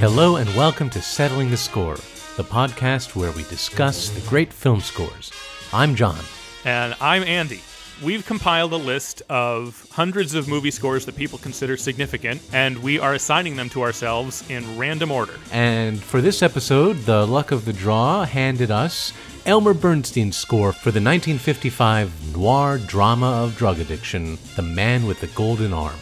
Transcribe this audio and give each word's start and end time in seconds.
Hello 0.00 0.36
and 0.36 0.48
welcome 0.56 0.88
to 0.88 1.02
Settling 1.02 1.50
the 1.50 1.58
Score, 1.58 1.96
the 2.38 2.42
podcast 2.42 3.14
where 3.14 3.32
we 3.32 3.42
discuss 3.42 4.08
the 4.08 4.26
great 4.30 4.50
film 4.50 4.80
scores. 4.80 5.30
I'm 5.74 5.94
John. 5.94 6.18
And 6.64 6.94
I'm 7.02 7.22
Andy. 7.22 7.60
We've 8.02 8.24
compiled 8.24 8.72
a 8.72 8.78
list 8.78 9.20
of 9.28 9.86
hundreds 9.90 10.34
of 10.34 10.48
movie 10.48 10.70
scores 10.70 11.04
that 11.04 11.16
people 11.16 11.36
consider 11.36 11.76
significant, 11.76 12.40
and 12.54 12.82
we 12.82 12.98
are 12.98 13.12
assigning 13.12 13.56
them 13.56 13.68
to 13.68 13.82
ourselves 13.82 14.42
in 14.48 14.78
random 14.78 15.12
order. 15.12 15.34
And 15.52 16.02
for 16.02 16.22
this 16.22 16.42
episode, 16.42 16.96
the 17.00 17.26
luck 17.26 17.52
of 17.52 17.66
the 17.66 17.74
draw 17.74 18.24
handed 18.24 18.70
us 18.70 19.12
Elmer 19.44 19.74
Bernstein's 19.74 20.38
score 20.38 20.72
for 20.72 20.92
the 20.92 21.02
1955 21.02 22.34
noir 22.34 22.78
drama 22.78 23.44
of 23.44 23.54
drug 23.58 23.78
addiction, 23.78 24.38
The 24.56 24.62
Man 24.62 25.06
with 25.06 25.20
the 25.20 25.26
Golden 25.26 25.74
Arm. 25.74 25.96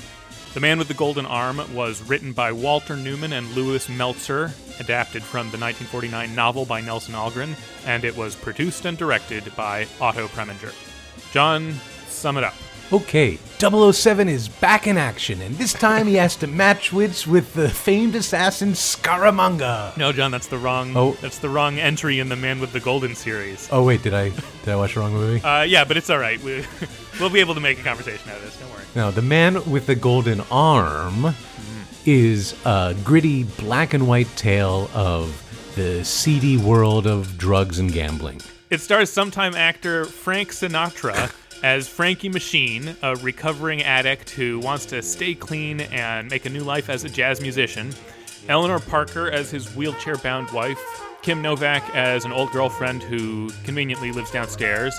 The 0.55 0.61
Man 0.61 0.79
with 0.79 0.89
the 0.89 0.95
Golden 0.95 1.27
Arm 1.27 1.61
was 1.75 2.03
written 2.03 2.33
by 2.33 2.53
Walter 2.53 2.97
Newman 2.97 3.35
and 3.35 3.51
Lewis 3.53 3.89
Meltzer, 3.89 4.53
adapted 4.81 5.23
from 5.23 5.51
the 5.51 5.59
1949 5.59 6.35
novel 6.35 6.65
by 6.65 6.81
Nelson 6.81 7.15
Algren, 7.15 7.55
and 7.87 8.05
it 8.05 8.17
was 8.17 8.35
produced 8.35 8.87
and 8.87 8.97
directed 8.97 9.55
by 9.55 9.87
Otto 10.01 10.27
Preminger. 10.29 10.73
John, 11.33 11.75
sum 12.09 12.39
it 12.39 12.45
up. 12.45 12.55
Okay, 12.91 13.39
007 13.59 14.31
is 14.31 14.49
back 14.49 14.87
in 14.87 14.97
action, 14.97 15.43
and 15.43 15.55
this 15.57 15.75
time 15.75 16.07
he 16.07 16.15
has 16.15 16.37
to 16.37 16.47
match 16.47 16.91
wits 16.91 17.27
with 17.27 17.53
the 17.53 17.69
famed 17.69 18.15
assassin 18.15 18.71
Scaramanga. 18.73 19.95
No, 19.99 20.11
John, 20.11 20.31
that's 20.31 20.47
the 20.47 20.57
wrong. 20.57 20.97
Oh. 20.97 21.13
that's 21.21 21.39
the 21.39 21.51
wrong 21.51 21.79
entry 21.79 22.19
in 22.19 22.31
the 22.31 22.37
Man 22.37 22.61
with 22.61 22.73
the 22.73 22.81
Golden 22.81 23.15
series. 23.15 23.69
Oh 23.71 23.85
wait, 23.85 24.03
did 24.03 24.15
I 24.15 24.31
did 24.31 24.69
I 24.69 24.77
watch 24.77 24.95
the 24.95 25.01
wrong 25.01 25.13
movie? 25.13 25.43
Uh, 25.49 25.63
yeah, 25.63 25.85
but 25.85 25.97
it's 25.99 26.09
all 26.09 26.19
right. 26.19 26.43
We, 26.43 26.65
we'll 27.21 27.31
be 27.31 27.41
able 27.41 27.55
to 27.55 27.61
make 27.61 27.79
a 27.79 27.83
conversation 27.83 28.31
out 28.31 28.37
of 28.39 28.43
this. 28.45 28.57
Don't 28.59 28.71
worry. 28.71 28.85
No, 28.97 29.11
the 29.11 29.23
man 29.23 29.63
with 29.71 29.87
the 29.87 29.95
golden 29.95 30.41
arm 30.51 31.35
is 32.07 32.55
a 32.65 32.95
gritty 33.05 33.45
black 33.45 33.93
and 33.93 34.09
white 34.09 34.35
tale 34.37 34.91
of 34.95 35.45
the 35.75 36.03
seedy 36.05 36.57
world 36.57 37.07
of 37.07 37.37
drugs 37.37 37.79
and 37.79 37.93
gambling. 37.93 38.41
It 38.71 38.81
stars 38.81 39.11
sometime 39.11 39.55
actor 39.55 40.05
Frank 40.07 40.51
Sinatra 40.51 41.31
as 41.63 41.89
Frankie 41.89 42.29
Machine, 42.29 42.97
a 43.03 43.17
recovering 43.17 43.83
addict 43.83 44.31
who 44.31 44.61
wants 44.61 44.87
to 44.87 45.03
stay 45.03 45.35
clean 45.35 45.81
and 45.81 46.31
make 46.31 46.47
a 46.47 46.51
new 46.51 46.63
life 46.63 46.89
as 46.89 47.05
a 47.05 47.09
jazz 47.09 47.41
musician. 47.41 47.93
Eleanor 48.49 48.79
Parker 48.79 49.31
as 49.31 49.51
his 49.51 49.75
wheelchair 49.75 50.17
bound 50.17 50.51
wife. 50.51 50.81
Kim 51.23 51.43
Novak 51.43 51.83
as 51.95 52.25
an 52.25 52.33
old 52.33 52.51
girlfriend 52.53 53.03
who 53.03 53.51
conveniently 53.65 54.13
lives 54.13 54.31
downstairs. 54.31 54.99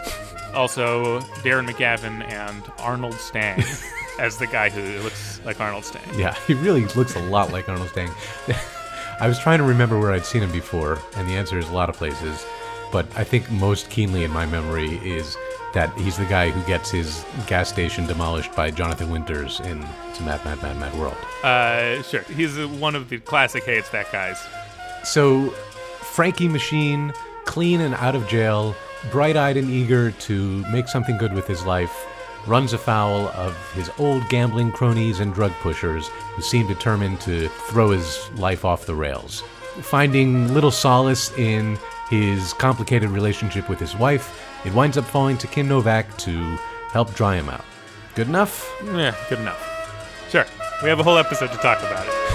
Also, 0.54 1.20
Darren 1.42 1.70
McGavin 1.70 2.24
and 2.30 2.64
Arnold 2.80 3.16
Stang 3.16 3.64
as 4.20 4.38
the 4.38 4.48
guy 4.48 4.70
who 4.70 5.02
looks 5.04 5.40
like 5.46 5.60
Arnold 5.60 5.86
Stang. 5.86 6.20
Yeah, 6.20 6.36
he 6.46 6.54
really 6.56 6.86
looks 6.88 7.16
a 7.16 7.22
lot 7.24 7.52
like 7.52 7.70
Arnold 7.70 7.90
Stang. 7.90 8.12
I 9.22 9.28
was 9.28 9.40
trying 9.40 9.60
to 9.60 9.66
remember 9.66 10.00
where 10.00 10.12
I'd 10.12 10.26
seen 10.26 10.44
him 10.44 10.52
before, 10.52 11.00
and 11.16 11.28
the 11.28 11.34
answer 11.34 11.58
is 11.58 11.68
a 11.70 11.74
lot 11.74 11.90
of 11.90 11.96
places. 11.96 12.46
But 12.92 13.06
I 13.16 13.24
think 13.24 13.50
most 13.52 13.90
keenly 13.90 14.24
in 14.24 14.32
my 14.32 14.46
memory 14.46 14.96
is 14.98 15.38
that 15.73 15.95
he's 15.98 16.17
the 16.17 16.25
guy 16.25 16.50
who 16.50 16.62
gets 16.67 16.89
his 16.89 17.25
gas 17.48 17.70
station 17.70 18.08
demolished 18.08 18.56
by 18.56 18.72
Jonathan 18.72 19.09
Winters 19.09 19.59
in 19.62 19.86
It's 20.09 20.20
a 20.20 20.23
Mad, 20.23 20.44
Mad, 20.45 20.62
Mad, 20.62 20.80
Mad 20.80 20.94
World. 20.98 21.17
Uh, 21.44 22.02
sure. 22.03 22.22
He's 22.23 22.58
one 22.58 22.95
of 22.95 23.09
the 23.09 23.20
classic 23.20 23.64
Hey 23.64 23.78
It's 23.78 23.90
That 23.90 24.12
guys. 24.12 24.38
So, 25.03 25.50
Frankie 26.02 26.47
Machine, 26.47 27.14
clean 27.45 27.81
and 27.81 27.94
out 27.95 28.16
of 28.16 28.28
jail, 28.28 28.75
bright 29.12 29.38
eyed 29.38 29.57
and 29.57 29.69
eager 29.69 30.12
to 30.12 30.66
make 30.72 30.88
something 30.88 31.18
good 31.18 31.34
with 31.34 31.47
his 31.47 31.66
life, 31.66 32.06
runs 32.47 32.74
afoul 32.74 33.28
of 33.30 33.56
his 33.74 33.91
old 34.00 34.28
gambling 34.30 34.72
cronies 34.72 35.19
and 35.19 35.34
drug 35.34 35.51
pushers 35.62 36.07
who 36.07 36.41
seem 36.41 36.68
determined 36.68 37.19
to 37.22 37.47
throw 37.69 37.91
his 37.91 38.30
life 38.36 38.66
off 38.66 38.86
the 38.86 38.96
rails. 38.96 39.41
Finding 39.81 40.53
little 40.53 40.72
solace 40.72 41.31
in 41.38 41.78
his 42.09 42.53
complicated 42.53 43.09
relationship 43.09 43.69
with 43.69 43.80
his 43.80 43.96
wife, 43.96 44.49
it 44.66 44.74
winds 44.74 44.97
up 44.97 45.06
falling 45.06 45.38
to 45.38 45.47
Kim 45.47 45.68
Novak 45.68 46.18
to 46.20 46.58
help 46.92 47.14
dry 47.16 47.36
him 47.36 47.50
out. 47.50 47.66
Good 48.16 48.28
enough? 48.28 48.70
Yeah, 48.84 49.16
good 49.30 49.40
enough. 49.40 50.28
Sure. 50.30 50.46
We 50.84 50.90
have 50.90 51.00
a 51.00 51.03
whole 51.03 51.18
episode 51.18 51.52
to 51.52 51.58
talk 51.58 51.80
about 51.80 52.06
it. 52.06 52.30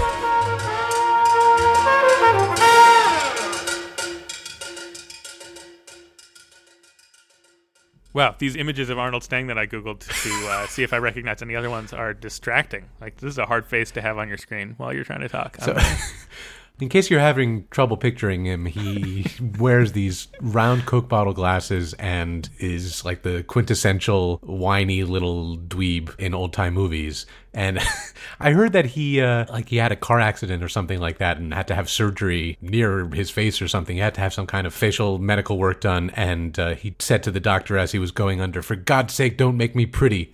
Wow, 8.15 8.33
these 8.39 8.55
images 8.55 8.89
of 8.89 8.97
Arnold 8.97 9.23
Stang 9.23 9.47
that 9.47 9.57
I 9.57 9.67
googled 9.67 9.99
to 9.99 10.47
uh, 10.47 10.67
see 10.69 10.83
if 10.83 10.93
I 10.93 10.97
recognize 10.99 11.41
any 11.41 11.53
other 11.53 11.69
ones 11.69 11.91
are 11.91 12.13
distracting. 12.13 12.85
Like 13.01 13.17
this 13.17 13.29
is 13.29 13.37
a 13.37 13.45
hard 13.45 13.67
face 13.67 13.91
to 13.91 14.01
have 14.01 14.17
on 14.17 14.29
your 14.29 14.37
screen 14.37 14.75
while 14.77 14.93
you're 14.93 15.03
trying 15.03 15.19
to 15.19 15.27
talk. 15.27 15.57
So, 15.57 15.77
in 16.79 16.89
case 16.89 17.09
you're 17.09 17.19
having 17.19 17.67
trouble 17.69 17.95
picturing 17.95 18.45
him, 18.45 18.65
he 18.65 19.25
wears 19.59 19.93
these 19.93 20.27
round 20.41 20.85
Coke 20.85 21.07
bottle 21.07 21.33
glasses 21.33 21.93
and 21.93 22.49
is 22.59 23.05
like 23.05 23.23
the 23.23 23.43
quintessential 23.43 24.39
whiny 24.43 25.03
little 25.03 25.57
dweeb 25.57 26.17
in 26.19 26.33
old 26.33 26.53
time 26.53 26.73
movies. 26.73 27.25
And 27.55 27.79
I 28.39 28.51
heard 28.51 28.73
that 28.73 28.85
he, 28.85 29.21
uh, 29.21 29.45
like, 29.49 29.69
he 29.69 29.77
had 29.77 29.91
a 29.91 29.95
car 29.95 30.19
accident 30.19 30.61
or 30.61 30.67
something 30.67 30.99
like 30.99 31.17
that 31.19 31.37
and 31.37 31.53
had 31.53 31.67
to 31.69 31.75
have 31.75 31.89
surgery 31.89 32.57
near 32.61 33.07
his 33.07 33.31
face 33.31 33.61
or 33.61 33.67
something. 33.67 33.95
He 33.95 34.01
had 34.01 34.13
to 34.15 34.21
have 34.21 34.33
some 34.33 34.45
kind 34.45 34.67
of 34.67 34.73
facial 34.73 35.17
medical 35.17 35.57
work 35.57 35.81
done. 35.81 36.11
And 36.15 36.59
uh, 36.59 36.75
he 36.75 36.95
said 36.99 37.23
to 37.23 37.31
the 37.31 37.39
doctor 37.39 37.77
as 37.77 37.93
he 37.93 37.99
was 37.99 38.11
going 38.11 38.41
under, 38.41 38.61
"For 38.61 38.75
God's 38.75 39.13
sake, 39.13 39.37
don't 39.37 39.57
make 39.57 39.75
me 39.75 39.85
pretty." 39.85 40.33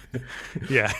yeah, 0.68 0.92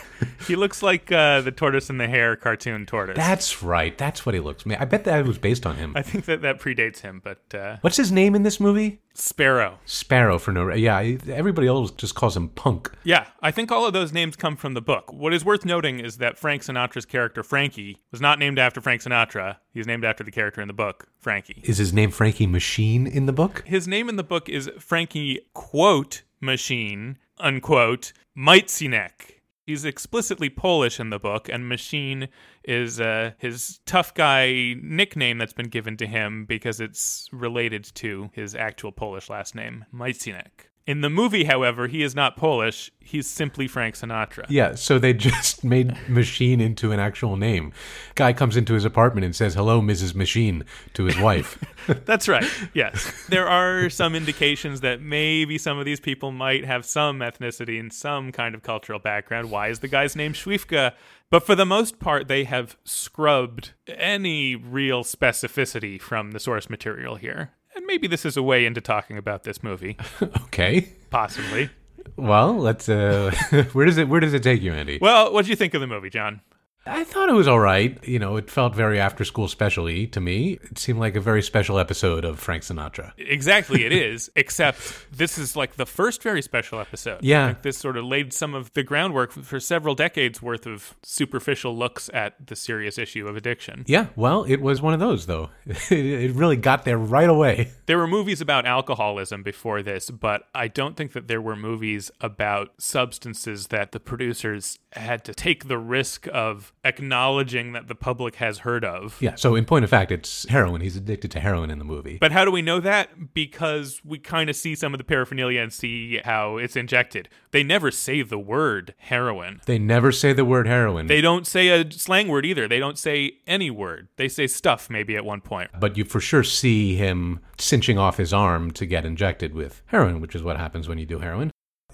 he 0.47 0.55
looks 0.55 0.81
like 0.81 1.11
uh, 1.11 1.41
the 1.41 1.51
tortoise 1.51 1.89
and 1.89 1.99
the 1.99 2.07
hare 2.07 2.35
cartoon 2.35 2.85
tortoise. 2.85 3.17
That's 3.17 3.61
right. 3.61 3.97
That's 3.97 4.25
what 4.25 4.33
he 4.33 4.41
looks. 4.41 4.65
Man, 4.65 4.77
I 4.79 4.85
bet 4.85 5.03
that 5.03 5.25
was 5.25 5.37
based 5.37 5.65
on 5.65 5.75
him. 5.75 5.93
I 5.95 6.01
think 6.01 6.25
that 6.25 6.41
that 6.41 6.59
predates 6.59 7.01
him, 7.01 7.21
but 7.23 7.53
uh, 7.53 7.77
What's 7.81 7.97
his 7.97 8.11
name 8.11 8.35
in 8.35 8.43
this 8.43 8.59
movie? 8.59 9.01
Sparrow. 9.19 9.79
Sparrow 9.85 10.39
for 10.39 10.51
no 10.51 10.73
yeah 10.73 10.99
everybody 11.29 11.67
else 11.67 11.91
just 11.91 12.15
calls 12.15 12.35
him 12.37 12.49
punk 12.49 12.91
Yeah, 13.03 13.27
I 13.41 13.51
think 13.51 13.71
all 13.71 13.85
of 13.85 13.93
those 13.93 14.13
names 14.13 14.35
come 14.35 14.55
from 14.55 14.73
the 14.73 14.81
book. 14.81 15.11
What 15.13 15.33
is 15.33 15.43
worth 15.45 15.65
noting 15.65 15.99
is 15.99 16.17
that 16.17 16.37
Frank 16.37 16.63
Sinatra's 16.63 17.05
character 17.05 17.43
Frankie 17.43 17.97
was 18.11 18.21
not 18.21 18.39
named 18.39 18.59
after 18.59 18.81
Frank 18.81 19.01
Sinatra. 19.01 19.57
He's 19.73 19.87
named 19.87 20.05
after 20.05 20.23
the 20.23 20.31
character 20.31 20.61
in 20.61 20.67
the 20.67 20.73
book, 20.73 21.07
Frankie. 21.19 21.61
is 21.63 21.77
his 21.77 21.93
name 21.93 22.11
frankie 22.11 22.47
machine 22.47 23.05
in 23.07 23.25
the 23.25 23.33
book 23.33 23.63
His 23.65 23.87
name 23.87 24.09
in 24.09 24.15
the 24.15 24.23
book 24.23 24.49
is 24.49 24.69
Frankie 24.79 25.41
quote 25.53 26.23
machine 26.41 27.17
unquote 27.39 28.13
Majcinek. 28.37 29.38
He's 29.69 29.85
explicitly 29.85 30.49
Polish 30.49 30.99
in 30.99 31.11
the 31.11 31.19
book, 31.19 31.47
and 31.47 31.69
Machine 31.69 32.29
is 32.63 32.99
uh, 32.99 33.33
his 33.37 33.81
tough 33.85 34.15
guy 34.15 34.73
nickname 34.81 35.37
that's 35.37 35.53
been 35.53 35.67
given 35.67 35.95
to 35.97 36.07
him 36.07 36.45
because 36.45 36.79
it's 36.79 37.29
related 37.31 37.83
to 37.93 38.31
his 38.33 38.55
actual 38.55 38.91
Polish 38.91 39.29
last 39.29 39.53
name, 39.53 39.85
Majcinek. 39.93 40.68
In 40.87 41.01
the 41.01 41.09
movie, 41.09 41.43
however, 41.43 41.87
he 41.87 42.01
is 42.01 42.15
not 42.15 42.35
Polish. 42.35 42.91
He's 42.99 43.27
simply 43.27 43.67
Frank 43.67 43.95
Sinatra. 43.95 44.45
yeah 44.49 44.75
so 44.75 44.99
they 44.99 45.13
just 45.29 45.63
made 45.63 45.97
machine 46.07 46.61
into 46.61 46.91
an 46.91 46.99
actual 46.99 47.37
name 47.37 47.73
guy 48.13 48.31
comes 48.33 48.55
into 48.55 48.75
his 48.75 48.85
apartment 48.85 49.25
and 49.25 49.35
says 49.35 49.55
hello 49.55 49.81
mrs 49.81 50.13
machine 50.13 50.63
to 50.93 51.05
his 51.05 51.17
wife 51.19 51.57
That's 52.05 52.27
right. 52.27 52.45
Yes. 52.75 53.11
There 53.29 53.47
are 53.47 53.89
some 53.89 54.13
indications 54.13 54.81
that 54.81 55.01
maybe 55.01 55.57
some 55.57 55.79
of 55.79 55.85
these 55.85 55.99
people 55.99 56.31
might 56.31 56.63
have 56.63 56.85
some 56.85 57.19
ethnicity 57.19 57.79
and 57.79 57.91
some 57.91 58.31
kind 58.31 58.53
of 58.53 58.61
cultural 58.61 58.99
background. 58.99 59.49
Why 59.49 59.69
is 59.69 59.79
the 59.79 59.87
guy's 59.87 60.15
name 60.15 60.33
Schwiefka? 60.33 60.93
But 61.31 61.47
for 61.47 61.55
the 61.55 61.65
most 61.65 61.97
part, 61.99 62.27
they 62.27 62.43
have 62.43 62.77
scrubbed 62.83 63.71
any 63.87 64.55
real 64.55 65.03
specificity 65.03 65.99
from 65.99 66.31
the 66.31 66.39
source 66.39 66.69
material 66.69 67.15
here. 67.15 67.53
And 67.79 67.85
maybe 67.87 68.07
this 68.07 68.25
is 68.25 68.35
a 68.35 68.43
way 68.43 68.65
into 68.65 68.81
talking 68.81 69.17
about 69.17 69.43
this 69.43 69.63
movie, 69.63 69.95
okay 70.43 70.89
possibly. 71.09 71.69
well 72.17 72.53
let's 72.57 72.89
uh 72.89 73.31
where 73.71 73.85
does 73.85 73.97
it 73.97 74.09
where 74.09 74.19
does 74.19 74.33
it 74.33 74.43
take 74.43 74.61
you 74.61 74.73
andy 74.73 74.97
Well, 75.01 75.31
what 75.31 75.45
do 75.45 75.49
you 75.49 75.55
think 75.55 75.73
of 75.73 75.79
the 75.79 75.87
movie, 75.87 76.09
John? 76.09 76.41
I 76.85 77.03
thought 77.03 77.29
it 77.29 77.33
was 77.33 77.47
all 77.47 77.59
right. 77.59 77.97
You 78.07 78.19
know, 78.19 78.37
it 78.37 78.49
felt 78.49 78.73
very 78.73 78.99
after 78.99 79.23
school 79.23 79.47
specially 79.47 80.07
to 80.07 80.19
me. 80.19 80.59
It 80.63 80.79
seemed 80.79 80.99
like 80.99 81.15
a 81.15 81.21
very 81.21 81.43
special 81.43 81.77
episode 81.77 82.25
of 82.25 82.39
Frank 82.39 82.63
Sinatra. 82.63 83.11
Exactly, 83.17 83.85
it 83.85 83.91
is. 84.09 84.31
Except 84.35 84.79
this 85.11 85.37
is 85.37 85.55
like 85.55 85.75
the 85.75 85.85
first 85.85 86.23
very 86.23 86.41
special 86.41 86.79
episode. 86.79 87.19
Yeah. 87.21 87.47
Like, 87.47 87.61
this 87.61 87.77
sort 87.77 87.97
of 87.97 88.05
laid 88.05 88.33
some 88.33 88.53
of 88.55 88.73
the 88.73 88.83
groundwork 88.83 89.31
for 89.31 89.59
several 89.59 89.93
decades 89.93 90.41
worth 90.41 90.65
of 90.65 90.95
superficial 91.03 91.77
looks 91.77 92.09
at 92.13 92.47
the 92.47 92.55
serious 92.55 92.97
issue 92.97 93.27
of 93.27 93.35
addiction. 93.35 93.83
Yeah, 93.87 94.07
well, 94.15 94.43
it 94.45 94.61
was 94.61 94.81
one 94.81 94.93
of 94.93 94.99
those 94.99 95.25
though. 95.25 95.49
It 95.91 96.33
really 96.35 96.55
got 96.57 96.85
there 96.85 96.97
right 96.97 97.29
away. 97.29 97.71
There 97.85 97.97
were 97.97 98.07
movies 98.07 98.41
about 98.41 98.65
alcoholism 98.65 99.43
before 99.43 99.81
this, 99.81 100.09
but 100.09 100.43
I 100.53 100.67
don't 100.67 100.95
think 100.95 101.13
that 101.13 101.27
there 101.27 101.41
were 101.41 101.55
movies 101.55 102.11
about 102.21 102.69
substances 102.77 103.67
that 103.67 103.91
the 103.91 103.99
producers 103.99 104.79
had 104.93 105.23
to 105.25 105.33
take 105.33 105.67
the 105.67 105.77
risk 105.77 106.27
of 106.33 106.73
acknowledging 106.83 107.73
that 107.73 107.87
the 107.87 107.95
public 107.95 108.35
has 108.35 108.59
heard 108.59 108.85
of. 108.85 109.17
Yeah, 109.21 109.35
so 109.35 109.55
in 109.55 109.65
point 109.65 109.83
of 109.83 109.89
fact, 109.89 110.11
it's 110.11 110.47
heroin. 110.49 110.81
He's 110.81 110.95
addicted 110.95 111.31
to 111.31 111.39
heroin 111.39 111.69
in 111.69 111.79
the 111.79 111.85
movie. 111.85 112.17
But 112.19 112.31
how 112.31 112.45
do 112.45 112.51
we 112.51 112.61
know 112.61 112.79
that? 112.79 113.33
Because 113.33 114.01
we 114.03 114.19
kind 114.19 114.49
of 114.49 114.55
see 114.55 114.75
some 114.75 114.93
of 114.93 114.97
the 114.97 115.03
paraphernalia 115.03 115.61
and 115.61 115.73
see 115.73 116.19
how 116.23 116.57
it's 116.57 116.75
injected. 116.75 117.29
They 117.51 117.63
never 117.63 117.91
say 117.91 118.21
the 118.21 118.37
word 118.39 118.93
heroin. 118.97 119.61
They 119.65 119.79
never 119.79 120.11
say 120.11 120.33
the 120.33 120.45
word 120.45 120.67
heroin. 120.67 121.07
They 121.07 121.21
don't 121.21 121.47
say 121.47 121.69
a 121.69 121.91
slang 121.91 122.27
word 122.27 122.45
either. 122.45 122.67
They 122.67 122.79
don't 122.79 122.97
say 122.97 123.37
any 123.47 123.69
word. 123.71 124.07
They 124.17 124.27
say 124.27 124.47
stuff 124.47 124.89
maybe 124.89 125.15
at 125.15 125.25
one 125.25 125.41
point. 125.41 125.71
but 125.79 125.97
you 125.97 126.05
for 126.05 126.19
sure 126.19 126.43
see 126.43 126.95
him 126.95 127.39
cinching 127.57 127.97
off 127.97 128.17
his 128.17 128.33
arm 128.33 128.71
to 128.71 128.85
get 128.85 129.05
injected 129.05 129.53
with 129.53 129.81
heroin, 129.87 130.21
which 130.21 130.35
is 130.35 130.43
what 130.43 130.57
happens 130.57 130.87
when 130.87 130.97
you 130.97 131.05
do 131.05 131.19
heroin. 131.19 131.51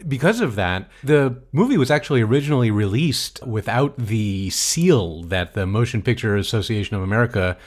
Because 0.07 0.39
of 0.39 0.55
that, 0.55 0.89
the 1.03 1.41
movie 1.51 1.77
was 1.77 1.89
actually 1.89 2.21
originally 2.21 2.69
released 2.69 3.45
without 3.45 3.97
the 3.97 4.49
seal 4.51 5.23
that 5.23 5.53
the 5.53 5.65
Motion 5.65 6.01
Picture 6.01 6.35
Association 6.35 6.95
of 6.95 7.01
America 7.01 7.57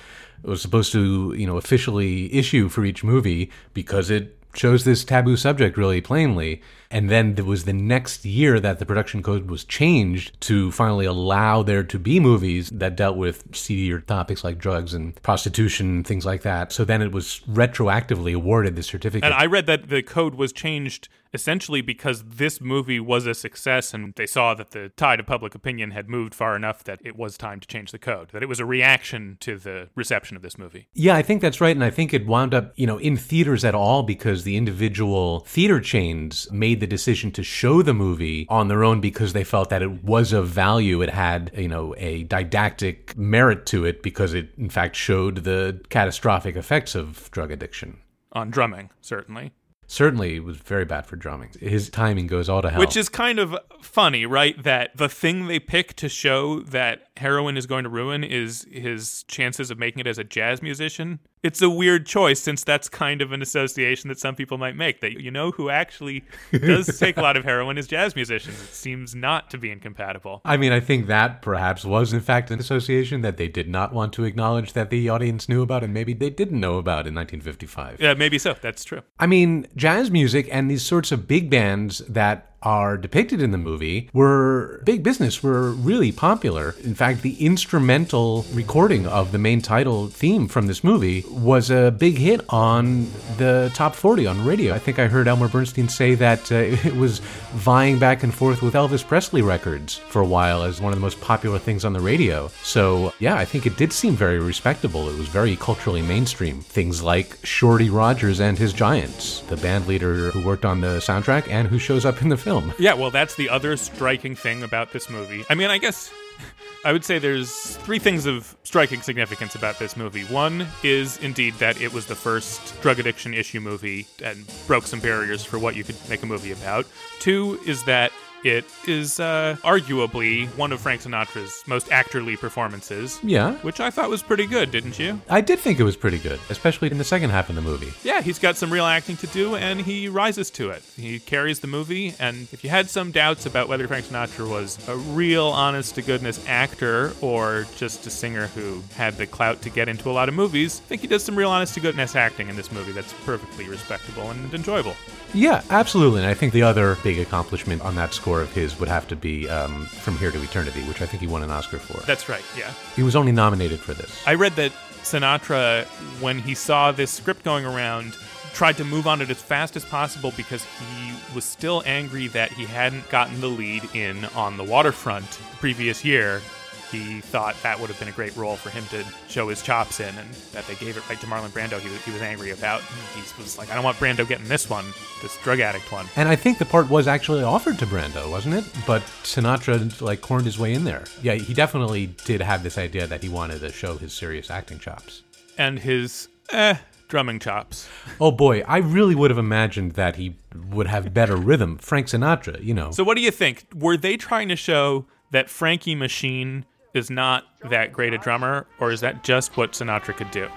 was 0.42 0.62
supposed 0.62 0.92
to, 0.92 1.34
you 1.36 1.46
know, 1.46 1.56
officially 1.56 2.32
issue 2.32 2.68
for 2.68 2.84
each 2.84 3.02
movie 3.02 3.50
because 3.74 4.08
it 4.08 4.36
shows 4.54 4.84
this 4.84 5.04
taboo 5.04 5.36
subject 5.36 5.76
really 5.76 6.00
plainly. 6.00 6.62
And 6.90 7.10
then 7.10 7.34
it 7.36 7.44
was 7.44 7.64
the 7.64 7.72
next 7.72 8.24
year 8.24 8.58
that 8.60 8.78
the 8.78 8.86
production 8.86 9.22
code 9.22 9.50
was 9.50 9.62
changed 9.62 10.40
to 10.42 10.72
finally 10.72 11.04
allow 11.04 11.62
there 11.62 11.82
to 11.84 11.98
be 11.98 12.18
movies 12.18 12.70
that 12.70 12.96
dealt 12.96 13.16
with 13.16 13.54
seedier 13.54 14.00
topics 14.00 14.42
like 14.42 14.58
drugs 14.58 14.94
and 14.94 15.20
prostitution, 15.22 15.86
and 15.96 16.06
things 16.06 16.24
like 16.24 16.42
that. 16.42 16.72
So 16.72 16.84
then 16.84 17.02
it 17.02 17.12
was 17.12 17.40
retroactively 17.48 18.34
awarded 18.34 18.74
the 18.74 18.82
certificate. 18.82 19.24
And 19.24 19.34
I 19.34 19.46
read 19.46 19.66
that 19.66 19.90
the 19.90 20.02
code 20.02 20.34
was 20.34 20.52
changed 20.52 21.08
essentially 21.32 21.80
because 21.80 22.22
this 22.24 22.60
movie 22.60 23.00
was 23.00 23.26
a 23.26 23.34
success 23.34 23.92
and 23.92 24.14
they 24.14 24.26
saw 24.26 24.54
that 24.54 24.70
the 24.70 24.90
tide 24.90 25.20
of 25.20 25.26
public 25.26 25.54
opinion 25.54 25.90
had 25.90 26.08
moved 26.08 26.34
far 26.34 26.56
enough 26.56 26.84
that 26.84 27.00
it 27.04 27.16
was 27.16 27.36
time 27.36 27.60
to 27.60 27.68
change 27.68 27.92
the 27.92 27.98
code, 27.98 28.30
that 28.32 28.42
it 28.42 28.48
was 28.48 28.60
a 28.60 28.64
reaction 28.64 29.36
to 29.40 29.58
the 29.58 29.88
reception 29.94 30.36
of 30.36 30.42
this 30.42 30.58
movie. 30.58 30.88
Yeah, 30.94 31.16
I 31.16 31.22
think 31.22 31.42
that's 31.42 31.60
right. 31.60 31.74
And 31.74 31.84
I 31.84 31.90
think 31.90 32.14
it 32.14 32.26
wound 32.26 32.54
up, 32.54 32.72
you 32.76 32.86
know, 32.86 32.98
in 32.98 33.16
theaters 33.16 33.64
at 33.64 33.74
all 33.74 34.02
because 34.02 34.44
the 34.44 34.56
individual 34.56 35.40
theater 35.40 35.80
chains 35.80 36.50
made 36.50 36.80
the 36.80 36.86
decision 36.86 37.30
to 37.32 37.42
show 37.42 37.82
the 37.82 37.94
movie 37.94 38.46
on 38.48 38.68
their 38.68 38.84
own 38.84 39.00
because 39.00 39.32
they 39.32 39.44
felt 39.44 39.70
that 39.70 39.82
it 39.82 40.04
was 40.04 40.32
of 40.32 40.48
value. 40.48 41.02
It 41.02 41.10
had, 41.10 41.50
you 41.56 41.68
know, 41.68 41.94
a 41.98 42.24
didactic 42.24 43.16
merit 43.16 43.66
to 43.66 43.84
it 43.84 44.02
because 44.02 44.34
it, 44.34 44.50
in 44.56 44.70
fact, 44.70 44.96
showed 44.96 45.44
the 45.44 45.80
catastrophic 45.88 46.56
effects 46.56 46.94
of 46.94 47.30
drug 47.30 47.50
addiction. 47.50 47.98
On 48.32 48.50
drumming, 48.50 48.90
certainly. 49.00 49.52
Certainly, 49.90 50.38
was 50.40 50.58
very 50.58 50.84
bad 50.84 51.06
for 51.06 51.16
drumming. 51.16 51.48
His 51.58 51.88
timing 51.88 52.26
goes 52.26 52.48
all 52.50 52.60
to 52.60 52.68
hell. 52.68 52.78
Which 52.78 52.94
is 52.94 53.08
kind 53.08 53.38
of 53.38 53.56
funny, 53.80 54.26
right? 54.26 54.62
That 54.62 54.94
the 54.94 55.08
thing 55.08 55.46
they 55.46 55.58
pick 55.58 55.96
to 55.96 56.10
show 56.10 56.60
that 56.60 57.07
heroin 57.18 57.56
is 57.56 57.66
going 57.66 57.84
to 57.84 57.90
ruin 57.90 58.24
is 58.24 58.66
his 58.70 59.24
chances 59.24 59.70
of 59.70 59.78
making 59.78 60.00
it 60.00 60.06
as 60.06 60.18
a 60.18 60.24
jazz 60.24 60.62
musician. 60.62 61.18
It's 61.42 61.62
a 61.62 61.70
weird 61.70 62.06
choice 62.06 62.40
since 62.40 62.64
that's 62.64 62.88
kind 62.88 63.22
of 63.22 63.30
an 63.32 63.42
association 63.42 64.08
that 64.08 64.18
some 64.18 64.34
people 64.34 64.58
might 64.58 64.76
make 64.76 65.00
that 65.00 65.20
you 65.20 65.30
know 65.30 65.52
who 65.52 65.70
actually 65.70 66.24
does 66.52 66.98
take 67.00 67.16
a 67.16 67.20
lot 67.20 67.36
of 67.36 67.44
heroin 67.44 67.78
is 67.78 67.86
jazz 67.86 68.16
musicians. 68.16 68.60
It 68.60 68.74
seems 68.74 69.14
not 69.14 69.50
to 69.50 69.58
be 69.58 69.70
incompatible. 69.70 70.40
I 70.44 70.56
mean, 70.56 70.72
I 70.72 70.80
think 70.80 71.06
that 71.06 71.42
perhaps 71.42 71.84
was 71.84 72.12
in 72.12 72.20
fact 72.20 72.50
an 72.50 72.58
association 72.58 73.20
that 73.22 73.36
they 73.36 73.48
did 73.48 73.68
not 73.68 73.92
want 73.92 74.12
to 74.14 74.24
acknowledge 74.24 74.72
that 74.72 74.90
the 74.90 75.08
audience 75.08 75.48
knew 75.48 75.62
about 75.62 75.84
and 75.84 75.94
maybe 75.94 76.12
they 76.12 76.30
didn't 76.30 76.58
know 76.58 76.78
about 76.78 77.06
in 77.06 77.14
1955. 77.14 78.00
Yeah, 78.00 78.14
maybe 78.14 78.38
so. 78.38 78.56
That's 78.60 78.84
true. 78.84 79.02
I 79.18 79.26
mean, 79.26 79.66
jazz 79.76 80.10
music 80.10 80.48
and 80.50 80.70
these 80.70 80.84
sorts 80.84 81.12
of 81.12 81.28
big 81.28 81.50
bands 81.50 81.98
that 82.08 82.56
are 82.62 82.96
depicted 82.96 83.40
in 83.40 83.52
the 83.52 83.58
movie 83.58 84.10
were 84.12 84.80
big 84.84 85.02
business, 85.02 85.42
were 85.42 85.70
really 85.72 86.10
popular. 86.10 86.74
In 86.82 86.94
fact, 86.94 87.22
the 87.22 87.44
instrumental 87.44 88.44
recording 88.52 89.06
of 89.06 89.32
the 89.32 89.38
main 89.38 89.62
title 89.62 90.08
theme 90.08 90.48
from 90.48 90.66
this 90.66 90.82
movie 90.82 91.24
was 91.30 91.70
a 91.70 91.90
big 91.96 92.18
hit 92.18 92.40
on 92.48 93.08
the 93.36 93.70
top 93.74 93.94
40 93.94 94.26
on 94.26 94.44
radio. 94.44 94.74
I 94.74 94.78
think 94.78 94.98
I 94.98 95.06
heard 95.06 95.28
Elmer 95.28 95.48
Bernstein 95.48 95.88
say 95.88 96.14
that 96.16 96.50
uh, 96.50 96.54
it 96.88 96.96
was 96.96 97.20
vying 97.52 97.98
back 97.98 98.22
and 98.22 98.34
forth 98.34 98.62
with 98.62 98.74
Elvis 98.74 99.06
Presley 99.06 99.42
records 99.42 99.96
for 99.96 100.20
a 100.20 100.26
while 100.26 100.62
as 100.62 100.80
one 100.80 100.92
of 100.92 100.98
the 100.98 101.02
most 101.02 101.20
popular 101.20 101.58
things 101.58 101.84
on 101.84 101.92
the 101.92 102.00
radio. 102.00 102.48
So, 102.62 103.12
yeah, 103.20 103.36
I 103.36 103.44
think 103.44 103.66
it 103.66 103.76
did 103.76 103.92
seem 103.92 104.14
very 104.14 104.40
respectable. 104.40 105.08
It 105.08 105.16
was 105.16 105.28
very 105.28 105.56
culturally 105.56 106.02
mainstream. 106.02 106.60
Things 106.60 107.02
like 107.02 107.38
Shorty 107.44 107.90
Rogers 107.90 108.40
and 108.40 108.58
his 108.58 108.72
Giants, 108.72 109.40
the 109.42 109.56
band 109.56 109.86
leader 109.86 110.30
who 110.30 110.44
worked 110.44 110.64
on 110.64 110.80
the 110.80 110.98
soundtrack 110.98 111.48
and 111.48 111.68
who 111.68 111.78
shows 111.78 112.04
up 112.04 112.20
in 112.22 112.28
the 112.28 112.36
film 112.36 112.47
film. 112.48 112.72
Yeah, 112.78 112.94
well, 112.94 113.10
that's 113.10 113.34
the 113.34 113.50
other 113.50 113.76
striking 113.76 114.34
thing 114.34 114.62
about 114.62 114.90
this 114.90 115.10
movie. 115.10 115.44
I 115.50 115.54
mean, 115.54 115.68
I 115.68 115.76
guess 115.76 116.10
I 116.84 116.92
would 116.92 117.04
say 117.04 117.18
there's 117.18 117.76
three 117.78 117.98
things 117.98 118.24
of 118.24 118.56
striking 118.62 119.02
significance 119.02 119.54
about 119.54 119.78
this 119.78 119.98
movie. 119.98 120.22
One 120.24 120.66
is 120.82 121.18
indeed 121.18 121.52
that 121.54 121.78
it 121.78 121.92
was 121.92 122.06
the 122.06 122.14
first 122.14 122.80
drug 122.80 123.00
addiction 123.00 123.34
issue 123.34 123.60
movie 123.60 124.06
and 124.24 124.50
broke 124.66 124.86
some 124.86 124.98
barriers 124.98 125.44
for 125.44 125.58
what 125.58 125.76
you 125.76 125.84
could 125.84 125.96
make 126.08 126.22
a 126.22 126.26
movie 126.26 126.52
about. 126.52 126.86
Two 127.20 127.60
is 127.66 127.84
that 127.84 128.12
it 128.44 128.64
is 128.86 129.20
uh, 129.20 129.56
arguably 129.62 130.46
one 130.56 130.72
of 130.72 130.80
Frank 130.80 131.02
Sinatra's 131.02 131.62
most 131.66 131.88
actorly 131.88 132.38
performances. 132.38 133.18
Yeah. 133.22 133.54
Which 133.56 133.80
I 133.80 133.90
thought 133.90 134.10
was 134.10 134.22
pretty 134.22 134.46
good, 134.46 134.70
didn't 134.70 134.98
you? 134.98 135.20
I 135.28 135.40
did 135.40 135.58
think 135.58 135.80
it 135.80 135.84
was 135.84 135.96
pretty 135.96 136.18
good, 136.18 136.38
especially 136.50 136.90
in 136.90 136.98
the 136.98 137.04
second 137.04 137.30
half 137.30 137.48
of 137.48 137.56
the 137.56 137.62
movie. 137.62 137.92
Yeah, 138.02 138.20
he's 138.20 138.38
got 138.38 138.56
some 138.56 138.72
real 138.72 138.84
acting 138.84 139.16
to 139.18 139.26
do, 139.28 139.56
and 139.56 139.80
he 139.80 140.08
rises 140.08 140.50
to 140.52 140.70
it. 140.70 140.82
He 140.96 141.18
carries 141.18 141.60
the 141.60 141.66
movie, 141.66 142.14
and 142.18 142.48
if 142.52 142.62
you 142.62 142.70
had 142.70 142.88
some 142.88 143.10
doubts 143.10 143.46
about 143.46 143.68
whether 143.68 143.86
Frank 143.88 144.06
Sinatra 144.06 144.48
was 144.48 144.78
a 144.88 144.96
real, 144.96 145.46
honest 145.46 145.96
to 145.96 146.02
goodness 146.02 146.44
actor 146.46 147.12
or 147.20 147.66
just 147.76 148.06
a 148.06 148.10
singer 148.10 148.46
who 148.48 148.82
had 148.94 149.16
the 149.16 149.26
clout 149.26 149.62
to 149.62 149.70
get 149.70 149.88
into 149.88 150.10
a 150.10 150.12
lot 150.12 150.28
of 150.28 150.34
movies, 150.34 150.80
I 150.84 150.88
think 150.88 151.00
he 151.00 151.06
does 151.06 151.24
some 151.24 151.36
real, 151.36 151.50
honest 151.50 151.74
to 151.74 151.80
goodness 151.80 152.14
acting 152.14 152.48
in 152.48 152.56
this 152.56 152.70
movie 152.72 152.92
that's 152.92 153.12
perfectly 153.24 153.68
respectable 153.68 154.30
and 154.30 154.52
enjoyable. 154.54 154.94
Yeah, 155.34 155.62
absolutely. 155.70 156.20
And 156.20 156.28
I 156.28 156.34
think 156.34 156.52
the 156.52 156.62
other 156.62 156.96
big 157.02 157.18
accomplishment 157.18 157.82
on 157.82 157.94
that 157.96 158.14
score 158.14 158.40
of 158.40 158.52
his 158.52 158.78
would 158.80 158.88
have 158.88 159.06
to 159.08 159.16
be 159.16 159.48
um, 159.48 159.86
From 159.86 160.16
Here 160.18 160.30
to 160.30 160.42
Eternity, 160.42 160.82
which 160.82 161.02
I 161.02 161.06
think 161.06 161.20
he 161.20 161.26
won 161.26 161.42
an 161.42 161.50
Oscar 161.50 161.78
for. 161.78 162.04
That's 162.06 162.28
right, 162.28 162.44
yeah. 162.56 162.72
He 162.96 163.02
was 163.02 163.14
only 163.14 163.32
nominated 163.32 163.80
for 163.80 163.94
this. 163.94 164.22
I 164.26 164.34
read 164.34 164.52
that 164.56 164.72
Sinatra, 165.02 165.84
when 166.20 166.38
he 166.38 166.54
saw 166.54 166.92
this 166.92 167.10
script 167.10 167.44
going 167.44 167.64
around, 167.64 168.16
tried 168.52 168.76
to 168.76 168.84
move 168.84 169.06
on 169.06 169.20
it 169.20 169.30
as 169.30 169.40
fast 169.40 169.76
as 169.76 169.84
possible 169.84 170.32
because 170.36 170.64
he 170.64 171.14
was 171.34 171.44
still 171.44 171.82
angry 171.86 172.26
that 172.28 172.50
he 172.50 172.64
hadn't 172.64 173.08
gotten 173.08 173.40
the 173.40 173.46
lead 173.46 173.88
in 173.94 174.24
on 174.34 174.56
the 174.56 174.64
waterfront 174.64 175.30
the 175.30 175.56
previous 175.58 176.04
year 176.04 176.42
he 176.90 177.20
thought 177.20 177.56
that 177.62 177.78
would 177.78 177.88
have 177.88 177.98
been 177.98 178.08
a 178.08 178.12
great 178.12 178.36
role 178.36 178.56
for 178.56 178.70
him 178.70 178.84
to 178.86 179.04
show 179.28 179.48
his 179.48 179.62
chops 179.62 180.00
in, 180.00 180.16
and 180.16 180.28
that 180.52 180.66
they 180.66 180.74
gave 180.76 180.96
it 180.96 181.08
right 181.08 181.20
to 181.20 181.26
Marlon 181.26 181.50
Brando. 181.50 181.78
He 181.80 181.88
was, 181.88 182.04
he 182.04 182.10
was 182.10 182.22
angry 182.22 182.50
about. 182.50 182.82
He 183.14 183.20
was 183.40 183.58
like, 183.58 183.70
I 183.70 183.74
don't 183.74 183.84
want 183.84 183.96
Brando 183.98 184.26
getting 184.26 184.48
this 184.48 184.68
one, 184.70 184.86
this 185.22 185.36
drug 185.42 185.60
addict 185.60 185.90
one. 185.92 186.06
And 186.16 186.28
I 186.28 186.36
think 186.36 186.58
the 186.58 186.64
part 186.64 186.88
was 186.88 187.06
actually 187.06 187.42
offered 187.42 187.78
to 187.78 187.86
Brando, 187.86 188.30
wasn't 188.30 188.54
it? 188.54 188.64
But 188.86 189.02
Sinatra 189.22 190.00
like 190.00 190.20
corned 190.20 190.46
his 190.46 190.58
way 190.58 190.72
in 190.72 190.84
there. 190.84 191.04
Yeah, 191.22 191.34
he 191.34 191.54
definitely 191.54 192.06
did 192.24 192.40
have 192.40 192.62
this 192.62 192.78
idea 192.78 193.06
that 193.06 193.22
he 193.22 193.28
wanted 193.28 193.60
to 193.60 193.70
show 193.72 193.96
his 193.96 194.12
serious 194.12 194.50
acting 194.50 194.78
chops 194.78 195.22
and 195.56 195.78
his 195.78 196.28
eh 196.50 196.76
drumming 197.08 197.38
chops. 197.38 197.88
Oh 198.20 198.30
boy, 198.30 198.62
I 198.66 198.78
really 198.78 199.14
would 199.14 199.30
have 199.30 199.38
imagined 199.38 199.92
that 199.92 200.16
he 200.16 200.36
would 200.70 200.86
have 200.86 201.14
better 201.14 201.36
rhythm. 201.36 201.78
Frank 201.78 202.06
Sinatra, 202.06 202.62
you 202.62 202.74
know. 202.74 202.90
So 202.90 203.02
what 203.02 203.16
do 203.16 203.22
you 203.22 203.30
think? 203.30 203.64
Were 203.74 203.96
they 203.96 204.16
trying 204.16 204.48
to 204.48 204.56
show 204.56 205.06
that 205.30 205.50
Frankie 205.50 205.94
Machine 205.94 206.64
is 206.94 207.10
not 207.10 207.44
that 207.68 207.92
great 207.92 208.12
a 208.12 208.18
drummer, 208.18 208.66
or 208.80 208.90
is 208.90 209.00
that 209.00 209.22
just 209.24 209.56
what 209.56 209.72
Sinatra 209.72 210.16
could 210.16 210.30
do? 210.30 210.48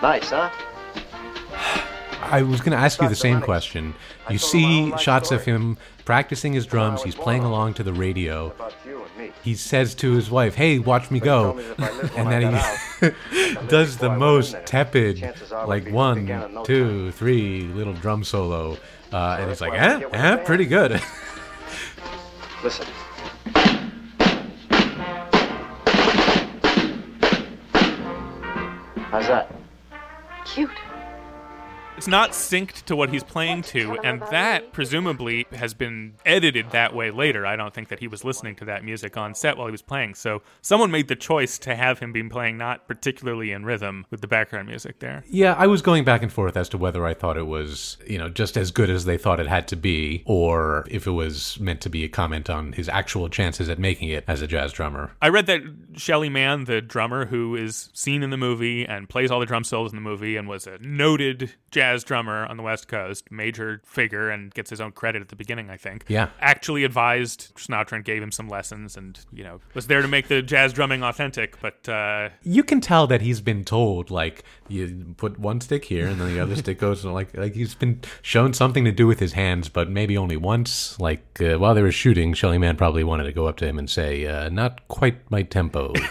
Nice, 0.00 0.30
huh? 0.30 0.50
I 2.30 2.42
was 2.42 2.60
going 2.60 2.72
to 2.72 2.78
ask 2.78 3.00
you 3.00 3.08
the 3.08 3.16
same 3.16 3.40
question. 3.40 3.94
You 4.30 4.38
see 4.38 4.92
shots 4.98 5.30
of 5.30 5.44
him 5.44 5.78
practicing 6.04 6.52
his 6.52 6.66
drums, 6.66 7.02
he's 7.02 7.14
playing 7.14 7.42
along 7.42 7.74
to 7.74 7.82
the 7.82 7.92
radio. 7.92 8.54
He 9.42 9.54
says 9.54 9.94
to 9.96 10.12
his 10.12 10.30
wife, 10.30 10.54
Hey, 10.54 10.78
watch 10.78 11.10
me 11.10 11.20
go. 11.20 11.58
And 12.16 12.30
then 12.30 12.54
he 13.30 13.54
does 13.68 13.96
the 13.96 14.10
most 14.10 14.56
tepid, 14.66 15.34
like 15.66 15.90
one, 15.90 16.62
two, 16.64 17.12
three 17.12 17.62
little 17.62 17.92
drum 17.94 18.24
solo. 18.24 18.76
Uh, 19.12 19.36
and 19.40 19.48
he's 19.48 19.60
like, 19.60 19.72
Eh, 19.72 20.02
eh, 20.12 20.36
pretty 20.36 20.66
good. 20.66 20.92
Listen. 22.62 22.86
How's 29.10 29.26
that? 29.28 29.50
Cute. 30.44 30.70
It's 31.98 32.06
not 32.06 32.30
synced 32.30 32.84
to 32.84 32.94
what 32.94 33.10
he's 33.10 33.24
playing 33.24 33.62
to, 33.62 33.98
and 34.04 34.20
that 34.30 34.72
presumably 34.72 35.48
has 35.52 35.74
been 35.74 36.14
edited 36.24 36.70
that 36.70 36.94
way 36.94 37.10
later. 37.10 37.44
I 37.44 37.56
don't 37.56 37.74
think 37.74 37.88
that 37.88 37.98
he 37.98 38.06
was 38.06 38.22
listening 38.22 38.54
to 38.56 38.64
that 38.66 38.84
music 38.84 39.16
on 39.16 39.34
set 39.34 39.56
while 39.56 39.66
he 39.66 39.72
was 39.72 39.82
playing. 39.82 40.14
So 40.14 40.42
someone 40.62 40.92
made 40.92 41.08
the 41.08 41.16
choice 41.16 41.58
to 41.58 41.74
have 41.74 41.98
him 41.98 42.12
be 42.12 42.22
playing 42.22 42.56
not 42.56 42.86
particularly 42.86 43.50
in 43.50 43.64
rhythm 43.64 44.06
with 44.10 44.20
the 44.20 44.28
background 44.28 44.68
music 44.68 45.00
there. 45.00 45.24
Yeah, 45.28 45.54
I 45.54 45.66
was 45.66 45.82
going 45.82 46.04
back 46.04 46.22
and 46.22 46.32
forth 46.32 46.56
as 46.56 46.68
to 46.68 46.78
whether 46.78 47.04
I 47.04 47.14
thought 47.14 47.36
it 47.36 47.48
was, 47.48 47.96
you 48.06 48.16
know, 48.16 48.28
just 48.28 48.56
as 48.56 48.70
good 48.70 48.90
as 48.90 49.04
they 49.04 49.18
thought 49.18 49.40
it 49.40 49.48
had 49.48 49.66
to 49.66 49.76
be, 49.76 50.22
or 50.24 50.86
if 50.88 51.04
it 51.04 51.10
was 51.10 51.58
meant 51.58 51.80
to 51.80 51.90
be 51.90 52.04
a 52.04 52.08
comment 52.08 52.48
on 52.48 52.74
his 52.74 52.88
actual 52.88 53.28
chances 53.28 53.68
at 53.68 53.80
making 53.80 54.08
it 54.10 54.22
as 54.28 54.40
a 54.40 54.46
jazz 54.46 54.72
drummer. 54.72 55.10
I 55.20 55.30
read 55.30 55.46
that 55.46 55.62
Shelly 55.96 56.28
Manne, 56.28 56.66
the 56.66 56.80
drummer 56.80 57.26
who 57.26 57.56
is 57.56 57.90
seen 57.92 58.22
in 58.22 58.30
the 58.30 58.36
movie 58.36 58.86
and 58.86 59.08
plays 59.08 59.32
all 59.32 59.40
the 59.40 59.46
drum 59.46 59.64
solos 59.64 59.90
in 59.90 59.96
the 59.96 60.00
movie 60.00 60.36
and 60.36 60.46
was 60.46 60.68
a 60.68 60.78
noted 60.78 61.54
jazz 61.70 62.04
drummer 62.04 62.46
on 62.46 62.56
the 62.56 62.62
West 62.62 62.88
Coast, 62.88 63.30
major 63.30 63.80
figure, 63.84 64.30
and 64.30 64.52
gets 64.54 64.70
his 64.70 64.80
own 64.80 64.92
credit 64.92 65.22
at 65.22 65.28
the 65.28 65.36
beginning, 65.36 65.70
I 65.70 65.76
think. 65.76 66.04
Yeah. 66.08 66.30
Actually 66.40 66.84
advised 66.84 67.54
Sinatra 67.56 67.92
and 67.92 68.04
gave 68.04 68.22
him 68.22 68.32
some 68.32 68.48
lessons 68.48 68.96
and, 68.96 69.18
you 69.32 69.44
know, 69.44 69.60
was 69.74 69.86
there 69.86 70.02
to 70.02 70.08
make 70.08 70.28
the 70.28 70.42
jazz 70.42 70.72
drumming 70.72 71.02
authentic, 71.02 71.60
but 71.60 71.88
uh, 71.88 72.30
You 72.42 72.62
can 72.62 72.80
tell 72.80 73.06
that 73.08 73.20
he's 73.20 73.40
been 73.40 73.64
told, 73.64 74.10
like, 74.10 74.44
you 74.68 75.14
put 75.16 75.38
one 75.38 75.60
stick 75.60 75.84
here 75.84 76.06
and 76.06 76.20
then 76.20 76.32
the 76.32 76.40
other 76.40 76.56
stick 76.56 76.78
goes, 76.78 77.04
like, 77.04 77.36
like 77.36 77.54
he's 77.54 77.74
been 77.74 78.00
shown 78.22 78.52
something 78.52 78.84
to 78.84 78.92
do 78.92 79.06
with 79.06 79.20
his 79.20 79.32
hands, 79.32 79.68
but 79.68 79.90
maybe 79.90 80.16
only 80.16 80.36
once. 80.36 80.98
Like, 80.98 81.40
uh, 81.40 81.58
while 81.58 81.74
they 81.74 81.82
were 81.82 81.92
shooting, 81.92 82.34
Shelly 82.34 82.58
Manne 82.58 82.76
probably 82.76 83.04
wanted 83.04 83.24
to 83.24 83.32
go 83.32 83.46
up 83.46 83.56
to 83.58 83.66
him 83.66 83.78
and 83.78 83.88
say, 83.88 84.26
uh, 84.26 84.48
not 84.48 84.86
quite 84.88 85.30
my 85.30 85.42
tempo. 85.42 85.92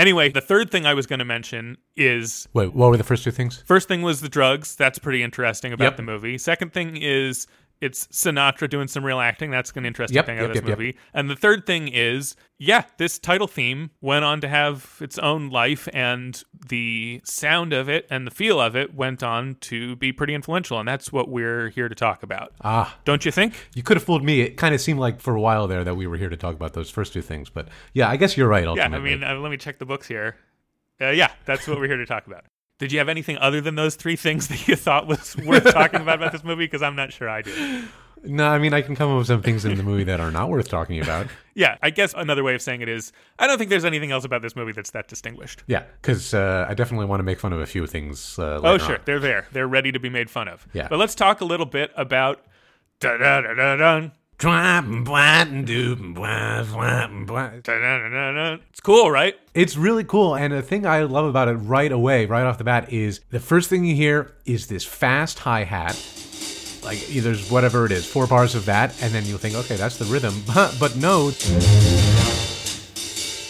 Anyway, 0.00 0.30
the 0.30 0.40
third 0.40 0.70
thing 0.70 0.86
I 0.86 0.94
was 0.94 1.06
going 1.06 1.18
to 1.18 1.24
mention 1.26 1.76
is 1.94 2.48
Wait, 2.54 2.72
what 2.72 2.88
were 2.90 2.96
the 2.96 3.04
first 3.04 3.22
two 3.22 3.30
things? 3.30 3.62
first 3.66 3.86
thing 3.86 4.00
was 4.00 4.22
the 4.22 4.30
drugs. 4.30 4.74
That's 4.74 4.98
pretty 4.98 5.22
interesting 5.22 5.74
about 5.74 5.84
Yep. 5.84 5.96
the 5.98 6.02
movie. 6.02 6.38
Second 6.38 6.72
thing 6.72 6.96
is 6.96 7.46
it's 7.80 8.06
Sinatra 8.08 8.68
doing 8.68 8.88
some 8.88 9.04
real 9.04 9.20
acting. 9.20 9.50
That's 9.50 9.70
an 9.72 9.86
interesting 9.86 10.16
Yep, 10.16 10.26
thing 10.26 10.36
yep, 10.36 10.46
of 10.46 10.52
this 10.54 10.62
yep, 10.62 10.78
movie. 10.78 10.96
And 11.14 11.30
the 11.30 11.36
third 11.36 11.64
thing 11.66 11.88
is, 11.88 12.36
yeah, 12.58 12.84
this 12.98 13.18
title 13.18 13.46
theme 13.46 13.90
went 14.00 14.24
on 14.24 14.40
to 14.42 14.48
have 14.48 14.98
its 15.00 15.18
own 15.18 15.48
life, 15.48 15.88
and 15.94 16.42
the 16.68 17.22
sound 17.24 17.72
of 17.72 17.88
it 17.88 18.06
and 18.10 18.26
the 18.26 18.30
feel 18.30 18.60
of 18.60 18.76
it 18.76 18.94
went 18.94 19.22
on 19.22 19.54
to 19.62 19.96
be 19.96 20.12
pretty 20.12 20.34
influential. 20.34 20.78
And 20.78 20.86
that's 20.86 21.10
what 21.10 21.28
we're 21.30 21.70
here 21.70 21.88
to 21.88 21.94
talk 21.94 22.22
about. 22.22 22.52
Ah, 22.62 22.98
Don't 23.04 23.24
you 23.24 23.32
think? 23.32 23.68
you 23.74 23.82
could 23.82 23.96
have 23.96 24.04
fooled 24.04 24.22
me. 24.24 24.42
It 24.42 24.56
kind 24.56 24.74
of 24.74 24.80
seemed 24.80 25.00
like 25.00 25.20
for 25.20 25.34
a 25.34 25.40
while 25.40 25.66
there 25.66 25.82
that 25.84 25.94
we 25.96 26.06
were 26.06 26.16
here 26.18 26.28
to 26.28 26.36
talk 26.36 26.54
about 26.54 26.74
those 26.74 26.90
first 26.90 27.12
two 27.14 27.22
things, 27.22 27.48
but 27.48 27.68
yeah, 27.94 28.08
I 28.10 28.16
guess 28.16 28.36
you're 28.36 28.48
right. 28.48 28.64
Yeah, 28.64 28.70
Ultimately. 28.70 29.12
I 29.12 29.14
mean, 29.16 29.24
uh, 29.24 29.34
let 29.36 29.50
me 29.50 29.56
check 29.56 29.78
the 29.78 29.86
books 29.86 30.06
here. 30.06 30.36
Uh, 31.00 31.08
yeah, 31.08 31.30
that's 31.46 31.66
what 31.66 31.78
we're 31.78 31.86
here 31.88 31.96
to 31.96 32.04
talk 32.04 32.26
about. 32.26 32.44
Did 32.80 32.90
you 32.90 32.98
have 32.98 33.08
anything 33.08 33.38
other 33.38 33.60
than 33.60 33.76
those 33.76 33.94
three 33.94 34.16
things 34.16 34.48
that 34.48 34.66
you 34.66 34.74
thought 34.74 35.06
was 35.06 35.36
worth 35.46 35.72
talking 35.72 36.00
about 36.00 36.16
about 36.16 36.32
this 36.32 36.42
movie? 36.42 36.64
Because 36.64 36.82
I'm 36.82 36.96
not 36.96 37.12
sure 37.12 37.28
I 37.28 37.42
do. 37.42 37.84
no, 38.24 38.48
I 38.48 38.58
mean, 38.58 38.74
I 38.74 38.82
can 38.82 38.96
come 38.96 39.10
up 39.10 39.18
with 39.18 39.28
some 39.28 39.42
things 39.42 39.64
in 39.64 39.76
the 39.76 39.82
movie 39.84 40.04
that 40.04 40.18
are 40.18 40.30
not 40.32 40.48
worth 40.48 40.68
talking 40.68 41.00
about. 41.00 41.28
Yeah, 41.52 41.76
I 41.82 41.90
guess 41.90 42.14
another 42.16 42.42
way 42.42 42.54
of 42.54 42.62
saying 42.62 42.80
it 42.80 42.88
is 42.88 43.12
I 43.38 43.46
don't 43.46 43.58
think 43.58 43.68
there's 43.68 43.84
anything 43.84 44.12
else 44.12 44.24
about 44.24 44.40
this 44.40 44.56
movie 44.56 44.72
that's 44.72 44.92
that 44.92 45.08
distinguished. 45.08 45.62
Yeah, 45.66 45.82
because 46.00 46.32
uh, 46.32 46.64
I 46.66 46.72
definitely 46.72 47.04
want 47.06 47.20
to 47.20 47.24
make 47.24 47.38
fun 47.38 47.52
of 47.52 47.60
a 47.60 47.66
few 47.66 47.86
things. 47.86 48.38
Uh, 48.38 48.60
Oh, 48.64 48.78
sure, 48.78 48.94
on. 48.94 49.00
they're 49.04 49.18
there. 49.18 49.46
They're 49.52 49.68
ready 49.68 49.92
to 49.92 49.98
be 50.00 50.08
made 50.08 50.30
fun 50.30 50.48
of. 50.48 50.66
Yeah. 50.72 50.88
But 50.88 50.98
let's 50.98 51.14
talk 51.14 51.42
a 51.42 51.44
little 51.44 51.66
bit 51.66 51.90
about. 51.96 52.42
It's 58.70 58.80
cool, 58.80 59.10
right? 59.10 59.38
It's 59.52 59.76
really 59.76 60.02
cool, 60.02 60.34
and 60.34 60.52
the 60.52 60.62
thing 60.62 60.86
I 60.86 61.02
love 61.02 61.26
about 61.26 61.48
it 61.48 61.56
right 61.56 61.92
away, 61.92 62.24
right 62.24 62.44
off 62.44 62.56
the 62.56 62.64
bat, 62.64 62.90
is 62.90 63.20
the 63.28 63.38
first 63.38 63.68
thing 63.68 63.84
you 63.84 63.94
hear 63.94 64.32
is 64.46 64.66
this 64.66 64.82
fast 64.82 65.40
hi 65.40 65.64
hat. 65.64 65.94
Like 66.82 67.06
there's 67.08 67.50
whatever 67.50 67.84
it 67.84 67.92
is, 67.92 68.06
four 68.06 68.26
bars 68.26 68.54
of 68.54 68.64
that, 68.64 68.96
and 69.02 69.12
then 69.12 69.26
you'll 69.26 69.36
think, 69.36 69.56
okay, 69.56 69.76
that's 69.76 69.98
the 69.98 70.06
rhythm. 70.06 70.34
but 70.80 70.96
no. 70.96 71.32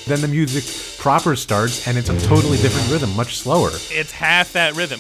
Then 0.07 0.21
the 0.21 0.29
music 0.29 0.99
proper 0.99 1.37
starts, 1.37 1.87
and 1.87 1.97
it's 1.97 2.09
a 2.09 2.21
totally 2.27 2.57
different 2.57 2.91
rhythm, 2.91 3.15
much 3.15 3.37
slower. 3.39 3.71
It's 3.73 4.11
half 4.11 4.53
that 4.55 4.75
rhythm. 4.75 4.99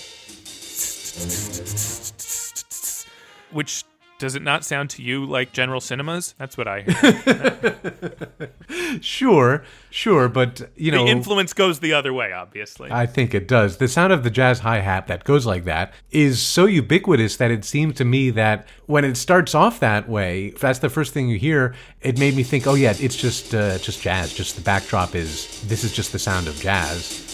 Which 3.51 3.83
does 4.21 4.37
it 4.37 4.43
not 4.43 4.65
sound 4.65 4.91
to 4.91 5.03
you 5.03 5.25
like 5.25 5.53
General 5.53 5.81
Cinemas? 5.81 6.35
That's 6.39 6.57
what 6.57 6.69
I 6.69 6.83
hear. 6.83 8.51
Sure, 9.01 9.63
sure, 9.91 10.29
but 10.29 10.69
you 10.77 10.91
know, 10.91 11.05
the 11.05 11.11
influence 11.11 11.53
goes 11.53 11.81
the 11.81 11.93
other 11.93 12.13
way, 12.13 12.33
obviously. 12.33 12.91
I 12.91 13.07
think 13.07 13.35
it 13.35 13.47
does. 13.47 13.77
The 13.77 13.89
sound 13.89 14.13
of 14.13 14.25
the 14.25 14.31
jazz 14.31 14.61
hi 14.61 14.81
hat 14.81 15.07
that 15.07 15.25
goes 15.25 15.47
like 15.47 15.65
that 15.65 15.93
is 16.11 16.43
so 16.43 16.67
ubiquitous 16.67 17.37
that 17.37 17.51
it 17.51 17.65
seems 17.65 17.95
to 17.97 18.05
me 18.05 18.31
that 18.31 18.67
when 18.87 19.05
it 19.05 19.17
starts 19.17 19.55
off 19.55 19.81
that 19.81 20.09
way, 20.09 20.47
if 20.47 20.59
that's 20.59 20.81
the 20.81 20.89
first 20.89 21.13
thing 21.13 21.29
you 21.29 21.39
hear, 21.39 21.75
it 22.01 22.19
made 22.19 22.35
me 22.35 22.43
think, 22.43 22.67
oh 22.67 22.75
yeah, 22.75 22.95
it's 22.99 23.17
just 23.17 23.55
uh, 23.55 23.79
just 23.79 24.03
jazz. 24.03 24.33
Just 24.33 24.57
the 24.57 24.63
backdrop 24.63 25.15
is 25.15 25.63
this 25.63 25.85
is 25.85 25.93
just 25.93 26.13
the 26.13 26.19
sound 26.19 26.49
of 26.49 26.57
jazz. 26.57 27.27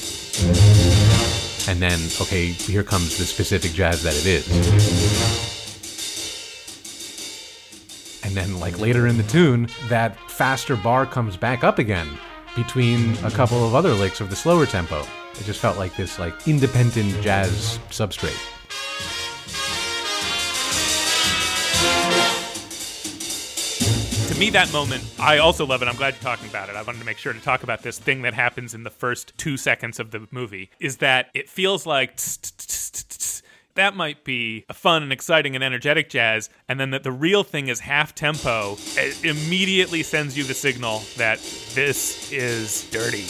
And 1.69 1.81
then, 1.81 1.99
okay, 2.21 2.47
here 2.49 2.83
comes 2.83 3.19
the 3.19 3.25
specific 3.25 3.73
jazz 3.73 4.02
that 4.02 4.14
it 4.14 4.26
is. 4.26 5.55
And 8.26 8.35
then, 8.35 8.59
like 8.59 8.80
later 8.80 9.06
in 9.06 9.16
the 9.16 9.23
tune, 9.23 9.68
that 9.87 10.18
faster 10.28 10.75
bar 10.75 11.06
comes 11.06 11.37
back 11.37 11.62
up 11.62 11.78
again 11.78 12.09
between 12.56 13.16
a 13.25 13.30
couple 13.30 13.64
of 13.64 13.76
other 13.76 13.92
licks 13.92 14.21
of 14.21 14.30
the 14.30 14.37
slower 14.37 14.66
tempo. 14.66 15.06
It 15.35 15.45
just 15.45 15.61
felt 15.61 15.78
like 15.78 15.95
this, 15.95 16.18
like 16.18 16.49
independent 16.49 17.23
jazz 17.23 17.78
substrate. 17.90 18.37
to 24.37 24.40
me, 24.40 24.50
that 24.50 24.71
moment, 24.73 25.02
I 25.18 25.38
also 25.38 25.64
love 25.64 25.80
it. 25.83 25.88
I'm 25.88 25.97
glad 25.97 26.14
you're 26.14 26.23
talking 26.23 26.49
about 26.49 26.68
it. 26.68 26.76
I 26.76 26.83
wanted 26.83 26.99
to 26.99 27.06
make 27.06 27.16
sure 27.16 27.33
to 27.33 27.40
talk 27.40 27.62
about 27.62 27.83
this 27.83 27.99
thing 27.99 28.23
that 28.23 28.35
happens 28.35 28.75
in 28.75 28.83
the 28.83 28.90
first 28.90 29.33
two 29.38 29.56
seconds 29.56 29.99
of 29.99 30.11
the 30.11 30.26
movie 30.30 30.68
is 30.78 30.97
that 30.97 31.30
it 31.33 31.49
feels 31.49 31.87
like. 31.87 32.18
That 33.76 33.95
might 33.97 34.25
be 34.25 34.64
a 34.68 34.75
fun 34.75 35.02
and 35.02 35.12
exciting 35.12 35.54
and 35.54 35.62
energetic 35.62 36.11
jazz, 36.11 36.50
and 36.68 36.80
then 36.80 36.90
that 36.90 37.02
the 37.02 37.12
real 37.12 37.45
thing 37.45 37.68
is 37.68 37.80
half 37.80 38.14
tempo. 38.14 38.76
It 38.97 39.25
immediately 39.25 40.02
sends 40.02 40.37
you 40.37 40.45
the 40.45 40.54
signal 40.54 41.02
that 41.16 41.38
this 41.75 42.30
is 42.33 42.90
dirty. 42.90 43.26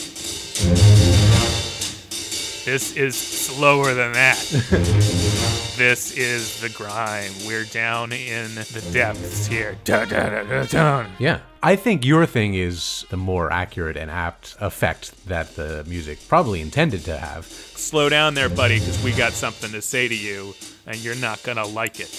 This 2.64 2.96
is 2.96 3.16
slower 3.16 3.94
than 3.94 4.12
that. 4.14 5.52
this 5.76 6.16
is 6.16 6.60
the 6.60 6.68
grime. 6.70 7.30
We're 7.46 7.64
down 7.64 8.12
in 8.12 8.54
the 8.54 8.88
depths 8.92 9.46
here. 9.46 9.76
Da, 9.84 10.04
da, 10.04 10.30
da, 10.30 10.42
da, 10.44 10.64
da. 10.64 11.06
Yeah. 11.18 11.40
I 11.62 11.76
think 11.76 12.04
your 12.04 12.26
thing 12.26 12.54
is 12.54 13.04
the 13.10 13.16
more 13.16 13.52
accurate 13.52 13.96
and 13.96 14.10
apt 14.10 14.56
effect 14.60 15.26
that 15.26 15.56
the 15.56 15.84
music 15.86 16.18
probably 16.28 16.60
intended 16.60 17.04
to 17.04 17.16
have. 17.18 17.44
Slow 17.46 18.08
down 18.08 18.34
there, 18.34 18.48
buddy, 18.48 18.78
because 18.78 19.02
we 19.02 19.12
got 19.12 19.32
something 19.32 19.70
to 19.72 19.82
say 19.82 20.08
to 20.08 20.14
you, 20.14 20.54
and 20.86 20.96
you're 20.96 21.16
not 21.16 21.42
gonna 21.42 21.66
like 21.66 22.00
it. 22.00 22.10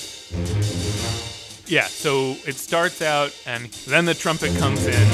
Yeah, 1.68 1.86
so 1.86 2.36
it 2.46 2.56
starts 2.56 3.02
out, 3.02 3.36
and 3.46 3.66
then 3.88 4.06
the 4.06 4.14
trumpet 4.14 4.56
comes 4.58 4.86
in. 4.86 5.08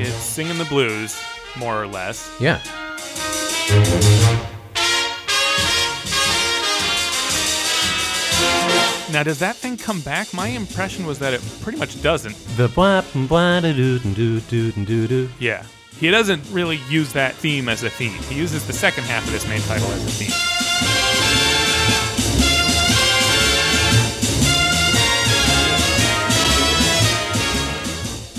It's 0.00 0.14
singing 0.14 0.58
the 0.58 0.66
blues, 0.66 1.20
more 1.58 1.82
or 1.82 1.86
less. 1.86 2.34
Yeah. 2.40 2.60
Now, 9.12 9.22
does 9.22 9.38
that 9.40 9.56
thing 9.56 9.76
come 9.76 10.00
back? 10.00 10.32
My 10.32 10.48
impression 10.48 11.04
was 11.04 11.18
that 11.18 11.34
it 11.34 11.42
pretty 11.60 11.78
much 11.78 12.00
doesn't. 12.02 12.34
The 12.56 12.68
blah 12.68 13.02
blah 13.28 13.60
doo 13.60 13.98
doo 13.98 14.40
doo 14.40 14.72
doo 14.72 15.06
doo. 15.06 15.28
Yeah. 15.38 15.64
He 15.98 16.10
doesn't 16.10 16.42
really 16.50 16.80
use 16.88 17.12
that 17.12 17.34
theme 17.34 17.68
as 17.68 17.82
a 17.82 17.90
theme. 17.90 18.20
He 18.22 18.34
uses 18.34 18.66
the 18.66 18.72
second 18.72 19.04
half 19.04 19.24
of 19.26 19.32
this 19.32 19.46
main 19.46 19.60
title 19.60 19.86
as 19.88 20.04
a 20.04 20.10
theme. 20.10 20.32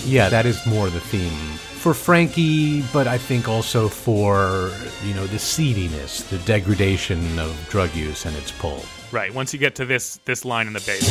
Yeah, 0.05 0.29
that 0.29 0.45
is 0.45 0.65
more 0.65 0.89
the 0.89 0.99
theme 0.99 1.52
for 1.83 1.93
Frankie, 1.93 2.81
but 2.93 3.07
I 3.07 3.17
think 3.17 3.49
also 3.49 3.89
for, 3.89 4.71
you 5.03 5.13
know, 5.13 5.27
the 5.27 5.37
seediness, 5.37 6.21
the 6.29 6.37
degradation 6.45 7.37
of 7.37 7.53
drug 7.69 7.93
use 7.93 8.25
and 8.25 8.33
its 8.37 8.51
pull. 8.51 8.81
Right. 9.11 9.33
Once 9.33 9.51
you 9.51 9.59
get 9.59 9.75
to 9.75 9.85
this 9.85 10.17
this 10.23 10.45
line 10.45 10.67
in 10.67 10.71
the 10.71 10.79
bass, 10.79 11.03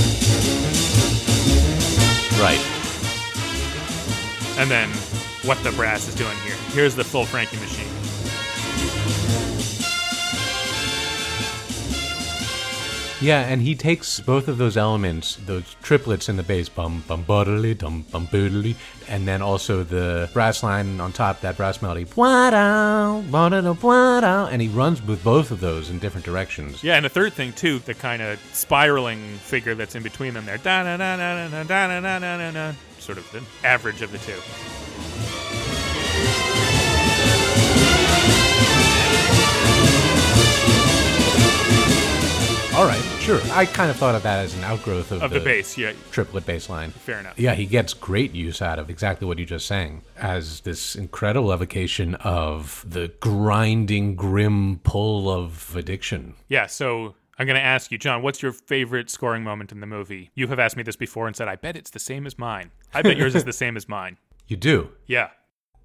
Right. 2.40 2.58
and 4.58 4.70
then 4.70 4.88
what 5.46 5.62
the 5.62 5.72
brass 5.72 6.08
is 6.08 6.14
doing 6.14 6.36
here. 6.38 6.56
Here's 6.72 6.94
the 6.94 7.04
full 7.04 7.26
Frankie 7.26 7.58
machine. 7.58 7.88
Yeah, 13.22 13.42
and 13.42 13.62
he 13.62 13.76
takes 13.76 14.18
both 14.18 14.48
of 14.48 14.58
those 14.58 14.76
elements, 14.76 15.36
those 15.46 15.76
triplets 15.80 16.28
in 16.28 16.36
the 16.36 16.42
bass, 16.42 16.68
bum 16.68 17.04
bum 17.06 17.22
buddly, 17.22 17.72
dum 17.74 18.04
bum 18.10 18.26
boodly, 18.26 18.74
and 19.08 19.28
then 19.28 19.40
also 19.40 19.84
the 19.84 20.28
brass 20.32 20.64
line 20.64 21.00
on 21.00 21.12
top, 21.12 21.40
that 21.42 21.56
brass 21.56 21.80
melody, 21.80 22.04
and 24.52 24.62
he 24.62 24.68
runs 24.68 25.00
with 25.02 25.22
both 25.22 25.52
of 25.52 25.60
those 25.60 25.88
in 25.88 26.00
different 26.00 26.26
directions. 26.26 26.82
Yeah, 26.82 26.96
and 26.96 27.04
the 27.04 27.10
third 27.10 27.32
thing 27.32 27.52
too, 27.52 27.78
the 27.78 27.94
kind 27.94 28.22
of 28.22 28.40
spiraling 28.52 29.36
figure 29.38 29.76
that's 29.76 29.94
in 29.94 30.02
between 30.02 30.34
them 30.34 30.44
there, 30.44 30.58
da, 30.58 30.82
sort 32.98 33.18
of 33.18 33.30
the 33.30 33.42
average 33.64 34.02
of 34.02 34.10
the 34.10 34.18
two. 34.18 34.40
All 42.74 42.86
right, 42.86 43.02
sure. 43.20 43.38
I 43.52 43.66
kind 43.66 43.90
of 43.90 43.96
thought 43.98 44.14
of 44.14 44.22
that 44.22 44.42
as 44.46 44.54
an 44.56 44.64
outgrowth 44.64 45.12
of, 45.12 45.22
Of 45.22 45.30
the 45.30 45.40
bass, 45.40 45.76
yeah, 45.76 45.92
triplet 46.10 46.46
bass 46.46 46.70
line. 46.70 46.90
fair 46.90 47.20
enough. 47.20 47.38
Yeah, 47.38 47.54
he 47.54 47.66
gets 47.66 47.92
great 47.92 48.32
use 48.34 48.62
out 48.62 48.78
of 48.78 48.88
exactly 48.88 49.28
what 49.28 49.38
you 49.38 49.44
just 49.44 49.66
sang 49.66 50.00
as 50.16 50.60
this 50.60 50.96
incredible 50.96 51.52
evocation 51.52 52.14
of 52.16 52.82
the 52.88 53.12
grinding, 53.20 54.16
grim 54.16 54.80
pull 54.84 55.28
of 55.30 55.76
addiction. 55.76 56.32
Yeah, 56.48 56.64
so 56.66 57.14
I'm 57.38 57.46
going 57.46 57.56
to 57.58 57.62
ask 57.62 57.92
you, 57.92 57.98
John, 57.98 58.22
what's 58.22 58.40
your 58.42 58.52
favorite 58.52 59.10
scoring 59.10 59.44
moment 59.44 59.70
in 59.70 59.80
the 59.80 59.86
movie? 59.86 60.30
You 60.34 60.46
have 60.48 60.58
asked 60.58 60.76
me 60.78 60.82
this 60.82 60.96
before 60.96 61.26
and 61.26 61.36
said, 61.36 61.48
I 61.48 61.56
bet 61.56 61.76
it's 61.76 61.90
the 61.90 61.98
same 61.98 62.26
as 62.26 62.38
mine. 62.38 62.70
I 62.94 63.02
bet 63.02 63.18
yours 63.18 63.34
is 63.34 63.44
the 63.44 63.52
same 63.52 63.76
as 63.76 63.86
mine. 63.86 64.16
You 64.48 64.56
do. 64.56 64.88
Yeah. 65.06 65.28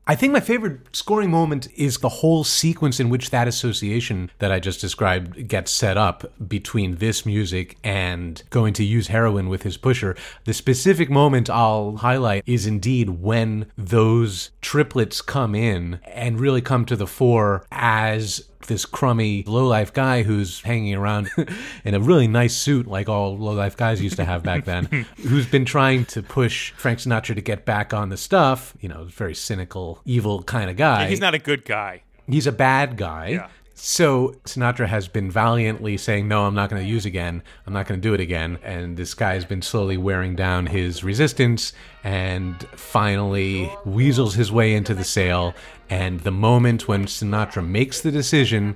I 0.09 0.15
think 0.15 0.31
my 0.31 0.39
favorite 0.39 0.95
scoring 0.95 1.29
moment 1.29 1.67
is 1.75 1.97
the 1.97 2.07
whole 2.07 2.45
sequence 2.45 3.01
in 3.01 3.09
which 3.09 3.29
that 3.31 3.45
association 3.45 4.31
that 4.39 4.53
I 4.53 4.59
just 4.61 4.79
described 4.79 5.49
gets 5.49 5.69
set 5.69 5.97
up 5.97 6.31
between 6.47 6.95
this 6.95 7.25
music 7.25 7.77
and 7.83 8.41
going 8.49 8.71
to 8.75 8.85
use 8.85 9.07
heroin 9.07 9.49
with 9.49 9.63
his 9.63 9.75
pusher. 9.75 10.15
The 10.45 10.53
specific 10.53 11.09
moment 11.09 11.49
I'll 11.49 11.97
highlight 11.97 12.43
is 12.45 12.65
indeed 12.65 13.09
when 13.09 13.69
those 13.77 14.51
triplets 14.61 15.21
come 15.21 15.53
in 15.53 15.99
and 16.05 16.39
really 16.39 16.61
come 16.61 16.85
to 16.85 16.95
the 16.95 17.07
fore 17.07 17.65
as 17.69 18.47
this 18.65 18.85
crummy 18.85 19.43
lowlife 19.45 19.93
guy 19.93 20.23
who's 20.23 20.61
hanging 20.61 20.95
around 20.95 21.29
in 21.85 21.93
a 21.93 21.99
really 21.99 22.27
nice 22.27 22.55
suit 22.55 22.87
like 22.87 23.07
all 23.07 23.37
lowlife 23.37 23.77
guys 23.77 24.01
used 24.01 24.15
to 24.15 24.25
have 24.25 24.41
back 24.43 24.65
then 24.65 24.85
who's 25.27 25.45
been 25.45 25.63
trying 25.65 26.03
to 26.05 26.23
push 26.23 26.71
Frank 26.71 26.99
Sinatra 26.99 27.35
to 27.35 27.41
get 27.41 27.65
back 27.65 27.93
on 27.93 28.09
the 28.09 28.17
stuff 28.17 28.73
you 28.81 28.89
know 28.89 29.03
very 29.05 29.35
cynical 29.35 30.01
evil 30.05 30.41
kind 30.43 30.69
of 30.69 30.75
guy 30.75 31.07
He's 31.07 31.19
not 31.19 31.35
a 31.35 31.39
good 31.39 31.65
guy. 31.65 32.01
he's 32.27 32.47
a 32.47 32.51
bad 32.51 32.97
guy 32.97 33.27
Yeah. 33.29 33.47
So 33.79 34.29
Sinatra 34.45 34.87
has 34.87 35.07
been 35.07 35.29
valiantly 35.29 35.97
saying, 35.97 36.27
No, 36.27 36.45
I'm 36.45 36.55
not 36.55 36.69
going 36.69 36.81
to 36.81 36.87
use 36.87 37.05
again. 37.05 37.43
I'm 37.65 37.73
not 37.73 37.87
going 37.87 38.01
to 38.01 38.07
do 38.07 38.15
it 38.15 38.19
again. 38.19 38.57
And 38.63 38.97
this 38.97 39.13
guy 39.13 39.35
has 39.35 39.45
been 39.45 39.61
slowly 39.61 39.97
wearing 39.97 40.35
down 40.35 40.65
his 40.65 41.03
resistance 41.03 41.73
and 42.03 42.59
finally 42.75 43.71
weasels 43.85 44.33
his 44.33 44.51
way 44.51 44.73
into 44.73 44.95
the 44.95 45.03
sale. 45.03 45.53
And 45.91 46.19
the 46.21 46.31
moment 46.31 46.87
when 46.87 47.05
Sinatra 47.05 47.65
makes 47.65 48.01
the 48.01 48.11
decision 48.11 48.75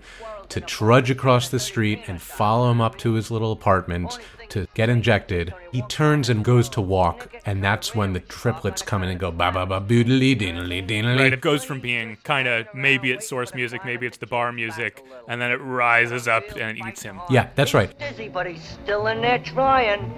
to 0.50 0.62
trudge 0.62 1.10
across 1.10 1.50
the 1.50 1.60
street 1.60 2.03
and 2.08 2.22
follow 2.22 2.70
him 2.70 2.79
up 2.79 2.98
to 2.98 3.13
his 3.13 3.31
little 3.31 3.53
apartment 3.53 4.20
to 4.51 4.67
get 4.74 4.89
injected, 4.89 5.53
he 5.72 5.81
turns 5.84 6.29
and 6.29 6.43
goes 6.46 6.70
to 6.70 6.81
walk. 6.81 7.29
And 7.46 7.63
that's 7.63 7.96
when 7.96 8.13
the 8.13 8.20
triplets 8.20 8.81
come 8.81 9.03
in 9.03 9.10
and 9.10 9.20
go, 9.20 9.31
Ba 9.31 9.51
ba 9.51 9.65
ba 9.65 9.81
boodly 9.81 10.38
deedly 10.38 10.86
deedly. 10.86 11.17
Right, 11.17 11.34
it 11.34 11.41
goes 11.41 11.63
from 11.63 11.79
being 11.79 12.17
kind 12.24 12.48
of 12.48 12.67
maybe 12.74 13.12
it's 13.12 13.27
source 13.27 13.53
music, 13.53 13.84
maybe 13.84 14.05
it's 14.05 14.17
the 14.17 14.27
bar 14.27 14.51
music, 14.51 15.03
and 15.27 15.41
then 15.41 15.51
it 15.51 15.58
rises 15.58 16.27
up 16.27 16.43
and 16.55 16.77
eats 16.88 17.01
him. 17.01 17.20
Yeah, 17.29 17.50
that's 17.55 17.74
right. 17.74 17.98
Dizzy, 17.98 18.29
but 18.29 18.46
he's 18.48 18.62
still 18.62 19.08
in 19.08 19.22
there 19.22 19.39
trying. 19.39 20.13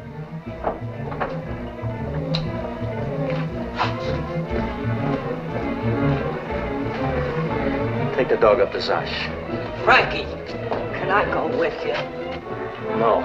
Take 8.15 8.29
the 8.29 8.37
dog 8.37 8.59
up 8.59 8.71
to 8.71 8.77
Zosh. 8.77 9.83
Frankie, 9.83 10.23
can 10.93 11.09
I 11.09 11.25
go 11.25 11.47
with 11.57 11.73
you? 11.83 11.93
No. 12.97 13.21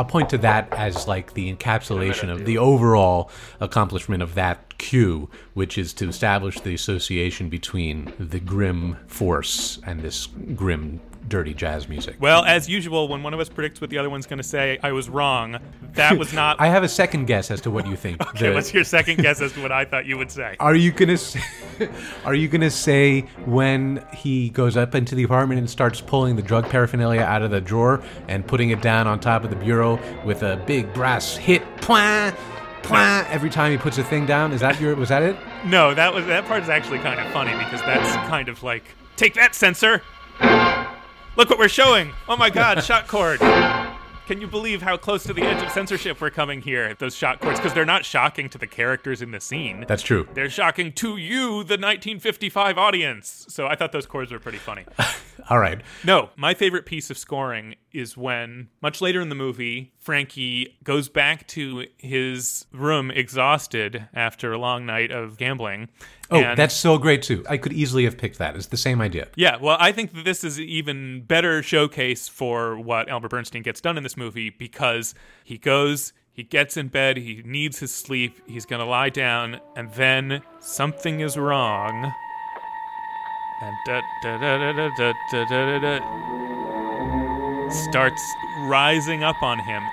I'll 0.00 0.06
point 0.06 0.30
to 0.30 0.38
that 0.38 0.72
as 0.72 1.06
like 1.06 1.34
the 1.34 1.54
encapsulation 1.54 2.30
of 2.30 2.46
the 2.46 2.56
overall 2.56 3.30
accomplishment 3.60 4.22
of 4.22 4.34
that 4.34 4.78
cue, 4.78 5.28
which 5.52 5.76
is 5.76 5.92
to 5.94 6.08
establish 6.08 6.58
the 6.58 6.72
association 6.72 7.50
between 7.50 8.10
the 8.18 8.40
grim 8.40 8.96
force 9.08 9.78
and 9.84 10.00
this 10.00 10.26
grim, 10.54 11.00
dirty 11.28 11.54
jazz 11.54 11.88
music. 11.88 12.16
Well, 12.18 12.44
as 12.44 12.68
usual, 12.68 13.06
when 13.08 13.22
one 13.22 13.32
of 13.34 13.40
us 13.40 13.48
predicts 13.48 13.80
what 13.80 13.90
the 13.90 13.98
other 13.98 14.10
one's 14.10 14.26
going 14.26 14.38
to 14.38 14.42
say, 14.42 14.78
I 14.82 14.92
was 14.92 15.08
wrong. 15.08 15.58
That 15.92 16.18
was 16.18 16.32
not. 16.32 16.56
I 16.60 16.66
have 16.68 16.82
a 16.82 16.88
second 16.88 17.26
guess 17.26 17.50
as 17.50 17.60
to 17.62 17.70
what 17.70 17.86
you 17.86 17.96
think. 17.96 18.20
okay, 18.30 18.48
The- 18.48 18.54
what's 18.54 18.74
your 18.74 18.84
second 18.84 19.18
guess 19.18 19.40
as 19.40 19.52
to 19.52 19.62
what 19.62 19.70
I 19.72 19.84
thought 19.84 20.06
you 20.06 20.18
would 20.18 20.30
say? 20.30 20.56
Are 20.58 20.74
you 20.74 20.90
gonna 20.92 21.16
say, 21.16 21.40
Are 22.24 22.34
you 22.34 22.48
gonna 22.48 22.70
say 22.70 23.20
when 23.46 24.04
he 24.12 24.50
goes 24.50 24.76
up 24.76 24.94
into 24.94 25.14
the 25.14 25.22
apartment 25.22 25.58
and 25.60 25.70
starts 25.70 26.00
pulling 26.00 26.36
the 26.36 26.42
drug 26.42 26.68
paraphernalia 26.68 27.20
out 27.22 27.42
of 27.42 27.50
the 27.50 27.60
drawer 27.60 28.02
and 28.28 28.46
putting 28.46 28.70
it 28.70 28.80
down 28.82 29.06
on 29.06 29.20
top 29.20 29.44
of 29.44 29.50
the 29.50 29.56
bureau 29.56 29.98
with 30.24 30.42
a 30.42 30.56
big 30.66 30.92
brass 30.92 31.36
hit, 31.36 31.62
pwah, 31.76 32.34
pwah, 32.82 33.24
every 33.30 33.50
time 33.50 33.70
he 33.72 33.78
puts 33.78 33.98
a 33.98 34.04
thing 34.04 34.26
down? 34.26 34.52
Is 34.52 34.60
that 34.60 34.80
your? 34.80 34.96
Was 34.96 35.10
that 35.10 35.22
it? 35.22 35.36
No, 35.64 35.94
that 35.94 36.12
was 36.12 36.26
that 36.26 36.46
part 36.46 36.62
is 36.62 36.68
actually 36.68 36.98
kind 36.98 37.20
of 37.20 37.30
funny 37.32 37.52
because 37.64 37.80
that's 37.82 38.12
kind 38.28 38.48
of 38.48 38.62
like 38.62 38.82
take 39.16 39.34
that 39.34 39.54
censor. 39.54 40.02
Look 41.36 41.48
what 41.48 41.58
we're 41.58 41.68
showing. 41.68 42.12
Oh 42.28 42.36
my 42.36 42.50
God, 42.50 42.82
shock 42.82 43.06
chord. 43.06 43.38
Can 44.30 44.40
you 44.40 44.46
believe 44.46 44.82
how 44.82 44.96
close 44.96 45.24
to 45.24 45.32
the 45.32 45.42
edge 45.42 45.62
of 45.62 45.70
censorship 45.72 46.20
we're 46.20 46.30
coming 46.30 46.60
here? 46.60 46.94
Those 46.94 47.16
shock 47.16 47.40
chords, 47.40 47.58
because 47.58 47.72
they're 47.72 47.84
not 47.84 48.04
shocking 48.04 48.48
to 48.50 48.58
the 48.58 48.66
characters 48.66 49.22
in 49.22 49.30
the 49.30 49.40
scene. 49.40 49.84
That's 49.88 50.02
true. 50.02 50.28
They're 50.34 50.50
shocking 50.50 50.92
to 50.94 51.16
you, 51.16 51.64
the 51.64 51.74
1955 51.74 52.78
audience. 52.78 53.46
So 53.48 53.66
I 53.66 53.74
thought 53.74 53.90
those 53.92 54.06
chords 54.06 54.30
were 54.30 54.38
pretty 54.38 54.58
funny. 54.58 54.84
All 55.50 55.58
right. 55.58 55.80
No, 56.04 56.30
my 56.36 56.54
favorite 56.54 56.86
piece 56.86 57.10
of 57.10 57.18
scoring 57.18 57.74
is 57.92 58.16
when, 58.16 58.68
much 58.80 59.00
later 59.00 59.20
in 59.20 59.28
the 59.28 59.34
movie, 59.34 59.92
Frankie 59.98 60.76
goes 60.84 61.08
back 61.08 61.46
to 61.48 61.86
his 61.98 62.66
room 62.72 63.10
exhausted 63.10 64.08
after 64.14 64.52
a 64.52 64.58
long 64.58 64.86
night 64.86 65.10
of 65.10 65.36
gambling. 65.36 65.88
Oh, 66.30 66.40
and- 66.40 66.58
that's 66.58 66.74
so 66.74 66.98
great 66.98 67.22
too. 67.22 67.44
I 67.48 67.56
could 67.56 67.72
easily 67.72 68.04
have 68.04 68.16
picked 68.18 68.38
that. 68.38 68.56
It's 68.56 68.66
the 68.66 68.76
same 68.76 69.00
idea. 69.00 69.28
Yeah, 69.36 69.56
well, 69.56 69.76
I 69.80 69.92
think 69.92 70.14
that 70.14 70.24
this 70.24 70.44
is 70.44 70.58
an 70.58 70.64
even 70.64 71.22
better 71.22 71.62
showcase 71.62 72.28
for 72.28 72.78
what 72.78 73.08
Albert 73.08 73.28
Bernstein 73.28 73.62
gets 73.62 73.80
done 73.80 73.96
in 73.96 74.02
this 74.02 74.16
movie 74.16 74.50
because 74.50 75.14
he 75.44 75.58
goes, 75.58 76.12
he 76.32 76.42
gets 76.44 76.76
in 76.76 76.88
bed, 76.88 77.16
he 77.16 77.42
needs 77.44 77.80
his 77.80 77.92
sleep, 77.94 78.40
he's 78.46 78.64
gonna 78.64 78.86
lie 78.86 79.10
down, 79.10 79.60
and 79.76 79.92
then 79.94 80.42
something 80.60 81.20
is 81.20 81.36
wrong. 81.36 82.12
And 83.62 83.76
da 83.84 84.00
da 84.22 84.38
da 84.38 84.56
da 84.58 84.72
da 84.72 84.88
da 84.96 85.12
da 85.30 85.44
da 85.44 85.78
da 85.78 85.98
da 85.98 86.59
starts 87.72 88.36
rising 88.58 89.22
up 89.22 89.42
on 89.42 89.58
him. 89.58 89.84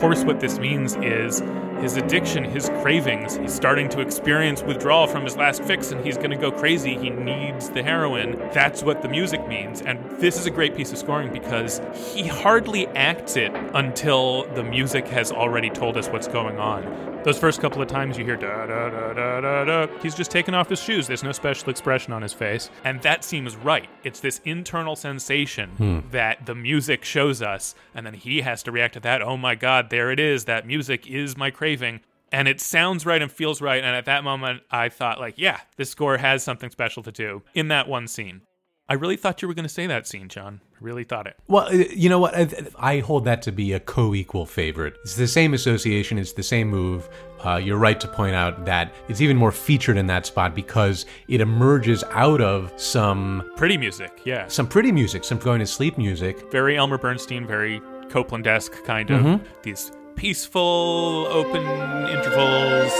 Course, 0.00 0.24
what 0.24 0.40
this 0.40 0.58
means 0.58 0.96
is 0.96 1.42
his 1.80 1.96
addiction, 1.96 2.42
his 2.42 2.68
cravings. 2.80 3.36
He's 3.36 3.52
starting 3.52 3.88
to 3.90 4.00
experience 4.00 4.62
withdrawal 4.62 5.06
from 5.06 5.24
his 5.24 5.36
last 5.36 5.62
fix 5.62 5.92
and 5.92 6.04
he's 6.04 6.16
going 6.16 6.30
to 6.30 6.36
go 6.36 6.50
crazy. 6.50 6.96
He 6.96 7.10
needs 7.10 7.70
the 7.70 7.82
heroin. 7.82 8.38
That's 8.52 8.82
what 8.82 9.02
the 9.02 9.08
music 9.08 9.46
means. 9.46 9.82
And 9.82 9.98
this 10.18 10.38
is 10.38 10.46
a 10.46 10.50
great 10.50 10.74
piece 10.74 10.90
of 10.90 10.98
scoring 10.98 11.32
because 11.32 11.80
he 12.14 12.26
hardly 12.26 12.86
acts 12.88 13.36
it 13.36 13.52
until 13.74 14.46
the 14.54 14.64
music 14.64 15.06
has 15.08 15.32
already 15.32 15.70
told 15.70 15.96
us 15.96 16.08
what's 16.08 16.28
going 16.28 16.58
on. 16.58 17.19
Those 17.22 17.38
first 17.38 17.60
couple 17.60 17.82
of 17.82 17.88
times 17.88 18.16
you 18.16 18.24
hear 18.24 18.36
da 18.36 18.66
da 18.66 18.88
da 18.88 19.12
da 19.12 19.40
da 19.40 19.64
da, 19.64 19.86
he's 20.00 20.14
just 20.14 20.30
taking 20.30 20.54
off 20.54 20.70
his 20.70 20.80
shoes. 20.80 21.06
There's 21.06 21.22
no 21.22 21.32
special 21.32 21.68
expression 21.68 22.14
on 22.14 22.22
his 22.22 22.32
face. 22.32 22.70
And 22.84 23.02
that 23.02 23.24
seems 23.24 23.56
right. 23.56 23.88
It's 24.04 24.20
this 24.20 24.40
internal 24.46 24.96
sensation 24.96 25.70
hmm. 25.70 25.98
that 26.12 26.46
the 26.46 26.54
music 26.54 27.04
shows 27.04 27.42
us, 27.42 27.74
and 27.94 28.06
then 28.06 28.14
he 28.14 28.40
has 28.40 28.62
to 28.62 28.72
react 28.72 28.94
to 28.94 29.00
that. 29.00 29.20
Oh 29.20 29.36
my 29.36 29.54
God, 29.54 29.90
there 29.90 30.10
it 30.10 30.18
is. 30.18 30.46
That 30.46 30.66
music 30.66 31.06
is 31.06 31.36
my 31.36 31.50
craving. 31.50 32.00
And 32.32 32.48
it 32.48 32.60
sounds 32.60 33.04
right 33.04 33.20
and 33.20 33.30
feels 33.30 33.60
right. 33.60 33.82
And 33.82 33.96
at 33.96 34.04
that 34.06 34.24
moment, 34.24 34.62
I 34.70 34.88
thought, 34.88 35.20
like, 35.20 35.34
yeah, 35.36 35.60
this 35.76 35.90
score 35.90 36.16
has 36.16 36.42
something 36.42 36.70
special 36.70 37.02
to 37.02 37.12
do 37.12 37.42
in 37.54 37.68
that 37.68 37.88
one 37.88 38.06
scene. 38.06 38.42
I 38.90 38.94
really 38.94 39.16
thought 39.16 39.40
you 39.40 39.46
were 39.46 39.54
going 39.54 39.68
to 39.68 39.72
say 39.72 39.86
that 39.86 40.08
scene, 40.08 40.28
John. 40.28 40.60
I 40.74 40.78
really 40.80 41.04
thought 41.04 41.28
it. 41.28 41.36
Well, 41.46 41.66
uh, 41.68 41.70
you 41.70 42.08
know 42.08 42.18
what? 42.18 42.34
I, 42.34 42.48
I 42.76 42.98
hold 42.98 43.24
that 43.24 43.40
to 43.42 43.52
be 43.52 43.72
a 43.72 43.78
co-equal 43.78 44.46
favorite. 44.46 44.96
It's 45.02 45.14
the 45.14 45.28
same 45.28 45.54
association. 45.54 46.18
It's 46.18 46.32
the 46.32 46.42
same 46.42 46.68
move. 46.68 47.08
Uh, 47.46 47.54
you're 47.54 47.78
right 47.78 48.00
to 48.00 48.08
point 48.08 48.34
out 48.34 48.64
that 48.64 48.92
it's 49.08 49.20
even 49.20 49.36
more 49.36 49.52
featured 49.52 49.96
in 49.96 50.08
that 50.08 50.26
spot 50.26 50.56
because 50.56 51.06
it 51.28 51.40
emerges 51.40 52.02
out 52.10 52.40
of 52.40 52.72
some 52.76 53.48
Pretty 53.56 53.78
music, 53.78 54.22
yeah. 54.24 54.48
some 54.48 54.66
pretty 54.66 54.90
music, 54.90 55.22
some 55.22 55.38
going 55.38 55.60
to 55.60 55.66
sleep 55.66 55.96
music. 55.96 56.50
Very 56.50 56.76
Elmer 56.76 56.98
Bernstein, 56.98 57.46
very 57.46 57.80
Copland-esque 58.08 58.82
kind 58.84 59.08
of. 59.12 59.40
These 59.62 59.92
peaceful, 60.16 61.28
open 61.30 61.62
intervals. 62.08 62.92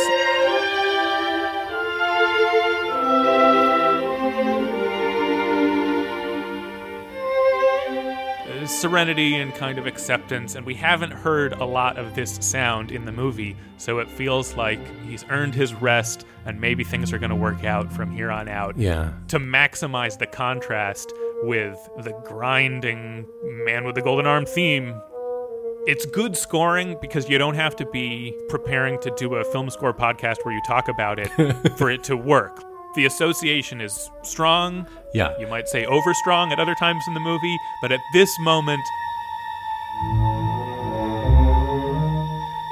Serenity 8.70 9.35
and 9.37 9.52
kind 9.54 9.78
of 9.78 9.87
acceptance, 9.87 10.54
and 10.54 10.64
we 10.64 10.74
haven't 10.74 11.11
heard 11.11 11.52
a 11.54 11.64
lot 11.64 11.98
of 11.98 12.14
this 12.14 12.37
sound 12.40 12.92
in 12.92 13.04
the 13.04 13.11
movie, 13.12 13.56
so 13.76 13.98
it 13.98 14.09
feels 14.09 14.54
like 14.54 14.78
he's 15.06 15.24
earned 15.28 15.54
his 15.54 15.74
rest 15.74 16.24
and 16.46 16.59
maybe 16.61 16.85
things 16.85 17.12
are 17.12 17.18
going 17.18 17.30
to 17.30 17.37
work 17.37 17.64
out 17.64 17.92
from 17.92 18.11
here 18.12 18.30
on 18.30 18.48
out 18.48 18.78
Yeah. 18.78 19.12
to 19.28 19.38
maximize 19.38 20.18
the 20.18 20.26
contrast 20.26 21.12
with 21.42 21.76
the 21.98 22.12
grinding 22.24 23.26
man 23.42 23.85
with 23.85 23.96
the 23.96 24.02
golden 24.02 24.26
arm 24.26 24.46
theme. 24.46 24.94
It's 25.87 26.06
good 26.06 26.37
scoring 26.37 26.96
because 27.02 27.28
you 27.28 27.38
don't 27.38 27.56
have 27.56 27.74
to 27.76 27.87
be 27.87 28.35
preparing 28.48 28.98
to 29.00 29.11
do 29.16 29.35
a 29.35 29.44
film 29.44 29.68
score 29.68 29.92
podcast 29.92 30.37
where 30.44 30.54
you 30.54 30.61
talk 30.66 30.88
about 30.88 31.18
it 31.18 31.28
for 31.76 31.90
it 31.90 32.04
to 32.04 32.16
work. 32.16 32.62
The 32.96 33.06
association 33.06 33.80
is 33.80 34.11
strong. 34.22 34.87
Yeah. 35.12 35.37
You 35.38 35.46
might 35.49 35.68
say 35.68 35.85
overstrong 35.85 36.53
at 36.53 36.59
other 36.59 36.75
times 36.75 37.05
in 37.09 37.14
the 37.14 37.20
movie, 37.20 37.57
but 37.83 37.90
at 37.92 38.01
this 38.12 38.38
moment, 38.38 38.81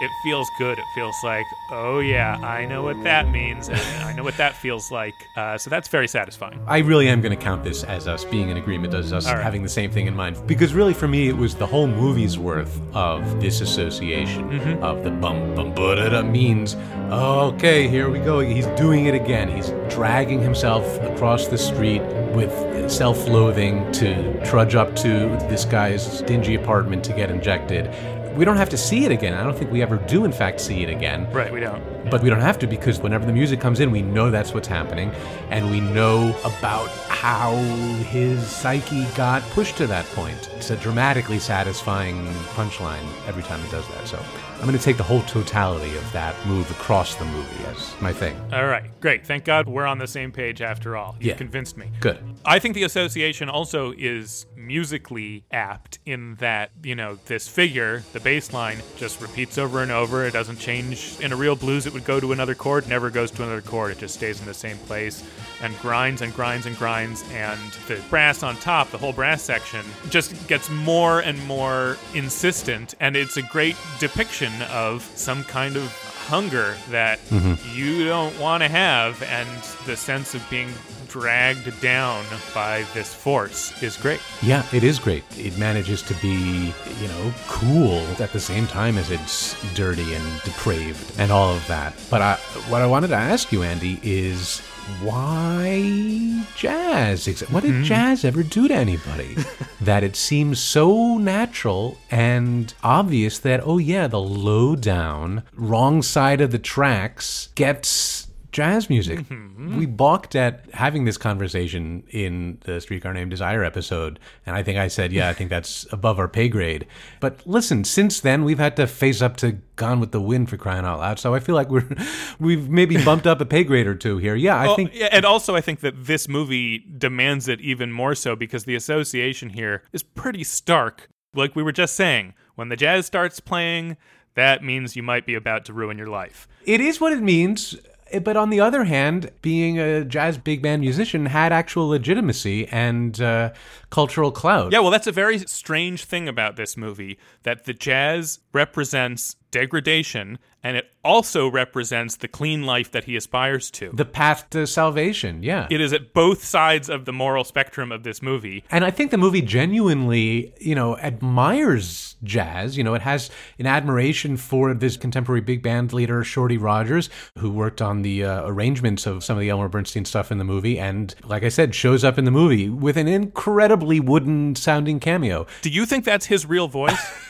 it 0.01 0.11
feels 0.23 0.49
good. 0.51 0.79
It 0.79 0.85
feels 0.95 1.17
like, 1.25 1.47
oh 1.71 1.99
yeah, 1.99 2.37
I 2.37 2.65
know 2.67 2.83
what 2.85 3.03
that 3.03 3.29
means, 3.31 3.69
and 3.69 3.79
I 4.05 4.13
know 4.13 4.23
what 4.23 4.37
that 4.37 4.55
feels 4.55 4.93
like. 4.93 5.29
Uh, 5.37 5.59
so 5.59 5.71
that's 5.71 5.89
very 5.89 6.07
satisfying. 6.07 6.63
I 6.67 6.79
really 6.79 7.09
am 7.09 7.21
going 7.21 7.37
to 7.37 7.43
count 7.43 7.65
this 7.65 7.83
as 7.83 8.07
us 8.07 8.25
being 8.25 8.49
in 8.51 8.57
agreement, 8.57 8.95
as 8.95 9.13
us 9.13 9.27
right. 9.27 9.43
having 9.43 9.63
the 9.65 9.69
same 9.69 9.91
thing 9.91 10.07
in 10.07 10.15
mind. 10.15 10.47
Because 10.47 10.73
really, 10.73 10.95
for 10.95 11.09
me, 11.09 11.29
it 11.29 11.37
was 11.37 11.57
the 11.57 11.67
whole 11.67 11.89
movie's 11.89 12.39
worth 12.39 12.81
of 12.95 13.41
this 13.41 13.61
association 13.61 14.49
Mm-hmm. 14.49 14.83
of 14.83 15.03
the 15.03 15.11
bum 15.11 15.55
bum 15.55 15.75
da 15.75 16.23
means, 16.23 16.75
okay, 17.11 17.89
here 17.89 18.09
we 18.09 18.19
go. 18.21 18.41
He's 18.41 18.67
doing 18.79 19.07
it 19.07 19.15
again. 19.15 19.49
He's 19.55 19.71
dragging 19.93 20.41
himself 20.41 20.85
across 21.03 21.49
the 21.49 21.59
street 21.59 22.03
with 22.35 22.91
self 22.91 23.27
loathing 23.29 23.91
to 23.93 24.45
trudge 24.45 24.75
up 24.75 24.95
to 24.97 25.29
this 25.49 25.65
guy's 25.65 26.23
dingy 26.23 26.55
apartment 26.55 27.05
to 27.05 27.13
get 27.13 27.31
injected. 27.31 27.93
We 28.37 28.45
don't 28.45 28.57
have 28.57 28.69
to 28.69 28.77
see 28.77 29.05
it 29.05 29.11
again. 29.11 29.35
I 29.35 29.43
don't 29.43 29.57
think 29.57 29.73
we 29.73 29.83
ever 29.83 29.97
do, 29.97 30.25
in 30.25 30.31
fact, 30.31 30.61
see 30.61 30.83
it 30.83 30.91
again. 30.91 31.29
Right, 31.33 31.53
we 31.53 31.61
don't. 31.61 31.83
But 32.09 32.23
we 32.23 32.31
don't 32.31 32.41
have 32.41 32.59
to 32.61 32.67
because 32.67 33.01
whenever 33.01 33.27
the 33.27 33.33
music 33.33 33.61
comes 33.61 33.81
in, 33.81 33.91
we 33.91 34.01
know 34.01 34.31
that's 34.31 34.55
what's 34.55 34.69
happening. 34.69 35.11
And 35.51 35.71
we 35.71 35.81
know 35.81 36.37
about 36.45 36.89
how 37.09 37.57
his 38.05 38.47
psyche 38.47 39.05
got 39.17 39.43
pushed 39.51 39.77
to 39.79 39.87
that 39.89 40.05
point. 40.07 40.51
It's 40.57 40.71
a 40.71 40.77
dramatically 40.77 41.41
satisfying 41.41 42.27
punchline 42.55 43.05
every 43.27 43.43
time 43.43 43.61
he 43.61 43.71
does 43.71 43.87
that. 43.89 44.07
So 44.07 44.23
I'm 44.61 44.65
going 44.67 44.77
to 44.77 44.85
take 44.85 44.97
the 44.97 45.05
whole 45.05 45.23
totality 45.23 45.97
of 45.97 46.13
that 46.13 46.35
move 46.45 46.69
across 46.73 47.15
the 47.15 47.25
movie 47.25 47.65
as 47.67 47.95
my 48.01 48.13
thing. 48.13 48.37
All 48.53 48.67
right, 48.67 48.91
great. 49.01 49.25
Thank 49.25 49.45
God 49.45 49.69
we're 49.69 49.87
on 49.87 49.99
the 49.99 50.07
same 50.09 50.33
page 50.33 50.61
after 50.61 50.97
all. 50.97 51.15
You 51.21 51.29
Yeah. 51.29 51.37
convinced 51.37 51.77
me. 51.77 51.91
Good. 52.01 52.19
I 52.45 52.59
think 52.59 52.75
the 52.75 52.83
association 52.83 53.49
also 53.49 53.93
is 53.97 54.47
musically 54.59 55.45
apt 55.51 55.99
in 56.05 56.35
that, 56.37 56.71
you 56.83 56.95
know, 56.95 57.19
this 57.27 57.49
figure, 57.49 58.03
the 58.13 58.21
bass 58.21 58.53
line, 58.53 58.79
just 58.97 59.21
repeats 59.21 59.57
over 59.57 59.83
and 59.83 59.91
over. 59.91 60.27
It 60.27 60.33
doesn't 60.33 60.59
change. 60.59 61.19
In 61.21 61.33
a 61.33 61.37
real 61.37 61.57
blues, 61.57 61.87
it 61.87 61.93
would 61.93 62.05
go 62.05 62.21
to 62.21 62.33
another 62.33 62.55
chord, 62.55 62.89
never 62.89 63.09
goes 63.11 63.31
to 63.33 63.43
another 63.43 63.63
chord. 63.63 63.93
It 63.93 63.99
just 63.99 64.15
stays 64.15 64.41
in 64.41 64.47
the 64.47 64.55
same 64.55 64.77
place 64.79 65.25
and 65.63 65.77
grinds 65.79 66.23
and 66.23 66.35
grinds 66.35 66.67
and 66.67 66.77
grinds. 66.77 67.25
And 67.33 67.61
the 67.87 68.03
brass 68.11 68.43
on 68.43 68.57
top, 68.57 68.91
the 68.91 68.99
whole 68.99 69.13
brass 69.13 69.43
section, 69.43 69.85
just 70.11 70.49
gets 70.49 70.69
more 70.69 71.21
and 71.21 71.43
more 71.47 71.97
insistent. 72.15 72.95
And 73.01 73.17
it's 73.17 73.37
a 73.37 73.43
great 73.43 73.77
depiction 74.01 74.53
of 74.71 75.03
some 75.15 75.45
kind 75.45 75.77
of 75.77 75.93
hunger 76.29 76.77
that 76.91 77.19
mm-hmm. 77.31 77.55
you 77.75 78.05
don't 78.05 78.39
want 78.39 78.63
to 78.63 78.69
have 78.69 79.23
and 79.23 79.49
the 79.87 79.97
sense 79.97 80.35
of 80.35 80.45
being 80.51 80.69
dragged 81.09 81.81
down 81.81 82.25
by 82.55 82.85
this 82.95 83.13
force 83.13 83.83
is 83.83 83.97
great. 83.97 84.21
Yeah, 84.43 84.65
it 84.73 84.85
is 84.85 84.99
great. 84.99 85.25
It 85.37 85.59
manages 85.59 86.03
to 86.03 86.15
be, 86.15 86.73
you 87.01 87.09
know, 87.09 87.33
cool 87.47 88.01
at 88.21 88.33
the 88.33 88.41
same 88.41 88.67
time 88.67 88.99
as 88.99 89.11
it's 89.11 89.57
dirty 89.75 90.15
and 90.15 90.43
depraved 90.43 91.19
and 91.19 91.31
all 91.31 91.55
of 91.55 91.67
that. 91.69 91.95
But 92.11 92.23
I, 92.23 92.35
what 92.69 92.83
I 92.83 92.87
wanted 92.87 93.09
to 93.09 93.17
ask 93.17 93.53
you, 93.53 93.63
Andy, 93.63 93.99
is 94.03 94.61
why 95.03 96.45
jazz? 96.57 97.27
What 97.51 97.63
did 97.63 97.73
mm-hmm. 97.73 97.83
jazz 97.85 98.25
ever 98.25 98.43
do 98.43 98.69
to 98.69 98.75
anybody? 98.75 99.37
that 99.81 100.03
it 100.03 100.17
seems 100.17 100.59
so 100.59 101.19
natural 101.19 101.99
and 102.11 102.73
obvious 102.83 103.39
that, 103.41 103.61
oh, 103.65 103.79
yeah, 103.79 104.07
the 104.07 104.21
low 104.21 104.75
down, 104.75 105.43
wrong 105.55 106.03
side 106.03 106.41
of 106.41 106.51
the 106.51 106.59
tracks 106.59 107.51
gets 107.55 108.18
jazz 108.53 108.89
music. 108.89 109.21
Mm-hmm. 109.21 109.79
We 109.79 109.87
balked 109.87 110.35
at 110.35 110.65
having 110.73 111.05
this 111.05 111.17
conversation 111.19 112.03
in 112.11 112.59
the 112.65 112.81
Streetcar 112.81 113.13
Named 113.13 113.31
Desire 113.31 113.63
episode, 113.65 114.19
and 114.47 114.57
I 114.57 114.63
think 114.63 114.79
I 114.79 114.89
said, 114.89 115.13
"Yeah, 115.13 115.29
I 115.29 115.33
think 115.35 115.51
that's 115.51 115.87
above 115.93 116.19
our 116.19 116.29
pay 116.29 116.49
grade." 116.49 116.87
But 117.21 117.47
listen, 117.47 117.85
since 117.85 118.21
then 118.21 118.45
we've 118.45 118.59
had 118.59 118.77
to 118.77 118.87
face 118.87 119.21
up 119.23 119.37
to 119.39 119.59
Gone 119.77 120.01
with 120.01 120.13
the 120.13 120.21
Wind 120.21 120.49
for 120.51 120.57
crying 120.57 120.85
out 120.85 120.99
loud. 120.99 121.19
So 121.19 121.35
I 121.35 121.41
feel 121.41 121.55
like 121.55 121.69
we're 121.71 121.89
we've 122.41 122.69
maybe 122.69 123.03
bumped 123.05 123.27
up 123.27 123.41
a 123.41 123.47
pay 123.47 123.65
grade 123.65 123.87
or 123.87 123.95
two 123.95 124.19
here. 124.19 124.35
Yeah, 124.35 124.57
I 124.57 124.67
Well, 124.67 124.77
think 124.77 124.91
yeah, 124.95 125.09
and 125.13 125.25
also 125.25 125.55
I 125.55 125.61
think 125.61 125.81
that 125.81 125.95
this 126.07 126.29
movie 126.29 126.79
demands 126.97 127.49
it 127.49 127.61
even 127.61 127.93
more 127.93 128.15
so 128.15 128.35
because 128.37 128.65
the 128.65 128.75
association 128.75 129.51
here 129.51 129.83
is 129.93 130.03
pretty 130.03 130.45
stark. 130.45 131.09
Like 131.35 131.55
we 131.55 131.63
were 131.63 131.73
just 131.73 131.95
saying, 131.95 132.35
when 132.55 132.71
the 132.71 132.77
jazz 132.77 133.05
starts 133.07 133.39
playing, 133.39 133.97
that 134.35 134.65
means 134.65 134.97
you 134.97 135.03
might 135.03 135.27
be 135.27 135.35
about 135.35 135.65
to 135.67 135.73
ruin 135.73 135.99
your 135.99 136.07
life. 136.07 136.49
it 136.65 136.81
is 136.81 137.01
what 137.01 137.13
it 137.13 137.21
means. 137.23 137.77
But 138.23 138.37
on 138.37 138.51
the 138.51 138.61
other 138.61 138.85
hand, 138.85 139.31
being 139.43 139.79
a 139.79 140.05
jazz 140.05 140.39
big 140.39 140.63
band 140.63 140.81
musician 140.81 141.27
had 141.27 141.53
actual 141.53 141.89
legitimacy 141.89 142.67
and 142.69 143.21
uh, 143.21 143.53
cultural 143.91 144.33
clout. 144.33 144.73
Yeah, 144.73 144.81
well, 144.81 144.91
that's 144.91 145.07
a 145.07 145.13
very 145.13 145.39
strange 145.41 146.05
thing 146.05 146.29
about 146.29 146.57
this 146.57 146.77
movie 146.77 147.19
that 147.43 147.65
the 147.65 147.75
jazz 147.75 148.41
represents 148.53 149.37
degradation 149.51 150.39
and 150.63 150.77
it 150.77 150.91
also 151.05 151.49
represents 151.49 152.17
the 152.17 152.29
clean 152.29 152.65
life 152.65 152.91
that 152.91 153.05
he 153.05 153.17
aspires 153.17 153.71
to. 153.71 153.91
The 153.95 154.05
path 154.05 154.51
to 154.51 154.67
salvation. 154.67 155.43
Yeah. 155.43 155.69
it 155.71 155.81
is 155.81 155.93
at 155.93 156.13
both 156.13 156.45
sides 156.45 156.89
of 156.89 157.05
the 157.05 157.13
moral 157.13 157.45
spectrum 157.45 157.93
of 157.93 158.03
this 158.03 158.21
movie. 158.21 158.65
And 158.71 158.85
I 158.85 158.91
think 158.91 159.11
the 159.11 159.19
movie 159.19 159.41
genuinely, 159.41 160.53
you 160.61 160.75
know, 160.75 160.99
admires 160.99 162.17
jazz. 162.25 162.77
You 162.77 162.85
know, 162.85 162.95
it 162.95 163.03
has 163.03 163.31
an 163.59 163.67
admiration 163.67 164.37
for 164.37 164.75
this 164.75 164.97
contemporary 164.97 165.41
big 165.41 165.63
band 165.63 165.93
leader, 165.93 166.25
Shorty 166.25 166.59
Rogers, 166.59 167.09
who 167.39 167.51
worked 167.51 167.81
on 167.81 168.03
the 168.03 168.25
uh, 168.25 168.47
arrangements 168.47 169.07
of 169.07 169.23
some 169.23 169.37
of 169.37 169.41
the 169.41 169.51
Elmer 169.51 169.69
Bernstein 169.69 170.05
stuff 170.05 170.33
in 170.33 170.39
the 170.39 170.45
movie. 170.45 170.79
And 170.79 171.15
like 171.25 171.45
I 171.45 171.49
said, 171.51 171.75
shows 171.75 172.03
up 172.03 172.19
in 172.19 172.25
the 172.25 172.31
movie 172.31 172.69
with 172.69 172.97
an 172.97 173.07
incredibly 173.07 174.01
wooden 174.01 174.57
sounding 174.57 174.99
cameo. 174.99 175.47
Do 175.63 175.71
you 175.71 175.87
think 175.87 176.05
that's 176.05 176.27
his 176.27 176.47
real 176.47 176.67
voice? 176.67 176.99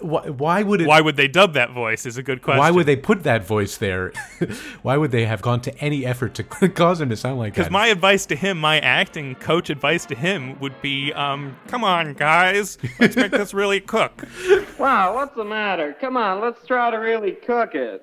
Why, 0.00 0.28
why 0.28 0.62
would 0.62 0.80
it? 0.80 0.86
Why 0.86 1.00
would 1.00 1.16
they 1.16 1.28
dub 1.28 1.54
that 1.54 1.72
voice? 1.72 2.06
Is 2.06 2.16
a 2.16 2.22
good 2.22 2.42
question. 2.42 2.58
Why 2.58 2.70
would 2.70 2.86
they 2.86 2.96
put 2.96 3.22
that 3.24 3.44
voice 3.46 3.76
there? 3.76 4.12
why 4.82 4.96
would 4.96 5.10
they 5.10 5.24
have 5.24 5.42
gone 5.42 5.60
to 5.62 5.78
any 5.78 6.04
effort 6.06 6.34
to 6.34 6.44
cause 6.68 7.00
him 7.00 7.10
to 7.10 7.16
sound 7.16 7.38
like 7.38 7.54
that? 7.54 7.60
Because 7.60 7.70
my 7.70 7.88
advice 7.88 8.26
to 8.26 8.36
him, 8.36 8.58
my 8.58 8.78
acting 8.80 9.34
coach 9.36 9.70
advice 9.70 10.06
to 10.06 10.14
him 10.14 10.58
would 10.60 10.80
be, 10.82 11.12
um, 11.12 11.56
come 11.68 11.84
on, 11.84 12.14
guys, 12.14 12.78
let's 12.98 13.16
make 13.16 13.30
this 13.30 13.54
really 13.54 13.80
cook. 13.80 14.26
Wow, 14.78 15.14
what's 15.14 15.34
the 15.36 15.44
matter? 15.44 15.94
Come 16.00 16.16
on, 16.16 16.40
let's 16.40 16.66
try 16.66 16.90
to 16.90 16.96
really 16.96 17.32
cook 17.32 17.74
it. 17.74 18.02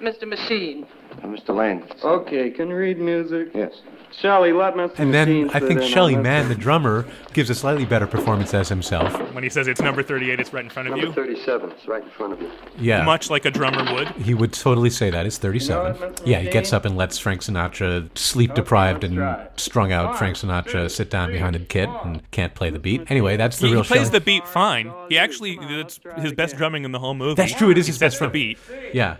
Mr. 0.00 0.26
Machine, 0.26 0.86
Uh, 1.22 1.26
Mr. 1.26 1.54
Lane. 1.56 1.84
Okay, 2.02 2.50
can 2.50 2.68
you 2.68 2.76
read 2.76 2.98
music? 2.98 3.48
Yes. 3.54 3.72
Shelley, 4.12 4.52
let 4.52 4.74
Mr. 4.74 4.98
and 4.98 5.12
then 5.12 5.50
I 5.50 5.60
think 5.60 5.80
in 5.82 5.86
Shelly 5.88 6.16
Manne, 6.16 6.48
the 6.48 6.54
drummer, 6.54 7.04
gives 7.34 7.50
a 7.50 7.54
slightly 7.54 7.84
better 7.84 8.06
performance 8.06 8.54
as 8.54 8.68
himself. 8.68 9.12
When 9.34 9.44
he 9.44 9.50
says 9.50 9.68
it's 9.68 9.80
number 9.80 10.02
38, 10.02 10.40
it's 10.40 10.52
right 10.54 10.64
in 10.64 10.70
front 10.70 10.88
of 10.88 10.92
Number 10.92 11.08
you. 11.08 11.12
37. 11.12 11.70
It's 11.72 11.86
right 11.86 12.02
in 12.02 12.08
front 12.10 12.32
of 12.32 12.40
you. 12.40 12.50
Yeah. 12.78 13.02
Much 13.04 13.28
like 13.28 13.44
a 13.44 13.50
drummer 13.50 13.92
would. 13.92 14.08
He 14.12 14.32
would 14.32 14.54
totally 14.54 14.88
say 14.88 15.10
that. 15.10 15.26
It's 15.26 15.36
37. 15.36 15.94
You 15.96 16.00
know 16.00 16.14
yeah, 16.24 16.38
he 16.38 16.48
gets 16.48 16.72
up 16.72 16.86
and 16.86 16.96
lets 16.96 17.18
Frank 17.18 17.42
Sinatra, 17.42 18.16
sleep 18.16 18.54
deprived 18.54 19.02
let's 19.02 19.12
and 19.14 19.48
strung 19.60 19.92
out 19.92 20.06
One, 20.10 20.16
Frank 20.16 20.36
Sinatra, 20.36 20.84
two, 20.84 20.88
sit 20.88 21.10
down 21.10 21.28
three, 21.28 21.36
behind 21.38 21.56
a 21.56 21.58
kit 21.58 21.88
four. 21.90 22.00
and 22.06 22.30
can't 22.30 22.54
play 22.54 22.70
the 22.70 22.78
beat. 22.78 23.10
Anyway, 23.10 23.36
that's 23.36 23.58
the 23.58 23.66
He, 23.66 23.72
real 23.74 23.82
he 23.82 23.88
plays 23.88 24.00
Shelley. 24.06 24.18
the 24.18 24.20
beat 24.24 24.48
fine. 24.48 24.92
He 25.10 25.18
actually, 25.18 25.58
it's 25.60 26.00
his 26.18 26.32
best 26.32 26.56
drumming 26.56 26.84
in 26.84 26.92
the 26.92 27.00
whole 27.00 27.14
movie. 27.14 27.34
That's 27.34 27.52
true, 27.54 27.70
it 27.70 27.76
is 27.76 27.86
he 27.86 27.90
his 27.90 27.98
sets 27.98 28.14
best 28.18 28.20
the 28.20 28.26
drumming. 28.28 28.56
beat. 28.78 28.94
Yeah. 28.94 29.16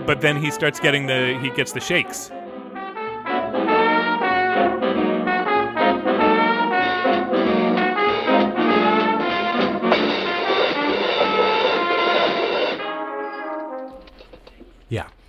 but 0.07 0.21
then 0.21 0.37
he 0.37 0.51
starts 0.51 0.79
getting 0.81 1.07
the 1.07 1.39
he 1.43 1.51
gets 1.51 1.73
the 1.73 1.81
shakes. 1.81 2.31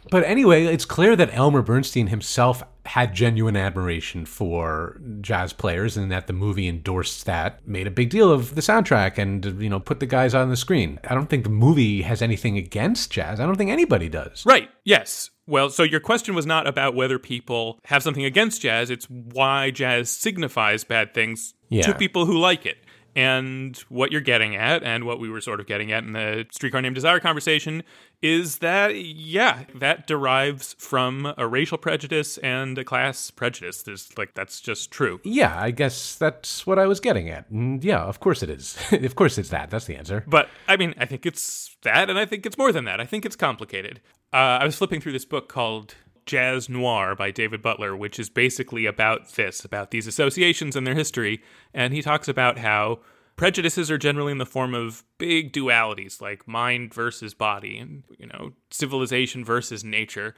But 0.09 0.23
anyway, 0.23 0.65
it's 0.65 0.85
clear 0.85 1.15
that 1.15 1.29
Elmer 1.33 1.61
Bernstein 1.61 2.07
himself 2.07 2.63
had 2.85 3.13
genuine 3.13 3.57
admiration 3.57 4.25
for 4.25 5.01
jazz 5.21 5.51
players 5.53 5.97
and 5.97 6.09
that 6.11 6.27
the 6.27 6.33
movie 6.33 6.67
endorsed 6.67 7.25
that, 7.25 7.65
made 7.67 7.85
a 7.87 7.91
big 7.91 8.09
deal 8.09 8.31
of 8.31 8.55
the 8.55 8.61
soundtrack 8.61 9.17
and, 9.17 9.61
you 9.61 9.69
know, 9.69 9.79
put 9.79 9.99
the 9.99 10.05
guys 10.05 10.33
on 10.33 10.49
the 10.49 10.55
screen. 10.55 10.99
I 11.03 11.13
don't 11.13 11.29
think 11.29 11.43
the 11.43 11.49
movie 11.49 12.01
has 12.03 12.21
anything 12.21 12.57
against 12.57 13.11
jazz. 13.11 13.39
I 13.39 13.45
don't 13.45 13.57
think 13.57 13.71
anybody 13.71 14.07
does. 14.07 14.45
Right. 14.45 14.69
Yes. 14.85 15.31
Well, 15.47 15.69
so 15.69 15.83
your 15.83 15.99
question 15.99 16.35
was 16.35 16.45
not 16.45 16.67
about 16.67 16.95
whether 16.95 17.19
people 17.19 17.79
have 17.85 18.03
something 18.03 18.25
against 18.25 18.61
jazz, 18.61 18.89
it's 18.89 19.05
why 19.09 19.71
jazz 19.71 20.09
signifies 20.09 20.83
bad 20.83 21.13
things 21.13 21.53
Yeah. 21.69 21.83
to 21.83 21.93
people 21.93 22.25
who 22.25 22.37
like 22.37 22.65
it. 22.65 22.77
And 23.17 23.75
what 23.89 24.11
you're 24.11 24.21
getting 24.21 24.55
at, 24.55 24.83
and 24.83 25.03
what 25.03 25.19
we 25.19 25.27
were 25.27 25.41
sort 25.41 25.59
of 25.59 25.65
getting 25.65 25.91
at 25.91 26.03
in 26.03 26.13
the 26.13 26.45
Streetcar 26.51 26.83
Named 26.83 26.93
Desire 26.93 27.19
conversation, 27.19 27.81
is 28.21 28.59
that, 28.59 28.95
yeah, 28.95 29.63
that 29.73 30.05
derives 30.05 30.75
from 30.77 31.33
a 31.35 31.47
racial 31.47 31.79
prejudice 31.79 32.37
and 32.37 32.77
a 32.77 32.83
class 32.83 33.31
prejudice. 33.31 33.81
There's 33.81 34.15
like, 34.19 34.35
that's 34.35 34.61
just 34.61 34.91
true. 34.91 35.19
Yeah, 35.23 35.59
I 35.59 35.71
guess 35.71 36.13
that's 36.13 36.67
what 36.67 36.77
I 36.77 36.85
was 36.85 36.99
getting 36.99 37.27
at. 37.27 37.49
And 37.49 37.83
yeah, 37.83 38.03
of 38.03 38.19
course 38.19 38.43
it 38.43 38.51
is. 38.51 38.77
of 38.91 39.15
course 39.15 39.39
it's 39.39 39.49
that. 39.49 39.71
That's 39.71 39.85
the 39.85 39.95
answer. 39.95 40.23
But 40.27 40.49
I 40.67 40.77
mean, 40.77 40.93
I 40.99 41.05
think 41.05 41.25
it's 41.25 41.75
that, 41.81 42.11
and 42.11 42.19
I 42.19 42.25
think 42.27 42.45
it's 42.45 42.57
more 42.57 42.71
than 42.71 42.85
that. 42.85 43.01
I 43.01 43.05
think 43.07 43.25
it's 43.25 43.35
complicated. 43.35 43.99
Uh, 44.31 44.61
I 44.61 44.65
was 44.65 44.75
flipping 44.75 45.01
through 45.01 45.13
this 45.13 45.25
book 45.25 45.49
called 45.49 45.95
Jazz 46.27 46.69
Noir 46.69 47.15
by 47.15 47.31
David 47.31 47.61
Butler, 47.61 47.95
which 47.95 48.19
is 48.19 48.29
basically 48.29 48.85
about 48.85 49.33
this, 49.33 49.65
about 49.65 49.91
these 49.91 50.05
associations 50.05 50.75
and 50.75 50.85
their 50.85 50.95
history. 50.95 51.41
And 51.73 51.93
he 51.93 52.01
talks 52.01 52.27
about 52.27 52.59
how 52.59 52.99
prejudices 53.37 53.89
are 53.89 53.97
generally 53.97 54.31
in 54.31 54.37
the 54.37 54.45
form 54.45 54.73
of 54.73 55.03
big 55.17 55.53
dualities, 55.53 56.21
like 56.21 56.47
mind 56.47 56.93
versus 56.93 57.33
body, 57.33 57.77
and, 57.77 58.03
you 58.19 58.27
know, 58.27 58.51
civilization 58.69 59.45
versus 59.45 59.83
nature. 59.83 60.35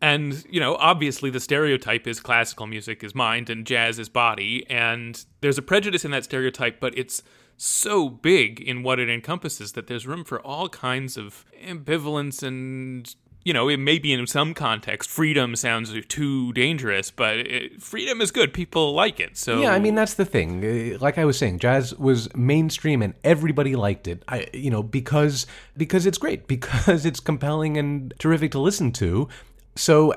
And, 0.00 0.44
you 0.50 0.60
know, 0.60 0.76
obviously 0.76 1.30
the 1.30 1.40
stereotype 1.40 2.06
is 2.06 2.20
classical 2.20 2.66
music 2.66 3.02
is 3.02 3.14
mind 3.14 3.48
and 3.50 3.66
jazz 3.66 3.98
is 3.98 4.08
body. 4.08 4.64
And 4.68 5.24
there's 5.40 5.58
a 5.58 5.62
prejudice 5.62 6.04
in 6.04 6.10
that 6.10 6.24
stereotype, 6.24 6.80
but 6.80 6.96
it's 6.98 7.22
so 7.56 8.08
big 8.08 8.60
in 8.60 8.82
what 8.82 9.00
it 9.00 9.08
encompasses 9.08 9.72
that 9.72 9.86
there's 9.86 10.06
room 10.06 10.22
for 10.24 10.40
all 10.40 10.68
kinds 10.68 11.16
of 11.16 11.44
ambivalence 11.62 12.42
and. 12.42 13.14
You 13.46 13.52
know, 13.52 13.68
it 13.68 13.76
may 13.76 14.00
be 14.00 14.12
in 14.12 14.26
some 14.26 14.54
context, 14.54 15.08
freedom 15.08 15.54
sounds 15.54 15.94
too 16.08 16.52
dangerous, 16.52 17.12
but 17.12 17.36
it, 17.36 17.80
freedom 17.80 18.20
is 18.20 18.32
good. 18.32 18.52
People 18.52 18.92
like 18.92 19.20
it. 19.20 19.36
So 19.36 19.60
Yeah, 19.60 19.70
I 19.70 19.78
mean 19.78 19.94
that's 19.94 20.14
the 20.14 20.24
thing. 20.24 20.64
Uh, 20.64 20.98
Like 20.98 21.16
I 21.16 21.24
was 21.24 21.38
saying, 21.38 21.60
jazz 21.60 21.94
was 21.94 22.28
mainstream 22.34 23.02
and 23.02 23.14
everybody 23.22 23.76
liked 23.76 24.08
it. 24.08 24.24
I, 24.26 24.48
you 24.52 24.68
know, 24.68 24.82
because 24.82 25.46
because 25.76 26.06
it's 26.06 26.18
great, 26.18 26.48
because 26.56 27.06
it's 27.06 27.20
compelling 27.20 27.76
and 27.76 28.12
terrific 28.18 28.50
to 28.50 28.58
listen 28.58 28.90
to. 28.94 29.28
So, 29.76 30.14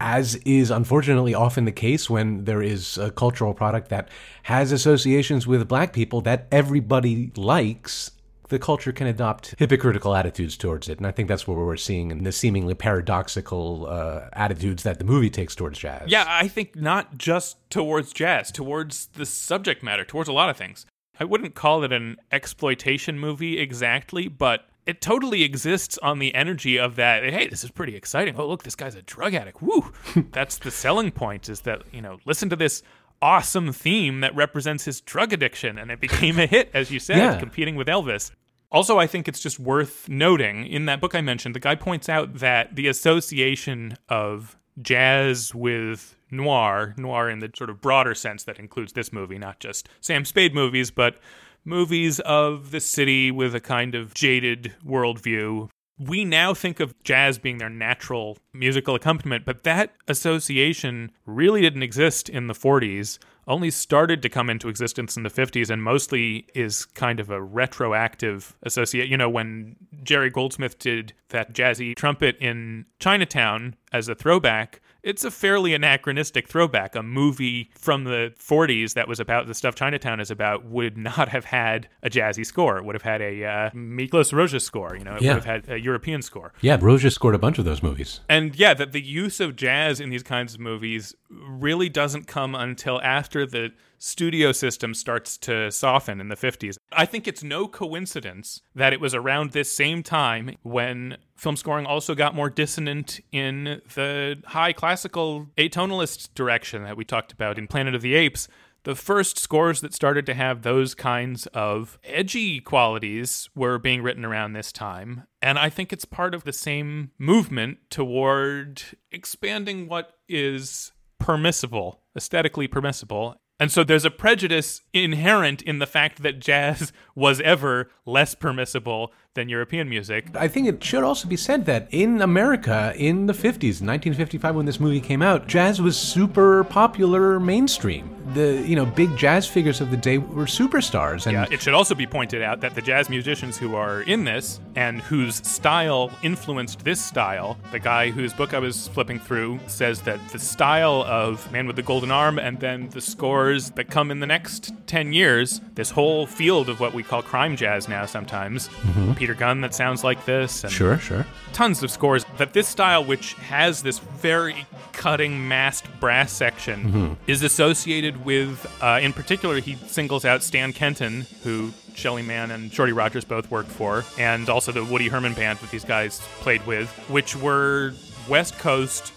as 0.00 0.34
is 0.44 0.72
unfortunately 0.72 1.34
often 1.34 1.64
the 1.64 1.70
case 1.86 2.10
when 2.10 2.46
there 2.46 2.62
is 2.62 2.98
a 2.98 3.12
cultural 3.12 3.54
product 3.54 3.90
that 3.90 4.08
has 4.42 4.72
associations 4.72 5.46
with 5.46 5.68
black 5.68 5.92
people 5.92 6.20
that 6.22 6.48
everybody 6.50 7.30
likes. 7.36 8.10
The 8.52 8.58
culture 8.58 8.92
can 8.92 9.06
adopt 9.06 9.54
hypocritical 9.58 10.14
attitudes 10.14 10.58
towards 10.58 10.86
it, 10.90 10.98
and 10.98 11.06
I 11.06 11.10
think 11.10 11.26
that's 11.26 11.48
what 11.48 11.56
we're 11.56 11.74
seeing 11.78 12.10
in 12.10 12.22
the 12.22 12.32
seemingly 12.32 12.74
paradoxical 12.74 13.86
uh, 13.88 14.28
attitudes 14.34 14.82
that 14.82 14.98
the 14.98 15.06
movie 15.06 15.30
takes 15.30 15.54
towards 15.54 15.78
jazz. 15.78 16.02
Yeah, 16.10 16.26
I 16.28 16.48
think 16.48 16.76
not 16.76 17.16
just 17.16 17.56
towards 17.70 18.12
jazz, 18.12 18.52
towards 18.52 19.06
the 19.14 19.24
subject 19.24 19.82
matter, 19.82 20.04
towards 20.04 20.28
a 20.28 20.34
lot 20.34 20.50
of 20.50 20.58
things. 20.58 20.84
I 21.18 21.24
wouldn't 21.24 21.54
call 21.54 21.82
it 21.82 21.92
an 21.94 22.18
exploitation 22.30 23.18
movie 23.18 23.58
exactly, 23.58 24.28
but 24.28 24.66
it 24.84 25.00
totally 25.00 25.44
exists 25.44 25.96
on 26.02 26.18
the 26.18 26.34
energy 26.34 26.78
of 26.78 26.96
that. 26.96 27.22
Hey, 27.24 27.48
this 27.48 27.64
is 27.64 27.70
pretty 27.70 27.96
exciting. 27.96 28.34
Oh, 28.36 28.46
look, 28.46 28.64
this 28.64 28.74
guy's 28.76 28.94
a 28.96 29.00
drug 29.02 29.32
addict. 29.32 29.62
Woo! 29.62 29.92
That's 30.32 30.58
the 30.58 30.70
selling 30.70 31.10
point 31.10 31.48
is 31.48 31.62
that, 31.62 31.84
you 31.90 32.02
know, 32.02 32.18
listen 32.26 32.50
to 32.50 32.56
this 32.56 32.82
awesome 33.22 33.72
theme 33.72 34.20
that 34.20 34.34
represents 34.34 34.84
his 34.84 35.00
drug 35.00 35.32
addiction. 35.32 35.78
And 35.78 35.90
it 35.90 36.00
became 36.00 36.38
a 36.38 36.46
hit, 36.46 36.70
as 36.74 36.90
you 36.90 36.98
said, 36.98 37.16
Yeah. 37.16 37.38
competing 37.38 37.76
with 37.76 37.86
Elvis. 37.86 38.30
Also, 38.72 38.98
I 38.98 39.06
think 39.06 39.28
it's 39.28 39.40
just 39.40 39.60
worth 39.60 40.08
noting 40.08 40.66
in 40.66 40.86
that 40.86 41.00
book 41.00 41.14
I 41.14 41.20
mentioned, 41.20 41.54
the 41.54 41.60
guy 41.60 41.74
points 41.74 42.08
out 42.08 42.36
that 42.36 42.74
the 42.74 42.88
association 42.88 43.98
of 44.08 44.56
jazz 44.80 45.54
with 45.54 46.16
noir, 46.30 46.94
noir 46.96 47.28
in 47.28 47.40
the 47.40 47.50
sort 47.54 47.68
of 47.68 47.82
broader 47.82 48.14
sense 48.14 48.44
that 48.44 48.58
includes 48.58 48.94
this 48.94 49.12
movie, 49.12 49.38
not 49.38 49.60
just 49.60 49.90
Sam 50.00 50.24
Spade 50.24 50.54
movies, 50.54 50.90
but 50.90 51.18
movies 51.66 52.18
of 52.20 52.70
the 52.70 52.80
city 52.80 53.30
with 53.30 53.54
a 53.54 53.60
kind 53.60 53.94
of 53.94 54.14
jaded 54.14 54.74
worldview. 54.84 55.68
We 55.98 56.24
now 56.24 56.54
think 56.54 56.80
of 56.80 57.00
jazz 57.04 57.38
being 57.38 57.58
their 57.58 57.68
natural 57.68 58.38
musical 58.54 58.94
accompaniment, 58.94 59.44
but 59.44 59.64
that 59.64 59.92
association 60.08 61.12
really 61.26 61.60
didn't 61.60 61.82
exist 61.82 62.30
in 62.30 62.46
the 62.46 62.54
40s 62.54 63.18
only 63.46 63.70
started 63.70 64.22
to 64.22 64.28
come 64.28 64.50
into 64.50 64.68
existence 64.68 65.16
in 65.16 65.22
the 65.22 65.30
50s 65.30 65.70
and 65.70 65.82
mostly 65.82 66.46
is 66.54 66.84
kind 66.84 67.18
of 67.18 67.30
a 67.30 67.42
retroactive 67.42 68.56
associate. 68.62 69.08
You 69.08 69.16
know, 69.16 69.30
when 69.30 69.76
Jerry 70.02 70.30
Goldsmith 70.30 70.78
did 70.78 71.12
that 71.30 71.52
jazzy 71.52 71.96
trumpet 71.96 72.36
in 72.38 72.86
Chinatown 73.00 73.76
as 73.92 74.08
a 74.08 74.14
throwback, 74.14 74.80
it's 75.02 75.24
a 75.24 75.30
fairly 75.30 75.74
anachronistic 75.74 76.48
throwback. 76.48 76.94
A 76.94 77.02
movie 77.02 77.70
from 77.78 78.04
the 78.04 78.32
40s 78.38 78.94
that 78.94 79.08
was 79.08 79.18
about 79.20 79.46
the 79.46 79.54
stuff 79.54 79.74
Chinatown 79.74 80.20
is 80.20 80.30
about 80.30 80.64
would 80.64 80.96
not 80.96 81.28
have 81.30 81.46
had 81.46 81.88
a 82.02 82.10
jazzy 82.10 82.44
score. 82.46 82.78
It 82.78 82.84
would 82.84 82.94
have 82.94 83.02
had 83.02 83.20
a 83.20 83.44
uh, 83.44 83.70
Miklos 83.70 84.32
Rozsa 84.32 84.60
score. 84.60 84.96
You 84.96 85.04
know, 85.04 85.16
it 85.16 85.22
Yeah. 85.22 85.34
would 85.34 85.44
have 85.44 85.64
had 85.66 85.74
a 85.74 85.80
European 85.80 86.22
score. 86.22 86.52
yeah. 86.60 86.76
Rozsa 86.78 87.10
scored 87.10 87.34
a 87.34 87.38
bunch 87.38 87.58
of 87.58 87.64
those 87.64 87.82
movies. 87.82 88.20
And 88.28 88.54
yeah, 88.56 88.74
that 88.74 88.92
the 88.92 89.02
use 89.02 89.40
of 89.40 89.56
jazz 89.56 90.00
in 90.00 90.10
these 90.10 90.22
kinds 90.22 90.54
of 90.54 90.60
movies 90.60 91.14
really 91.30 91.88
doesn't 91.88 92.26
come 92.26 92.54
until 92.54 93.00
after 93.02 93.46
the 93.46 93.72
studio 94.02 94.50
system 94.50 94.94
starts 94.94 95.38
to 95.38 95.70
soften 95.70 96.20
in 96.20 96.28
the 96.28 96.36
50s. 96.36 96.76
I 96.90 97.06
think 97.06 97.28
it's 97.28 97.44
no 97.44 97.68
coincidence 97.68 98.60
that 98.74 98.92
it 98.92 99.00
was 99.00 99.14
around 99.14 99.52
this 99.52 99.70
same 99.70 100.02
time 100.02 100.56
when 100.62 101.18
film 101.36 101.56
scoring 101.56 101.86
also 101.86 102.16
got 102.16 102.34
more 102.34 102.50
dissonant 102.50 103.20
in 103.30 103.80
the 103.94 104.42
high 104.46 104.72
classical 104.72 105.46
atonalist 105.56 106.34
direction 106.34 106.82
that 106.82 106.96
we 106.96 107.04
talked 107.04 107.30
about 107.30 107.58
in 107.58 107.68
Planet 107.68 107.94
of 107.94 108.02
the 108.02 108.14
Apes. 108.14 108.48
The 108.82 108.96
first 108.96 109.38
scores 109.38 109.80
that 109.82 109.94
started 109.94 110.26
to 110.26 110.34
have 110.34 110.62
those 110.62 110.96
kinds 110.96 111.46
of 111.48 112.00
edgy 112.02 112.58
qualities 112.58 113.48
were 113.54 113.78
being 113.78 114.02
written 114.02 114.24
around 114.24 114.52
this 114.52 114.72
time. 114.72 115.28
And 115.40 115.60
I 115.60 115.70
think 115.70 115.92
it's 115.92 116.04
part 116.04 116.34
of 116.34 116.42
the 116.42 116.52
same 116.52 117.12
movement 117.20 117.78
toward 117.88 118.82
expanding 119.12 119.86
what 119.86 120.14
is 120.28 120.90
permissible, 121.20 122.02
aesthetically 122.16 122.66
permissible. 122.66 123.36
And 123.62 123.70
so 123.70 123.84
there's 123.84 124.04
a 124.04 124.10
prejudice 124.10 124.80
inherent 124.92 125.62
in 125.62 125.78
the 125.78 125.86
fact 125.86 126.24
that 126.24 126.40
jazz 126.40 126.92
was 127.14 127.40
ever 127.42 127.92
less 128.04 128.34
permissible 128.34 129.12
than 129.34 129.48
European 129.48 129.88
music. 129.88 130.26
I 130.34 130.46
think 130.46 130.68
it 130.68 130.84
should 130.84 131.02
also 131.02 131.26
be 131.26 131.38
said 131.38 131.64
that 131.64 131.88
in 131.90 132.20
America 132.20 132.92
in 132.96 133.24
the 133.24 133.32
50s, 133.32 133.80
1955 133.80 134.54
when 134.54 134.66
this 134.66 134.78
movie 134.78 135.00
came 135.00 135.22
out, 135.22 135.46
jazz 135.46 135.80
was 135.80 135.96
super 135.96 136.64
popular 136.64 137.40
mainstream. 137.40 138.14
The, 138.34 138.62
you 138.66 138.76
know, 138.76 138.84
big 138.84 139.16
jazz 139.16 139.46
figures 139.46 139.80
of 139.80 139.90
the 139.90 139.96
day 139.96 140.18
were 140.18 140.44
superstars 140.44 141.26
and 141.26 141.32
Yeah, 141.32 141.46
it 141.50 141.62
should 141.62 141.72
also 141.72 141.94
be 141.94 142.06
pointed 142.06 142.42
out 142.42 142.60
that 142.60 142.74
the 142.74 142.82
jazz 142.82 143.08
musicians 143.08 143.56
who 143.56 143.74
are 143.74 144.02
in 144.02 144.24
this 144.24 144.60
and 144.76 145.00
whose 145.00 145.36
style 145.36 146.10
influenced 146.22 146.84
this 146.84 147.02
style, 147.02 147.58
the 147.72 147.78
guy 147.78 148.10
whose 148.10 148.34
book 148.34 148.52
I 148.52 148.58
was 148.58 148.88
flipping 148.88 149.18
through 149.18 149.60
says 149.66 150.02
that 150.02 150.20
the 150.28 150.38
style 150.38 151.04
of 151.06 151.50
Man 151.50 151.66
with 151.66 151.76
the 151.76 151.82
Golden 151.82 152.10
Arm 152.10 152.38
and 152.38 152.60
then 152.60 152.90
the 152.90 153.00
scores 153.00 153.70
that 153.70 153.88
come 153.88 154.10
in 154.10 154.20
the 154.20 154.26
next 154.26 154.72
10 154.86 155.14
years, 155.14 155.62
this 155.74 155.90
whole 155.90 156.26
field 156.26 156.68
of 156.68 156.80
what 156.80 156.92
we 156.92 157.02
call 157.02 157.22
crime 157.22 157.56
jazz 157.56 157.88
now 157.88 158.04
sometimes, 158.04 158.68
mm-hmm. 158.68 159.21
Peter 159.22 159.34
Gunn 159.34 159.60
that 159.60 159.72
sounds 159.72 160.02
like 160.02 160.24
this, 160.24 160.64
and 160.64 160.72
Sure, 160.72 160.98
sure. 160.98 161.24
tons 161.52 161.80
of 161.84 161.92
scores 161.92 162.24
that 162.38 162.52
this 162.54 162.66
style 162.66 163.04
which 163.04 163.34
has 163.34 163.80
this 163.80 164.00
very 164.00 164.66
cutting 164.92 165.46
massed 165.46 165.84
brass 166.00 166.32
section 166.32 167.16
is 167.28 167.44
associated 167.44 168.24
with 168.24 168.66
uh, 168.82 168.98
in 169.00 169.12
particular 169.12 169.60
he 169.60 169.76
singles 169.86 170.24
out 170.24 170.42
stan 170.42 170.72
kenton 170.72 171.24
who 171.44 171.72
shelly 171.94 172.22
manne 172.22 172.50
and 172.50 172.72
shorty 172.72 172.92
rogers 172.92 173.24
both 173.24 173.48
worked 173.48 173.70
for 173.70 174.02
and 174.18 174.48
also 174.50 174.72
the 174.72 174.84
woody 174.84 175.06
herman 175.06 175.34
band 175.34 175.56
that 175.60 175.70
these 175.70 175.84
guys 175.84 176.18
played 176.40 176.66
with 176.66 176.88
which 177.08 177.36
were 177.36 177.92
west 178.28 178.58
coast 178.58 179.10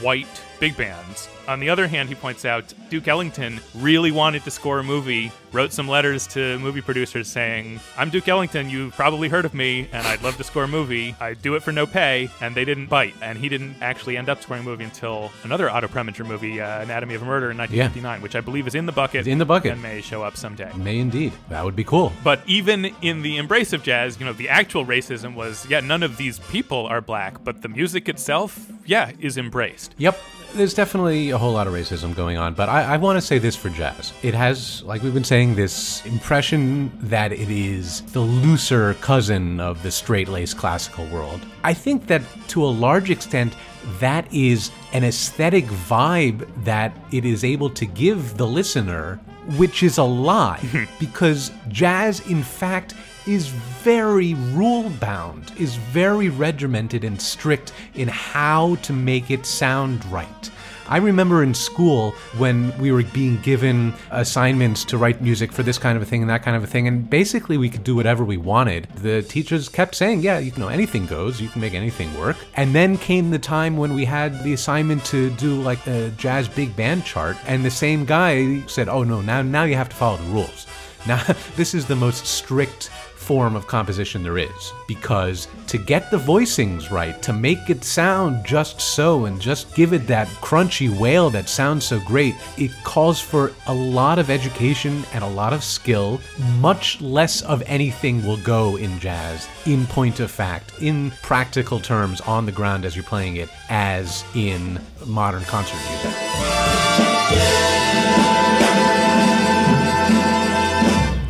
white 0.00 0.26
big 0.62 0.76
bands. 0.76 1.28
On 1.48 1.58
the 1.58 1.68
other 1.68 1.88
hand, 1.88 2.08
he 2.08 2.14
points 2.14 2.44
out 2.44 2.72
Duke 2.88 3.08
Ellington 3.08 3.58
really 3.74 4.12
wanted 4.12 4.44
to 4.44 4.50
score 4.52 4.78
a 4.78 4.84
movie, 4.84 5.32
wrote 5.50 5.72
some 5.72 5.88
letters 5.88 6.28
to 6.28 6.56
movie 6.60 6.80
producers 6.80 7.26
saying, 7.26 7.80
I'm 7.98 8.10
Duke 8.10 8.28
Ellington, 8.28 8.70
you've 8.70 8.94
probably 8.94 9.28
heard 9.28 9.44
of 9.44 9.52
me, 9.52 9.88
and 9.92 10.06
I'd 10.06 10.22
love 10.22 10.36
to 10.36 10.44
score 10.44 10.62
a 10.62 10.68
movie. 10.68 11.16
I'd 11.18 11.42
do 11.42 11.56
it 11.56 11.64
for 11.64 11.72
no 11.72 11.84
pay, 11.84 12.30
and 12.40 12.54
they 12.54 12.64
didn't 12.64 12.86
bite. 12.86 13.14
And 13.20 13.38
he 13.38 13.48
didn't 13.48 13.74
actually 13.80 14.16
end 14.16 14.28
up 14.28 14.40
scoring 14.40 14.62
a 14.62 14.64
movie 14.64 14.84
until 14.84 15.32
another 15.42 15.68
Otto 15.68 15.88
Preminger 15.88 16.24
movie, 16.24 16.60
uh, 16.60 16.82
Anatomy 16.82 17.16
of 17.16 17.22
a 17.22 17.24
Murder 17.24 17.50
in 17.50 17.58
1959, 17.58 18.22
which 18.22 18.36
I 18.36 18.40
believe 18.40 18.68
is 18.68 18.76
in 18.76 18.86
the 18.86 18.92
bucket. 18.92 19.20
It's 19.20 19.28
in 19.28 19.38
the 19.38 19.44
bucket. 19.44 19.72
And 19.72 19.82
may 19.82 20.00
show 20.00 20.22
up 20.22 20.36
someday. 20.36 20.72
May 20.76 21.00
indeed. 21.00 21.32
That 21.48 21.64
would 21.64 21.74
be 21.74 21.82
cool. 21.82 22.12
But 22.22 22.40
even 22.46 22.84
in 23.02 23.22
the 23.22 23.36
embrace 23.38 23.72
of 23.72 23.82
jazz, 23.82 24.20
you 24.20 24.26
know, 24.26 24.32
the 24.32 24.48
actual 24.48 24.86
racism 24.86 25.34
was, 25.34 25.68
yeah, 25.68 25.80
none 25.80 26.04
of 26.04 26.18
these 26.18 26.38
people 26.38 26.86
are 26.86 27.00
black, 27.00 27.42
but 27.42 27.62
the 27.62 27.68
music 27.68 28.08
itself, 28.08 28.70
yeah, 28.86 29.10
is 29.18 29.36
embraced. 29.36 29.96
Yep. 29.98 30.16
There's 30.54 30.74
definitely 30.74 31.30
a 31.30 31.38
whole 31.38 31.52
lot 31.52 31.66
of 31.66 31.72
racism 31.72 32.14
going 32.14 32.36
on, 32.36 32.52
but 32.52 32.68
I, 32.68 32.94
I 32.94 32.96
want 32.98 33.16
to 33.16 33.22
say 33.22 33.38
this 33.38 33.56
for 33.56 33.70
jazz. 33.70 34.12
It 34.22 34.34
has, 34.34 34.82
like 34.82 35.02
we've 35.02 35.14
been 35.14 35.24
saying, 35.24 35.54
this 35.54 36.04
impression 36.04 36.92
that 37.08 37.32
it 37.32 37.50
is 37.50 38.02
the 38.12 38.20
looser 38.20 38.92
cousin 38.94 39.60
of 39.60 39.82
the 39.82 39.90
straight 39.90 40.28
laced 40.28 40.58
classical 40.58 41.06
world. 41.06 41.40
I 41.64 41.72
think 41.72 42.06
that 42.08 42.20
to 42.48 42.62
a 42.64 42.68
large 42.68 43.08
extent, 43.08 43.56
that 43.98 44.30
is 44.32 44.70
an 44.92 45.04
aesthetic 45.04 45.64
vibe 45.64 46.46
that 46.64 46.94
it 47.12 47.24
is 47.24 47.44
able 47.44 47.70
to 47.70 47.86
give 47.86 48.36
the 48.36 48.46
listener, 48.46 49.16
which 49.56 49.82
is 49.82 49.96
a 49.96 50.04
lie, 50.04 50.60
because 51.00 51.50
jazz, 51.68 52.20
in 52.28 52.42
fact, 52.42 52.94
is 53.26 53.48
very 53.48 54.34
rule 54.52 54.90
bound, 55.00 55.52
is 55.58 55.76
very 55.76 56.28
regimented 56.28 57.04
and 57.04 57.20
strict 57.20 57.72
in 57.94 58.08
how 58.08 58.76
to 58.76 58.92
make 58.92 59.30
it 59.30 59.46
sound 59.46 60.04
right. 60.06 60.50
I 60.88 60.98
remember 60.98 61.42
in 61.42 61.54
school 61.54 62.10
when 62.36 62.76
we 62.78 62.92
were 62.92 63.02
being 63.02 63.38
given 63.40 63.94
assignments 64.10 64.84
to 64.86 64.98
write 64.98 65.22
music 65.22 65.52
for 65.52 65.62
this 65.62 65.78
kind 65.78 65.96
of 65.96 66.02
a 66.02 66.06
thing 66.06 66.20
and 66.20 66.30
that 66.30 66.42
kind 66.42 66.56
of 66.56 66.64
a 66.64 66.66
thing, 66.66 66.86
and 66.86 67.08
basically 67.08 67.56
we 67.56 67.70
could 67.70 67.84
do 67.84 67.94
whatever 67.94 68.24
we 68.24 68.36
wanted. 68.36 68.88
The 68.96 69.22
teachers 69.22 69.68
kept 69.68 69.94
saying, 69.94 70.20
Yeah, 70.20 70.38
you 70.38 70.52
know, 70.58 70.68
anything 70.68 71.06
goes, 71.06 71.40
you 71.40 71.48
can 71.48 71.60
make 71.60 71.74
anything 71.74 72.12
work. 72.18 72.36
And 72.56 72.74
then 72.74 72.98
came 72.98 73.30
the 73.30 73.38
time 73.38 73.76
when 73.76 73.94
we 73.94 74.04
had 74.04 74.42
the 74.44 74.52
assignment 74.52 75.04
to 75.06 75.30
do 75.30 75.62
like 75.62 75.86
a 75.86 76.10
jazz 76.10 76.48
big 76.48 76.76
band 76.76 77.04
chart, 77.04 77.36
and 77.46 77.64
the 77.64 77.70
same 77.70 78.04
guy 78.04 78.60
said, 78.66 78.88
Oh 78.88 79.02
no, 79.02 79.20
now 79.20 79.40
now 79.40 79.64
you 79.64 79.76
have 79.76 79.88
to 79.88 79.96
follow 79.96 80.18
the 80.18 80.24
rules. 80.24 80.66
Now, 81.06 81.22
this 81.56 81.74
is 81.74 81.86
the 81.86 81.96
most 81.96 82.26
strict 82.26 82.90
form 83.22 83.54
of 83.56 83.66
composition 83.66 84.22
there 84.22 84.38
is 84.38 84.72
because 84.88 85.48
to 85.68 85.78
get 85.78 86.10
the 86.10 86.18
voicings 86.18 86.90
right, 86.90 87.22
to 87.22 87.32
make 87.32 87.70
it 87.70 87.84
sound 87.84 88.44
just 88.44 88.80
so 88.80 89.24
and 89.26 89.40
just 89.40 89.74
give 89.74 89.92
it 89.92 90.06
that 90.08 90.28
crunchy 90.42 90.90
wail 90.98 91.30
that 91.30 91.48
sounds 91.48 91.86
so 91.86 92.00
great, 92.00 92.34
it 92.58 92.72
calls 92.84 93.20
for 93.20 93.52
a 93.68 93.74
lot 93.74 94.18
of 94.18 94.28
education 94.28 95.04
and 95.14 95.22
a 95.22 95.28
lot 95.28 95.52
of 95.52 95.62
skill. 95.64 96.20
Much 96.58 97.00
less 97.00 97.42
of 97.42 97.62
anything 97.66 98.26
will 98.26 98.38
go 98.38 98.76
in 98.76 98.98
jazz, 98.98 99.48
in 99.66 99.86
point 99.86 100.20
of 100.20 100.30
fact, 100.30 100.72
in 100.82 101.10
practical 101.22 101.80
terms 101.80 102.20
on 102.22 102.44
the 102.44 102.52
ground 102.52 102.84
as 102.84 102.96
you're 102.96 103.04
playing 103.04 103.36
it, 103.36 103.48
as 103.70 104.24
in 104.34 104.80
modern 105.06 105.44
concert 105.44 105.78
music. 105.88 106.12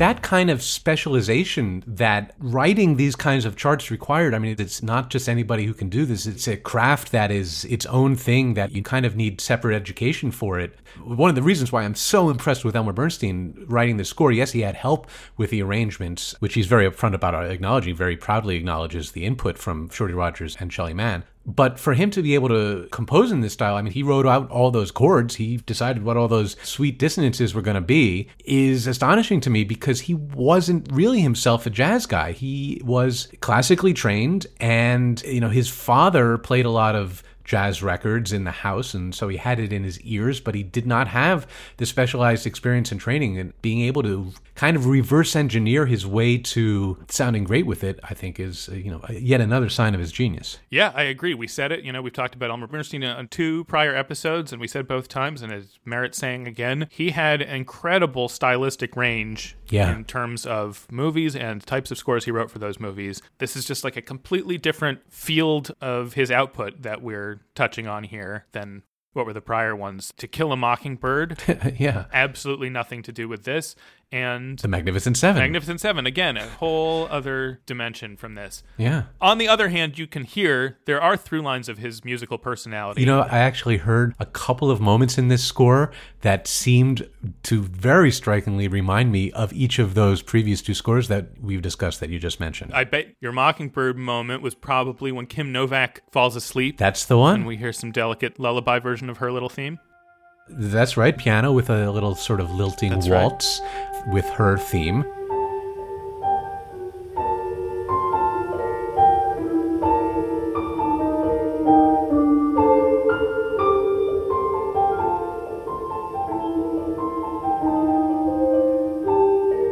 That 0.03 0.21
kind 0.21 0.51
of 0.51 0.65
specialization 0.65 1.85
that 1.87 2.35
writing 2.41 2.97
these 2.97 3.15
kinds 3.15 3.45
of 3.45 3.55
charts 3.55 3.89
required. 3.89 4.35
I 4.35 4.41
mean, 4.41 4.57
it's 4.59 4.83
not 4.83 5.11
just 5.11 5.29
anybody 5.29 5.65
who 5.65 5.73
can 5.73 5.89
do 5.89 6.05
this. 6.05 6.27
It's 6.27 6.49
a 6.49 6.57
craft 6.57 7.13
that 7.13 7.31
is 7.31 7.65
its 7.67 7.87
own 7.87 8.17
thing 8.17 8.55
that 8.55 8.73
you 8.73 8.83
kind 8.83 9.07
of 9.07 9.15
need 9.15 9.41
separate 9.41 9.77
education 9.77 10.33
for 10.33 10.59
it. 10.59 10.77
One 11.05 11.29
of 11.29 11.37
the 11.37 11.43
reasons 11.43 11.71
why 11.71 11.85
I'm 11.85 11.95
so 11.95 12.31
impressed 12.31 12.65
with 12.65 12.75
Elmer 12.75 12.93
Bernstein 12.93 13.65
writing 13.69 13.97
the 13.97 14.05
score, 14.05 14.33
yes, 14.33 14.51
he 14.51 14.63
had 14.63 14.75
help 14.75 15.07
with 15.37 15.51
the 15.51 15.63
arrangements, 15.63 16.35
which 16.41 16.55
he's 16.55 16.67
very 16.67 16.91
upfront 16.91 17.15
about 17.15 17.37
uh, 17.37 17.43
acknowledging, 17.43 17.95
very 17.95 18.17
proudly 18.17 18.57
acknowledges 18.57 19.13
the 19.13 19.25
input 19.25 19.57
from 19.57 19.89
Shorty 19.89 20.15
Rogers 20.15 20.57
and 20.59 20.73
Shelly 20.73 20.95
Manne. 20.95 21.23
But 21.45 21.81
for 21.81 21.95
him 21.95 22.11
to 22.13 22.23
be 22.23 22.35
able 22.35 22.49
to 22.49 22.89
compose 22.93 23.33
in 23.33 23.41
this 23.41 23.53
style, 23.53 23.75
I 23.75 23.83
mean, 23.83 23.93
he 23.93 24.03
wrote 24.03 24.27
out 24.27 24.51
all 24.51 24.71
those 24.71 24.91
chords, 24.91 25.35
he 25.35 25.57
decided 25.57 26.05
what 26.05 26.17
all 26.17 26.29
those 26.29 26.57
sweet 26.63 26.99
dissonances 26.99 27.55
were 27.55 27.63
going 27.63 27.75
to 27.75 27.81
be, 27.81 28.29
is 28.45 28.87
astonishing 28.87 29.41
to 29.41 29.51
me 29.51 29.65
because 29.65 30.03
he 30.03 30.15
wasn't 30.15 30.89
really 30.93 31.21
himself 31.21 31.67
a 31.67 31.71
jazz 31.71 32.07
guy. 32.07 32.33
He 32.33 32.81
was 32.85 33.29
classically 33.41 33.93
trained, 33.93 34.47
and, 34.61 35.21
you 35.23 35.41
know, 35.41 35.49
his 35.49 35.69
father 35.69 36.39
played 36.39 36.65
a 36.65 36.71
lot 36.71 36.95
of 36.95 37.25
jazz 37.45 37.83
records 37.83 38.33
in 38.33 38.45
the 38.45 38.51
house, 38.51 38.95
and 38.95 39.15
so 39.15 39.29
he 39.29 39.37
had 39.37 39.59
it 39.59 39.73
in 39.73 39.85
his 39.85 40.01
ears, 40.03 40.41
but 40.41 40.55
he 40.55 40.63
did 40.63 40.87
not 40.87 41.09
have 41.09 41.47
the 41.79 41.87
specialized 41.87 42.47
experience 42.47 42.93
and 42.93 43.01
training. 43.01 43.39
And 43.39 43.53
being 43.63 43.81
able 43.83 44.03
to 44.05 44.33
kind 44.55 44.77
of 44.77 44.87
reverse 44.87 45.35
engineer 45.35 45.87
his 45.87 46.07
way 46.07 46.37
to 46.39 46.99
sounding 47.09 47.45
great 47.45 47.67
with 47.67 47.83
it, 47.83 47.99
I 48.05 48.15
think, 48.15 48.39
is 48.39 48.69
uh, 48.69 48.75
you 48.75 48.91
know 48.91 49.01
yet 49.11 49.41
another 49.41 49.69
sign 49.69 49.95
of 49.95 50.01
his 50.01 50.13
genius. 50.13 50.59
Yeah, 50.71 50.93
I 50.95 51.03
agree. 51.03 51.35
We 51.35 51.49
said 51.49 51.73
it. 51.73 51.85
You 51.85 51.93
know, 51.93 52.03
we've 52.03 52.13
talked 52.13 52.35
about 52.35 52.51
Elmer 52.51 52.67
Bernstein 52.67 53.03
on 53.05 53.29
two 53.29 53.65
prior 53.65 53.95
episodes, 53.95 54.53
and 54.53 54.61
we 54.61 54.69
said 54.69 54.87
both 54.87 55.09
times, 55.09 55.43
and 55.43 55.53
it 55.53 55.67
merits 55.85 56.19
saying 56.19 56.47
again, 56.47 56.87
he 56.91 57.11
had 57.11 57.43
incredible 57.43 58.29
stylistic 58.29 58.97
range 58.97 59.57
Yeah. 59.71 59.95
in 59.95 60.05
terms 60.05 60.45
of 60.47 60.87
movies 60.91 61.35
and 61.35 61.65
types 61.67 61.91
of 61.91 61.99
scores 61.99 62.25
he 62.27 62.31
wrote 62.31 62.51
for 62.51 62.59
those 62.59 62.79
movies. 62.79 63.23
This 63.39 63.57
is 63.57 63.65
just 63.65 63.85
like 63.85 63.97
a 63.97 64.03
completely 64.03 64.59
different 64.59 65.01
field 65.13 65.73
of 65.81 66.13
his 66.15 66.31
output 66.31 66.83
that 66.83 67.03
we're 67.03 67.32
touching 67.55 67.87
on 67.87 68.05
here 68.05 68.47
than 68.53 68.83
what 69.13 69.27
were 69.27 69.33
the 69.33 69.41
prior 69.41 69.77
ones. 69.77 70.13
To 70.17 70.27
Kill 70.27 70.53
a 70.53 70.57
Mockingbird, 70.57 71.39
yeah. 71.79 72.07
absolutely 72.13 72.71
nothing 72.71 73.03
to 73.03 73.13
do 73.13 73.29
with 73.29 73.45
this. 73.45 73.75
And 74.13 74.59
The 74.59 74.69
Magnificent 74.69 75.17
Seven. 75.17 75.41
Magnificent 75.41 75.81
Seven, 75.81 76.05
again, 76.07 76.37
a 76.37 76.47
whole 76.47 77.09
other 77.11 77.61
dimension 77.65 78.17
from 78.19 78.35
this. 78.35 78.63
yeah. 78.77 79.05
On 79.23 79.39
the 79.39 79.49
other 79.49 79.71
hand, 79.71 79.99
you 79.99 80.07
can 80.07 80.25
hear 80.25 80.79
there 80.85 81.01
are 81.01 81.17
through 81.17 81.41
lines 81.41 81.69
of 81.71 81.79
his 81.79 82.05
musical 82.05 82.37
personality. 82.37 83.01
You 83.01 83.07
know, 83.07 83.21
I 83.23 83.39
actually 83.39 83.79
heard 83.79 84.15
a 84.21 84.27
couple 84.27 84.71
of 84.71 84.81
moments 84.83 85.17
in 85.17 85.29
this 85.29 85.43
score 85.43 85.91
that 86.21 86.47
seemed 86.47 87.09
to 87.45 87.63
very 87.63 88.11
strikingly 88.13 88.69
remind 88.69 89.11
me 89.11 89.33
of 89.33 89.51
each 89.55 89.79
of 89.79 89.95
those 89.95 90.21
previous 90.21 90.61
two 90.61 90.75
scores 90.75 91.09
that 91.09 91.41
we've 91.41 91.63
discussed 91.63 92.01
that 92.01 92.11
you 92.11 92.19
just 92.19 92.39
mentioned. 92.39 92.73
I 92.75 92.85
bet 92.85 93.15
your 93.21 93.33
Mockingbird 93.33 93.97
moment 93.97 94.43
was 94.43 94.55
probably 94.55 95.11
when 95.11 95.25
Kim 95.27 95.53
Novak 95.53 96.03
falls 96.13 96.37
asleep 96.37 96.77
That's 96.77 97.07
the 97.07 97.17
one. 97.17 97.37
and 97.37 97.47
we 97.47 97.57
hear 97.57 97.73
some 97.73 97.93
delicate 97.93 98.39
lullaby 98.39 98.79
version 98.79 99.09
of 99.09 99.17
her 99.19 99.33
little 99.33 99.49
theme. 99.49 99.79
That's 100.49 100.97
right. 100.97 101.17
Piano 101.17 101.53
with 101.53 101.71
a 101.71 101.91
little 101.91 102.15
sort 102.17 102.41
of 102.41 102.51
lilting 102.51 102.91
That's 102.91 103.09
right. 103.09 103.23
waltz 103.23 103.61
with 104.09 104.25
her 104.31 104.57
theme. 104.57 105.05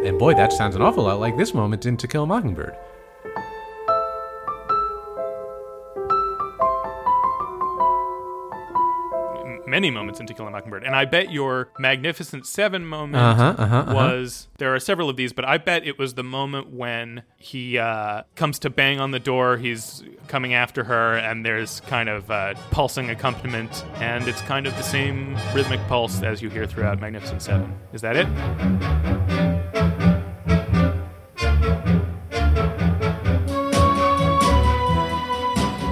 And 0.05 0.19
boy, 0.19 0.35
that 0.35 0.53
sounds 0.53 0.77
an 0.77 0.83
awful 0.83 1.05
lot 1.05 1.21
like 1.21 1.37
this 1.37 1.55
moment 1.55 1.87
in 1.87 1.97
To 1.97 2.09
Kill 2.09 2.25
a 2.25 2.27
Mockingbird. 2.27 2.77
Many 9.71 9.93
moments 9.93 10.19
in 10.19 10.27
To 10.27 10.35
Kill 10.35 10.49
a 10.49 10.51
Mockingbird. 10.51 10.83
And 10.83 10.97
I 10.97 11.05
bet 11.05 11.31
your 11.31 11.69
Magnificent 11.79 12.45
Seven 12.45 12.85
moment 12.85 13.23
Uh-huh, 13.23 13.55
uh-huh, 13.57 13.77
uh-huh. 13.77 13.95
was 13.95 14.49
there 14.59 14.75
are 14.75 14.81
several 14.81 15.09
of 15.09 15.17
these, 15.17 15.33
but 15.33 15.45
I 15.45 15.59
bet 15.59 15.87
it 15.87 15.97
was 15.97 16.15
the 16.15 16.25
moment 16.25 16.73
when 16.73 17.23
he 17.37 17.79
uh, 17.79 18.25
comes 18.35 18.59
to 18.61 18.71
bang 18.71 18.99
on 18.99 19.13
the 19.13 19.21
door. 19.21 19.59
He's 19.59 20.03
coming 20.27 20.55
after 20.55 20.83
her, 20.83 21.17
and 21.17 21.47
there's 21.47 21.79
kind 21.83 22.09
of 22.09 22.29
uh, 22.33 22.55
pulsing 22.73 23.11
accompaniment, 23.11 23.85
and 24.01 24.27
it's 24.27 24.43
kind 24.43 24.67
of 24.67 24.77
the 24.77 24.83
same 24.83 25.37
rhythmic 25.55 25.81
pulse 25.87 26.21
as 26.25 26.43
you 26.43 26.51
hear 26.51 26.67
throughout 26.67 27.01
Magnificent 27.01 27.41
Seven. 27.41 27.73
Is 27.93 28.01
that 28.01 28.17
it? 28.17 28.27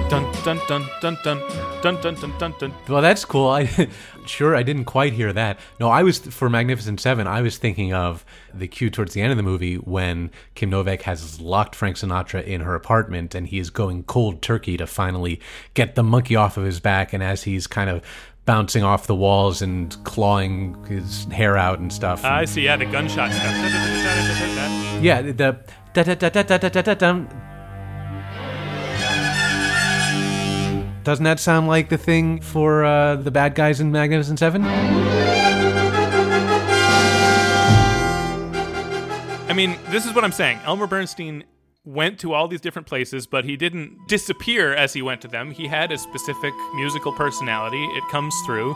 Dun 0.09 0.25
dun 0.43 0.59
dun 0.67 0.83
dun 1.01 1.17
dun 1.23 1.39
dun 1.81 1.99
dun 2.01 2.15
dun 2.15 2.33
dun 2.37 2.53
dun. 2.59 2.73
Well, 2.87 3.01
that's 3.01 3.25
cool. 3.25 3.49
I 3.49 3.65
sure 4.25 4.55
I 4.55 4.63
didn't 4.63 4.85
quite 4.85 5.13
hear 5.13 5.33
that. 5.33 5.59
No, 5.79 5.89
I 5.89 6.03
was 6.03 6.19
for 6.19 6.49
Magnificent 6.49 6.99
Seven. 6.99 7.27
I 7.27 7.41
was 7.41 7.57
thinking 7.57 7.93
of 7.93 8.25
the 8.53 8.67
cue 8.67 8.89
towards 8.89 9.13
the 9.13 9.21
end 9.21 9.31
of 9.31 9.37
the 9.37 9.43
movie 9.43 9.75
when 9.75 10.31
Kim 10.55 10.69
Novak 10.69 11.03
has 11.03 11.39
locked 11.39 11.75
Frank 11.75 11.97
Sinatra 11.97 12.43
in 12.43 12.61
her 12.61 12.75
apartment, 12.75 13.35
and 13.35 13.47
he 13.47 13.59
is 13.59 13.69
going 13.69 14.03
cold 14.03 14.41
turkey 14.41 14.77
to 14.77 14.87
finally 14.87 15.39
get 15.73 15.95
the 15.95 16.03
monkey 16.03 16.35
off 16.35 16.57
of 16.57 16.63
his 16.63 16.79
back. 16.79 17.13
And 17.13 17.23
as 17.23 17.43
he's 17.43 17.67
kind 17.67 17.89
of 17.89 18.03
bouncing 18.45 18.83
off 18.83 19.05
the 19.05 19.15
walls 19.15 19.61
and 19.61 19.95
clawing 20.05 20.83
his 20.85 21.25
hair 21.25 21.55
out 21.55 21.79
and 21.79 21.93
stuff. 21.93 22.25
I 22.25 22.45
see. 22.45 22.61
Yeah, 22.61 22.77
the 22.77 22.85
gunshot 22.85 23.31
stuff. 23.31 25.03
yeah, 25.03 25.21
the 25.21 25.33
da 25.33 26.03
da 26.03 26.15
da 26.15 26.29
da 26.29 26.43
da 26.43 26.57
da 26.57 26.81
da 26.81 26.93
da 26.93 27.48
Doesn't 31.09 31.23
that 31.23 31.39
sound 31.39 31.67
like 31.67 31.89
the 31.89 31.97
thing 31.97 32.39
for 32.39 32.85
uh, 32.85 33.15
the 33.15 33.31
bad 33.31 33.55
guys 33.55 33.81
in 33.81 33.91
Magnificent 33.91 34.37
Seven? 34.37 34.63
I 39.43 39.53
mean, 39.55 39.75
this 39.89 40.05
is 40.05 40.13
what 40.13 40.23
I'm 40.23 40.31
saying. 40.31 40.59
Elmer 40.65 40.85
Bernstein 40.85 41.45
went 41.83 42.19
to 42.19 42.35
all 42.35 42.47
these 42.47 42.61
different 42.61 42.87
places, 42.87 43.25
but 43.25 43.43
he 43.43 43.57
didn't 43.57 44.07
disappear 44.07 44.71
as 44.75 44.93
he 44.93 45.01
went 45.01 45.21
to 45.21 45.27
them. 45.27 45.49
He 45.49 45.65
had 45.65 45.91
a 45.91 45.97
specific 45.97 46.53
musical 46.75 47.11
personality. 47.13 47.83
It 47.83 48.03
comes 48.11 48.35
through. 48.45 48.75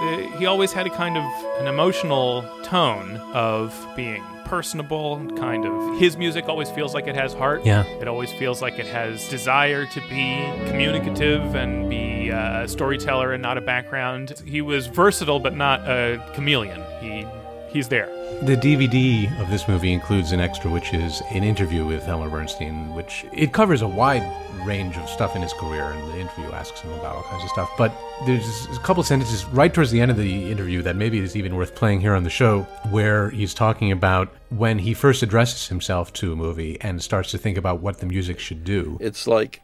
Uh, 0.00 0.18
He 0.38 0.46
always 0.46 0.72
had 0.72 0.86
a 0.86 0.90
kind 0.90 1.16
of 1.16 1.24
an 1.60 1.66
emotional 1.66 2.44
tone 2.62 3.16
of 3.34 3.74
being 3.96 4.22
personable, 4.44 5.20
kind 5.36 5.66
of. 5.66 5.98
His 5.98 6.16
music 6.16 6.48
always 6.48 6.70
feels 6.70 6.94
like 6.94 7.06
it 7.06 7.14
has 7.14 7.34
heart. 7.34 7.66
Yeah. 7.66 7.82
It 8.00 8.08
always 8.08 8.32
feels 8.32 8.62
like 8.62 8.78
it 8.78 8.86
has 8.86 9.28
desire 9.28 9.84
to 9.86 10.00
be 10.08 10.50
communicative 10.68 11.54
and 11.54 11.90
be 11.90 12.30
uh, 12.30 12.62
a 12.62 12.68
storyteller 12.68 13.32
and 13.32 13.42
not 13.42 13.58
a 13.58 13.60
background. 13.60 14.34
He 14.46 14.62
was 14.62 14.86
versatile, 14.86 15.38
but 15.40 15.54
not 15.54 15.80
a 15.88 16.22
chameleon. 16.34 16.82
He 17.00 17.26
he's 17.68 17.88
there. 17.88 18.06
The 18.42 18.56
DVD 18.56 19.28
of 19.40 19.50
this 19.50 19.66
movie 19.68 19.92
includes 19.92 20.32
an 20.32 20.40
extra, 20.40 20.70
which 20.70 20.94
is 20.94 21.20
an 21.30 21.42
interview 21.44 21.84
with 21.84 22.08
Elmer 22.08 22.30
Bernstein, 22.30 22.94
which 22.94 23.26
it 23.32 23.52
covers 23.52 23.82
a 23.82 23.88
wide 23.88 24.22
range 24.68 24.96
of 24.98 25.08
stuff 25.08 25.34
in 25.34 25.40
his 25.40 25.54
career, 25.54 25.84
and 25.84 26.12
the 26.12 26.18
interview 26.18 26.52
asks 26.52 26.80
him 26.80 26.92
about 26.92 27.16
all 27.16 27.22
kinds 27.22 27.42
of 27.42 27.48
stuff. 27.48 27.70
But 27.78 27.90
there's 28.26 28.66
a 28.66 28.78
couple 28.80 29.02
sentences 29.02 29.46
right 29.46 29.72
towards 29.72 29.90
the 29.90 30.00
end 30.00 30.10
of 30.10 30.18
the 30.18 30.50
interview 30.50 30.82
that 30.82 30.94
maybe 30.94 31.18
is 31.18 31.34
even 31.34 31.56
worth 31.56 31.74
playing 31.74 32.00
here 32.00 32.14
on 32.14 32.22
the 32.22 32.30
show, 32.30 32.62
where 32.90 33.30
he's 33.30 33.54
talking 33.54 33.90
about 33.90 34.28
when 34.50 34.78
he 34.78 34.92
first 34.92 35.22
addresses 35.22 35.68
himself 35.68 36.12
to 36.12 36.32
a 36.32 36.36
movie 36.36 36.78
and 36.82 37.02
starts 37.02 37.30
to 37.30 37.38
think 37.38 37.56
about 37.56 37.80
what 37.80 37.98
the 37.98 38.06
music 38.06 38.38
should 38.38 38.62
do. 38.62 38.98
It's 39.00 39.26
like 39.26 39.62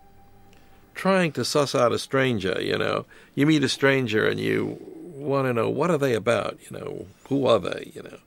trying 0.95 1.33
to 1.33 1.45
suss 1.45 1.75
out 1.75 1.93
a 1.93 1.99
stranger, 1.99 2.57
you 2.61 2.79
know. 2.79 3.05
You 3.35 3.47
meet 3.47 3.63
a 3.63 3.69
stranger 3.69 4.27
and 4.27 4.41
you 4.41 4.79
want 5.15 5.47
to 5.47 5.53
know 5.53 5.69
what 5.69 5.91
are 5.91 5.99
they 5.99 6.15
about, 6.15 6.59
you 6.63 6.79
know, 6.79 7.07
who 7.29 7.47
are 7.47 7.59
they, 7.59 7.93
you 7.95 8.03
know. 8.03 8.19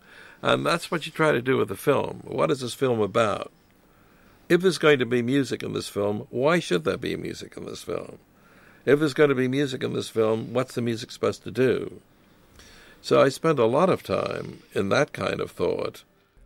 And 0.42 0.66
that's 0.66 0.92
what 0.92 1.06
you 1.06 1.12
try 1.12 1.32
to 1.32 1.42
do 1.42 1.58
with 1.58 1.70
the 1.70 1.76
film. 1.76 2.22
What 2.24 2.52
is 2.52 2.62
this 2.62 2.76
film 2.76 3.02
about? 3.02 3.52
If 4.50 4.62
there's 4.62 4.78
going 4.78 5.00
to 5.00 5.06
be 5.06 5.22
music 5.22 5.62
in 5.64 5.74
this 5.74 5.90
film, 5.90 6.26
why 6.30 6.60
should 6.60 6.84
there 6.86 6.98
be 6.98 7.16
music 7.18 7.56
in 7.58 7.66
this 7.66 7.84
film? 7.84 8.18
If 8.86 9.00
there's 9.00 9.14
going 9.14 9.30
to 9.30 9.36
be 9.36 9.48
music 9.50 9.84
in 9.84 9.94
this 9.94 10.10
film, 10.10 10.54
what's 10.54 10.74
the 10.76 10.82
music 10.82 11.12
supposed 11.12 11.44
to 11.44 11.52
do? 11.52 12.00
So 13.02 13.22
I 13.22 13.30
spend 13.30 13.60
a 13.60 13.66
lot 13.66 13.90
of 13.90 14.04
time 14.04 14.64
in 14.74 14.90
that 14.90 15.12
kind 15.14 15.40
of 15.42 15.52
thought. 15.52 16.04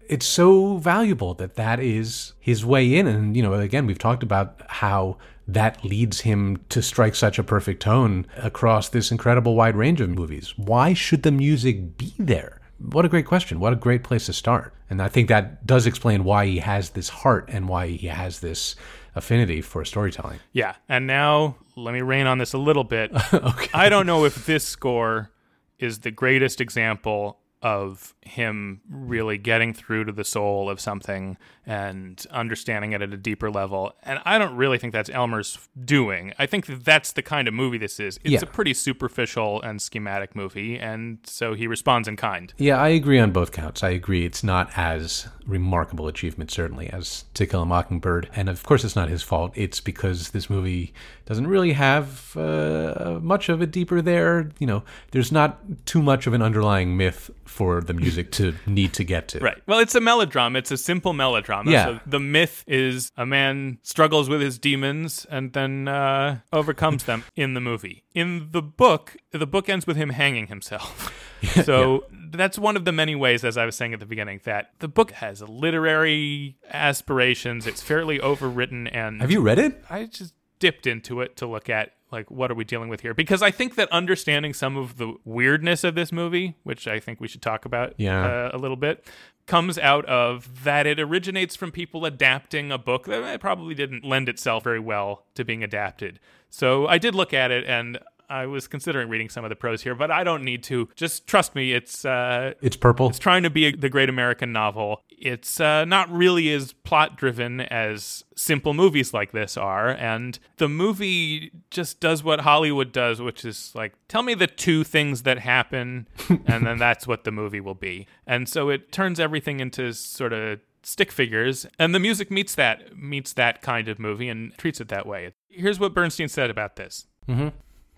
it's 0.10 0.26
so 0.26 0.78
valuable 0.78 1.34
that 1.36 1.56
that 1.56 1.80
is 1.80 2.34
his 2.40 2.66
way 2.66 2.96
in 2.98 3.08
and 3.08 3.36
you 3.38 3.44
know 3.44 3.54
again 3.54 3.86
we've 3.86 4.00
talked 4.00 4.24
about 4.24 4.62
how 4.68 5.16
that 5.48 5.84
leads 5.86 6.22
him 6.22 6.58
to 6.70 6.82
strike 6.82 7.16
such 7.16 7.38
a 7.40 7.44
perfect 7.44 7.82
tone 7.82 8.26
across 8.38 8.90
this 8.90 9.12
incredible 9.12 9.56
wide 9.56 9.76
range 9.76 10.02
of 10.02 10.10
movies 10.10 10.54
why 10.58 10.94
should 10.94 11.22
the 11.24 11.32
music 11.32 11.98
be 11.98 12.14
there 12.18 12.60
what 12.80 13.06
a 13.06 13.10
great 13.10 13.28
question 13.28 13.60
what 13.60 13.72
a 13.74 13.76
great 13.88 14.04
place 14.04 14.26
to 14.26 14.34
start 14.34 14.74
and 14.92 15.02
i 15.02 15.08
think 15.08 15.28
that 15.30 15.66
does 15.66 15.88
explain 15.88 16.24
why 16.24 16.46
he 16.46 16.60
has 16.60 16.92
this 16.92 17.10
heart 17.10 17.46
and 17.48 17.68
why 17.68 17.88
he 17.88 18.08
has 18.08 18.42
this 18.42 18.76
affinity 19.16 19.62
for 19.62 19.84
storytelling 19.84 20.40
Yeah, 20.54 20.76
and 20.88 21.08
now 21.08 21.58
let 21.76 21.94
me 21.94 22.02
rain 22.02 22.28
on 22.28 22.38
this 22.38 22.54
a 22.54 22.58
little 22.58 22.84
bit. 22.84 23.12
okay. 23.34 23.70
I 23.74 23.90
don't 23.90 24.06
know 24.06 24.26
if 24.26 24.46
this 24.46 24.66
score 24.66 25.32
is 25.80 26.00
the 26.00 26.12
greatest 26.12 26.62
example 26.62 27.40
of 27.62 28.16
him 28.24 28.82
really 28.90 29.38
getting 29.38 29.74
through 29.74 30.06
to 30.06 30.12
the 30.12 30.24
soul 30.24 30.70
of 30.70 30.80
something 30.80 31.38
and 31.66 32.26
understanding 32.32 32.92
it 32.92 33.02
at 33.02 33.12
a 33.14 33.18
deeper 33.18 33.50
level. 33.50 33.94
And 34.04 34.20
I 34.26 34.38
don't 34.38 34.56
really 34.56 34.78
think 34.78 34.94
that's 34.94 35.10
Elmer's 35.10 35.58
doing. 35.86 36.32
I 36.38 36.46
think 36.46 36.68
that 36.68 36.86
that's 36.86 37.14
the 37.14 37.22
kind 37.24 37.48
of 37.48 37.54
movie 37.54 37.78
this 37.80 38.00
is. 38.00 38.20
It's 38.24 38.34
Yeah. 38.34 38.40
a 38.44 38.46
pretty 38.46 38.74
superficial 38.76 39.62
and 39.62 39.82
schematic 39.82 40.36
movie, 40.36 40.78
and 40.78 41.18
so 41.24 41.54
he 41.56 41.66
responds 41.68 42.08
in 42.08 42.16
kind. 42.16 42.54
Yeah, 42.58 42.78
I 42.78 42.90
agree 42.90 43.20
on 43.20 43.32
both 43.32 43.52
counts. 43.52 43.84
I 43.84 43.90
agree 43.90 44.26
it's 44.26 44.44
not 44.44 44.70
as 44.76 45.28
remarkable 45.48 46.08
achievement, 46.08 46.52
certainly, 46.52 46.90
as 46.90 47.26
To 47.36 47.46
Kill 47.48 47.64
a 47.64 47.66
Mockingbird. 47.66 48.30
And 48.36 48.50
of 48.50 48.64
course, 48.64 48.84
it's 48.84 48.96
not 48.96 49.10
his 49.10 49.24
fault. 49.24 49.52
It's 49.56 49.80
because 49.80 50.30
this 50.30 50.50
movie 50.50 50.94
doesn't 51.26 51.48
really 51.48 51.74
have 51.74 52.36
uh, 52.38 53.20
much 53.22 53.50
of 53.50 53.62
a 53.62 53.66
deeper 53.68 54.02
there. 54.02 54.50
You 54.60 54.68
know, 54.68 54.84
there's 55.12 55.32
not 55.32 55.86
too 55.86 56.02
much 56.02 56.28
of 56.28 56.34
an 56.34 56.42
underlying 56.42 56.96
myth 56.98 57.30
for 57.46 57.82
the 57.82 57.94
music 57.94 58.11
to 58.16 58.56
need 58.66 58.94
to 58.94 59.04
get 59.04 59.28
to. 59.30 59.40
Right. 59.40 59.58
Well, 59.68 59.80
it's 59.80 59.96
a 59.96 60.02
melodrama. 60.02 60.60
It's 60.60 60.72
a 60.72 60.78
simple 60.78 61.14
melodrama. 61.14 61.72
Yeah. 61.72 61.86
So 61.86 62.00
the 62.06 62.20
myth 62.20 62.64
is 62.68 63.12
a 63.18 63.26
man 63.26 63.80
struggles 63.84 64.30
with 64.30 64.42
his 64.42 64.58
demons 64.60 65.26
and 65.30 65.54
then 65.54 65.88
uh, 65.88 66.40
overcomes 66.52 67.06
them 67.06 67.24
in 67.36 67.54
the 67.54 67.62
movie. 67.62 68.04
In 68.14 68.50
the 68.52 68.62
book, 68.62 69.18
the 69.32 69.48
book 69.48 69.70
ends 69.70 69.88
with 69.88 69.98
him 69.98 70.10
hanging 70.10 70.48
himself. 70.48 71.14
so 71.64 72.06
that's 72.32 72.60
one 72.60 72.78
of 72.78 72.86
the 72.86 72.92
many 72.92 73.16
ways, 73.16 73.44
as 73.44 73.58
I 73.58 73.66
was 73.66 73.76
saying 73.76 73.94
at 73.94 74.00
the 74.00 74.06
beginning, 74.06 74.42
that 74.44 74.72
the 74.80 74.88
book 74.88 75.12
has 75.12 75.42
literary 75.42 76.58
aspirations. 76.72 77.68
It's 77.68 77.82
fairly 77.82 78.20
overwritten 78.20 78.90
and 78.94 79.22
Have 79.22 79.32
you 79.32 79.42
read 79.42 79.60
it? 79.60 79.84
I 79.90 80.06
just 80.06 80.34
dipped 80.60 80.86
into 80.88 81.22
it 81.22 81.36
to 81.38 81.48
look 81.48 81.70
at 81.70 81.94
like 82.12 82.30
what 82.30 82.52
are 82.52 82.56
we 82.56 82.64
dealing 82.64 82.90
with 82.90 83.02
here 83.02 83.14
because 83.14 83.42
I 83.42 83.52
think 83.52 83.76
that 83.76 83.90
understanding 83.92 84.54
some 84.54 84.76
of 84.78 84.98
the 84.98 85.14
weirdness 85.26 85.84
of 85.84 85.96
this 85.96 86.12
movie, 86.12 86.56
which 86.64 86.88
I 86.88 87.00
think 87.00 87.22
we 87.22 87.28
should 87.28 87.42
talk 87.42 87.66
about 87.66 87.94
Yeah. 87.98 88.26
uh, 88.26 88.52
a 88.54 88.58
little 88.58 88.78
bit, 88.78 89.06
comes 89.48 89.78
out 89.78 90.06
of 90.06 90.64
that 90.64 90.86
it 90.88 91.00
originates 91.00 91.56
from 91.56 91.72
people 91.72 92.06
adapting 92.06 92.72
a 92.72 92.78
book 92.78 93.06
that 93.06 93.40
probably 93.42 93.74
didn't 93.76 94.04
lend 94.06 94.30
itself 94.30 94.64
very 94.64 94.80
well 94.80 95.26
to 95.36 95.44
being 95.44 95.64
adapted. 95.64 96.20
So 96.50 96.86
I 96.88 96.98
did 96.98 97.16
look 97.16 97.34
at 97.34 97.50
it 97.50 97.66
and 97.66 97.98
I 98.32 98.46
was 98.46 98.68
considering 98.68 99.10
reading 99.10 99.30
some 99.30 99.44
of 99.44 99.50
the 99.50 99.56
prose 99.56 99.82
here, 99.82 99.94
but 99.96 100.10
I 100.10 100.24
don't 100.24 100.44
need 100.44 100.64
to. 100.64 100.90
Just 100.96 101.28
trust 101.28 101.54
me, 101.56 101.74
it's 101.74 102.06
uh, 102.06 102.54
It's 102.62 102.78
purple. 102.78 103.10
it's 103.10 103.20
trying 103.20 103.44
to 103.44 103.50
be 103.50 103.66
a, 103.68 103.76
the 103.76 103.90
great 103.90 104.10
American 104.10 104.52
novel. 104.54 105.02
It's 105.10 105.60
uh, 105.60 105.86
not 105.86 106.10
really 106.12 106.52
as 106.52 106.74
plot 106.74 107.18
driven 107.18 107.62
as 107.62 108.24
simple 108.36 108.74
movies 108.74 109.14
like 109.14 109.34
this 109.34 109.58
are. 109.58 109.90
And 109.90 110.40
the 110.58 110.70
movie 110.70 111.52
just 111.70 112.00
does 112.00 112.24
what 112.24 112.42
Hollywood 112.42 112.92
does, 112.92 113.22
which 113.22 113.46
is 113.46 113.72
like, 113.76 113.94
tell 114.08 114.24
me 114.24 114.34
the 114.34 114.48
two 114.48 114.84
things 114.84 115.24
that 115.24 115.40
happen, 115.40 116.08
and 116.48 116.66
then 116.66 116.78
that's 116.78 117.06
what 117.06 117.24
the 117.24 117.32
movie 117.32 117.60
will 117.60 117.76
be. 117.76 118.08
And 118.26 118.48
so 118.50 118.70
it 118.70 118.92
turns 118.92 119.20
everything 119.20 119.60
into 119.60 119.94
sort 119.94 120.34
of 120.34 120.60
stick 120.84 121.12
figures 121.12 121.68
and 121.78 121.94
the 121.94 122.00
music 122.00 122.32
meets 122.32 122.56
that 122.56 122.98
meets 122.98 123.34
that 123.34 123.62
kind 123.62 123.88
of 123.88 124.00
movie 124.00 124.28
and 124.28 124.58
treats 124.58 124.82
it 124.82 124.88
that 124.88 125.06
way 125.06 125.32
here's 125.48 125.80
what 125.80 125.94
bernstein 125.94 126.28
said 126.28 126.50
about 126.50 126.76
this 126.76 127.06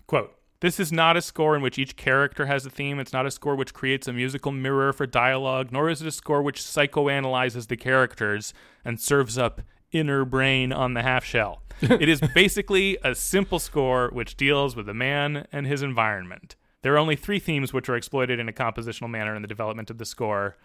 Quote 0.06 0.34
This 0.60 0.78
is 0.78 0.92
not 0.92 1.16
a 1.16 1.22
score 1.22 1.56
in 1.56 1.62
which 1.62 1.78
each 1.78 1.96
character 1.96 2.46
has 2.46 2.66
a 2.66 2.70
theme. 2.70 2.98
It's 2.98 3.12
not 3.12 3.26
a 3.26 3.30
score 3.30 3.56
which 3.56 3.74
creates 3.74 4.08
a 4.08 4.12
musical 4.12 4.52
mirror 4.52 4.92
for 4.92 5.06
dialogue, 5.06 5.72
nor 5.72 5.88
is 5.88 6.02
it 6.02 6.08
a 6.08 6.12
score 6.12 6.42
which 6.42 6.60
psychoanalyzes 6.60 7.68
the 7.68 7.76
characters 7.76 8.52
and 8.84 9.00
serves 9.00 9.38
up 9.38 9.62
inner 9.92 10.24
brain 10.24 10.72
on 10.72 10.94
the 10.94 11.02
half 11.02 11.24
shell. 11.24 11.62
it 11.80 12.08
is 12.08 12.20
basically 12.34 12.98
a 13.02 13.14
simple 13.14 13.58
score 13.58 14.10
which 14.12 14.36
deals 14.36 14.76
with 14.76 14.88
a 14.88 14.94
man 14.94 15.46
and 15.52 15.66
his 15.66 15.82
environment. 15.82 16.56
There 16.82 16.94
are 16.94 16.98
only 16.98 17.16
three 17.16 17.38
themes 17.38 17.72
which 17.72 17.88
are 17.88 17.96
exploited 17.96 18.38
in 18.38 18.48
a 18.48 18.52
compositional 18.52 19.08
manner 19.08 19.34
in 19.34 19.42
the 19.42 19.48
development 19.48 19.90
of 19.90 19.98
the 19.98 20.04
score, 20.04 20.56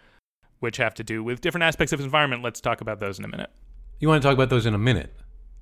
which 0.58 0.76
have 0.76 0.94
to 0.94 1.04
do 1.04 1.24
with 1.24 1.40
different 1.40 1.64
aspects 1.64 1.92
of 1.92 1.98
his 1.98 2.04
environment. 2.04 2.42
Let's 2.42 2.60
talk 2.60 2.80
about 2.80 3.00
those 3.00 3.18
in 3.18 3.24
a 3.24 3.28
minute. 3.28 3.50
you 3.98 4.08
want 4.08 4.22
to 4.22 4.28
talk 4.28 4.34
about 4.34 4.50
those 4.50 4.66
in 4.66 4.74
a 4.74 4.78
minute? 4.78 5.14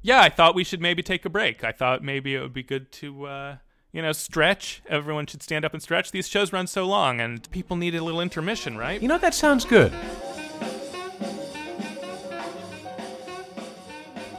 Yeah, 0.03 0.21
I 0.21 0.29
thought 0.29 0.55
we 0.55 0.65
should 0.65 0.81
maybe 0.81 1.03
take 1.03 1.25
a 1.25 1.31
break. 1.31 1.65
I 1.65 1.73
thought 1.73 2.03
maybe 2.03 2.35
it 2.35 2.41
would 2.41 2.53
be 2.53 2.63
good 2.63 2.91
to, 2.93 3.27
uh, 3.27 3.57
you 3.93 4.03
know, 4.03 4.13
stretch. 4.13 4.83
Everyone 4.89 5.27
should 5.27 5.43
stand 5.43 5.65
up 5.65 5.73
and 5.73 5.83
stretch. 5.83 6.11
These 6.11 6.29
shows 6.29 6.53
run 6.53 6.67
so 6.67 6.85
long, 6.85 7.21
and 7.21 7.51
people 7.51 7.77
need 7.77 7.95
a 7.95 8.03
little 8.03 8.21
intermission, 8.21 8.77
right? 8.77 9.01
You 9.01 9.09
know, 9.09 9.19
that 9.19 9.35
sounds 9.35 9.65
good. 9.65 9.93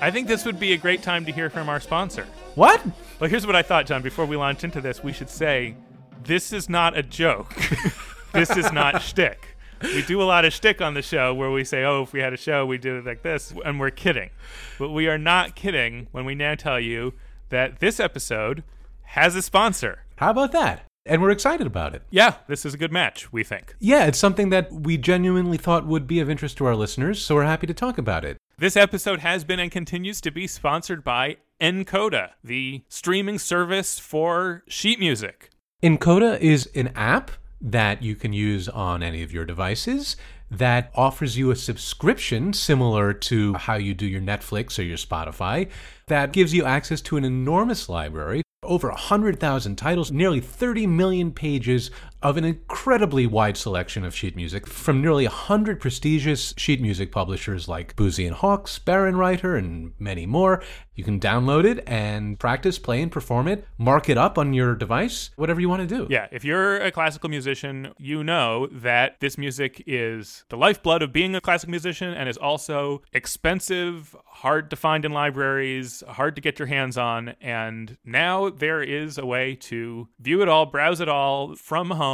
I 0.01 0.11
think 0.11 0.27
this 0.27 0.45
would 0.45 0.59
be 0.59 0.73
a 0.73 0.77
great 0.77 1.01
time 1.01 1.25
to 1.25 1.31
hear 1.31 1.49
from 1.49 1.67
our 1.67 1.79
sponsor. 1.79 2.25
What? 2.55 2.81
Well, 3.19 3.29
here's 3.29 3.45
what 3.45 3.55
I 3.55 3.61
thought, 3.61 3.85
John. 3.85 4.01
Before 4.01 4.25
we 4.25 4.37
launch 4.37 4.63
into 4.63 4.79
this, 4.79 5.03
we 5.03 5.11
should 5.11 5.29
say 5.29 5.75
this 6.23 6.53
is 6.53 6.69
not 6.69 6.97
a 6.97 7.03
joke. 7.03 7.53
this 8.33 8.55
is 8.55 8.71
not 8.71 9.01
shtick. 9.01 9.57
We 9.81 10.01
do 10.03 10.21
a 10.21 10.23
lot 10.23 10.45
of 10.45 10.53
shtick 10.53 10.81
on 10.81 10.93
the 10.93 11.01
show 11.01 11.33
where 11.33 11.51
we 11.51 11.63
say, 11.63 11.83
oh, 11.83 12.03
if 12.03 12.13
we 12.13 12.19
had 12.19 12.33
a 12.33 12.37
show, 12.37 12.65
we'd 12.65 12.81
do 12.81 12.97
it 12.97 13.05
like 13.05 13.23
this, 13.23 13.53
and 13.65 13.79
we're 13.79 13.91
kidding. 13.91 14.29
But 14.77 14.89
we 14.89 15.07
are 15.07 15.17
not 15.17 15.55
kidding 15.55 16.07
when 16.11 16.25
we 16.25 16.35
now 16.35 16.55
tell 16.55 16.79
you 16.79 17.13
that 17.49 17.79
this 17.79 17.99
episode 17.99 18.63
has 19.09 19.35
a 19.35 19.41
sponsor. 19.41 20.03
How 20.17 20.29
about 20.29 20.51
that? 20.51 20.85
And 21.03 21.19
we're 21.19 21.31
excited 21.31 21.65
about 21.65 21.95
it. 21.95 22.03
Yeah, 22.11 22.35
this 22.47 22.63
is 22.63 22.75
a 22.75 22.77
good 22.77 22.91
match, 22.91 23.33
we 23.33 23.43
think. 23.43 23.75
Yeah, 23.79 24.05
it's 24.05 24.19
something 24.19 24.51
that 24.51 24.71
we 24.71 24.97
genuinely 24.97 25.57
thought 25.57 25.87
would 25.87 26.05
be 26.05 26.19
of 26.19 26.29
interest 26.29 26.57
to 26.57 26.65
our 26.65 26.75
listeners, 26.75 27.19
so 27.19 27.33
we're 27.33 27.45
happy 27.45 27.65
to 27.65 27.73
talk 27.73 27.97
about 27.97 28.23
it. 28.23 28.37
This 28.59 28.77
episode 28.77 29.19
has 29.19 29.43
been 29.43 29.59
and 29.59 29.71
continues 29.71 30.21
to 30.21 30.29
be 30.29 30.45
sponsored 30.45 31.03
by 31.03 31.37
nkoda, 31.59 32.31
the 32.43 32.83
streaming 32.87 33.39
service 33.39 33.97
for 33.97 34.63
sheet 34.67 34.99
music. 34.99 35.49
nkoda 35.81 36.39
is 36.39 36.69
an 36.75 36.89
app 36.89 37.31
that 37.59 38.03
you 38.03 38.15
can 38.15 38.31
use 38.31 38.69
on 38.69 39.01
any 39.01 39.23
of 39.23 39.33
your 39.33 39.43
devices 39.43 40.17
that 40.51 40.91
offers 40.95 41.37
you 41.37 41.51
a 41.51 41.55
subscription 41.55 42.53
similar 42.53 43.13
to 43.13 43.53
how 43.53 43.75
you 43.75 43.93
do 43.93 44.05
your 44.05 44.21
Netflix 44.21 44.79
or 44.79 44.83
your 44.83 44.97
Spotify 44.97 45.69
that 46.09 46.33
gives 46.33 46.53
you 46.53 46.65
access 46.65 47.01
to 47.01 47.17
an 47.17 47.23
enormous 47.23 47.87
library 47.87 48.43
over 48.63 48.89
100,000 48.89 49.75
titles, 49.77 50.11
nearly 50.11 50.39
30 50.39 50.85
million 50.85 51.31
pages 51.31 51.89
of 52.21 52.35
an 52.35 52.43
incredibly 52.43 53.25
wide 53.25 53.55
selection 53.55 54.03
of 54.03 54.13
sheet 54.13 54.35
music 54.35 54.67
from 54.67 55.01
nearly 55.01 55.25
100 55.25 55.79
prestigious 55.79 56.53
sheet 56.57 56.81
music 56.81 57.11
publishers 57.13 57.69
like 57.69 57.95
Boosey 57.95 58.27
and 58.27 58.35
Hawkes, 58.35 58.77
Bärenreiter, 58.77 59.57
and 59.57 59.93
many 59.99 60.25
more. 60.25 60.61
You 60.95 61.05
can 61.05 61.17
download 61.17 61.63
it 61.63 61.81
and 61.87 62.37
practice, 62.37 62.77
play, 62.77 63.01
and 63.01 63.09
perform 63.09 63.47
it, 63.47 63.65
mark 63.77 64.09
it 64.09 64.17
up 64.17 64.37
on 64.37 64.53
your 64.53 64.75
device, 64.75 65.29
whatever 65.37 65.61
you 65.61 65.69
want 65.69 65.87
to 65.87 65.95
do. 65.95 66.07
Yeah, 66.09 66.27
if 66.29 66.43
you're 66.43 66.75
a 66.75 66.91
classical 66.91 67.29
musician, 67.29 67.93
you 67.97 68.21
know 68.21 68.67
that 68.67 69.21
this 69.21 69.37
music 69.37 69.81
is 69.87 70.43
the 70.49 70.57
lifeblood 70.57 71.01
of 71.01 71.13
being 71.13 71.35
a 71.35 71.41
classical 71.41 71.71
musician 71.71 72.13
and 72.13 72.27
is 72.27 72.35
also 72.35 73.01
expensive, 73.13 74.13
hard 74.25 74.69
to 74.71 74.75
find 74.75 75.05
in 75.05 75.13
libraries, 75.13 76.03
hard 76.05 76.35
to 76.35 76.41
get 76.41 76.59
your 76.59 76.67
hands 76.67 76.97
on. 76.97 77.29
And 77.39 77.95
now 78.03 78.49
there 78.49 78.83
is 78.83 79.17
a 79.17 79.25
way 79.25 79.55
to 79.55 80.09
view 80.19 80.41
it 80.41 80.49
all, 80.49 80.65
browse 80.65 80.99
it 80.99 81.07
all 81.07 81.55
from 81.55 81.91
home 81.91 82.08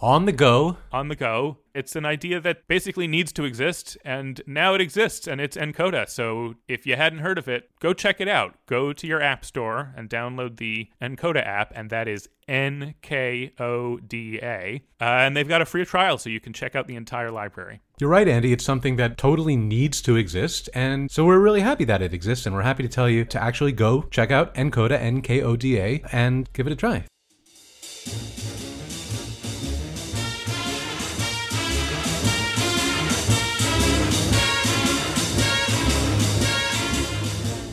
On 0.00 0.24
the 0.24 0.32
go, 0.32 0.76
on 0.92 1.08
the 1.08 1.16
go. 1.16 1.58
It's 1.74 1.94
an 1.94 2.06
idea 2.06 2.40
that 2.40 2.66
basically 2.68 3.06
needs 3.06 3.32
to 3.32 3.44
exist, 3.44 3.98
and 4.04 4.40
now 4.46 4.74
it 4.74 4.80
exists, 4.80 5.26
and 5.26 5.40
it's 5.40 5.56
nkoda. 5.56 6.08
So 6.08 6.54
if 6.68 6.86
you 6.86 6.96
hadn't 6.96 7.18
heard 7.18 7.36
of 7.38 7.48
it, 7.48 7.70
go 7.80 7.92
check 7.92 8.20
it 8.20 8.28
out. 8.28 8.54
Go 8.66 8.94
to 8.94 9.06
your 9.06 9.20
app 9.22 9.44
store 9.44 9.92
and 9.96 10.08
download 10.08 10.56
the 10.56 10.88
nkoda 11.02 11.46
app, 11.46 11.72
and 11.74 11.90
that 11.90 12.08
is 12.08 12.28
N 12.48 12.94
K 13.02 13.52
O 13.58 13.98
D 13.98 14.38
A. 14.42 14.82
Uh, 15.00 15.04
and 15.04 15.36
they've 15.36 15.48
got 15.48 15.60
a 15.60 15.66
free 15.66 15.84
trial, 15.84 16.16
so 16.16 16.30
you 16.30 16.40
can 16.40 16.52
check 16.52 16.74
out 16.74 16.86
the 16.86 16.96
entire 16.96 17.30
library. 17.30 17.80
You're 18.00 18.10
right, 18.10 18.28
Andy. 18.28 18.52
It's 18.52 18.64
something 18.64 18.96
that 18.96 19.18
totally 19.18 19.56
needs 19.56 20.00
to 20.02 20.16
exist. 20.16 20.70
And 20.74 21.10
so 21.10 21.24
we're 21.24 21.40
really 21.40 21.60
happy 21.60 21.84
that 21.84 22.02
it 22.02 22.14
exists. 22.14 22.46
And 22.46 22.54
we're 22.54 22.62
happy 22.62 22.82
to 22.82 22.88
tell 22.88 23.08
you 23.08 23.24
to 23.26 23.42
actually 23.42 23.72
go 23.72 24.02
check 24.10 24.30
out 24.30 24.54
nkoda, 24.54 24.98
N 24.98 25.20
K 25.20 25.42
O 25.42 25.56
D 25.56 25.78
A, 25.78 26.02
and 26.10 26.50
give 26.52 26.66
it 26.66 26.72
a 26.72 26.76
try. 26.76 27.04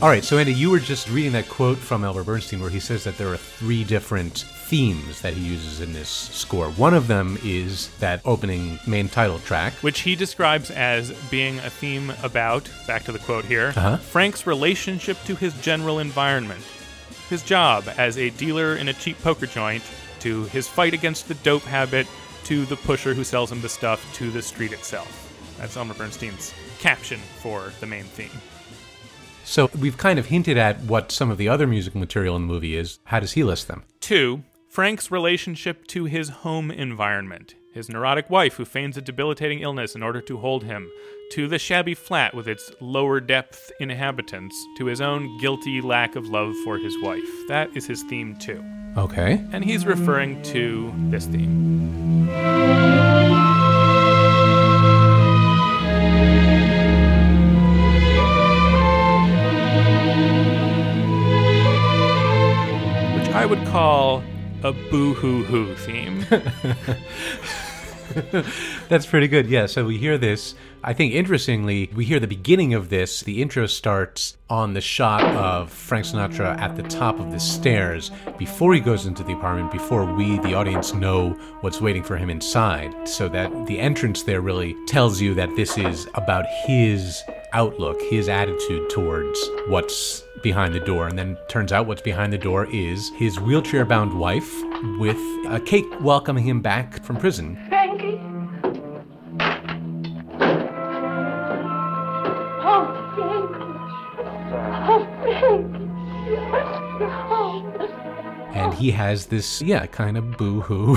All 0.04 0.10
right, 0.10 0.22
so 0.22 0.38
Andy, 0.38 0.54
you 0.54 0.70
were 0.70 0.80
just 0.80 1.10
reading 1.10 1.32
that 1.32 1.48
quote 1.48 1.78
from 1.78 2.04
Elmer 2.04 2.26
Bernstein 2.26 2.60
where 2.60 2.70
he 2.70 2.82
says 2.82 3.06
that 3.06 3.18
there 3.18 3.30
are 3.30 3.38
three 3.38 3.86
different 3.86 4.40
themes 4.40 5.22
that 5.22 5.34
he 5.34 5.48
uses 5.48 5.80
in 5.80 5.94
this 5.94 6.10
score. 6.10 6.70
One 6.72 6.94
of 6.94 7.08
them 7.08 7.38
is 7.42 7.88
that 8.00 8.20
opening 8.26 8.80
main 8.86 9.08
title 9.08 9.40
track. 9.40 9.72
Which 9.76 10.02
he 10.02 10.18
describes 10.18 10.72
as 10.72 11.14
being 11.32 11.58
a 11.60 11.70
theme 11.70 12.12
about, 12.22 12.70
back 12.86 13.06
to 13.06 13.14
the 13.14 13.20
quote 13.20 13.46
here, 13.46 13.70
Uh-huh. 13.78 13.96
Frank's 13.96 14.46
relationship 14.46 15.18
to 15.24 15.38
his 15.38 15.54
general 15.62 16.00
environment, 16.00 16.66
his 17.30 17.42
job 17.42 17.86
as 17.98 18.18
a 18.18 18.30
dealer 18.32 18.76
in 18.76 18.90
a 18.90 18.94
cheap 18.94 19.18
poker 19.22 19.46
joint, 19.46 19.84
to 20.20 20.44
his 20.48 20.68
fight 20.68 20.94
against 20.94 21.30
the 21.30 21.36
dope 21.36 21.64
habit, 21.64 22.08
to 22.44 22.66
the 22.66 22.76
pusher 22.76 23.14
who 23.14 23.24
sells 23.24 23.50
him 23.50 23.62
the 23.62 23.70
stuff, 23.70 24.06
to 24.16 24.30
the 24.32 24.42
street 24.42 24.74
itself. 24.74 25.56
That's 25.60 25.78
Elmer 25.78 25.94
Bernstein's 25.94 26.54
caption 26.80 27.22
for 27.42 27.72
the 27.80 27.86
main 27.86 28.04
theme. 28.04 28.42
So 29.44 29.70
we've 29.80 29.98
kind 29.98 30.20
of 30.20 30.28
hinted 30.28 30.58
at 30.58 30.80
what 30.82 31.12
some 31.12 31.30
of 31.30 31.38
the 31.38 31.50
other 31.50 31.68
musical 31.68 32.00
material 32.00 32.36
in 32.36 32.48
the 32.48 32.54
movie 32.54 32.76
is. 32.76 33.00
How 33.06 33.20
does 33.20 33.34
he 33.34 33.44
list 33.44 33.68
them? 33.68 33.84
Two, 34.00 34.44
Frank's 34.70 35.12
relationship 35.12 35.86
to 35.88 36.06
his 36.06 36.30
home 36.30 36.72
environment. 36.72 37.56
His 37.74 37.90
neurotic 37.90 38.30
wife, 38.30 38.56
who 38.56 38.66
feigns 38.66 38.98
a 38.98 39.02
debilitating 39.02 39.62
illness 39.62 39.96
in 39.96 40.04
order 40.04 40.22
to 40.22 40.38
hold 40.38 40.64
him. 40.64 40.90
To 41.32 41.48
the 41.48 41.58
shabby 41.58 41.96
flat 41.96 42.36
with 42.36 42.48
its 42.48 42.72
lower 42.80 43.20
depth 43.20 43.72
inhabitants. 43.80 44.56
To 44.78 44.86
his 44.86 45.02
own 45.02 45.40
guilty 45.40 45.82
lack 45.82 46.16
of 46.16 46.28
love 46.28 46.56
for 46.64 46.78
his 46.78 46.96
wife. 47.02 47.48
That 47.48 47.76
is 47.76 47.88
his 47.88 48.04
theme, 48.04 48.36
too. 48.38 48.64
Okay. 48.96 49.44
And 49.52 49.66
he's 49.66 49.86
referring 49.88 50.42
to 50.44 50.94
this 51.10 51.26
theme. 51.26 52.30
I 63.44 63.46
would 63.46 63.68
call 63.68 64.24
a 64.64 64.72
boo 64.72 65.14
hoo 65.16 65.44
hoo 65.44 65.76
theme. 65.76 66.26
That's 68.88 69.06
pretty 69.06 69.28
good. 69.28 69.48
Yeah, 69.48 69.66
so 69.66 69.84
we 69.84 69.98
hear 69.98 70.18
this. 70.18 70.56
I 70.82 70.94
think 70.94 71.14
interestingly, 71.14 71.90
we 71.94 72.06
hear 72.06 72.22
the 72.22 72.28
beginning 72.28 72.74
of 72.74 72.88
this. 72.88 73.20
The 73.20 73.42
intro 73.42 73.66
starts 73.66 74.38
on 74.50 74.74
the 74.74 74.80
shot 74.80 75.26
of 75.36 75.74
Frank 75.74 76.06
Sinatra 76.06 76.58
at 76.58 76.78
the 76.78 76.84
top 76.84 77.20
of 77.20 77.34
the 77.34 77.40
stairs 77.40 78.12
before 78.38 78.74
he 78.74 78.80
goes 78.80 79.08
into 79.08 79.26
the 79.26 79.34
apartment, 79.34 79.74
before 79.74 80.06
we, 80.06 80.40
the 80.40 80.54
audience, 80.54 80.94
know 80.94 81.32
what's 81.60 81.82
waiting 81.82 82.04
for 82.04 82.16
him 82.16 82.30
inside. 82.30 83.10
So 83.10 83.28
that 83.28 83.66
the 83.66 83.78
entrance 83.78 84.24
there 84.24 84.40
really 84.40 84.74
tells 84.88 85.20
you 85.20 85.34
that 85.34 85.54
this 85.58 85.78
is 85.78 86.08
about 86.16 86.46
his 86.66 87.22
outlook, 87.52 88.02
his 88.04 88.30
attitude 88.30 88.90
towards 88.90 89.38
what's 89.68 90.24
behind 90.44 90.76
the 90.76 90.80
door. 90.80 91.08
And 91.08 91.18
then 91.18 91.38
turns 91.48 91.72
out 91.72 91.88
what's 91.88 92.02
behind 92.02 92.32
the 92.32 92.38
door 92.38 92.68
is 92.72 93.10
his 93.16 93.40
wheelchair 93.40 93.86
bound 93.86 94.18
wife 94.18 94.54
with 95.00 95.18
a 95.48 95.60
cake 95.66 95.86
welcoming 96.02 96.44
him 96.44 96.62
back 96.62 97.04
from 97.04 97.16
prison. 97.18 97.58
Frankie? 97.70 98.20
Oh, 102.66 102.86
Frankie. 103.16 103.64
Oh, 104.86 105.08
Frankie. 105.22 105.74
Oh. 107.30 107.70
and 108.54 108.74
he 108.76 108.92
has 108.92 109.26
this 109.28 109.62
yeah 109.62 109.86
kind 109.88 110.16
of 110.18 110.38
boo-hoo 110.38 110.96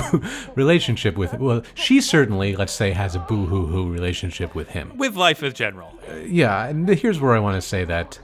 relationship 0.55 1.17
with 1.17 1.33
well 1.39 1.61
she 1.73 1.99
certainly 1.99 2.55
let's 2.55 2.71
say 2.71 2.91
has 2.91 3.15
a 3.15 3.19
boo-hoo-hoo 3.19 3.91
relationship 3.91 4.53
with 4.55 4.69
him 4.69 4.95
With 4.95 5.15
life 5.15 5.41
in 5.43 5.53
general. 5.53 5.93
Uh, 6.09 6.15
yeah 6.17 6.65
and 6.67 6.87
here's 6.87 7.19
where 7.19 7.35
i 7.35 7.39
want 7.39 7.55
to 7.55 7.61
say 7.67 7.83
that 7.85 8.19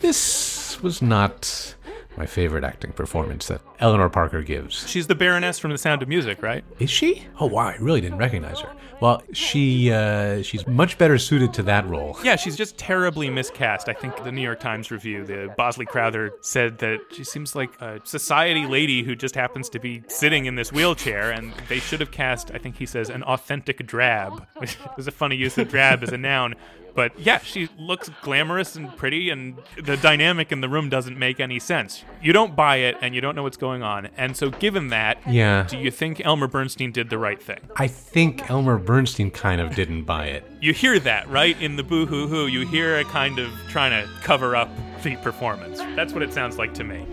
this 0.00 0.53
was 0.82 1.00
not 1.02 1.74
my 2.16 2.26
favorite 2.26 2.62
acting 2.62 2.92
performance 2.92 3.48
that 3.48 3.60
eleanor 3.80 4.08
parker 4.08 4.40
gives 4.42 4.88
She's 4.88 5.08
the 5.08 5.16
Baroness 5.16 5.58
from 5.58 5.72
The 5.72 5.78
Sound 5.78 6.00
of 6.02 6.08
Music, 6.08 6.42
right? 6.42 6.64
is 6.78 6.88
she 6.90 7.26
oh 7.40 7.46
wow 7.46 7.66
i 7.68 7.76
really 7.76 8.00
didn't 8.00 8.18
recognize 8.18 8.60
her 8.60 8.70
well 9.00 9.20
she 9.32 9.90
uh, 9.90 10.40
she's 10.42 10.64
much 10.68 10.96
better 10.96 11.18
suited 11.18 11.52
to 11.54 11.62
that 11.64 11.86
role 11.88 12.16
Yeah, 12.22 12.36
she's 12.36 12.56
just 12.56 12.78
terribly 12.78 13.28
miscast. 13.28 13.88
I 13.88 13.92
think 13.92 14.22
the 14.22 14.30
New 14.30 14.40
York 14.40 14.60
Times 14.60 14.90
review, 14.92 15.24
the 15.24 15.52
Bosley 15.56 15.84
Crowther 15.84 16.32
said 16.40 16.78
that 16.78 17.00
she 17.10 17.24
seems 17.24 17.56
like 17.56 17.78
a 17.80 18.00
society 18.04 18.66
lady 18.66 19.02
who 19.02 19.16
just 19.16 19.34
happens 19.34 19.68
to 19.70 19.80
be 19.80 20.04
sitting 20.06 20.46
in 20.46 20.54
this 20.54 20.72
wheelchair, 20.72 21.32
and 21.32 21.52
they 21.68 21.80
should 21.80 21.98
have 22.00 22.12
cast, 22.12 22.52
I 22.52 22.58
think 22.58 22.76
he 22.76 22.86
says, 22.86 23.10
an 23.10 23.24
authentic 23.24 23.84
drab, 23.86 24.46
which 24.58 24.78
is 24.96 25.08
a 25.08 25.12
funny 25.12 25.36
use 25.36 25.58
of 25.58 25.68
drab 25.68 26.02
as 26.04 26.12
a 26.12 26.18
noun. 26.18 26.54
But 26.94 27.18
yeah, 27.18 27.38
she 27.38 27.68
looks 27.78 28.08
glamorous 28.22 28.76
and 28.76 28.96
pretty, 28.96 29.30
and 29.30 29.56
the 29.82 29.96
dynamic 29.96 30.52
in 30.52 30.60
the 30.60 30.68
room 30.68 30.88
doesn't 30.88 31.18
make 31.18 31.40
any 31.40 31.58
sense. 31.58 32.04
You 32.22 32.32
don't 32.32 32.54
buy 32.54 32.76
it, 32.76 32.96
and 33.02 33.14
you 33.14 33.20
don't 33.20 33.34
know 33.34 33.42
what's 33.42 33.56
going 33.56 33.82
on. 33.82 34.06
And 34.16 34.36
so, 34.36 34.50
given 34.50 34.88
that, 34.88 35.18
Yeah. 35.28 35.66
do 35.68 35.76
you 35.78 35.90
think 35.90 36.24
Elmer 36.24 36.46
Bernstein 36.46 36.92
did 36.92 37.10
the 37.10 37.18
right 37.18 37.42
thing? 37.42 37.58
i 37.76 37.86
think 37.88 38.48
elmer 38.50 38.78
bernstein 38.78 39.30
kind 39.30 39.60
of 39.60 39.74
didn't 39.74 40.04
buy 40.04 40.26
it 40.26 40.44
you 40.60 40.72
hear 40.72 40.98
that 41.00 41.28
right 41.28 41.60
in 41.60 41.76
the 41.76 41.82
boo 41.82 42.06
hoo 42.06 42.26
hoo 42.28 42.46
you 42.46 42.66
hear 42.66 42.98
a 42.98 43.04
kind 43.04 43.38
of 43.38 43.50
trying 43.68 43.90
to 43.90 44.08
cover 44.22 44.54
up 44.54 44.68
the 45.02 45.16
performance 45.16 45.78
that's 45.96 46.12
what 46.12 46.22
it 46.22 46.32
sounds 46.32 46.56
like 46.58 46.72
to 46.74 46.84
me 46.84 47.04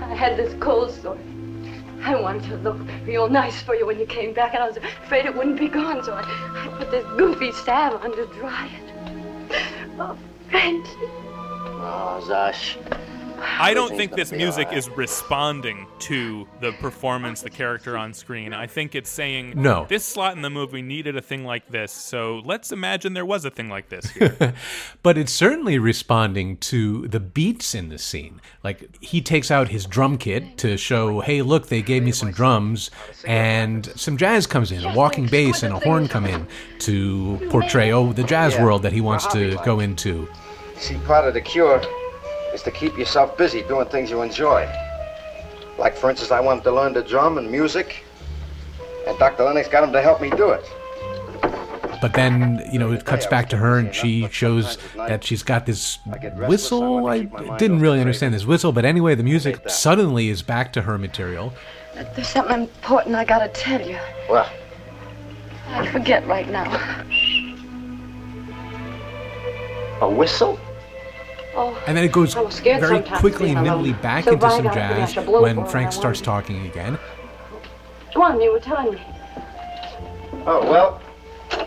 I 0.00 0.14
had 0.14 0.36
this 0.36 0.54
cold 0.60 0.90
sore. 0.92 1.18
I 2.02 2.14
wanted 2.20 2.44
to 2.50 2.56
look 2.58 2.78
real 3.06 3.28
nice 3.28 3.62
for 3.62 3.74
you 3.74 3.86
when 3.86 3.98
you 3.98 4.06
came 4.06 4.32
back, 4.34 4.54
and 4.54 4.62
I 4.62 4.68
was 4.68 4.76
afraid 4.76 5.24
it 5.24 5.34
wouldn't 5.34 5.58
be 5.58 5.68
gone, 5.68 6.04
so 6.04 6.12
I, 6.12 6.20
I 6.22 6.68
put 6.78 6.90
this 6.90 7.04
goofy 7.18 7.50
salve 7.52 8.02
on 8.04 8.14
to 8.14 8.26
dry 8.38 8.66
it. 8.66 8.83
Oh, 9.96 10.18
Frankie. 10.50 10.90
Oh, 11.00 11.80
ah, 11.80 12.20
Zosh. 12.20 12.76
I 13.44 13.72
don't 13.74 13.96
think 13.96 14.12
this 14.12 14.32
music 14.32 14.68
is 14.72 14.88
responding 14.90 15.86
to 15.98 16.46
the 16.60 16.72
performance 16.72 17.42
the 17.42 17.50
character 17.50 17.96
on 17.96 18.12
screen 18.12 18.52
i 18.52 18.66
think 18.66 18.94
it's 18.94 19.10
saying 19.10 19.54
No. 19.56 19.86
this 19.88 20.04
slot 20.04 20.34
in 20.36 20.42
the 20.42 20.50
movie 20.50 20.82
needed 20.82 21.16
a 21.16 21.22
thing 21.22 21.44
like 21.44 21.68
this 21.68 21.92
so 21.92 22.42
let's 22.44 22.72
imagine 22.72 23.14
there 23.14 23.26
was 23.26 23.44
a 23.44 23.50
thing 23.50 23.68
like 23.68 23.88
this 23.88 24.10
here 24.10 24.54
but 25.02 25.18
it's 25.18 25.32
certainly 25.32 25.78
responding 25.78 26.56
to 26.58 27.06
the 27.08 27.20
beats 27.20 27.74
in 27.74 27.88
the 27.88 27.98
scene. 27.98 28.40
Like 28.62 28.96
he 29.02 29.20
takes 29.20 29.50
out 29.50 29.68
his 29.68 29.86
drum 29.86 30.18
kit 30.18 30.56
to 30.58 30.76
show, 30.76 31.20
hey, 31.20 31.42
look, 31.42 31.68
they 31.68 31.82
gave 31.82 32.02
me 32.02 32.12
some 32.12 32.30
drums, 32.30 32.90
and 33.26 33.86
some 33.96 34.16
jazz 34.16 34.46
comes 34.46 34.72
in, 34.72 34.84
a 34.84 34.94
walking 34.94 35.26
bass 35.26 35.62
and 35.62 35.74
a 35.74 35.78
horn 35.78 36.08
come 36.08 36.26
in 36.26 36.46
to 36.80 37.38
portray, 37.50 37.92
oh, 37.92 38.12
the 38.12 38.24
jazz 38.24 38.58
world 38.58 38.82
that 38.82 38.92
he 38.92 39.00
wants 39.00 39.26
to 39.28 39.56
go 39.64 39.80
into. 39.80 40.28
See, 40.76 40.96
part 41.06 41.26
of 41.26 41.34
the 41.34 41.40
cure 41.40 41.80
is 42.54 42.62
to 42.62 42.70
keep 42.70 42.96
yourself 42.96 43.36
busy 43.36 43.62
doing 43.62 43.86
things 43.88 44.10
you 44.10 44.22
enjoy. 44.22 44.70
Like, 45.76 45.96
for 45.96 46.08
instance, 46.08 46.30
I 46.30 46.40
wanted 46.40 46.62
to 46.64 46.72
learn 46.72 46.92
the 46.92 47.02
drum 47.02 47.36
and 47.36 47.50
music. 47.50 48.04
And 49.06 49.18
Dr. 49.18 49.42
Lennox 49.42 49.68
got 49.68 49.84
him 49.84 49.92
to 49.92 50.00
help 50.00 50.22
me 50.22 50.30
do 50.30 50.50
it. 50.50 50.64
But 52.00 52.12
then, 52.12 52.62
you 52.72 52.78
know, 52.78 52.92
it 52.92 53.04
cuts 53.04 53.26
back 53.26 53.48
to 53.50 53.56
her 53.56 53.78
and 53.78 53.94
she 53.94 54.28
shows 54.30 54.78
that 54.94 55.24
she's 55.24 55.42
got 55.42 55.66
this 55.66 55.98
whistle. 56.36 57.06
I 57.06 57.24
didn't 57.56 57.80
really 57.80 58.00
understand 58.00 58.34
this 58.34 58.44
whistle, 58.44 58.72
but 58.72 58.84
anyway, 58.84 59.14
the 59.14 59.22
music 59.22 59.68
suddenly 59.68 60.28
is 60.28 60.42
back 60.42 60.72
to 60.74 60.82
her 60.82 60.98
material. 60.98 61.52
There's 62.14 62.28
something 62.28 62.62
important 62.62 63.14
I 63.14 63.24
gotta 63.24 63.48
tell 63.48 63.80
you. 63.80 63.98
Well, 64.28 64.48
I 65.68 65.86
forget 65.90 66.26
right 66.26 66.48
now. 66.48 67.04
a 70.00 70.10
whistle? 70.10 70.58
Oh, 71.56 71.80
And 71.86 71.96
then 71.96 72.04
it 72.04 72.12
goes 72.12 72.34
I 72.36 72.40
was 72.40 72.54
scared 72.54 72.80
very 72.80 73.00
quickly 73.02 73.50
and 73.50 73.58
alone. 73.66 73.82
nimbly 73.84 73.92
back 74.02 74.24
So 74.24 74.32
into 74.32 74.50
some 74.50 74.66
I 74.66 74.72
think 74.72 74.76
I 74.76 75.00
jazz 75.00 75.12
should 75.12 75.26
blow 75.26 75.38
for 75.38 75.42
when 75.42 75.66
Frank 75.66 75.92
starts 75.92 76.20
wanted. 76.20 76.24
talking 76.24 76.66
again. 76.66 76.98
go 78.14 78.22
on, 78.22 78.40
you 78.40 78.52
were 78.52 78.58
telling 78.60 78.94
me. 78.94 79.02
Oh, 80.46 80.68
well, 80.70 81.00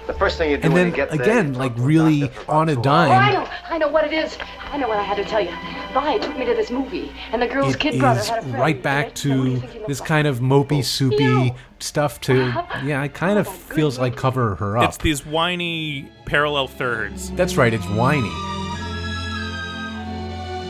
the 0.06 0.14
first 0.14 0.38
thing 0.38 0.52
you 0.52 0.58
do 0.58 0.64
And 0.64 0.74
when 0.74 0.84
then 0.84 0.92
you 0.92 0.96
get 0.96 1.12
there, 1.12 1.22
again, 1.22 1.48
you 1.48 1.54
talk 1.54 1.60
like 1.62 1.74
really 1.78 2.30
on 2.48 2.70
a 2.70 2.74
about 2.74 2.84
two 2.84 2.90
hours. 2.90 3.10
Oh, 3.10 3.14
I 3.16 3.32
dime, 3.32 3.34
know, 3.34 3.50
I 3.70 3.78
know 3.78 3.88
what 3.88 4.06
it 4.06 4.14
is. 4.14 4.38
I 4.70 4.78
know 4.78 4.88
what 4.90 4.98
I 5.00 5.04
had 5.04 5.16
to 5.18 5.24
tell 5.24 5.40
you. 5.42 5.52
Vi 5.94 6.18
took 6.20 6.38
me 6.38 6.46
to 6.46 6.54
this 6.54 6.70
movie, 6.70 7.12
and 7.32 7.42
the 7.42 7.48
girl's 7.48 7.76
it 7.76 7.80
kid 7.80 8.00
brother 8.00 8.20
is 8.20 8.28
had 8.28 8.40
a 8.40 8.42
friend. 8.42 8.60
right 8.60 8.82
back 8.84 9.08
it. 9.08 9.26
And 9.26 9.40
what 9.40 9.46
do 9.46 9.52
you 9.52 9.56
to 9.56 9.60
think 9.62 9.72
he 9.72 9.78
looked 9.80 9.88
this 9.88 10.00
like? 10.02 10.10
kind 10.10 10.28
of 10.28 10.40
mopey, 10.40 10.84
soupy 10.84 11.24
Ew. 11.24 11.56
stuff 11.80 12.20
to, 12.22 12.54
oh 12.58 12.82
yeah, 12.84 13.02
it 13.04 13.14
kind 13.14 13.40
of 13.40 13.48
feels 13.48 13.98
like 13.98 14.16
cover 14.18 14.56
her 14.56 14.78
up. 14.78 14.90
It's 14.90 14.98
these 14.98 15.26
whiny 15.26 16.10
parallel 16.26 16.68
thirds. 16.68 17.32
That's 17.32 17.56
right, 17.56 17.74
it's 17.74 17.88
whiny. 17.90 18.30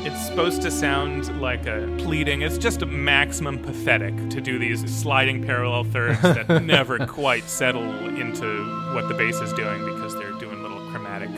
It's 0.06 0.26
supposed 0.26 0.62
to 0.62 0.72
sound 0.72 1.42
like 1.42 1.66
a 1.66 1.94
pleading. 1.98 2.42
It's 2.42 2.58
just 2.58 2.82
a 2.82 2.86
maximum 2.86 3.60
pathetic 3.60 4.16
to 4.30 4.40
do 4.42 4.58
these 4.58 4.82
sliding 4.94 5.44
parallel 5.46 5.84
thirds 5.86 6.22
that 6.22 6.48
never 6.64 7.06
quite 7.06 7.50
settle 7.50 7.84
into 8.08 8.66
what 8.94 9.08
the 9.08 9.14
bass 9.14 9.36
is 9.42 9.52
doing 9.54 9.84
because 9.86 10.14
they're 10.16 10.32
doing 10.34 10.62
little 10.62 10.80
chromatic. 10.92 11.30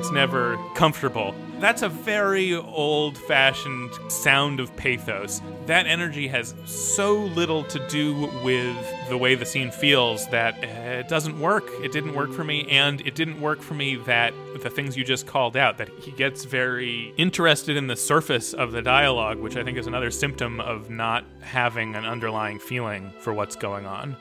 It's 0.00 0.10
never 0.10 0.56
comfortable. 0.74 1.34
That's 1.58 1.82
a 1.82 1.88
very 1.90 2.54
old 2.54 3.18
fashioned 3.18 3.90
sound 4.10 4.58
of 4.58 4.74
pathos. 4.74 5.42
That 5.66 5.86
energy 5.86 6.26
has 6.28 6.54
so 6.64 7.18
little 7.18 7.64
to 7.64 7.86
do 7.88 8.14
with 8.42 9.08
the 9.10 9.18
way 9.18 9.34
the 9.34 9.44
scene 9.44 9.70
feels 9.70 10.26
that 10.28 10.54
uh, 10.64 11.00
it 11.00 11.08
doesn't 11.08 11.38
work. 11.38 11.68
It 11.82 11.92
didn't 11.92 12.14
work 12.14 12.32
for 12.32 12.44
me, 12.44 12.66
and 12.70 13.02
it 13.02 13.14
didn't 13.14 13.42
work 13.42 13.60
for 13.60 13.74
me 13.74 13.96
that 13.96 14.32
the 14.62 14.70
things 14.70 14.96
you 14.96 15.04
just 15.04 15.26
called 15.26 15.54
out, 15.54 15.76
that 15.76 15.90
he 16.00 16.12
gets 16.12 16.46
very 16.46 17.12
interested 17.18 17.76
in 17.76 17.86
the 17.86 17.96
surface 17.96 18.54
of 18.54 18.72
the 18.72 18.80
dialogue, 18.80 19.38
which 19.38 19.58
I 19.58 19.64
think 19.64 19.76
is 19.76 19.86
another 19.86 20.10
symptom 20.10 20.60
of 20.60 20.88
not 20.88 21.26
having 21.42 21.94
an 21.94 22.06
underlying 22.06 22.58
feeling 22.58 23.12
for 23.20 23.34
what's 23.34 23.54
going 23.54 23.84
on. 23.84 24.16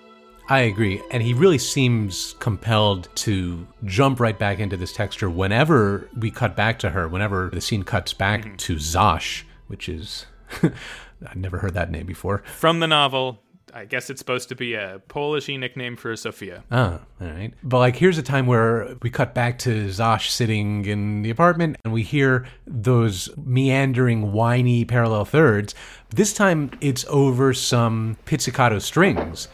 I 0.49 0.61
agree. 0.61 1.01
And 1.11 1.21
he 1.21 1.33
really 1.33 1.59
seems 1.59 2.35
compelled 2.39 3.07
to 3.15 3.67
jump 3.85 4.19
right 4.19 4.37
back 4.37 4.59
into 4.59 4.77
this 4.77 4.91
texture 4.91 5.29
whenever 5.29 6.09
we 6.17 6.31
cut 6.31 6.55
back 6.55 6.79
to 6.79 6.89
her, 6.89 7.07
whenever 7.07 7.51
the 7.53 7.61
scene 7.61 7.83
cuts 7.83 8.13
back 8.13 8.41
mhm. 8.41 8.57
to 8.57 8.75
Zosh, 8.75 9.43
which 9.67 9.87
is. 9.87 10.25
I've 10.63 11.35
never 11.35 11.59
heard 11.59 11.73
that 11.73 11.91
name 11.91 12.05
before. 12.05 12.43
From 12.45 12.79
the 12.79 12.87
novel, 12.87 13.41
I 13.73 13.85
guess 13.85 14.09
it's 14.09 14.19
supposed 14.19 14.49
to 14.49 14.55
be 14.55 14.73
a 14.73 15.01
Polishy 15.09 15.57
nickname 15.57 15.95
for 15.95 16.15
Sophia. 16.15 16.63
Oh, 16.71 16.99
all 17.21 17.27
right. 17.27 17.53
But 17.61 17.79
like, 17.79 17.95
here's 17.95 18.17
a 18.17 18.23
time 18.23 18.47
where 18.47 18.95
we 19.01 19.09
cut 19.09 19.33
back 19.33 19.59
to 19.59 19.87
Zosh 19.87 20.29
sitting 20.29 20.85
in 20.85 21.21
the 21.21 21.29
apartment 21.29 21.77
and 21.83 21.93
we 21.93 22.03
hear 22.03 22.47
those 22.65 23.29
meandering, 23.37 24.31
whiny 24.31 24.85
parallel 24.85 25.25
thirds. 25.25 25.75
This 26.09 26.33
time 26.33 26.71
it's 26.81 27.05
over 27.09 27.53
some 27.53 28.17
pizzicato 28.25 28.79
strings. 28.79 29.49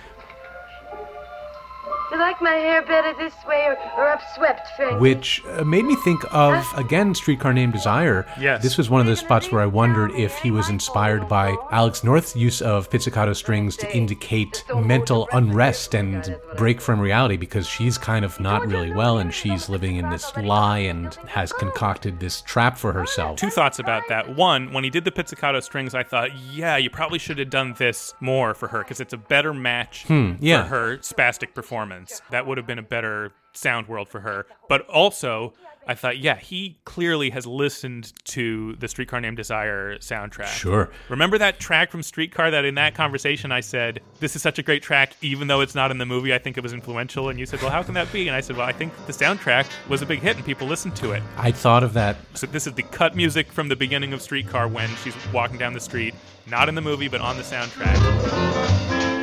You 2.16 2.22
like 2.22 2.42
my 2.42 2.52
hair 2.52 2.82
better 2.82 3.14
this 3.18 3.34
way 3.46 3.66
or, 3.66 3.74
or 3.98 4.16
upswept, 4.16 4.68
Frank? 4.78 5.02
which 5.02 5.44
uh, 5.50 5.66
made 5.66 5.84
me 5.84 5.98
think 5.98 6.24
of 6.34 6.66
again 6.78 7.14
streetcar 7.14 7.52
named 7.52 7.74
desire 7.74 8.26
Yes. 8.40 8.64
this 8.64 8.78
was 8.78 8.90
one 8.90 9.02
of 9.02 9.08
those 9.08 9.20
spots 9.20 9.52
where 9.52 9.62
i 9.62 9.66
wondered 9.66 10.12
if 10.12 10.34
he 10.38 10.50
was 10.50 10.70
inspired 10.70 11.28
by 11.28 11.54
alex 11.72 12.06
north's 12.06 12.34
use 12.34 12.62
of 12.62 12.90
pizzicato 12.90 13.34
strings 13.34 13.76
to 13.78 13.94
indicate 13.96 14.64
mental 14.76 15.28
unrest 15.34 15.94
and 15.94 16.38
break 16.56 16.80
from 16.80 17.02
reality 17.02 17.36
because 17.36 17.68
she's 17.68 17.98
kind 17.98 18.24
of 18.24 18.40
not 18.40 18.66
really 18.66 18.94
well 18.94 19.18
and 19.18 19.34
she's 19.34 19.68
living 19.68 19.98
in 19.98 20.10
this 20.10 20.32
lie 20.38 20.80
and 20.80 21.16
has 21.28 21.52
concocted 21.52 22.20
this 22.22 22.42
trap 22.42 22.78
for 22.78 22.94
herself 22.94 23.38
Two 23.38 23.50
thoughts 23.50 23.80
about 23.80 24.04
that. 24.08 24.36
One, 24.36 24.72
when 24.72 24.84
he 24.86 24.90
did 24.90 25.04
the 25.04 25.12
pizzicato 25.12 25.60
strings, 25.60 25.94
I 25.94 26.04
thought, 26.04 26.30
yeah, 26.54 26.78
you 26.78 26.90
probably 26.90 27.20
should 27.20 27.38
have 27.40 27.50
done 27.50 27.74
this 27.78 28.14
more 28.20 28.54
for 28.54 28.68
her 28.70 28.80
because 28.80 29.00
it's 29.00 29.14
a 29.14 29.18
better 29.18 29.54
match 29.54 30.06
yeah. 30.10 30.64
for 30.64 30.70
her 30.70 30.98
spastic 31.00 31.54
performance. 31.54 32.05
That 32.32 32.48
would 32.48 32.58
have 32.58 32.68
been 32.68 32.80
a 32.80 32.84
better 32.84 33.32
sound 33.54 33.88
world 33.88 34.10
for 34.10 34.20
her. 34.22 34.46
But 34.68 34.88
also, 34.90 35.54
I 35.88 35.94
thought, 35.94 36.18
yeah, 36.18 36.36
he 36.36 36.78
clearly 36.86 37.30
has 37.30 37.46
listened 37.46 38.14
to 38.26 38.76
the 38.78 38.88
Streetcar 38.88 39.22
Named 39.22 39.38
Desire 39.38 39.98
soundtrack. 39.98 40.48
Sure. 40.48 40.90
Remember 41.10 41.38
that 41.38 41.60
track 41.60 41.92
from 41.92 42.02
Streetcar 42.02 42.52
that 42.52 42.66
in 42.66 42.76
that 42.76 42.96
conversation 42.96 43.52
I 43.52 43.60
said, 43.60 44.02
this 44.20 44.36
is 44.36 44.42
such 44.42 44.58
a 44.58 44.64
great 44.64 44.82
track, 44.82 45.14
even 45.22 45.48
though 45.48 45.62
it's 45.62 45.76
not 45.76 45.92
in 45.92 45.98
the 45.98 46.06
movie, 46.06 46.34
I 46.34 46.40
think 46.40 46.58
it 46.58 46.64
was 46.64 46.74
influential. 46.74 47.30
And 47.30 47.40
you 47.40 47.46
said, 47.46 47.62
well, 47.62 47.72
how 47.72 47.84
can 47.84 47.94
that 47.94 48.12
be? 48.12 48.28
And 48.28 48.36
I 48.36 48.42
said, 48.42 48.58
well, 48.58 48.68
I 48.68 48.72
think 48.72 48.94
the 49.06 49.14
soundtrack 49.14 49.68
was 49.88 50.02
a 50.02 50.06
big 50.06 50.20
hit 50.20 50.36
and 50.36 50.46
people 50.46 50.68
listened 50.68 50.96
to 50.98 51.12
it. 51.12 51.22
i 51.38 51.52
thought 51.52 51.84
of 51.84 51.94
that 51.94 52.18
So 52.34 52.48
this 52.48 52.68
is 52.68 52.74
the 52.74 52.84
cut 52.84 53.16
music 53.16 53.52
from 53.52 53.68
the 53.68 53.76
beginning 53.76 54.14
of 54.14 54.22
Streetcar 54.22 54.68
when 54.68 54.90
she's 55.04 55.16
walking 55.32 55.58
down 55.58 55.74
the 55.74 55.80
street, 55.80 56.16
not 56.48 56.68
in 56.68 56.76
the 56.76 56.82
movie 56.82 57.08
but 57.08 57.22
on 57.22 57.38
the 57.38 57.44
soundtrack. 57.44 59.15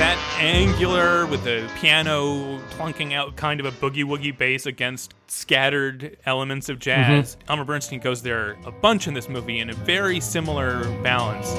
That 0.00 0.16
angular 0.38 1.26
with 1.26 1.44
the 1.44 1.70
piano 1.76 2.58
plunking 2.70 3.12
out 3.12 3.36
kind 3.36 3.60
of 3.60 3.66
a 3.66 3.70
boogie 3.70 4.02
woogie 4.02 4.34
bass 4.36 4.64
against 4.64 5.12
scattered 5.26 6.16
elements 6.24 6.70
of 6.70 6.78
jazz. 6.78 7.36
Mm-hmm. 7.36 7.50
Elmer 7.50 7.64
Bernstein 7.66 8.00
goes 8.00 8.22
there 8.22 8.56
a 8.64 8.72
bunch 8.72 9.08
in 9.08 9.12
this 9.12 9.28
movie 9.28 9.58
in 9.58 9.68
a 9.68 9.74
very 9.74 10.18
similar 10.18 10.84
balance. 11.02 11.50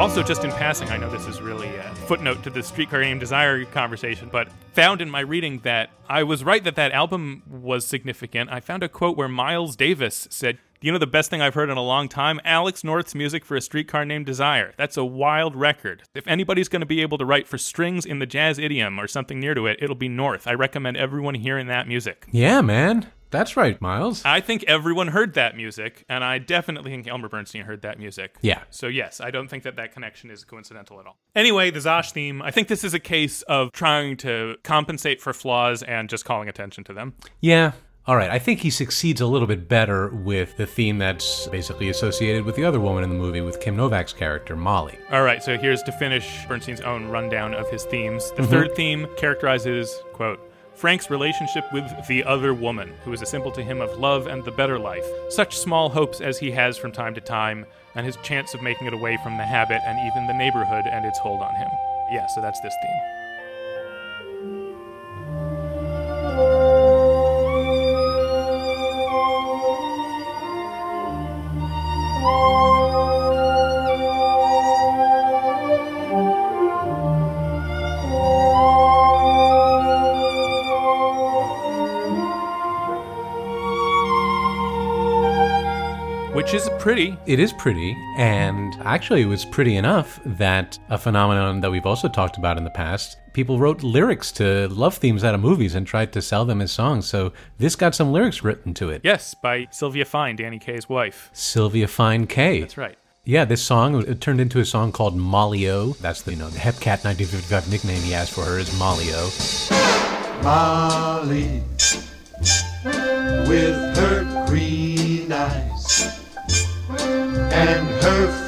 Also, 0.00 0.22
just 0.22 0.42
in 0.42 0.50
passing, 0.52 0.88
I 0.88 0.96
know 0.96 1.10
this 1.10 1.26
is 1.26 1.42
really 1.42 1.76
a 1.76 1.94
footnote 2.06 2.42
to 2.44 2.48
the 2.48 2.62
Streetcar 2.62 3.02
Named 3.02 3.20
Desire 3.20 3.66
conversation, 3.66 4.30
but 4.32 4.48
found 4.72 5.02
in 5.02 5.10
my 5.10 5.20
reading 5.20 5.58
that 5.64 5.90
I 6.08 6.22
was 6.22 6.42
right 6.42 6.64
that 6.64 6.76
that 6.76 6.92
album 6.92 7.42
was 7.46 7.86
significant. 7.86 8.50
I 8.50 8.60
found 8.60 8.82
a 8.82 8.88
quote 8.88 9.18
where 9.18 9.28
Miles 9.28 9.76
Davis 9.76 10.26
said, 10.30 10.56
You 10.82 10.90
know, 10.90 10.98
the 10.98 11.06
best 11.06 11.30
thing 11.30 11.40
I've 11.40 11.54
heard 11.54 11.70
in 11.70 11.76
a 11.76 11.82
long 11.82 12.08
time? 12.08 12.40
Alex 12.44 12.82
North's 12.82 13.14
music 13.14 13.44
for 13.44 13.56
a 13.56 13.60
streetcar 13.60 14.04
named 14.04 14.26
Desire. 14.26 14.74
That's 14.76 14.96
a 14.96 15.04
wild 15.04 15.54
record. 15.54 16.02
If 16.12 16.26
anybody's 16.26 16.68
going 16.68 16.80
to 16.80 16.86
be 16.86 17.02
able 17.02 17.18
to 17.18 17.24
write 17.24 17.46
for 17.46 17.56
strings 17.56 18.04
in 18.04 18.18
the 18.18 18.26
jazz 18.26 18.58
idiom 18.58 18.98
or 18.98 19.06
something 19.06 19.38
near 19.38 19.54
to 19.54 19.66
it, 19.66 19.78
it'll 19.80 19.94
be 19.94 20.08
North. 20.08 20.48
I 20.48 20.54
recommend 20.54 20.96
everyone 20.96 21.34
hearing 21.34 21.68
that 21.68 21.86
music. 21.86 22.26
yeah 22.32 22.60
man 22.60 23.06
that's 23.30 23.56
right 23.56 23.80
miles 23.80 24.22
I 24.24 24.40
think 24.40 24.64
everyone 24.68 25.08
heard 25.08 25.34
that 25.34 25.56
music, 25.56 26.04
and 26.08 26.22
I 26.22 26.38
definitely 26.38 26.90
think 26.90 27.06
Elmer 27.08 27.28
Bernstein 27.28 27.62
heard 27.64 27.80
that 27.82 27.98
music. 27.98 28.36
Yeah. 28.42 28.62
So, 28.68 28.88
yes, 28.88 29.20
I 29.20 29.30
don't 29.30 29.48
think 29.48 29.62
that 29.62 29.76
that 29.76 29.92
connection 29.94 30.30
is 30.30 30.44
coincidental 30.44 31.00
at 31.00 31.06
all. 31.06 31.16
Anyway, 31.34 31.70
the 31.70 31.78
Zosh 31.78 32.12
theme, 32.12 32.42
I 32.42 32.50
think 32.50 32.68
this 32.68 32.84
is 32.84 32.92
a 32.92 32.98
case 32.98 33.40
of 33.42 33.72
trying 33.72 34.18
to 34.18 34.56
compensate 34.62 35.22
for 35.22 35.32
flaws 35.32 35.82
and 35.82 36.10
just 36.10 36.26
calling 36.26 36.48
attention 36.48 36.84
to 36.84 36.92
them. 36.92 37.14
yeah 37.40 37.72
all 38.06 38.16
right 38.16 38.30
i 38.30 38.38
think 38.38 38.60
he 38.60 38.70
succeeds 38.70 39.20
a 39.20 39.26
little 39.26 39.46
bit 39.46 39.68
better 39.68 40.08
with 40.08 40.56
the 40.56 40.66
theme 40.66 40.98
that's 40.98 41.46
basically 41.48 41.88
associated 41.88 42.44
with 42.44 42.56
the 42.56 42.64
other 42.64 42.80
woman 42.80 43.04
in 43.04 43.10
the 43.10 43.16
movie 43.16 43.40
with 43.40 43.60
kim 43.60 43.76
novak's 43.76 44.12
character 44.12 44.56
molly 44.56 44.98
All 45.10 45.22
right, 45.22 45.42
so 45.42 45.58
here's 45.58 45.82
to 45.82 45.92
finish 45.92 46.46
Bernstein's 46.46 46.80
own 46.80 47.08
rundown 47.08 47.52
of 47.52 47.68
his 47.68 47.84
themes. 47.84 48.32
The 48.36 48.46
third 48.46 48.68
mm-hmm. 48.68 48.76
theme 48.76 49.06
characterizes, 49.18 49.94
quote, 50.14 50.40
Frank's 50.74 51.10
relationship 51.10 51.64
with 51.72 51.84
the 52.06 52.24
other 52.24 52.54
woman, 52.54 52.94
who 53.04 53.12
is 53.12 53.20
a 53.20 53.26
symbol 53.26 53.52
to 53.52 53.62
him 53.62 53.82
of 53.82 53.98
love 53.98 54.26
and 54.26 54.42
the 54.42 54.50
better 54.50 54.78
life. 54.78 55.04
Such 55.28 55.58
small 55.58 55.90
hopes 55.90 56.22
as 56.22 56.38
he 56.38 56.50
has 56.52 56.78
from 56.78 56.92
time 56.92 57.14
to 57.14 57.20
time, 57.20 57.66
and 57.94 58.06
his 58.06 58.16
chance 58.22 58.54
of 58.54 58.62
making 58.62 58.86
it 58.86 58.94
away 58.94 59.18
from 59.22 59.36
the 59.36 59.44
habit 59.44 59.80
and 59.86 59.98
even 60.10 60.26
the 60.26 60.32
neighborhood 60.32 60.86
and 60.90 61.04
its 61.04 61.18
hold 61.18 61.42
on 61.42 61.54
him. 61.54 61.68
Yeah, 62.10 62.26
so 62.34 62.40
that's 62.40 62.60
this 62.62 62.74
theme. 62.82 63.21
Which 86.34 86.54
is 86.54 86.68
pretty. 86.78 87.16
It 87.26 87.38
is 87.38 87.52
pretty, 87.52 87.96
and 88.16 88.74
actually, 88.84 89.22
it 89.22 89.26
was 89.26 89.44
pretty 89.44 89.76
enough 89.76 90.18
that 90.24 90.78
a 90.90 90.98
phenomenon 90.98 91.60
that 91.60 91.70
we've 91.70 91.86
also 91.86 92.08
talked 92.08 92.36
about 92.36 92.58
in 92.58 92.64
the 92.64 92.70
past 92.70 93.18
people 93.32 93.58
wrote 93.58 93.82
lyrics 93.82 94.30
to 94.32 94.68
love 94.68 94.96
themes 94.96 95.24
out 95.24 95.34
of 95.34 95.40
movies 95.40 95.74
and 95.74 95.86
tried 95.86 96.12
to 96.12 96.22
sell 96.22 96.44
them 96.44 96.60
as 96.60 96.72
songs. 96.72 97.06
So 97.06 97.32
this 97.58 97.76
got 97.76 97.94
some 97.94 98.12
lyrics 98.12 98.42
written 98.42 98.74
to 98.74 98.90
it. 98.90 99.02
Yes, 99.04 99.34
by 99.34 99.68
Sylvia 99.70 100.04
Fine, 100.04 100.36
Danny 100.36 100.58
Kaye's 100.58 100.88
wife. 100.88 101.30
Sylvia 101.32 101.88
Fine 101.88 102.26
Kaye. 102.26 102.60
That's 102.60 102.76
right. 102.76 102.96
Yeah, 103.24 103.44
this 103.44 103.62
song 103.62 104.02
it 104.02 104.20
turned 104.20 104.40
into 104.40 104.58
a 104.58 104.64
song 104.64 104.90
called 104.90 105.16
Molly 105.16 105.68
O. 105.70 105.92
That's 105.92 106.22
the 106.22 106.32
you 106.32 106.38
know 106.38 106.48
the 106.48 106.58
Hepcat 106.58 107.04
1955 107.04 107.70
nickname 107.70 108.02
he 108.02 108.10
has 108.12 108.28
for 108.28 108.44
her 108.44 108.58
is 108.58 108.76
Molly 108.78 109.10
O. 109.12 109.30
Molly 110.42 111.62
with 113.48 113.96
her 113.96 114.44
green 114.48 115.30
eyes 115.30 116.18
and 116.90 117.86
her 118.02 118.26
fair 118.26 118.30
hair. 118.30 118.41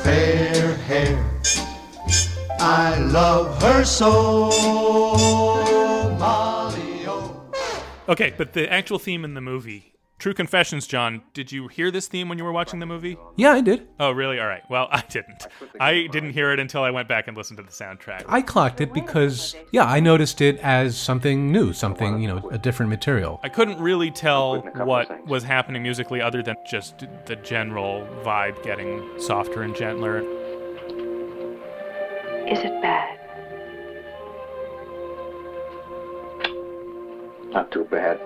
I 2.67 2.97
love 2.97 3.61
her 3.63 3.85
so, 3.85 4.49
Molly. 6.19 7.07
Okay, 8.09 8.33
but 8.39 8.55
the 8.55 8.73
actual 8.73 8.99
theme 8.99 9.23
in 9.23 9.35
the 9.35 9.43
movie, 9.43 9.93
True 10.19 10.33
Confessions, 10.33 10.87
John, 10.87 11.21
did 11.35 11.53
you 11.53 11.69
hear 11.69 11.91
this 11.91 12.07
theme 12.07 12.31
when 12.31 12.39
you 12.39 12.45
were 12.45 12.53
watching 12.53 12.79
the 12.79 12.87
movie? 12.87 13.19
Yeah, 13.37 13.53
I 13.53 13.61
did. 13.61 13.87
Oh, 14.01 14.13
really? 14.13 14.41
All 14.41 14.47
right. 14.47 14.63
Well, 14.71 14.89
I 14.93 15.03
didn't. 15.11 15.47
I 15.79 16.07
didn't 16.11 16.31
hear 16.33 16.53
it 16.53 16.59
until 16.59 16.83
I 16.83 16.91
went 16.91 17.07
back 17.07 17.29
and 17.29 17.37
listened 17.37 17.59
to 17.59 17.63
the 17.63 17.71
soundtrack. 17.71 18.25
I 18.29 18.41
clocked 18.41 18.81
it 18.81 18.95
because 18.95 19.55
yeah, 19.71 19.85
I 19.85 20.01
noticed 20.01 20.41
it 20.41 20.59
as 20.61 20.97
something 20.97 21.53
new, 21.53 21.75
something 21.75 22.19
you 22.23 22.29
know, 22.29 22.49
a 22.49 22.57
different 22.57 22.89
material. 22.89 23.41
I 23.43 23.51
couldn't 23.51 23.79
really 23.79 24.11
tell 24.11 24.63
what 24.87 25.27
was 25.27 25.43
happening 25.43 25.83
musically 25.83 26.23
other 26.23 26.43
than 26.43 26.57
just 26.67 27.05
the 27.27 27.37
general 27.37 28.09
vibe 28.23 28.63
getting 28.65 29.07
softer 29.21 29.61
and 29.61 29.77
gentler. 29.77 30.25
Is 32.47 32.59
it 32.59 32.83
bad? 32.83 33.19
Not 37.51 37.71
too 37.71 37.85
bad. 37.85 38.21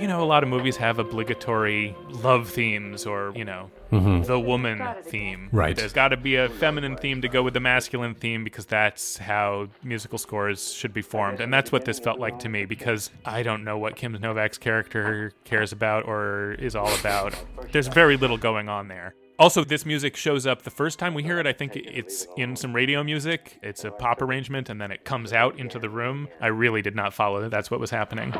You 0.00 0.06
know, 0.06 0.22
a 0.22 0.26
lot 0.26 0.42
of 0.42 0.48
movies 0.48 0.76
have 0.76 0.98
obligatory 0.98 1.96
love 2.10 2.50
themes 2.50 3.06
or, 3.06 3.32
you 3.34 3.44
know, 3.44 3.70
mm-hmm. 3.90 4.22
the 4.24 4.38
woman 4.38 4.80
theme. 5.02 5.48
Right. 5.50 5.74
There's 5.74 5.94
got 5.94 6.08
to 6.08 6.16
be 6.16 6.36
a 6.36 6.50
feminine 6.50 6.96
theme 6.96 7.22
to 7.22 7.28
go 7.28 7.42
with 7.42 7.54
the 7.54 7.60
masculine 7.60 8.14
theme 8.14 8.44
because 8.44 8.66
that's 8.66 9.16
how 9.16 9.68
musical 9.82 10.18
scores 10.18 10.72
should 10.72 10.92
be 10.92 11.02
formed. 11.02 11.40
And 11.40 11.52
that's 11.52 11.72
what 11.72 11.84
this 11.86 11.98
felt 11.98 12.20
like 12.20 12.38
to 12.40 12.48
me 12.50 12.66
because 12.66 13.10
I 13.24 13.42
don't 13.42 13.64
know 13.64 13.78
what 13.78 13.96
Kim 13.96 14.12
Novak's 14.12 14.58
character 14.58 15.32
cares 15.44 15.72
about 15.72 16.04
or 16.04 16.52
is 16.52 16.76
all 16.76 16.94
about. 17.00 17.34
There's 17.72 17.88
very 17.88 18.18
little 18.18 18.38
going 18.38 18.68
on 18.68 18.88
there. 18.88 19.14
Also, 19.38 19.64
this 19.64 19.84
music 19.84 20.16
shows 20.16 20.46
up 20.46 20.62
the 20.62 20.70
first 20.70 20.98
time 20.98 21.12
we 21.12 21.22
hear 21.22 21.38
it. 21.38 21.46
I 21.46 21.52
think 21.52 21.76
it's 21.76 22.26
in 22.38 22.56
some 22.56 22.74
radio 22.74 23.04
music. 23.04 23.58
It's 23.62 23.84
a 23.84 23.90
pop 23.90 24.22
arrangement, 24.22 24.70
and 24.70 24.80
then 24.80 24.90
it 24.90 25.04
comes 25.04 25.32
out 25.34 25.58
into 25.58 25.78
the 25.78 25.90
room. 25.90 26.28
I 26.40 26.46
really 26.46 26.80
did 26.80 26.96
not 26.96 27.12
follow 27.12 27.42
that 27.42 27.50
that's 27.50 27.70
what 27.70 27.78
was 27.78 27.90
happening. 27.90 28.32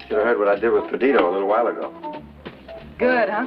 Should 0.00 0.16
have 0.16 0.24
heard 0.24 0.38
what 0.38 0.48
I 0.48 0.56
did 0.56 0.70
with 0.70 0.90
Perdido 0.90 1.30
a 1.30 1.32
little 1.32 1.46
while 1.46 1.68
ago. 1.68 2.22
Good, 2.98 3.28
huh? 3.28 3.46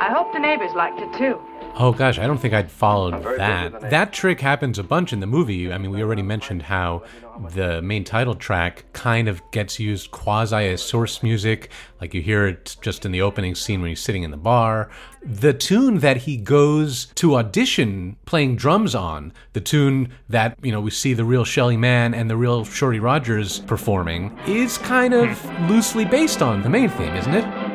I 0.00 0.12
hope 0.12 0.32
the 0.32 0.40
neighbors 0.40 0.72
liked 0.74 1.00
it 1.00 1.12
too. 1.16 1.40
Oh 1.78 1.92
gosh, 1.92 2.18
I 2.18 2.26
don't 2.26 2.38
think 2.38 2.54
I'd 2.54 2.70
followed 2.70 3.12
that. 3.12 3.22
good, 3.22 3.74
isn't 3.74 3.84
it? 3.84 3.90
That 3.90 4.12
trick 4.12 4.40
happens 4.40 4.78
a 4.78 4.82
bunch 4.82 5.12
in 5.12 5.20
the 5.20 5.26
movie. 5.26 5.70
I 5.70 5.76
mean, 5.76 5.90
we 5.90 6.02
already 6.02 6.22
mentioned 6.22 6.62
how 6.62 7.02
the 7.50 7.82
main 7.82 8.02
title 8.02 8.34
track 8.34 8.86
kind 8.94 9.28
of 9.28 9.42
gets 9.50 9.78
used 9.78 10.10
quasi 10.10 10.56
as 10.56 10.80
source 10.82 11.22
music. 11.22 11.70
Like 12.00 12.14
you 12.14 12.22
hear 12.22 12.46
it 12.46 12.76
just 12.80 13.04
in 13.04 13.12
the 13.12 13.20
opening 13.20 13.54
scene 13.54 13.82
when 13.82 13.90
he's 13.90 14.00
sitting 14.00 14.22
in 14.22 14.30
the 14.30 14.38
bar. 14.38 14.90
The 15.22 15.52
tune 15.52 15.98
that 15.98 16.16
he 16.16 16.38
goes 16.38 17.06
to 17.16 17.36
audition 17.36 18.16
playing 18.24 18.56
drums 18.56 18.94
on, 18.94 19.34
the 19.52 19.60
tune 19.60 20.12
that, 20.30 20.56
you 20.62 20.72
know, 20.72 20.80
we 20.80 20.90
see 20.90 21.12
the 21.12 21.24
real 21.24 21.44
Shelly 21.44 21.76
Manne 21.76 22.14
and 22.14 22.30
the 22.30 22.36
real 22.38 22.64
Shorty 22.64 23.00
Rogers 23.00 23.60
performing, 23.60 24.36
is 24.46 24.78
kind 24.78 25.12
of 25.12 25.68
loosely 25.68 26.06
based 26.06 26.40
on 26.40 26.62
the 26.62 26.70
main 26.70 26.88
theme, 26.88 27.14
isn't 27.16 27.34
it? 27.34 27.65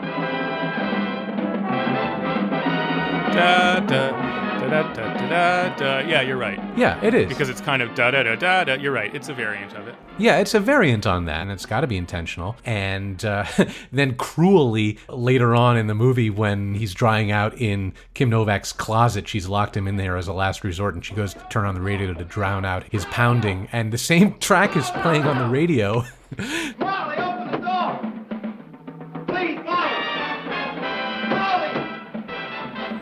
Da, 3.33 3.79
da, 3.79 4.11
da, 4.11 4.67
da, 4.67 4.93
da, 4.93 4.93
da, 4.93 5.27
da, 5.29 5.75
da. 5.75 5.99
Yeah, 5.99 6.21
you're 6.21 6.37
right. 6.37 6.59
Yeah, 6.77 7.01
it 7.03 7.13
is. 7.13 7.29
Because 7.29 7.47
it's 7.47 7.61
kind 7.61 7.81
of 7.81 7.95
da 7.95 8.11
da 8.11 8.23
da 8.23 8.35
da 8.35 8.63
da. 8.65 8.73
You're 8.73 8.91
right. 8.91 9.13
It's 9.15 9.29
a 9.29 9.33
variant 9.33 9.73
of 9.73 9.87
it. 9.87 9.95
Yeah, 10.17 10.39
it's 10.39 10.53
a 10.53 10.59
variant 10.59 11.07
on 11.07 11.25
that, 11.25 11.41
and 11.41 11.51
it's 11.51 11.65
got 11.65 11.81
to 11.81 11.87
be 11.87 11.95
intentional. 11.95 12.57
And 12.65 13.23
uh, 13.23 13.45
then 13.91 14.15
cruelly 14.15 14.99
later 15.07 15.55
on 15.55 15.77
in 15.77 15.87
the 15.87 15.95
movie, 15.95 16.29
when 16.29 16.75
he's 16.75 16.93
drying 16.93 17.31
out 17.31 17.53
in 17.59 17.93
Kim 18.13 18.29
Novak's 18.29 18.73
closet, 18.73 19.27
she's 19.29 19.47
locked 19.47 19.77
him 19.77 19.87
in 19.87 19.95
there 19.95 20.17
as 20.17 20.27
a 20.27 20.33
last 20.33 20.63
resort, 20.65 20.93
and 20.95 21.05
she 21.05 21.13
goes 21.13 21.33
to 21.33 21.39
turn 21.49 21.65
on 21.65 21.73
the 21.73 21.81
radio 21.81 22.13
to 22.13 22.25
drown 22.25 22.65
out 22.65 22.83
his 22.91 23.05
pounding. 23.05 23.69
And 23.71 23.93
the 23.93 23.97
same 23.97 24.37
track 24.39 24.75
is 24.75 24.89
playing 24.89 25.23
on 25.23 25.37
the 25.37 25.47
radio. 25.47 26.03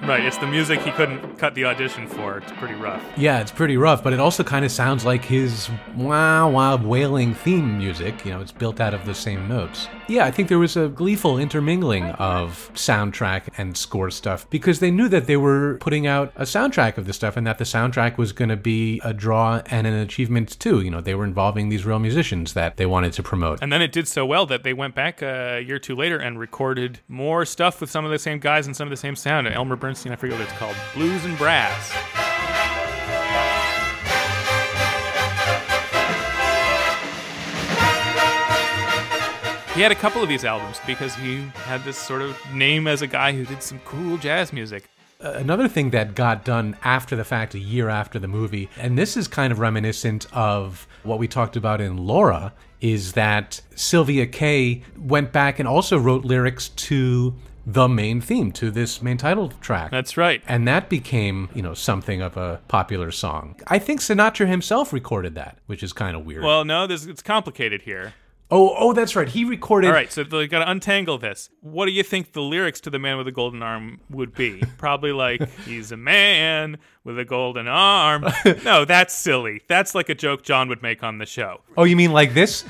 Right. 0.09 0.25
It's 0.25 0.39
the 0.39 0.47
music 0.47 0.81
he 0.81 0.89
couldn't 0.89 1.37
cut 1.37 1.53
the 1.53 1.65
audition 1.65 2.07
for. 2.07 2.39
It's 2.39 2.51
pretty 2.53 2.73
rough. 2.73 3.03
yeah, 3.15 3.41
it's 3.41 3.51
pretty 3.51 3.77
rough, 3.77 4.03
but 4.03 4.11
it 4.11 4.19
also 4.19 4.43
kind 4.43 4.65
of 4.65 4.71
sounds 4.71 5.05
like 5.05 5.23
his 5.23 5.69
wow 5.95 6.49
wow 6.49 6.77
wailing 6.77 7.35
theme 7.35 7.77
music. 7.77 8.25
You 8.25 8.31
know, 8.31 8.41
it's 8.41 8.51
built 8.51 8.79
out 8.79 8.95
of 8.95 9.05
the 9.05 9.13
same 9.13 9.47
notes. 9.47 9.87
Yeah, 10.07 10.25
I 10.25 10.31
think 10.31 10.49
there 10.49 10.57
was 10.57 10.75
a 10.75 10.87
gleeful 10.87 11.37
intermingling 11.37 12.05
of 12.05 12.71
soundtrack 12.73 13.49
and 13.59 13.77
score 13.77 14.09
stuff 14.09 14.49
because 14.49 14.79
they 14.79 14.89
knew 14.89 15.07
that 15.09 15.27
they 15.27 15.37
were 15.37 15.77
putting 15.79 16.07
out 16.07 16.33
a 16.35 16.41
soundtrack 16.41 16.97
of 16.97 17.05
this 17.05 17.15
stuff 17.15 17.37
and 17.37 17.45
that 17.45 17.59
the 17.59 17.63
soundtrack 17.63 18.17
was 18.17 18.31
going 18.31 18.49
to 18.49 18.57
be 18.57 18.99
a 19.03 19.13
draw 19.13 19.61
and 19.67 19.85
an 19.85 19.93
achievement 19.93 20.59
too. 20.59 20.81
You 20.81 20.89
know, 20.89 21.01
they 21.01 21.13
were 21.13 21.23
involving 21.23 21.69
these 21.69 21.85
real 21.85 21.99
musicians 21.99 22.53
that 22.53 22.77
they 22.77 22.87
wanted 22.87 23.13
to 23.13 23.21
promote. 23.21 23.59
And 23.61 23.71
then 23.71 23.83
it 23.83 23.91
did 23.91 24.07
so 24.07 24.25
well 24.25 24.47
that 24.47 24.63
they 24.63 24.73
went 24.73 24.95
back 24.95 25.21
a 25.21 25.61
year 25.63 25.75
or 25.75 25.79
two 25.79 25.95
later 25.95 26.17
and 26.17 26.39
recorded 26.39 27.01
more 27.07 27.45
stuff 27.45 27.79
with 27.79 27.91
some 27.91 28.03
of 28.03 28.09
the 28.09 28.17
same 28.17 28.39
guys 28.39 28.65
and 28.65 28.75
some 28.75 28.87
of 28.87 28.89
the 28.89 28.97
same 28.97 29.15
sound. 29.15 29.47
Elmer 29.47 29.75
Bernstein, 29.75 29.98
I 30.07 30.15
forget 30.15 30.39
what 30.39 30.47
it's 30.47 30.57
called, 30.57 30.75
Blues 30.93 31.25
and 31.25 31.37
Brass. 31.37 31.91
He 39.75 39.81
had 39.81 39.91
a 39.91 39.95
couple 39.95 40.23
of 40.23 40.29
these 40.29 40.45
albums 40.45 40.79
because 40.87 41.15
he 41.15 41.41
had 41.65 41.83
this 41.83 41.97
sort 41.97 42.21
of 42.21 42.37
name 42.53 42.87
as 42.87 43.01
a 43.01 43.07
guy 43.07 43.33
who 43.33 43.45
did 43.45 43.61
some 43.61 43.79
cool 43.85 44.17
jazz 44.17 44.53
music. 44.53 44.89
Uh, 45.21 45.33
another 45.33 45.67
thing 45.67 45.89
that 45.89 46.15
got 46.15 46.45
done 46.45 46.77
after 46.83 47.15
the 47.15 47.25
fact, 47.25 47.53
a 47.53 47.59
year 47.59 47.89
after 47.89 48.19
the 48.19 48.27
movie, 48.27 48.69
and 48.77 48.97
this 48.97 49.17
is 49.17 49.27
kind 49.27 49.51
of 49.51 49.59
reminiscent 49.59 50.25
of 50.33 50.87
what 51.03 51.19
we 51.19 51.27
talked 51.27 51.57
about 51.57 51.81
in 51.81 51.97
Laura, 51.97 52.53
is 52.79 53.13
that 53.13 53.59
Sylvia 53.75 54.25
Kaye 54.25 54.81
went 54.97 55.33
back 55.33 55.59
and 55.59 55.67
also 55.67 55.97
wrote 55.97 56.23
lyrics 56.23 56.69
to 56.69 57.35
the 57.65 57.87
main 57.87 58.21
theme, 58.21 58.51
to 58.53 58.71
this 58.71 59.01
main 59.01 59.17
title 59.17 59.49
track. 59.61 59.91
That's 59.91 60.17
right. 60.17 60.41
and 60.47 60.67
that 60.67 60.89
became, 60.89 61.49
you 61.53 61.61
know, 61.61 61.73
something 61.73 62.21
of 62.21 62.37
a 62.37 62.59
popular 62.67 63.11
song. 63.11 63.55
I 63.67 63.79
think 63.79 63.99
Sinatra 63.99 64.47
himself 64.47 64.91
recorded 64.93 65.35
that, 65.35 65.57
which 65.67 65.83
is 65.83 65.93
kind 65.93 66.15
of 66.15 66.25
weird. 66.25 66.43
Well, 66.43 66.65
no, 66.65 66.87
this, 66.87 67.05
it's 67.05 67.21
complicated 67.21 67.83
here. 67.83 68.13
oh, 68.51 68.73
oh, 68.77 68.93
that's 68.93 69.15
right. 69.15 69.27
He 69.27 69.45
recorded. 69.45 69.87
All 69.89 69.93
right, 69.93 70.11
so 70.11 70.23
they 70.23 70.47
got 70.47 70.65
to 70.65 70.71
untangle 70.71 71.17
this. 71.19 71.49
What 71.61 71.85
do 71.85 71.91
you 71.91 72.01
think 72.01 72.33
the 72.33 72.41
lyrics 72.41 72.79
to 72.81 72.89
"The 72.89 72.97
Man 72.97 73.17
with 73.17 73.27
the 73.27 73.31
Golden 73.31 73.61
Arm" 73.61 73.99
would 74.09 74.33
be? 74.33 74.63
Probably 74.79 75.11
like, 75.11 75.47
"He's 75.65 75.91
a 75.91 75.97
man 75.97 76.77
with 77.03 77.19
a 77.19 77.25
golden 77.25 77.67
arm." 77.67 78.25
No, 78.63 78.85
that's 78.85 79.13
silly. 79.13 79.61
That's 79.67 79.93
like 79.93 80.09
a 80.09 80.15
joke 80.15 80.41
John 80.43 80.67
would 80.69 80.81
make 80.81 81.03
on 81.03 81.19
the 81.19 81.25
show. 81.27 81.61
Oh, 81.77 81.83
you 81.83 81.95
mean 81.95 82.11
like 82.11 82.33
this? 82.33 82.63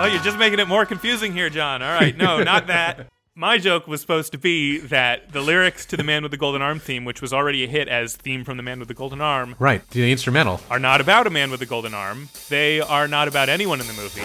Oh, 0.00 0.04
you're 0.06 0.22
just 0.22 0.38
making 0.38 0.58
it 0.60 0.68
more 0.68 0.86
confusing 0.86 1.32
here, 1.32 1.50
John. 1.50 1.82
All 1.82 1.92
right, 1.92 2.16
no, 2.16 2.42
not 2.42 2.66
that. 2.68 3.08
My 3.34 3.56
joke 3.58 3.86
was 3.86 4.00
supposed 4.00 4.32
to 4.32 4.38
be 4.38 4.78
that 4.78 5.32
the 5.32 5.40
lyrics 5.40 5.86
to 5.86 5.96
"The 5.96 6.02
Man 6.04 6.22
with 6.22 6.32
the 6.32 6.36
Golden 6.36 6.60
Arm" 6.62 6.78
theme, 6.80 7.04
which 7.04 7.22
was 7.22 7.32
already 7.32 7.62
a 7.64 7.68
hit 7.68 7.86
as 7.88 8.16
theme 8.16 8.44
from 8.44 8.56
"The 8.56 8.62
Man 8.64 8.78
with 8.80 8.88
the 8.88 8.94
Golden 8.94 9.20
Arm," 9.20 9.54
Right, 9.58 9.88
the 9.90 10.10
instrumental. 10.10 10.60
are 10.70 10.78
not 10.80 11.00
about 11.00 11.26
a 11.26 11.30
man 11.30 11.50
with 11.50 11.62
a 11.62 11.66
golden 11.66 11.94
arm. 11.94 12.28
They 12.48 12.80
are 12.80 13.06
not 13.06 13.28
about 13.28 13.48
anyone 13.48 13.80
in 13.80 13.86
the 13.86 13.92
movie. 13.92 14.22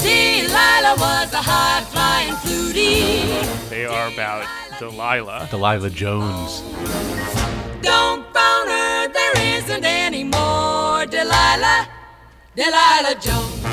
Delilah 0.00 0.96
was 0.98 1.32
a 1.34 1.42
high 1.42 1.82
flying 1.84 2.32
flutie. 2.34 3.68
They 3.68 3.84
are 3.84 4.08
about 4.08 4.46
Delilah. 4.78 5.48
Delilah 5.50 5.90
Jones. 5.90 6.60
Don't 7.82 8.24
phone 8.32 8.68
her, 8.68 9.08
there 9.08 9.56
isn't 9.58 9.84
any 9.84 10.24
more. 10.24 11.04
Delilah, 11.06 11.88
Delilah 12.56 13.16
Jones. 13.20 13.64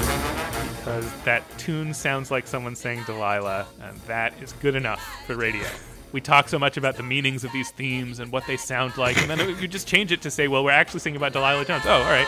Because 0.86 1.11
that 1.23 1.43
tune 1.57 1.95
sounds 1.95 2.29
like 2.29 2.45
someone 2.45 2.75
saying 2.75 3.01
Delilah, 3.07 3.65
and 3.81 3.99
that 4.01 4.39
is 4.39 4.53
good 4.53 4.75
enough 4.75 5.01
for 5.25 5.36
radio. 5.36 5.65
We 6.11 6.21
talk 6.21 6.47
so 6.47 6.59
much 6.59 6.77
about 6.77 6.95
the 6.95 7.01
meanings 7.01 7.43
of 7.43 7.51
these 7.51 7.71
themes 7.71 8.19
and 8.19 8.31
what 8.31 8.45
they 8.45 8.55
sound 8.55 8.95
like, 8.95 9.17
and 9.17 9.27
then 9.27 9.49
you 9.59 9.67
just 9.67 9.88
change 9.88 10.11
it 10.11 10.21
to 10.21 10.29
say, 10.29 10.47
well, 10.47 10.63
we're 10.63 10.69
actually 10.69 10.99
singing 10.99 11.17
about 11.17 11.33
Delilah 11.33 11.65
Jones. 11.65 11.86
Oh, 11.88 11.93
all 11.93 12.03
right. 12.03 12.27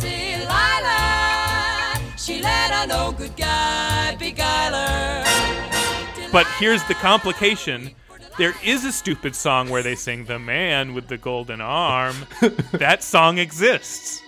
Delilah, 0.00 1.98
she 2.18 2.42
let 2.42 2.84
a 2.84 2.88
no 2.88 3.12
good 3.12 3.34
guy 3.38 4.14
beguile 4.16 4.74
her. 4.74 6.30
But 6.30 6.46
here's 6.58 6.84
the 6.84 6.94
complication. 6.94 7.92
There 8.36 8.52
is 8.62 8.84
a 8.84 8.92
stupid 8.92 9.34
song 9.34 9.70
where 9.70 9.82
they 9.82 9.94
sing 9.94 10.26
"The 10.26 10.38
Man 10.38 10.92
with 10.92 11.08
the 11.08 11.16
Golden 11.16 11.62
Arm." 11.62 12.16
that 12.72 13.02
song 13.02 13.38
exists. 13.38 14.23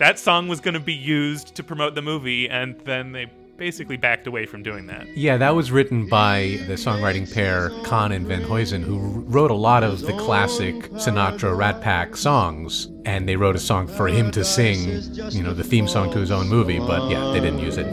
That 0.00 0.18
song 0.18 0.48
was 0.48 0.60
going 0.60 0.72
to 0.72 0.80
be 0.80 0.94
used 0.94 1.54
to 1.56 1.62
promote 1.62 1.94
the 1.94 2.00
movie, 2.00 2.48
and 2.48 2.74
then 2.86 3.12
they 3.12 3.30
basically 3.58 3.98
backed 3.98 4.26
away 4.26 4.46
from 4.46 4.62
doing 4.62 4.86
that. 4.86 5.06
Yeah, 5.14 5.36
that 5.36 5.54
was 5.54 5.70
written 5.70 6.08
by 6.08 6.58
the 6.68 6.72
songwriting 6.72 7.30
pair 7.30 7.68
Cahn 7.84 8.10
and 8.10 8.26
Van 8.26 8.40
Heusen, 8.40 8.82
who 8.82 8.98
wrote 9.28 9.50
a 9.50 9.54
lot 9.54 9.84
of 9.84 10.00
the 10.00 10.14
classic 10.14 10.74
Sinatra 10.92 11.54
Rat 11.54 11.82
Pack 11.82 12.16
songs. 12.16 12.88
And 13.04 13.28
they 13.28 13.36
wrote 13.36 13.56
a 13.56 13.58
song 13.58 13.86
for 13.86 14.08
him 14.08 14.30
to 14.30 14.42
sing, 14.42 15.02
you 15.32 15.42
know, 15.42 15.52
the 15.52 15.64
theme 15.64 15.86
song 15.86 16.10
to 16.12 16.18
his 16.18 16.30
own 16.30 16.48
movie, 16.48 16.78
but 16.78 17.10
yeah, 17.10 17.32
they 17.32 17.40
didn't 17.40 17.58
use 17.58 17.76
it. 17.76 17.86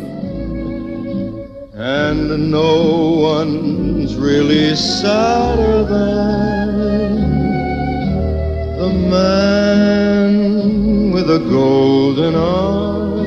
And 1.74 2.50
no 2.50 3.10
one's 3.20 4.16
really 4.16 4.78
sadder 4.78 5.84
than 5.84 6.57
the 8.78 8.90
man 8.90 10.62
with 11.12 11.30
a 11.32 11.40
golden 11.40 12.36
arm. 12.36 13.18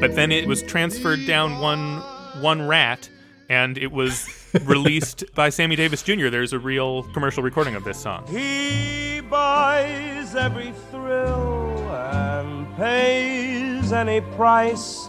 But 0.00 0.14
then 0.16 0.30
it 0.30 0.46
was 0.46 0.62
transferred 0.62 1.26
down 1.26 1.60
one 1.60 2.02
one 2.42 2.68
rat, 2.68 3.08
and 3.48 3.78
it 3.78 3.90
was 3.90 4.28
released 4.64 5.24
by 5.34 5.48
Sammy 5.48 5.76
Davis 5.76 6.02
Jr. 6.02 6.28
There's 6.28 6.52
a 6.52 6.58
real 6.58 7.04
commercial 7.14 7.42
recording 7.42 7.74
of 7.74 7.84
this 7.84 7.98
song. 7.98 8.26
He 8.26 9.22
buys 9.22 10.34
every 10.36 10.72
thrill 10.90 11.90
and 11.90 12.66
pays 12.76 13.92
any 13.92 14.20
price 14.20 15.08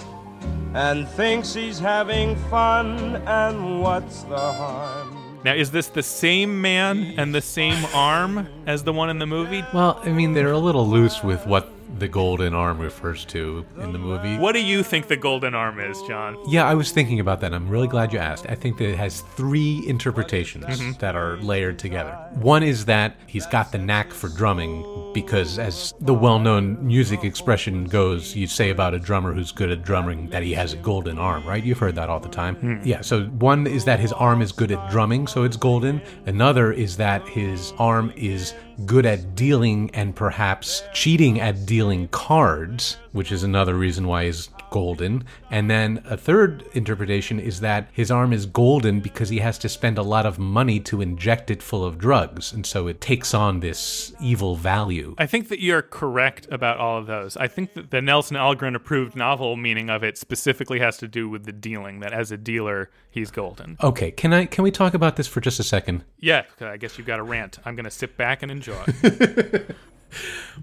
and 0.73 1.05
thinks 1.09 1.53
he's 1.53 1.77
having 1.77 2.37
fun, 2.49 3.17
and 3.27 3.81
what's 3.81 4.23
the 4.23 4.37
harm? 4.37 5.08
Now, 5.43 5.53
is 5.53 5.71
this 5.71 5.87
the 5.87 6.03
same 6.03 6.61
man 6.61 7.13
and 7.17 7.33
the 7.33 7.41
same 7.41 7.85
arm 7.93 8.47
as 8.65 8.83
the 8.83 8.91
one 8.91 9.09
in 9.09 9.19
the 9.19 9.25
movie? 9.25 9.63
Well, 9.73 9.99
I 10.03 10.09
mean, 10.09 10.33
they're 10.33 10.51
a 10.51 10.57
little 10.59 10.87
loose 10.87 11.23
with 11.23 11.45
what 11.47 11.71
the 11.97 12.07
golden 12.07 12.53
arm 12.53 12.79
refers 12.79 13.25
to 13.25 13.65
in 13.77 13.91
the 13.91 13.99
movie. 13.99 14.37
What 14.37 14.53
do 14.53 14.61
you 14.61 14.83
think 14.83 15.07
the 15.07 15.17
golden 15.17 15.55
arm 15.55 15.79
is, 15.79 16.01
John? 16.03 16.37
Yeah, 16.47 16.65
I 16.65 16.73
was 16.73 16.91
thinking 16.91 17.19
about 17.19 17.41
that. 17.41 17.53
I'm 17.53 17.67
really 17.67 17.87
glad 17.87 18.13
you 18.13 18.19
asked. 18.19 18.45
I 18.47 18.55
think 18.55 18.77
that 18.77 18.89
it 18.89 18.97
has 18.97 19.21
three 19.21 19.83
interpretations 19.87 20.65
mm-hmm. 20.65 20.91
that 20.99 21.15
are 21.15 21.37
layered 21.37 21.79
together. 21.79 22.11
One 22.35 22.63
is 22.63 22.85
that 22.85 23.15
he's 23.27 23.45
got 23.47 23.71
the 23.71 23.77
knack 23.77 24.11
for 24.11 24.29
drumming 24.29 25.11
because, 25.13 25.57
as 25.57 25.93
the 25.99 26.13
well 26.13 26.39
known 26.39 26.85
music 26.85 27.23
expression 27.23 27.85
goes, 27.85 28.35
you 28.35 28.47
say 28.47 28.69
about 28.69 28.93
a 28.93 28.99
drummer 28.99 29.33
who's 29.33 29.51
good 29.51 29.71
at 29.71 29.83
drumming 29.83 30.29
that 30.29 30.43
he 30.43 30.53
has 30.53 30.73
a 30.73 30.77
golden 30.77 31.17
arm, 31.17 31.45
right? 31.45 31.63
You've 31.63 31.79
heard 31.79 31.95
that 31.95 32.09
all 32.09 32.19
the 32.19 32.29
time. 32.29 32.55
Hmm. 32.55 32.77
Yeah, 32.83 33.01
so 33.01 33.23
one 33.23 33.67
is 33.67 33.85
that 33.85 33.99
his 33.99 34.13
arm 34.13 34.41
is 34.41 34.51
good 34.51 34.71
at 34.71 34.89
drumming, 34.89 35.27
so 35.27 35.43
it's 35.43 35.57
golden. 35.57 36.01
Another 36.25 36.71
is 36.71 36.97
that 36.97 37.27
his 37.27 37.73
arm 37.77 38.13
is 38.15 38.53
good 38.85 39.05
at 39.05 39.35
dealing 39.35 39.89
and 39.93 40.15
perhaps 40.15 40.83
cheating 40.93 41.39
at 41.39 41.65
dealing 41.65 42.07
cards, 42.09 42.97
which 43.11 43.31
is 43.31 43.43
another 43.43 43.75
reason 43.75 44.07
why 44.07 44.25
he's 44.25 44.49
golden. 44.69 45.23
And 45.49 45.69
then 45.69 46.03
a 46.05 46.17
third 46.17 46.63
interpretation 46.73 47.39
is 47.39 47.59
that 47.61 47.89
his 47.91 48.11
arm 48.11 48.33
is 48.33 48.45
golden 48.45 48.99
because 48.99 49.29
he 49.29 49.39
has 49.39 49.57
to 49.59 49.69
spend 49.69 49.97
a 49.97 50.03
lot 50.03 50.25
of 50.25 50.39
money 50.39 50.79
to 50.81 51.01
inject 51.01 51.51
it 51.51 51.61
full 51.61 51.83
of 51.83 51.97
drugs. 51.97 52.53
And 52.53 52.65
so 52.65 52.87
it 52.87 53.01
takes 53.01 53.33
on 53.33 53.59
this 53.59 54.13
evil 54.21 54.55
value. 54.55 55.15
I 55.17 55.25
think 55.25 55.49
that 55.49 55.61
you're 55.61 55.81
correct 55.81 56.47
about 56.51 56.77
all 56.77 56.97
of 56.97 57.07
those. 57.07 57.37
I 57.37 57.47
think 57.47 57.73
that 57.73 57.91
the 57.91 58.01
Nelson 58.01 58.37
Algren 58.37 58.75
approved 58.75 59.15
novel 59.15 59.55
meaning 59.55 59.89
of 59.89 60.03
it 60.03 60.17
specifically 60.17 60.79
has 60.79 60.97
to 60.97 61.07
do 61.07 61.29
with 61.29 61.45
the 61.45 61.51
dealing, 61.51 61.99
that 61.99 62.13
as 62.13 62.31
a 62.31 62.37
dealer, 62.37 62.89
he's 63.09 63.31
golden. 63.31 63.77
Okay, 63.83 64.11
can 64.11 64.33
I 64.33 64.45
can 64.45 64.63
we 64.63 64.71
talk 64.71 64.93
about 64.93 65.15
this 65.15 65.27
for 65.27 65.41
just 65.41 65.59
a 65.59 65.63
second? 65.63 66.03
Yeah, 66.19 66.43
I 66.61 66.77
guess 66.77 66.97
you've 66.97 67.07
got 67.07 67.19
a 67.19 67.23
rant. 67.23 67.59
I'm 67.65 67.75
going 67.75 67.85
to 67.85 67.91
sit 67.91 68.17
back 68.17 68.43
and 68.43 68.51
enjoy. 68.51 68.83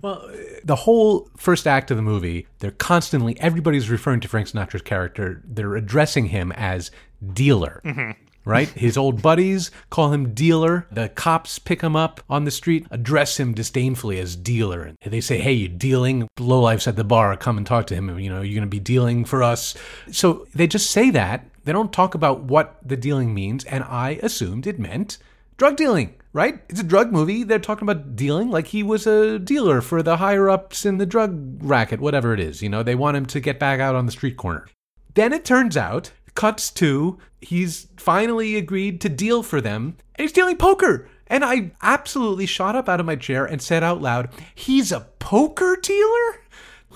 Well, 0.03 0.31
the 0.65 0.77
whole 0.77 1.31
first 1.37 1.67
act 1.67 1.91
of 1.91 1.97
the 1.97 2.03
movie, 2.03 2.47
they're 2.59 2.71
constantly 2.71 3.39
everybody's 3.41 3.89
referring 3.89 4.21
to 4.21 4.29
Frank 4.29 4.49
Sinatra's 4.49 4.83
character. 4.83 5.43
They're 5.45 5.77
addressing 5.77 6.27
him 6.27 6.53
as 6.53 6.91
dealer. 7.33 7.81
Mm-hmm. 7.85 8.11
Right? 8.45 8.69
His 8.69 8.97
old 8.97 9.23
buddies 9.23 9.73
call 9.91 10.13
him 10.13 10.33
dealer. 10.33 10.87
The 10.93 11.09
cops 11.09 11.59
pick 11.59 11.81
him 11.81 11.97
up 11.97 12.21
on 12.31 12.45
the 12.45 12.53
street, 12.53 12.87
address 12.93 13.41
him 13.41 13.55
disdainfully 13.55 14.21
as 14.21 14.37
dealer. 14.37 14.93
And 15.03 15.13
they 15.13 15.21
say, 15.21 15.39
Hey, 15.39 15.55
you 15.55 15.67
dealing? 15.67 16.29
Lowlifes 16.39 16.87
at 16.87 16.95
the 16.95 17.03
bar, 17.03 17.37
come 17.37 17.57
and 17.57 17.67
talk 17.67 17.89
to 17.89 17.97
him. 17.97 18.17
You 18.21 18.31
know, 18.31 18.43
you're 18.43 18.55
going 18.55 18.61
to 18.63 18.69
be 18.69 18.79
dealing 18.79 19.25
for 19.25 19.43
us. 19.43 19.75
So 20.13 20.47
they 20.55 20.69
just 20.69 20.93
say 20.93 21.11
that. 21.11 21.49
They 21.65 21.73
don't 21.73 21.93
talk 21.93 22.15
about 22.15 22.45
what 22.45 22.77
the 22.85 22.97
dealing 22.97 23.35
means. 23.35 23.65
And 23.65 23.83
I 23.83 24.21
assumed 24.23 24.69
it 24.69 24.79
meant 24.79 25.19
drug 25.57 25.77
dealing, 25.77 26.15
right? 26.33 26.63
It's 26.69 26.81
a 26.81 26.85
drug 26.85 27.13
movie. 27.13 27.43
They're 27.43 27.59
talking 27.59 27.89
about 27.89 28.17
dealing 28.17 28.51
like 28.51 28.69
he 28.69 28.83
was 28.83 29.07
a 29.07 29.39
dealer 29.39 29.81
for 29.81 30.03
the 30.03 30.19
higher 30.19 30.49
ups 30.49 30.85
in 30.85 30.99
the 30.99 31.07
drug 31.07 31.59
racket, 31.63 32.01
whatever 32.01 32.35
it 32.35 32.41
is. 32.41 32.63
You 32.63 32.69
know, 32.69 32.83
they 32.83 32.95
want 32.95 33.17
him 33.17 33.27
to 33.27 33.41
get 33.41 33.59
back 33.59 33.81
out 33.81 33.95
on 33.95 34.07
the 34.07 34.13
street 34.13 34.37
corner. 34.37 34.67
Then 35.15 35.33
it 35.33 35.45
turns 35.45 35.77
out, 35.77 36.13
cuts 36.35 36.71
to, 36.73 37.19
he's 37.41 37.89
finally 37.97 38.57
agreed 38.57 39.01
to 39.01 39.09
deal 39.09 39.43
for 39.43 39.61
them, 39.61 39.97
and 40.15 40.25
he's 40.25 40.33
dealing 40.33 40.57
poker. 40.57 41.09
And 41.27 41.45
I 41.45 41.73
absolutely 41.83 42.47
shot 42.47 42.77
up 42.77 42.89
out 42.89 43.01
of 43.01 43.07
my 43.07 43.17
chair 43.17 43.45
and 43.45 43.61
said 43.61 43.83
out 43.83 44.01
loud, 44.01 44.29
He's 44.55 44.93
a 44.93 45.09
poker 45.19 45.77
dealer? 45.83 46.41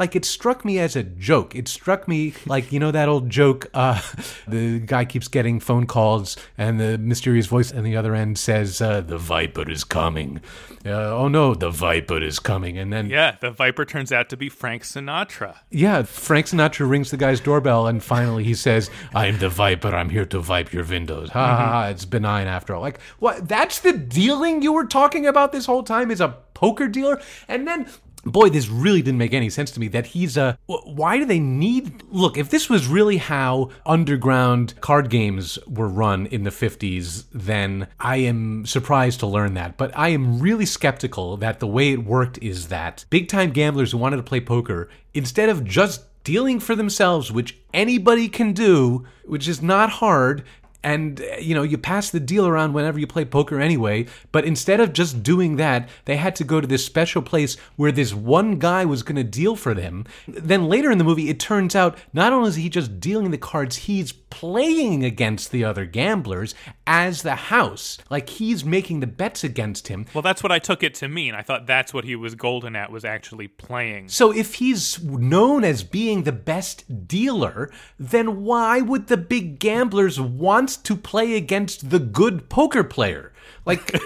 Like 0.01 0.17
it 0.17 0.25
struck 0.25 0.65
me 0.65 0.79
as 0.79 0.97
a 0.97 1.03
joke. 1.05 1.55
It 1.55 1.69
struck 1.69 2.09
me 2.09 2.33
like 2.47 2.73
you 2.73 2.81
know 2.81 2.91
that 2.91 3.09
old 3.09 3.31
joke. 3.31 3.67
Uh, 3.73 4.01
the 4.49 4.81
guy 4.81 5.05
keeps 5.05 5.29
getting 5.29 5.61
phone 5.61 5.87
calls, 5.87 6.37
and 6.59 6.81
the 6.81 6.99
mysterious 6.99 7.47
voice 7.47 7.73
on 7.73 7.85
the 7.85 7.97
other 7.97 8.15
end 8.15 8.39
says, 8.39 8.81
uh, 8.81 9.03
"The 9.03 9.19
viper 9.19 9.71
is 9.71 9.85
coming." 9.85 10.41
Uh, 10.85 10.91
oh 10.91 11.29
no, 11.29 11.55
the 11.55 11.71
viper 11.71 12.23
is 12.23 12.39
coming, 12.39 12.79
and 12.79 12.91
then 12.93 13.11
yeah, 13.11 13.37
the 13.41 13.51
Viper 13.51 13.85
turns 13.85 14.11
out 14.11 14.31
to 14.31 14.37
be 14.37 14.49
Frank 14.49 14.83
Sinatra. 14.83 15.59
yeah, 15.71 16.03
Frank 16.03 16.47
Sinatra 16.47 16.89
rings 16.89 17.11
the 17.11 17.19
guy's 17.19 17.39
doorbell, 17.39 17.87
and 17.87 18.03
finally 18.03 18.43
he 18.45 18.55
says, 18.55 18.91
"I'm 19.15 19.39
the 19.39 19.51
viper. 19.51 19.89
I'm 19.95 20.09
here 20.09 20.25
to 20.25 20.41
vipe 20.41 20.73
your 20.73 20.85
windows." 20.85 21.29
Ha 21.31 21.47
ha 21.57 21.67
ha! 21.69 21.87
It's 21.89 22.07
benign 22.07 22.47
after 22.47 22.75
all. 22.75 22.81
Like 22.81 22.99
what? 23.19 23.47
That's 23.47 23.81
the 23.81 23.93
dealing 23.93 24.63
you 24.63 24.73
were 24.73 24.87
talking 24.87 25.27
about 25.27 25.53
this 25.53 25.67
whole 25.67 25.83
time 25.83 26.11
is 26.11 26.23
a 26.23 26.39
poker 26.55 26.89
dealer, 26.89 27.21
and 27.47 27.69
then. 27.69 27.87
Boy, 28.25 28.51
this 28.51 28.69
really 28.69 29.03
didn't 29.03 29.19
make 29.19 29.33
any 29.33 29.51
sense 29.51 29.71
to 29.73 29.81
me 29.81 29.89
that 29.89 30.07
he's 30.07 30.37
a. 30.37 30.59
Why 30.67 31.19
do 31.19 31.25
they 31.25 31.41
need. 31.41 32.03
Look, 32.11 32.37
if 32.37 32.51
this 32.51 32.69
was 32.69 32.87
really 32.87 33.17
how 33.17 33.71
underground 33.87 34.75
card 34.81 35.11
games 35.11 35.59
were 35.67 35.89
run 35.89 36.27
in 36.27 36.45
the 36.45 36.51
50s, 36.51 37.25
then 37.33 37.89
I 37.99 38.17
am 38.17 38.67
surprised 38.67 39.21
to 39.21 39.27
learn 39.27 39.55
that. 39.55 39.77
But 39.77 39.97
I 39.97 40.09
am 40.09 40.41
really 40.41 40.67
skeptical 40.67 41.37
that 41.39 41.61
the 41.61 41.67
way 41.67 41.93
it 41.93 42.05
worked 42.05 42.39
is 42.43 42.69
that 42.69 43.05
big 43.11 43.29
time 43.29 43.51
gamblers 43.51 43.93
who 43.93 43.99
wanted 43.99 44.19
to 44.19 44.23
play 44.23 44.41
poker, 44.41 44.89
instead 45.15 45.49
of 45.49 45.65
just 45.65 46.05
dealing 46.23 46.61
for 46.61 46.77
themselves, 46.77 47.33
which 47.33 47.59
anybody 47.73 48.29
can 48.29 48.53
do, 48.53 49.07
which 49.25 49.49
is 49.49 49.63
not 49.63 49.89
hard, 49.91 50.45
and 50.83 51.21
uh, 51.21 51.37
you 51.39 51.55
know 51.55 51.63
you 51.63 51.77
pass 51.77 52.11
the 52.11 52.21
deal 52.21 52.47
around 52.47 52.73
whenever 52.73 52.99
you 52.99 53.07
play 53.07 53.25
poker 53.25 53.61
anyway 53.61 54.07
but 54.33 54.45
instead 54.45 54.81
of 54.81 54.93
just 54.93 55.23
doing 55.23 55.57
that 55.57 55.89
they 56.05 56.17
had 56.17 56.35
to 56.37 56.45
go 56.45 56.61
to 56.61 56.67
this 56.67 56.85
special 56.85 57.23
place 57.23 57.57
where 57.77 57.93
this 57.93 58.15
one 58.15 58.59
guy 58.59 58.85
was 58.85 59.03
going 59.03 59.17
to 59.17 59.25
deal 59.25 59.57
for 59.57 59.75
them. 59.75 60.05
Then 60.27 60.69
later 60.69 60.91
in 60.91 60.99
the 60.99 61.05
movie 61.05 61.29
it 61.29 61.41
turns 61.41 61.75
out 61.75 61.99
not 62.13 62.33
only 62.33 62.49
is 62.49 62.57
he 62.57 62.69
just 62.69 63.01
dealing 63.01 63.31
the 63.31 63.39
cards 63.39 63.77
he's 63.77 64.13
playing 64.31 65.05
against 65.05 65.51
the 65.51 65.65
other 65.65 65.85
gamblers 65.85 66.55
as 66.87 67.23
the 67.23 67.35
house 67.35 67.99
like 68.09 68.29
he's 68.29 68.65
making 68.65 69.01
the 69.01 69.07
bets 69.07 69.45
against 69.45 69.89
him 69.89 70.07
Well, 70.15 70.23
that's 70.23 70.43
what 70.43 70.53
I 70.53 70.59
took 70.59 70.83
it 70.83 70.95
to 70.95 71.09
mean. 71.09 71.35
I 71.35 71.43
thought 71.43 71.67
that's 71.67 71.93
what 71.93 72.05
he 72.05 72.17
was 72.17 72.35
golden 72.35 72.77
at 72.77 72.91
was 72.91 73.05
actually 73.05 73.49
playing. 73.49 74.09
So 74.09 74.33
if 74.33 74.55
he's 74.55 75.03
known 75.03 75.65
as 75.65 75.83
being 75.83 76.23
the 76.23 76.33
best 76.33 77.07
dealer, 77.07 77.71
then 77.99 78.43
why 78.43 78.81
would 78.81 79.09
the 79.09 79.17
big 79.17 79.59
gamblers 79.59 80.21
want 80.21 80.83
to 80.85 80.97
play 80.97 81.37
against 81.37 81.91
the 81.91 81.99
good 81.99 82.49
poker 82.49 82.85
player? 82.85 83.33
Like 83.65 83.87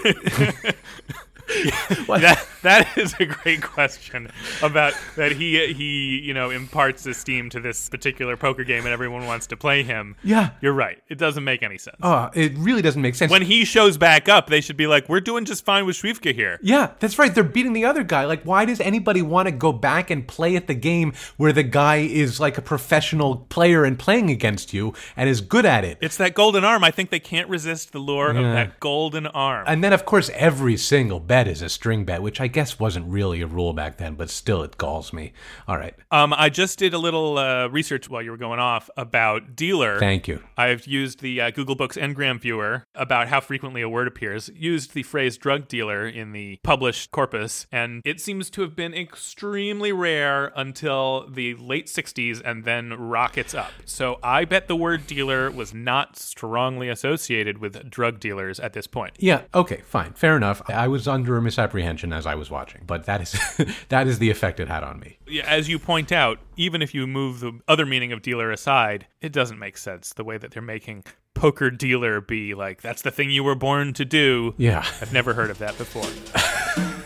that 2.07 2.47
that 2.65 2.97
is 2.97 3.15
a 3.19 3.25
great 3.25 3.61
question 3.61 4.29
about 4.61 4.93
that 5.15 5.31
he 5.31 5.73
he 5.73 6.19
you 6.23 6.33
know 6.33 6.49
imparts 6.49 7.05
esteem 7.05 7.49
to 7.51 7.59
this 7.59 7.89
particular 7.89 8.37
poker 8.37 8.63
game 8.63 8.83
and 8.83 8.89
everyone 8.93 9.25
wants 9.25 9.47
to 9.47 9.57
play 9.57 9.83
him. 9.83 10.15
Yeah. 10.23 10.49
You're 10.61 10.73
right. 10.73 11.01
It 11.09 11.17
doesn't 11.17 11.43
make 11.43 11.63
any 11.63 11.77
sense. 11.77 11.97
oh, 12.01 12.29
it 12.33 12.53
really 12.57 12.81
doesn't 12.81 13.01
make 13.01 13.15
sense. 13.15 13.31
when 13.31 13.41
he 13.41 13.65
shows 13.65 13.97
back 13.97 14.27
up, 14.29 14.47
they 14.47 14.61
should 14.61 14.77
be 14.77 14.87
like, 14.87 15.07
"We're 15.09 15.21
doing 15.21 15.45
just 15.45 15.63
fine 15.65 15.85
with 15.85 15.95
Schwiefka 15.95 16.33
here." 16.35 16.59
yeah, 16.61 16.91
that's 16.99 17.17
right. 17.17 17.33
They're 17.33 17.43
beating 17.43 17.73
the 17.73 17.85
other 17.85 18.03
guy. 18.03 18.25
Like, 18.25 18.43
why 18.43 18.65
does 18.65 18.79
anybody 18.79 19.21
want 19.21 19.47
to 19.47 19.51
go 19.51 19.71
back 19.71 20.09
and 20.11 20.27
play 20.27 20.55
at 20.55 20.67
the 20.67 20.73
game 20.75 21.13
where 21.37 21.53
the 21.53 21.63
guy 21.63 21.97
is 21.97 22.39
like 22.39 22.57
a 22.57 22.61
professional 22.61 23.37
player 23.49 23.83
and 23.85 23.97
playing 23.97 24.29
against 24.29 24.73
you 24.73 24.93
and 25.15 25.29
is 25.29 25.41
good 25.41 25.65
at 25.65 25.83
it? 25.85 25.97
It's 26.01 26.17
that 26.17 26.33
golden 26.33 26.63
arm. 26.65 26.83
I 26.83 26.91
think 26.91 27.09
they 27.09 27.19
can't 27.19 27.49
resist 27.49 27.91
the 27.91 27.99
lure 27.99 28.33
Yeah. 28.33 28.39
of 28.39 28.53
that 28.53 28.79
golden 28.79 29.27
arm. 29.27 29.65
And 29.67 29.83
then, 29.83 29.93
of 29.93 30.05
course, 30.05 30.29
every 30.33 30.77
single 30.77 31.19
bet 31.19 31.47
is 31.47 31.61
a 31.61 31.69
string 31.69 32.05
bet, 32.05 32.21
which 32.21 32.41
I 32.41 32.47
guess 32.55 32.79
wasn't 32.79 33.05
really 33.07 33.41
a 33.41 33.47
rule 33.47 33.73
back 33.73 33.97
then, 33.97 34.15
but 34.15 34.29
still 34.29 34.63
it 34.63 34.77
galls 34.77 35.11
me. 35.11 35.33
All 35.67 35.77
right. 35.77 35.93
Um, 36.09 36.33
I 36.33 36.47
just 36.47 36.79
did 36.79 36.93
a 36.93 36.97
little 36.97 37.37
uh, 37.37 37.67
research 37.67 38.09
while 38.09 38.21
you 38.21 38.31
were 38.31 38.37
going 38.37 38.59
off 38.59 38.89
about 38.95 39.57
dealer. 39.57 39.99
Thank 39.99 40.29
you. 40.29 40.41
I've 40.55 40.87
used 40.87 41.19
the 41.19 41.41
uh, 41.41 41.51
Google 41.51 41.75
Books 41.75 41.97
Ngram 41.97 42.39
viewer 42.39 42.85
about 42.95 43.27
how 43.27 43.41
frequently 43.41 43.81
a 43.81 43.89
word 43.89 44.07
appears, 44.07 44.49
used 44.55 44.93
the 44.93 45.03
phrase 45.03 45.37
drug 45.37 45.67
dealer 45.67 46.07
in 46.07 46.31
the 46.31 46.57
published 46.63 47.11
corpus, 47.11 47.67
and 47.73 48.01
it 48.05 48.21
seems 48.21 48.49
to 48.51 48.61
have 48.61 48.73
been 48.73 48.93
extremely 48.93 49.91
rare 49.91 50.53
until 50.55 51.27
the 51.29 51.55
late 51.55 51.87
60s 51.87 52.41
and 52.45 52.63
then 52.63 52.93
rockets 52.93 53.53
up. 53.53 53.71
So 53.83 54.17
I 54.23 54.45
bet 54.45 54.69
the 54.69 54.77
word 54.77 55.07
dealer 55.07 55.51
was 55.51 55.73
not 55.73 56.15
strongly 56.15 56.87
associated 56.87 57.57
with 57.57 57.89
drug 57.89 58.21
dealers 58.21 58.61
at 58.61 58.71
this 58.71 58.87
point. 58.87 59.17
Yeah, 59.19 59.41
okay, 59.53 59.81
fine. 59.85 60.13
Fair 60.13 60.37
enough. 60.37 60.61
I 60.69 60.87
was 60.87 61.05
under 61.05 61.35
a 61.35 61.41
misapprehension 61.41 62.13
as 62.13 62.25
I 62.25 62.35
was 62.35 62.44
watching, 62.49 62.83
but 62.85 63.05
that 63.05 63.21
is 63.21 63.35
that 63.89 64.07
is 64.07 64.19
the 64.19 64.29
effect 64.29 64.59
it 64.59 64.67
had 64.67 64.83
on 64.83 64.99
me. 64.99 65.17
Yeah, 65.27 65.43
As 65.47 65.69
you 65.69 65.79
point 65.79 66.11
out, 66.11 66.39
even 66.57 66.81
if 66.81 66.93
you 66.93 67.07
move 67.07 67.39
the 67.39 67.59
other 67.67 67.85
meaning 67.85 68.11
of 68.11 68.21
dealer 68.21 68.51
aside, 68.51 69.07
it 69.21 69.31
doesn't 69.31 69.59
make 69.59 69.77
sense 69.77 70.13
the 70.13 70.23
way 70.23 70.37
that 70.37 70.51
they're 70.51 70.61
making 70.61 71.03
poker 71.33 71.69
dealer 71.69 72.21
be 72.21 72.53
like 72.53 72.81
that's 72.81 73.01
the 73.01 73.11
thing 73.11 73.29
you 73.29 73.43
were 73.43 73.55
born 73.55 73.93
to 73.93 74.05
do. 74.05 74.53
Yeah. 74.57 74.85
I've 75.01 75.13
never 75.13 75.33
heard 75.33 75.49
of 75.49 75.57
that 75.59 75.77
before. 75.77 76.05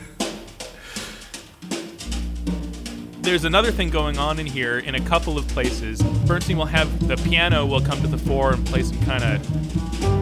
There's 3.22 3.44
another 3.44 3.72
thing 3.72 3.90
going 3.90 4.18
on 4.18 4.40
in 4.40 4.48
here 4.48 4.80
in 4.80 4.96
a 4.96 5.02
couple 5.02 5.38
of 5.38 5.48
places. 5.50 6.02
Bernstein 6.26 6.58
will 6.58 6.66
have 6.66 7.08
the 7.08 7.18
piano 7.18 7.66
will 7.66 7.82
come 7.82 8.02
to 8.02 8.08
the 8.08 8.18
fore 8.18 8.54
and 8.54 8.66
play 8.66 8.82
some 8.82 9.00
kind 9.02 9.24
of 9.24 10.19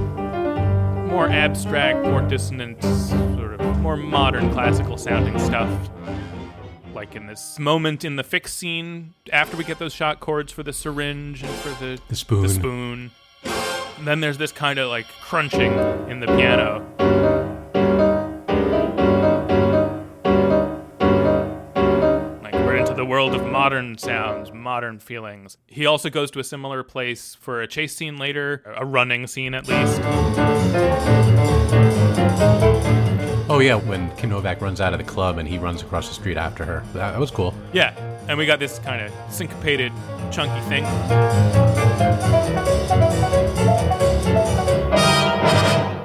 more 1.08 1.30
abstract, 1.30 2.04
more 2.06 2.22
dissonant, 2.22 2.84
sort 2.84 3.60
of 3.60 3.80
more 3.80 3.98
modern 3.98 4.52
classical 4.52 4.98
sounding 4.98 5.40
stuff. 5.40 5.90
Like 6.94 7.16
in 7.16 7.28
this 7.28 7.58
moment 7.60 8.04
in 8.04 8.16
the 8.16 8.24
fix 8.24 8.54
scene, 8.54 9.14
after 9.32 9.56
we 9.56 9.64
get 9.64 9.80
those 9.80 9.94
shock 9.94 10.20
chords 10.20 10.52
for 10.52 10.64
the 10.64 10.74
syringe 10.74 11.44
and 11.44 11.54
for 11.56 11.70
the, 11.84 12.00
The 12.10 12.16
spoon. 12.16 12.42
The 12.44 12.50
spoon. 12.50 13.12
And 13.98 14.06
then 14.06 14.20
there's 14.20 14.38
this 14.38 14.52
kind 14.52 14.80
of 14.80 14.90
like 14.90 15.08
crunching 15.22 15.74
in 16.10 16.20
the 16.20 16.28
piano. 16.28 16.86
The 22.98 23.06
world 23.06 23.36
of 23.36 23.46
modern 23.46 23.96
sounds, 23.96 24.52
modern 24.52 24.98
feelings. 24.98 25.56
He 25.68 25.86
also 25.86 26.10
goes 26.10 26.32
to 26.32 26.40
a 26.40 26.44
similar 26.44 26.82
place 26.82 27.36
for 27.36 27.62
a 27.62 27.68
chase 27.68 27.96
scene 27.96 28.18
later, 28.18 28.64
a 28.66 28.84
running 28.84 29.28
scene 29.28 29.54
at 29.54 29.68
least. 29.68 30.02
Oh 33.50 33.60
yeah, 33.62 33.76
when 33.76 34.10
Kim 34.16 34.32
Novak 34.32 34.62
runs 34.62 34.82
out 34.82 34.94
of 34.94 35.00
the 35.00 35.06
club 35.06 35.38
and 35.38 35.48
he 35.48 35.60
runs 35.60 35.84
across 35.84 36.08
the 36.08 36.16
street 36.16 36.38
after 36.38 36.66
her. 36.66 36.84
That, 36.94 37.12
that 37.12 37.20
was 37.20 37.30
cool. 37.30 37.54
Yeah, 37.72 37.96
and 38.28 38.36
we 38.36 38.48
got 38.48 38.58
this 38.58 38.80
kind 38.80 39.06
of 39.06 39.14
syncopated, 39.32 39.92
chunky 40.32 40.60
thing. 40.68 40.84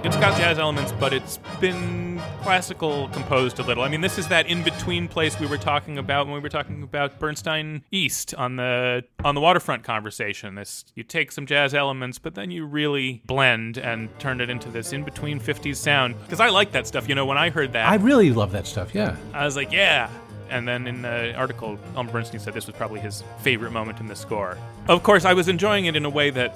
It's 0.04 0.16
got 0.16 0.36
jazz 0.36 0.58
elements, 0.58 0.92
but 0.92 1.14
it's 1.14 1.38
been 1.58 2.11
classical 2.42 3.08
composed 3.08 3.58
a 3.58 3.62
little. 3.62 3.84
I 3.84 3.88
mean, 3.88 4.00
this 4.00 4.18
is 4.18 4.28
that 4.28 4.46
in-between 4.46 5.08
place 5.08 5.38
we 5.38 5.46
were 5.46 5.56
talking 5.56 5.98
about 5.98 6.26
when 6.26 6.34
we 6.34 6.40
were 6.40 6.48
talking 6.48 6.82
about 6.82 7.18
Bernstein 7.18 7.82
East 7.90 8.34
on 8.34 8.56
the 8.56 9.04
on 9.24 9.34
the 9.34 9.40
waterfront 9.40 9.84
conversation. 9.84 10.54
This 10.54 10.84
you 10.94 11.04
take 11.04 11.32
some 11.32 11.46
jazz 11.46 11.74
elements, 11.74 12.18
but 12.18 12.34
then 12.34 12.50
you 12.50 12.66
really 12.66 13.22
blend 13.26 13.78
and 13.78 14.08
turn 14.18 14.40
it 14.40 14.50
into 14.50 14.68
this 14.68 14.92
in-between 14.92 15.40
50s 15.40 15.76
sound. 15.76 16.20
Because 16.22 16.40
I 16.40 16.48
like 16.48 16.72
that 16.72 16.86
stuff. 16.86 17.08
You 17.08 17.14
know, 17.14 17.26
when 17.26 17.38
I 17.38 17.50
heard 17.50 17.72
that, 17.72 17.88
I 17.88 17.94
really 17.96 18.32
love 18.32 18.52
that 18.52 18.66
stuff. 18.66 18.94
Yeah. 18.94 19.16
I 19.32 19.44
was 19.44 19.56
like, 19.56 19.72
yeah. 19.72 20.10
And 20.50 20.68
then 20.68 20.86
in 20.86 21.00
the 21.00 21.32
article, 21.34 21.78
Elmer 21.96 22.12
Bernstein 22.12 22.38
said 22.38 22.52
this 22.52 22.66
was 22.66 22.76
probably 22.76 23.00
his 23.00 23.24
favorite 23.40 23.70
moment 23.70 24.00
in 24.00 24.06
the 24.06 24.16
score. 24.16 24.58
Of 24.86 25.02
course, 25.02 25.24
I 25.24 25.32
was 25.32 25.48
enjoying 25.48 25.86
it 25.86 25.96
in 25.96 26.04
a 26.04 26.10
way 26.10 26.28
that 26.30 26.54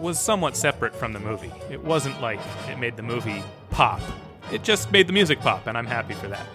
was 0.00 0.20
somewhat 0.20 0.56
separate 0.56 0.94
from 0.94 1.12
the 1.12 1.18
movie. 1.18 1.50
It 1.70 1.82
wasn't 1.82 2.20
like 2.20 2.38
it 2.68 2.78
made 2.78 2.96
the 2.96 3.02
movie 3.02 3.42
pop. 3.70 4.00
It 4.52 4.62
just 4.62 4.92
made 4.92 5.06
the 5.06 5.12
music 5.12 5.40
pop, 5.40 5.66
and 5.66 5.76
I'm 5.76 5.86
happy 5.86 6.14
for 6.14 6.28
that. 6.28 6.46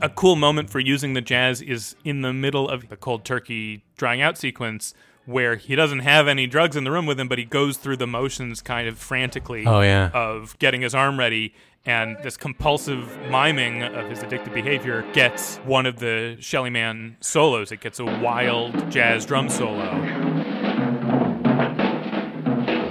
A 0.00 0.08
cool 0.08 0.36
moment 0.36 0.70
for 0.70 0.78
using 0.78 1.14
the 1.14 1.20
jazz 1.20 1.60
is 1.60 1.96
in 2.04 2.20
the 2.22 2.32
middle 2.32 2.68
of 2.68 2.88
the 2.88 2.96
cold 2.96 3.24
turkey 3.24 3.82
drying 3.96 4.20
out 4.22 4.38
sequence 4.38 4.94
where 5.26 5.56
he 5.56 5.74
doesn't 5.74 5.98
have 6.00 6.26
any 6.28 6.46
drugs 6.46 6.76
in 6.76 6.84
the 6.84 6.90
room 6.90 7.04
with 7.04 7.18
him, 7.20 7.28
but 7.28 7.36
he 7.38 7.44
goes 7.44 7.76
through 7.76 7.96
the 7.96 8.06
motions 8.06 8.62
kind 8.62 8.88
of 8.88 8.96
frantically 8.98 9.66
Oh, 9.66 9.80
yeah. 9.80 10.10
of 10.14 10.58
getting 10.58 10.80
his 10.82 10.94
arm 10.94 11.18
ready. 11.18 11.52
And 11.84 12.16
this 12.22 12.36
compulsive 12.36 13.16
miming 13.30 13.82
of 13.82 14.08
his 14.08 14.20
addictive 14.20 14.54
behavior 14.54 15.04
gets 15.12 15.56
one 15.58 15.84
of 15.86 15.98
the 15.98 16.36
Shelly 16.40 16.70
Manne 16.70 17.16
solos. 17.20 17.72
It 17.72 17.80
gets 17.80 17.98
a 17.98 18.04
wild 18.04 18.90
jazz 18.90 19.26
drum 19.26 19.48
solo. 19.48 19.84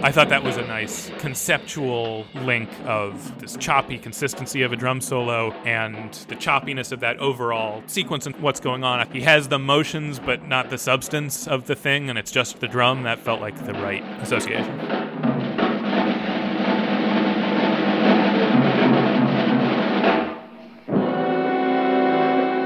I 0.08 0.12
thought 0.14 0.30
that 0.30 0.41
was 0.41 0.55
a 0.55 0.66
nice 0.66 1.10
conceptual 1.18 2.26
link 2.34 2.70
of 2.86 3.41
this 3.41 3.58
choppy 3.58 3.97
consistency 3.97 4.62
of 4.62 4.72
a 4.72 4.78
drum 4.78 5.01
solo 5.01 5.51
and 5.66 6.14
the 6.30 6.36
choppiness 6.38 6.93
of 6.93 7.01
that 7.01 7.18
overall 7.18 7.84
sequence 7.88 8.26
and 8.26 8.34
what's 8.38 8.62
going 8.62 8.86
on. 8.86 9.05
He 9.12 9.20
has 9.24 9.49
the 9.49 9.60
motions, 9.60 10.18
but 10.18 10.47
not 10.47 10.70
the 10.70 10.78
substance 10.78 11.45
of 11.45 11.68
the 11.68 11.76
thing, 11.76 12.10
and 12.10 12.18
it's 12.18 12.32
just 12.32 12.62
the 12.62 12.70
drum. 12.70 13.03
That 13.03 13.20
felt 13.20 13.41
like 13.41 13.66
the 13.66 13.74
right 13.74 14.01
association. 14.22 15.26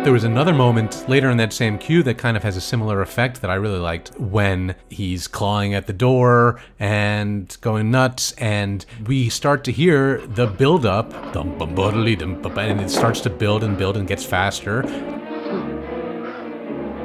There 0.04 0.14
was 0.14 0.24
another 0.24 0.54
moment 0.54 1.08
later 1.08 1.30
in 1.30 1.38
that 1.38 1.54
same 1.54 1.78
cue 1.78 2.02
that 2.04 2.18
kind 2.18 2.36
of 2.36 2.42
has 2.42 2.58
a 2.58 2.62
similar 2.62 3.02
effect 3.02 3.42
that 3.42 3.52
I 3.52 3.54
really 3.54 3.78
liked 3.78 4.20
when 4.20 4.74
he's 4.90 5.28
clawing 5.28 5.76
at 5.76 5.86
the 5.86 5.94
door 5.94 6.60
and 6.80 7.56
going 7.62 7.92
nuts, 7.92 8.32
and 8.40 8.84
we 9.06 9.30
start 9.30 9.64
to 9.66 9.72
hear 9.72 10.26
the 10.26 10.48
build 10.48 10.88
up, 10.88 11.14
and 11.36 12.82
it 12.82 12.90
starts 12.90 13.22
to 13.22 13.30
build 13.30 13.64
and 13.64 13.78
build 13.78 13.96
and 13.96 14.08
gets 14.08 14.26
faster. 14.26 14.82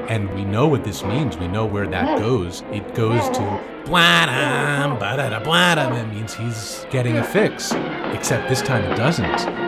And 0.08 0.32
we 0.34 0.46
know 0.46 0.66
what 0.66 0.82
this 0.84 1.04
means. 1.04 1.36
We 1.36 1.48
know 1.48 1.66
where 1.66 1.86
that 1.88 2.18
goes. 2.18 2.62
It 2.72 2.94
goes 2.94 3.28
to. 3.36 3.60
It 5.98 6.14
means 6.14 6.34
he's 6.34 6.86
getting 6.90 7.18
a 7.18 7.24
fix. 7.24 7.72
Except 8.14 8.48
this 8.48 8.62
time 8.62 8.84
it 8.84 8.96
doesn't. 8.96 9.65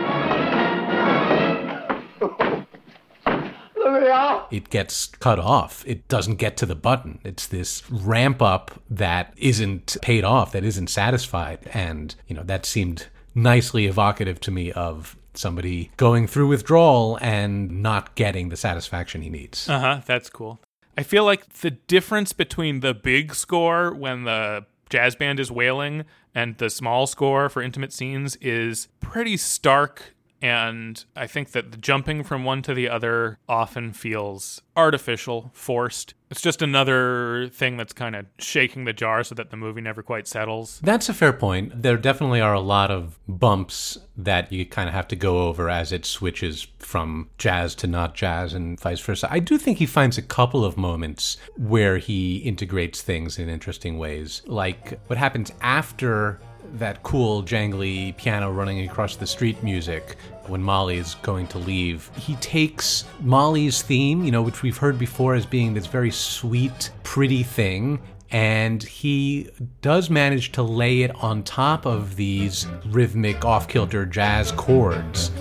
It 4.51 4.69
gets 4.69 5.07
cut 5.07 5.39
off. 5.39 5.83
It 5.87 6.07
doesn't 6.07 6.35
get 6.35 6.57
to 6.57 6.65
the 6.65 6.75
button. 6.75 7.19
It's 7.23 7.47
this 7.47 7.89
ramp 7.89 8.41
up 8.41 8.71
that 8.89 9.33
isn't 9.37 9.97
paid 10.01 10.23
off, 10.23 10.51
that 10.51 10.63
isn't 10.63 10.89
satisfied. 10.89 11.69
And, 11.73 12.15
you 12.27 12.35
know, 12.35 12.43
that 12.43 12.65
seemed 12.65 13.07
nicely 13.35 13.85
evocative 13.85 14.39
to 14.41 14.51
me 14.51 14.71
of 14.71 15.15
somebody 15.33 15.91
going 15.97 16.27
through 16.27 16.47
withdrawal 16.47 17.17
and 17.21 17.81
not 17.81 18.15
getting 18.15 18.49
the 18.49 18.57
satisfaction 18.57 19.21
he 19.21 19.29
needs. 19.29 19.69
Uh 19.69 19.79
huh. 19.79 20.01
That's 20.05 20.29
cool. 20.29 20.59
I 20.97 21.03
feel 21.03 21.23
like 21.23 21.47
the 21.53 21.71
difference 21.71 22.33
between 22.33 22.81
the 22.81 22.93
big 22.93 23.33
score 23.33 23.93
when 23.93 24.25
the 24.25 24.65
jazz 24.89 25.15
band 25.15 25.39
is 25.39 25.51
wailing 25.51 26.03
and 26.35 26.57
the 26.57 26.69
small 26.69 27.07
score 27.07 27.47
for 27.47 27.61
intimate 27.61 27.93
scenes 27.93 28.35
is 28.37 28.89
pretty 28.99 29.37
stark. 29.37 30.15
And 30.41 31.03
I 31.15 31.27
think 31.27 31.51
that 31.51 31.71
the 31.71 31.77
jumping 31.77 32.23
from 32.23 32.43
one 32.43 32.61
to 32.63 32.73
the 32.73 32.87
other 32.87 33.39
often 33.47 33.91
feels 33.91 34.61
artificial, 34.75 35.51
forced. 35.53 36.13
It's 36.31 36.41
just 36.41 36.61
another 36.61 37.49
thing 37.51 37.75
that's 37.75 37.91
kind 37.91 38.15
of 38.15 38.25
shaking 38.37 38.85
the 38.85 38.93
jar 38.93 39.23
so 39.23 39.35
that 39.35 39.49
the 39.49 39.57
movie 39.57 39.81
never 39.81 40.01
quite 40.01 40.27
settles. 40.27 40.79
That's 40.81 41.09
a 41.09 41.13
fair 41.13 41.33
point. 41.33 41.81
There 41.81 41.97
definitely 41.97 42.39
are 42.39 42.53
a 42.53 42.61
lot 42.61 42.91
of 42.91 43.19
bumps 43.27 43.97
that 44.15 44.51
you 44.51 44.65
kind 44.65 44.87
of 44.87 44.95
have 44.95 45.07
to 45.09 45.15
go 45.15 45.47
over 45.47 45.69
as 45.69 45.91
it 45.91 46.05
switches 46.05 46.67
from 46.77 47.29
jazz 47.37 47.75
to 47.75 47.87
not 47.87 48.15
jazz 48.15 48.53
and 48.53 48.79
vice 48.79 49.01
versa. 49.01 49.27
I 49.29 49.39
do 49.39 49.57
think 49.57 49.79
he 49.79 49.85
finds 49.85 50.17
a 50.17 50.21
couple 50.21 50.63
of 50.63 50.77
moments 50.77 51.37
where 51.57 51.97
he 51.97 52.37
integrates 52.37 53.01
things 53.01 53.39
in 53.39 53.49
interesting 53.49 53.97
ways, 53.97 54.41
like 54.45 54.99
what 55.07 55.17
happens 55.17 55.51
after 55.61 56.39
that 56.73 57.03
cool 57.03 57.43
jangly 57.43 58.15
piano 58.17 58.51
running 58.51 58.87
across 58.87 59.15
the 59.15 59.27
street 59.27 59.61
music 59.63 60.17
when 60.47 60.61
Molly 60.61 60.97
is 60.97 61.15
going 61.15 61.47
to 61.47 61.57
leave. 61.57 62.09
He 62.15 62.35
takes 62.35 63.05
Molly's 63.21 63.81
theme, 63.81 64.23
you 64.23 64.31
know, 64.31 64.41
which 64.41 64.63
we've 64.63 64.77
heard 64.77 64.97
before 64.97 65.35
as 65.35 65.45
being 65.45 65.73
this 65.73 65.85
very 65.85 66.11
sweet, 66.11 66.91
pretty 67.03 67.43
thing, 67.43 68.01
and 68.31 68.83
he 68.83 69.49
does 69.81 70.09
manage 70.09 70.51
to 70.53 70.63
lay 70.63 71.01
it 71.01 71.11
on 71.23 71.43
top 71.43 71.85
of 71.85 72.15
these 72.15 72.67
rhythmic 72.87 73.43
off 73.45 73.67
kilter 73.67 74.05
jazz 74.05 74.51
chords. 74.51 75.31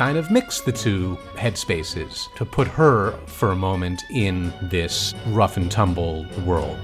kind 0.00 0.16
of 0.16 0.30
mix 0.30 0.62
the 0.62 0.72
two 0.72 1.14
headspaces 1.34 2.34
to 2.34 2.42
put 2.42 2.66
her 2.66 3.12
for 3.26 3.50
a 3.50 3.54
moment 3.54 4.02
in 4.08 4.50
this 4.62 5.14
rough 5.26 5.58
and 5.58 5.70
tumble 5.70 6.24
world. 6.46 6.80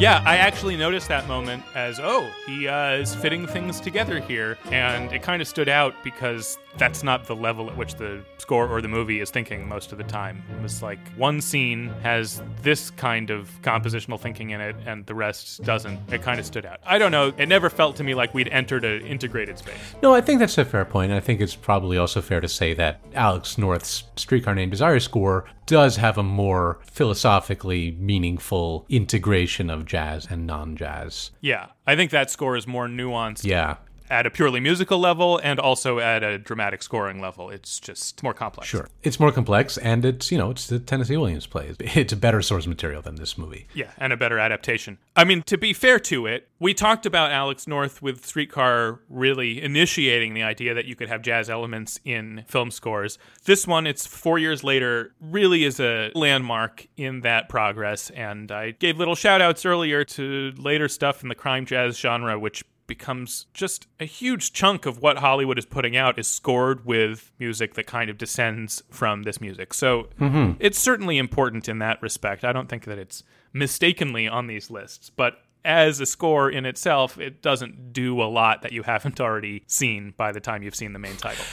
Yeah, 0.00 0.22
I 0.24 0.38
actually 0.38 0.78
noticed 0.78 1.08
that 1.08 1.28
moment 1.28 1.62
as 1.74 2.00
oh, 2.00 2.26
he 2.46 2.68
uh, 2.68 2.92
is 2.92 3.14
fitting 3.14 3.46
things 3.46 3.80
together 3.80 4.18
here, 4.18 4.56
and 4.70 5.12
it 5.12 5.20
kind 5.20 5.42
of 5.42 5.48
stood 5.48 5.68
out 5.68 5.94
because 6.02 6.58
that's 6.78 7.02
not 7.02 7.24
the 7.24 7.36
level 7.36 7.70
at 7.70 7.76
which 7.76 7.94
the 7.94 8.24
score 8.38 8.68
or 8.68 8.80
the 8.80 8.88
movie 8.88 9.20
is 9.20 9.30
thinking 9.30 9.68
most 9.68 9.92
of 9.92 9.98
the 9.98 10.04
time. 10.04 10.42
It 10.56 10.62
was 10.62 10.82
like 10.82 10.98
one 11.16 11.40
scene 11.40 11.88
has 12.02 12.42
this 12.62 12.90
kind 12.90 13.30
of 13.30 13.50
compositional 13.62 14.20
thinking 14.20 14.50
in 14.50 14.60
it 14.60 14.76
and 14.86 15.06
the 15.06 15.14
rest 15.14 15.62
doesn't. 15.62 15.98
It 16.12 16.22
kind 16.22 16.38
of 16.38 16.46
stood 16.46 16.66
out. 16.66 16.80
I 16.84 16.98
don't 16.98 17.12
know. 17.12 17.32
It 17.36 17.46
never 17.46 17.70
felt 17.70 17.96
to 17.96 18.04
me 18.04 18.14
like 18.14 18.34
we'd 18.34 18.48
entered 18.48 18.84
an 18.84 19.06
integrated 19.06 19.58
space. 19.58 19.74
No, 20.02 20.14
I 20.14 20.20
think 20.20 20.40
that's 20.40 20.58
a 20.58 20.64
fair 20.64 20.84
point. 20.84 21.12
I 21.12 21.20
think 21.20 21.40
it's 21.40 21.56
probably 21.56 21.98
also 21.98 22.20
fair 22.20 22.40
to 22.40 22.48
say 22.48 22.74
that 22.74 23.00
Alex 23.14 23.58
North's 23.58 24.04
Streetcar 24.16 24.54
Named 24.54 24.70
Desire 24.70 25.00
score 25.00 25.46
does 25.66 25.96
have 25.96 26.16
a 26.16 26.22
more 26.22 26.78
philosophically 26.84 27.90
meaningful 27.92 28.86
integration 28.88 29.68
of 29.68 29.84
jazz 29.84 30.26
and 30.30 30.46
non-jazz. 30.46 31.32
Yeah, 31.40 31.66
I 31.86 31.96
think 31.96 32.12
that 32.12 32.30
score 32.30 32.56
is 32.56 32.66
more 32.66 32.86
nuanced. 32.86 33.44
Yeah. 33.44 33.76
At 34.08 34.26
a 34.26 34.30
purely 34.30 34.60
musical 34.60 34.98
level 34.98 35.38
and 35.42 35.58
also 35.58 35.98
at 35.98 36.22
a 36.22 36.38
dramatic 36.38 36.82
scoring 36.82 37.20
level. 37.20 37.50
It's 37.50 37.80
just 37.80 38.22
more 38.22 38.34
complex. 38.34 38.68
Sure. 38.68 38.88
It's 39.02 39.18
more 39.18 39.32
complex 39.32 39.78
and 39.78 40.04
it's, 40.04 40.30
you 40.30 40.38
know, 40.38 40.50
it's 40.50 40.66
the 40.68 40.78
Tennessee 40.78 41.16
Williams 41.16 41.46
play. 41.46 41.74
It's 41.80 42.12
a 42.12 42.16
better 42.16 42.42
source 42.42 42.66
material 42.66 43.02
than 43.02 43.16
this 43.16 43.36
movie. 43.36 43.66
Yeah, 43.74 43.90
and 43.98 44.12
a 44.12 44.16
better 44.16 44.38
adaptation. 44.38 44.98
I 45.16 45.24
mean, 45.24 45.42
to 45.42 45.58
be 45.58 45.72
fair 45.72 45.98
to 46.00 46.26
it, 46.26 46.48
we 46.58 46.72
talked 46.72 47.04
about 47.04 47.32
Alex 47.32 47.66
North 47.66 48.00
with 48.00 48.24
Streetcar 48.24 49.00
really 49.08 49.62
initiating 49.62 50.34
the 50.34 50.42
idea 50.42 50.74
that 50.74 50.86
you 50.86 50.96
could 50.96 51.08
have 51.08 51.22
jazz 51.22 51.50
elements 51.50 52.00
in 52.04 52.44
film 52.46 52.70
scores. 52.70 53.18
This 53.44 53.66
one, 53.66 53.86
it's 53.86 54.06
four 54.06 54.38
years 54.38 54.64
later, 54.64 55.12
really 55.20 55.64
is 55.64 55.80
a 55.80 56.10
landmark 56.14 56.86
in 56.96 57.20
that 57.22 57.48
progress. 57.48 58.10
And 58.10 58.50
I 58.50 58.70
gave 58.70 58.98
little 58.98 59.14
shout 59.14 59.42
outs 59.42 59.66
earlier 59.66 60.04
to 60.04 60.52
later 60.56 60.88
stuff 60.88 61.22
in 61.22 61.28
the 61.28 61.34
crime 61.34 61.66
jazz 61.66 61.98
genre, 61.98 62.38
which 62.38 62.64
becomes 62.86 63.46
just 63.54 63.86
a 64.00 64.04
huge 64.04 64.52
chunk 64.52 64.86
of 64.86 65.00
what 65.00 65.18
Hollywood 65.18 65.58
is 65.58 65.66
putting 65.66 65.96
out 65.96 66.18
is 66.18 66.28
scored 66.28 66.84
with 66.84 67.32
music 67.38 67.74
that 67.74 67.86
kind 67.86 68.08
of 68.10 68.18
descends 68.18 68.82
from 68.90 69.24
this 69.24 69.40
music. 69.40 69.74
So 69.74 70.08
Mhm. 70.20 70.56
it's 70.60 70.78
certainly 70.78 71.18
important 71.18 71.68
in 71.68 71.78
that 71.80 72.00
respect. 72.00 72.44
I 72.44 72.52
don't 72.52 72.68
think 72.68 72.84
that 72.84 72.98
it's 72.98 73.22
mistakenly 73.52 74.28
on 74.28 74.46
these 74.46 74.70
lists, 74.70 75.10
but 75.10 75.42
as 75.64 75.98
a 76.00 76.06
score 76.06 76.48
in 76.48 76.64
itself, 76.64 77.18
it 77.18 77.42
doesn't 77.42 77.92
do 77.92 78.22
a 78.22 78.24
lot 78.30 78.62
that 78.62 78.72
you 78.72 78.84
haven't 78.84 79.20
already 79.20 79.64
seen 79.66 80.14
by 80.16 80.30
the 80.30 80.38
time 80.40 80.62
you've 80.62 80.76
seen 80.76 80.92
the 80.92 80.98
main 80.98 81.16
title. 81.16 81.44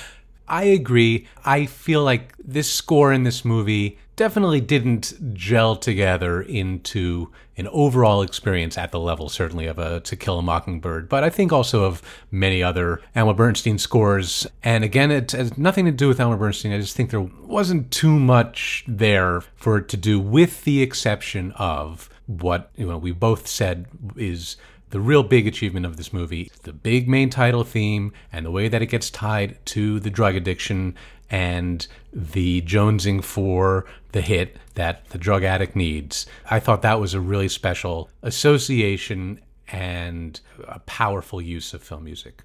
I 0.48 0.64
agree. 0.66 1.28
I 1.46 1.66
feel 1.66 2.04
like 2.04 2.34
this 2.38 2.72
score 2.72 3.14
in 3.14 3.24
this 3.24 3.46
movie 3.46 3.98
definitely 4.16 4.62
didn't 4.62 5.34
gel 5.34 5.76
together 5.76 6.41
into 6.41 7.32
an 7.58 7.68
overall 7.68 8.22
experience 8.22 8.78
at 8.78 8.91
the 8.91 9.00
level, 9.00 9.30
certainly, 9.30 9.68
of 9.68 9.80
a 9.80 10.00
To 10.02 10.16
Kill 10.16 10.39
a 10.39 10.41
Mockingbird, 10.41 11.08
but 11.08 11.24
I 11.24 11.30
think 11.30 11.52
also 11.52 11.84
of 11.84 12.02
many 12.32 12.64
other 12.64 13.02
Elmer 13.16 13.34
Bernstein 13.34 13.78
scores. 13.78 14.48
And 14.64 14.84
again, 14.84 15.12
it 15.12 15.32
has 15.32 15.58
nothing 15.58 15.86
to 15.86 15.91
do 15.91 16.08
with 16.08 16.20
Elmer 16.20 16.38
Bernstein. 16.38 16.74
I 16.74 16.80
just 16.80 16.96
think 16.96 17.10
there 17.10 17.22
wasn't 17.22 17.91
too 17.91 18.20
much 18.20 18.84
there 18.88 19.41
for 19.56 19.78
it 19.78 19.88
to 19.89 19.98
do, 19.98 20.20
with 20.20 20.64
the 20.64 20.82
exception 20.82 21.52
of 21.54 22.10
what 22.26 22.72
you 22.76 22.88
know 22.88 22.98
we 22.98 23.12
both 23.12 23.48
said 23.48 23.86
is 24.16 24.56
the 24.94 25.02
real 25.02 25.24
big 25.24 25.48
achievement 25.48 25.88
of 25.88 25.98
this 25.98 26.14
movie 26.14 26.52
the 26.62 26.72
big 26.72 27.10
main 27.10 27.28
title 27.28 27.64
theme 27.64 28.14
and 28.32 28.46
the 28.46 28.52
way 28.52 28.68
that 28.68 28.84
it 28.84 28.86
gets 28.86 29.10
tied 29.10 29.58
to 29.66 30.00
the 30.00 30.10
drug 30.12 30.36
addiction 30.36 30.96
and 31.32 31.88
the 32.14 32.62
jonesing 32.62 33.24
for 33.24 33.88
the 34.12 34.22
hit 34.22 34.56
that 34.76 35.10
the 35.10 35.18
drug 35.18 35.44
addict 35.44 35.76
needs. 35.76 36.28
I 36.52 36.60
thought 36.60 36.84
that 36.84 37.00
was 37.00 37.16
a 37.16 37.20
really 37.20 37.50
special 37.50 38.08
association 38.22 39.39
and 39.68 40.39
a 40.68 40.78
powerful 40.82 41.41
use 41.41 41.74
of 41.74 41.82
film 41.82 42.04
music. 42.04 42.44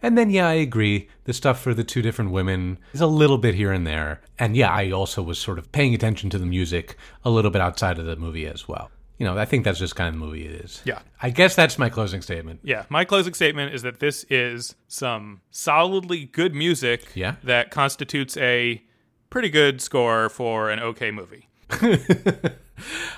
And 0.00 0.16
then, 0.16 0.30
yeah, 0.30 0.46
I 0.46 0.52
agree. 0.52 1.08
The 1.24 1.32
stuff 1.32 1.60
for 1.60 1.74
the 1.74 1.82
two 1.82 2.02
different 2.02 2.30
women 2.30 2.78
is 2.92 3.00
a 3.00 3.08
little 3.08 3.38
bit 3.38 3.56
here 3.56 3.72
and 3.72 3.84
there. 3.84 4.20
And 4.38 4.56
yeah, 4.56 4.70
I 4.70 4.92
also 4.92 5.20
was 5.20 5.40
sort 5.40 5.58
of 5.58 5.72
paying 5.72 5.92
attention 5.92 6.30
to 6.30 6.38
the 6.38 6.46
music 6.46 6.96
a 7.24 7.30
little 7.30 7.50
bit 7.50 7.60
outside 7.60 7.98
of 7.98 8.06
the 8.06 8.14
movie 8.14 8.46
as 8.46 8.68
well. 8.68 8.92
You 9.18 9.26
know, 9.26 9.36
I 9.36 9.44
think 9.44 9.64
that's 9.64 9.78
just 9.80 9.96
kind 9.96 10.08
of 10.08 10.14
the 10.20 10.24
movie 10.24 10.46
it 10.46 10.52
is. 10.64 10.80
Yeah. 10.84 11.00
I 11.20 11.30
guess 11.30 11.56
that's 11.56 11.76
my 11.78 11.88
closing 11.88 12.22
statement. 12.22 12.60
Yeah, 12.62 12.84
my 12.88 13.04
closing 13.04 13.34
statement 13.34 13.74
is 13.74 13.82
that 13.82 13.98
this 13.98 14.24
is 14.30 14.76
some 14.86 15.40
solidly 15.50 16.24
good 16.26 16.54
music 16.54 17.02
Yeah. 17.14 17.34
that 17.42 17.70
constitutes 17.72 18.36
a 18.36 18.82
pretty 19.28 19.50
good 19.50 19.80
score 19.80 20.28
for 20.28 20.70
an 20.70 20.78
okay 20.78 21.10
movie. 21.10 21.48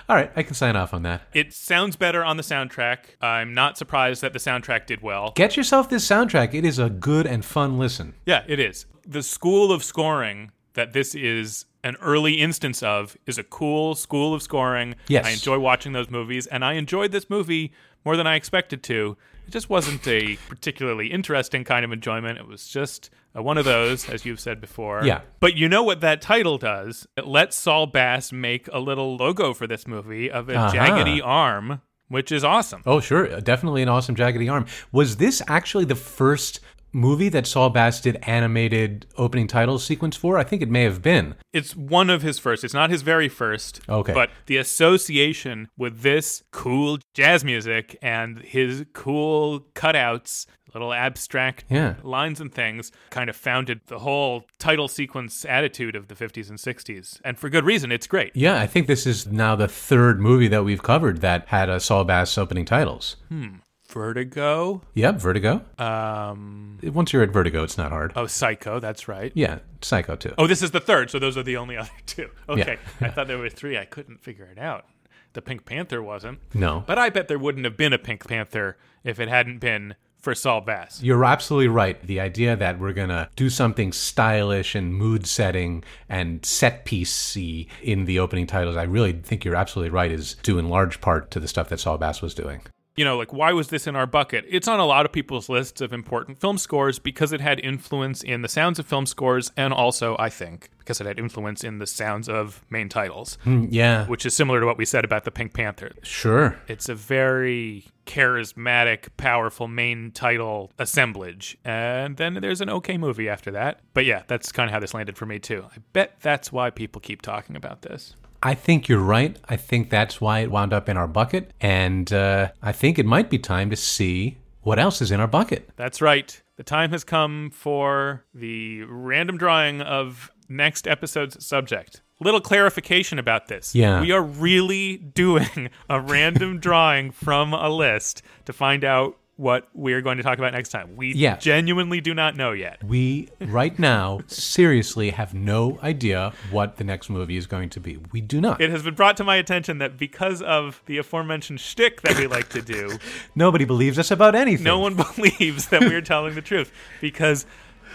All 0.09 0.16
right, 0.16 0.32
I 0.34 0.42
can 0.42 0.55
sign 0.55 0.74
off 0.74 0.94
on 0.94 1.03
that. 1.03 1.22
It 1.34 1.53
sounds 1.53 1.94
better 1.96 2.24
on 2.24 2.36
the 2.38 2.42
soundtrack. 2.42 2.98
I'm 3.20 3.53
not 3.53 3.76
surprised 3.76 4.22
that 4.22 4.32
the 4.32 4.38
soundtrack 4.38 4.86
did 4.86 5.03
well. 5.03 5.32
Get 5.36 5.57
yourself 5.57 5.88
this 5.90 6.07
soundtrack. 6.09 6.55
It 6.55 6.64
is 6.64 6.78
a 6.78 6.88
good 6.90 7.26
and 7.26 7.44
fun 7.44 7.78
listen. 7.78 8.14
Yeah, 8.24 8.42
it 8.48 8.59
is. 8.59 8.86
The 9.07 9.22
school 9.22 9.70
of 9.70 9.84
scoring 9.84 10.51
that 10.74 10.94
this 10.94 11.14
is 11.14 11.66
an 11.85 11.97
early 12.03 12.35
instance 12.35 12.83
of 12.83 13.16
is 13.26 13.39
a 13.39 13.43
cool 13.45 13.95
school 13.95 14.35
of 14.35 14.43
scoring. 14.43 14.95
Yes. 15.09 15.26
I 15.26 15.31
enjoy 15.31 15.59
watching 15.59 15.93
those 15.93 16.11
movies, 16.11 16.47
and 16.47 16.64
I 16.64 16.74
enjoyed 16.74 17.12
this 17.12 17.28
movie 17.31 17.72
more 18.05 18.16
than 18.16 18.26
I 18.26 18.35
expected 18.37 18.83
to. 18.85 19.16
It 19.47 19.51
just 19.51 19.68
wasn't 19.70 20.07
a 20.07 20.37
particularly 20.49 21.09
interesting 21.09 21.64
kind 21.64 21.85
of 21.85 21.93
enjoyment. 21.93 22.39
It 22.39 22.47
was 22.47 22.68
just 22.68 23.11
uh, 23.37 23.43
one 23.43 23.59
of 23.59 23.64
those, 23.64 24.09
as 24.09 24.24
you've 24.24 24.41
said 24.41 24.61
before. 24.61 25.03
Yeah. 25.05 25.20
But 25.41 25.57
you 25.57 25.68
know 25.68 25.83
what 25.83 26.01
that 26.03 26.20
title 26.22 26.59
does? 26.59 27.07
It 27.16 27.26
lets 27.26 27.57
Saul 27.57 27.87
Bass 27.87 28.33
make 28.33 28.68
a 28.72 28.78
little 28.78 29.16
logo 29.16 29.53
for 29.55 29.66
this 29.66 29.87
movie 29.87 30.31
of 30.31 30.49
a 30.49 30.55
Uh-huh. 30.57 30.72
jaggedy 30.74 31.20
arm, 31.24 31.81
which 32.09 32.31
is 32.33 32.45
awesome. 32.45 32.83
Oh, 32.87 33.01
sure. 33.01 33.41
Definitely 33.41 33.83
an 33.83 33.89
awesome 33.89 34.14
jaggedy 34.14 34.51
arm. 34.51 34.66
Was 34.93 35.16
this 35.16 35.43
actually 35.49 35.85
the 35.87 35.95
first 35.97 36.61
movie 36.93 37.28
that 37.28 37.47
Saul 37.47 37.70
Bass 37.70 38.01
did 38.01 38.18
animated 38.22 39.07
opening 39.16 39.47
title 39.47 39.78
sequence 39.78 40.16
for? 40.16 40.38
I 40.38 40.45
think 40.45 40.62
it 40.62 40.68
may 40.70 40.82
have 40.84 41.03
been. 41.03 41.34
It's 41.53 41.74
one 41.76 42.11
of 42.11 42.22
his 42.22 42.38
first. 42.38 42.64
It's 42.64 42.74
not 42.74 42.91
his 42.91 43.03
very 43.03 43.28
first. 43.28 43.80
Okay. 43.88 44.12
But 44.12 44.30
the 44.47 44.57
association 44.57 45.68
with 45.78 46.03
this 46.03 46.43
cool 46.53 46.99
jazz 47.14 47.45
music 47.45 47.97
and 48.03 48.38
his 48.41 48.84
cool 48.93 49.61
cutouts, 49.74 50.47
little 50.74 50.93
abstract 50.93 51.64
Yeah. 51.70 51.95
lines 52.03 52.41
and 52.41 52.53
things, 52.53 52.93
kind 53.11 53.28
of 53.30 53.36
founded 53.36 53.80
the 53.86 54.01
whole 54.01 54.45
title 54.59 54.88
sequence 54.88 55.45
attitude 55.45 55.97
of 55.97 56.09
the 56.09 56.14
50s 56.14 56.49
and 56.49 56.59
60s. 56.59 57.20
And 57.24 57.38
for 57.38 57.49
good 57.49 57.64
reason. 57.64 57.91
It's 57.93 58.07
great. 58.07 58.32
Yeah, 58.34 58.59
I 58.61 58.66
think 58.66 58.86
this 58.86 59.07
is 59.07 59.26
now 59.26 59.57
the 59.57 59.68
third 59.68 60.20
movie 60.20 60.49
that 60.49 60.64
we've 60.64 60.82
covered 60.82 61.20
that 61.22 61.49
had 61.49 61.68
a 61.68 61.80
Saul 61.80 62.05
Bass 62.05 62.36
opening 62.38 62.64
titles. 62.64 63.16
Hmm. 63.28 63.57
Vertigo. 63.91 64.82
Yep, 64.95 65.16
Vertigo. 65.16 65.62
Um. 65.78 66.78
Once 66.82 67.12
you're 67.12 67.22
at 67.22 67.30
Vertigo, 67.30 67.62
it's 67.62 67.76
not 67.78 67.91
hard. 67.91 68.12
Oh, 68.16 68.26
Psycho. 68.26 68.80
That's 68.80 69.09
right. 69.09 69.32
Yeah, 69.34 69.59
Psycho 69.82 70.16
too. 70.16 70.34
Oh, 70.38 70.47
this 70.47 70.62
is 70.62 70.70
the 70.70 70.80
third, 70.80 71.11
so 71.11 71.18
those 71.18 71.36
are 71.36 71.43
the 71.43 71.57
only 71.57 71.76
other 71.78 71.91
two. 72.07 72.30
Okay. 72.49 72.78
I 73.01 73.09
thought 73.09 73.26
there 73.26 73.38
were 73.38 73.51
three. 73.51 73.76
I 73.78 73.84
couldn't 73.84 74.20
figure 74.22 74.47
it 74.47 74.59
out. 74.59 74.86
The 75.32 75.43
Pink 75.43 75.64
Panther 75.64 76.03
wasn't. 76.03 76.41
No. 76.55 76.82
But 76.86 76.99
I 76.99 77.11
bet 77.11 77.28
there 77.28 77.38
wouldn't 77.38 77.64
have 77.64 77.76
been 77.76 77.93
a 77.93 77.99
Pink 77.99 78.26
Panther 78.26 78.76
if 79.05 79.20
it 79.20 79.28
hadn't 79.28 79.59
been 79.59 79.95
for 80.18 80.34
Saul 80.34 80.61
Bass. 80.61 81.03
You're 81.03 81.24
absolutely 81.24 81.68
right. 81.68 82.01
The 82.07 82.20
idea 82.20 82.57
that 82.57 82.78
we're 82.78 82.93
going 82.93 83.09
to 83.09 83.28
do 83.36 83.49
something 83.49 83.93
stylish 83.93 84.74
and 84.74 84.95
mood 84.95 85.26
setting 85.26 85.82
and 86.09 86.45
set 86.45 86.84
piecey 86.84 87.68
in 87.82 88.05
the 88.05 88.18
opening 88.18 88.47
titles, 88.47 88.76
I 88.76 88.82
really 88.82 89.12
think 89.12 89.45
you're 89.45 89.55
absolutely 89.57 89.91
right, 89.91 90.11
is 90.11 90.34
due 90.43 90.59
in 90.59 90.68
large 90.68 91.01
part 91.01 91.30
to 91.30 91.41
the 91.41 91.49
stuff 91.49 91.68
that 91.70 91.80
Saul 91.80 91.97
Bass 91.97 92.20
was 92.20 92.34
doing. 92.34 92.62
You 92.97 93.05
know, 93.05 93.16
like 93.16 93.32
why 93.32 93.53
was 93.53 93.68
this 93.68 93.86
in 93.86 93.97
our 93.97 94.07
bucket? 94.07 94.45
It's 94.49 94.68
on 94.68 94.80
a 94.80 94.84
lot 94.84 95.07
of 95.07 95.12
people's 95.12 95.49
lists 95.49 95.80
of 95.80 95.93
important 95.93 96.38
film 96.41 96.59
scores 96.59 96.99
because 96.99 97.32
it 97.32 97.41
had 97.41 97.61
influence 97.61 98.22
in 98.22 98.43
the 98.43 98.49
sounds 98.49 98.78
of 98.78 98.86
film 98.86 99.07
scores 99.07 99.53
and 99.57 99.72
also, 99.72 100.16
I 100.18 100.28
think, 100.28 100.70
because 100.78 101.01
it 101.01 101.07
had 101.07 101.18
influence 101.18 101.62
in 101.62 101.78
the 101.78 101.86
sounds 101.86 102.28
of 102.28 102.64
main 102.68 102.88
titles. 102.88 103.38
Hmm, 103.45 103.66
yeah. 103.70 104.07
Which 104.07 104.26
is 104.26 104.34
similar 104.34 104.61
to 104.61 104.66
what 104.66 104.76
we 104.76 104.84
said 104.84 105.05
about 105.05 105.24
the 105.24 105.30
Pink 105.30 105.55
Panther. 105.55 105.93
Sure. 106.03 106.59
It's 106.66 106.88
a 106.88 106.95
very 106.95 107.86
charismatic, 108.07 109.09
powerful 109.16 109.68
main 109.68 110.11
title 110.11 110.72
assemblage. 110.78 111.57
And 111.64 112.16
then 112.16 112.34
there's 112.34 112.61
an 112.61 112.68
okay 112.70 112.99
movie 112.99 113.28
after 113.28 113.53
that. 113.53 113.80
But 113.95 114.05
yeah, 114.05 114.24
that's 114.26 114.51
kind 114.51 114.68
of 114.68 114.72
how 114.72 114.80
this 114.80 114.95
landed 114.95 115.16
for 115.16 115.26
me 115.26 115.38
too. 115.38 115.64
I 115.74 115.78
bet 115.93 116.16
that's 116.20 116.53
why 116.53 116.70
people 116.70 117.01
keep 117.01 117.22
talking 117.22 117.55
about 117.55 117.82
this. 117.82 118.16
I 118.43 118.55
think 118.55 118.88
you're 118.88 118.99
right. 118.99 119.36
I 119.49 119.57
think 119.57 119.91
that's 119.91 120.20
why 120.20 120.41
it 120.41 120.51
wound 120.51 120.72
up 120.72 120.88
in 120.88 120.97
our 120.97 121.07
bucket. 121.07 121.53
And 121.61 122.12
uh, 122.12 122.51
I 122.62 122.73
think 122.73 122.98
it 122.98 123.06
might 123.06 123.31
be 123.31 123.39
time 123.39 123.70
to 123.70 123.77
see 123.77 124.39
what 124.62 124.78
else 124.78 125.01
is 125.01 125.10
in 125.10 125.20
our 125.20 125.27
bucket. 125.27 125.70
That's 125.77 126.01
right. 126.01 126.40
The 126.56 126.65
time 126.65 126.90
has 126.90 127.05
come 127.05 127.51
for 127.52 128.24
the 128.35 128.82
random 128.85 129.39
drawing 129.39 129.81
of 129.81 130.31
next 130.48 130.86
episode's 130.86 131.44
subject. 131.44 132.02
Little 132.23 132.40
clarification 132.40 133.19
about 133.19 133.47
this. 133.48 133.74
Yeah. 133.74 134.01
We 134.02 134.12
are 134.12 134.23
really 134.23 134.97
doing 135.15 135.70
a 135.89 136.01
random 136.01 136.59
drawing 136.59 137.12
from 137.12 137.55
a 137.55 137.70
list 137.70 138.23
to 138.44 138.52
find 138.52 138.85
out 138.85 139.16
what 139.41 139.67
we're 139.73 140.03
going 140.03 140.19
to 140.19 140.23
talk 140.23 140.37
about 140.37 140.53
next 140.53 140.69
time. 140.69 140.97
We 140.97 141.15
Yeah. 141.15 141.37
genuinely 141.39 142.03
do 142.03 142.12
not 142.12 142.37
know 142.37 142.53
yet. 142.53 142.85
We, 142.85 143.29
right 143.41 143.77
now, 143.79 144.21
seriously 144.27 145.11
have 145.11 145.33
no 145.33 145.79
idea 145.83 146.35
what 146.51 146.77
the 146.77 146.85
next 146.85 147.09
movie 147.09 147.39
is 147.39 147.47
going 147.47 147.71
to 147.71 147.81
be. 147.81 147.99
We 148.12 148.21
do 148.21 148.39
not. 148.39 148.61
It 148.61 148.69
has 148.69 148.83
been 148.83 148.95
brought 148.95 149.17
to 149.17 149.25
my 149.25 149.37
attention 149.37 149.79
that 149.79 149.97
because 149.97 150.43
of 150.43 150.83
the 150.85 150.99
aforementioned 150.99 151.59
shtick 151.61 152.03
that 152.03 152.19
we 152.19 152.27
like 152.27 152.51
to 152.51 152.61
do, 152.61 152.99
Nobody 153.35 153.65
believes 153.65 153.99
us 153.99 154.11
about 154.11 154.35
anything. 154.35 154.65
no 154.65 154.79
one 154.79 154.95
believes 155.17 155.69
that 155.69 155.81
we're 155.81 156.03
telling 156.03 156.35
the 156.35 156.43
truth. 156.43 156.71
Because 157.01 157.47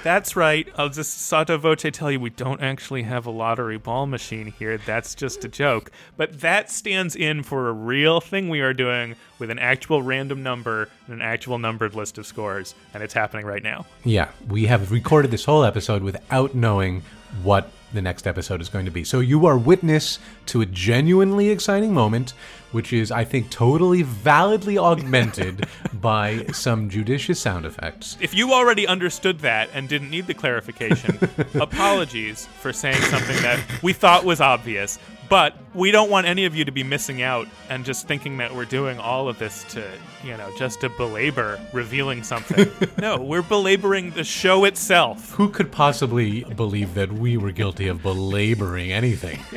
that's 0.06 0.36
right. 0.36 0.68
I'll 0.78 0.90
just 0.90 1.20
sotto 1.20 1.58
voce 1.58 1.84
tell 1.92 2.12
you 2.12 2.20
we 2.20 2.30
don't 2.30 2.62
actually 2.62 3.02
have 3.02 3.26
a 3.26 3.32
lottery 3.32 3.80
ball 3.80 4.06
machine 4.06 4.54
here. 4.60 4.78
That's 4.78 5.16
just 5.16 5.44
a 5.44 5.48
joke. 5.48 5.90
But 6.16 6.42
that 6.42 6.70
stands 6.70 7.16
in 7.16 7.42
for 7.42 7.70
a 7.70 7.74
real 7.74 8.22
thing 8.22 8.48
we 8.50 8.62
are 8.62 8.72
doing 8.72 9.16
with 9.40 9.50
an 9.50 9.58
actual 9.58 10.04
random 10.04 10.44
number 10.44 10.90
and 11.08 11.16
an 11.16 11.22
actual 11.24 11.58
numbered 11.58 11.96
list 11.96 12.20
of 12.20 12.28
scores. 12.28 12.76
And 12.94 13.02
it's 13.02 13.16
happening 13.16 13.48
right 13.48 13.64
now. 13.64 13.88
Yeah, 14.04 14.30
we 14.48 14.68
have 14.68 14.92
recorded 14.92 15.32
this 15.32 15.46
whole 15.46 15.64
episode 15.64 16.04
without 16.04 16.54
knowing 16.54 17.02
what 17.42 17.72
the 17.96 18.02
next 18.02 18.28
episode 18.28 18.62
is 18.62 18.70
going 18.70 18.86
to 18.86 18.92
be. 18.92 19.04
So 19.04 19.20
you 19.20 19.46
are 19.46 19.58
witness 19.58 20.20
to 20.48 20.62
a 20.62 20.66
genuinely 20.66 21.50
exciting 21.50 21.94
moment, 21.94 22.34
which 22.72 22.94
is, 22.94 23.12
I 23.12 23.24
think, 23.24 23.50
totally 23.50 24.04
validly 24.04 24.78
augmented 24.78 25.68
by 25.94 26.46
some 26.48 26.90
judicious 26.90 27.40
sound 27.40 27.66
effects. 27.66 28.18
If 28.20 28.34
you 28.34 28.54
already 28.54 28.86
understood 28.86 29.40
that 29.40 29.70
and 29.74 29.90
didn't 29.90 30.10
need 30.10 30.28
the 30.28 30.34
clarification, 30.34 31.18
apologies 31.56 32.46
for 32.62 32.72
saying 32.72 33.02
something 33.02 33.42
that 33.42 33.60
we 33.82 33.94
thought 33.94 34.26
was 34.26 34.42
obvious. 34.42 35.00
But 35.28 35.56
we 35.74 35.92
don't 35.92 36.10
want 36.10 36.28
any 36.28 36.46
of 36.46 36.56
you 36.56 36.66
to 36.66 36.72
be 36.72 36.84
missing 36.84 37.22
out 37.22 37.48
and 37.70 37.84
just 37.84 38.08
thinking 38.08 38.38
that 38.38 38.54
we're 38.54 38.66
doing 38.66 39.00
all 39.00 39.28
of 39.28 39.40
this 39.40 39.64
to, 39.70 39.84
you 40.24 40.38
know, 40.38 40.52
just 40.58 40.82
to 40.82 40.90
belabor 40.90 41.60
revealing 41.74 42.22
something. 42.22 42.70
no, 43.00 43.18
we're 43.18 43.42
belaboring 43.42 44.12
the 44.12 44.24
show 44.24 44.66
itself. 44.66 45.32
Who 45.32 45.50
could 45.50 45.72
possibly 45.72 46.44
believe 46.44 46.94
that 46.94 47.12
we 47.12 47.38
were 47.38 47.52
guilty 47.52 47.88
of 47.88 48.04
belaboring 48.04 48.92
anything? 48.92 49.40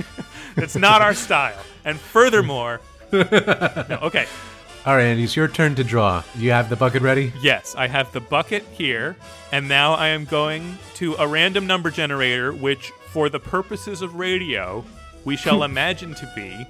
It's 0.56 0.74
not 0.74 1.02
our 1.02 1.14
style. 1.14 1.56
And 1.84 2.00
furthermore, 2.00 2.80
no, 3.12 3.98
okay. 4.02 4.26
All 4.84 4.96
right, 4.96 5.04
Andy, 5.04 5.24
it's 5.24 5.36
your 5.36 5.46
turn 5.46 5.74
to 5.76 5.84
draw. 5.84 6.24
You 6.34 6.50
have 6.50 6.68
the 6.68 6.74
bucket 6.74 7.02
ready? 7.02 7.32
Yes, 7.40 7.74
I 7.76 7.86
have 7.86 8.10
the 8.12 8.20
bucket 8.20 8.64
here, 8.72 9.16
and 9.52 9.68
now 9.68 9.94
I 9.94 10.08
am 10.08 10.24
going 10.24 10.78
to 10.94 11.14
a 11.14 11.28
random 11.28 11.66
number 11.66 11.90
generator, 11.90 12.52
which, 12.52 12.90
for 13.12 13.28
the 13.28 13.38
purposes 13.38 14.02
of 14.02 14.16
radio, 14.16 14.84
we 15.28 15.36
shall 15.36 15.58
hmm. 15.58 15.64
imagine 15.64 16.14
to 16.14 16.32
be 16.34 16.66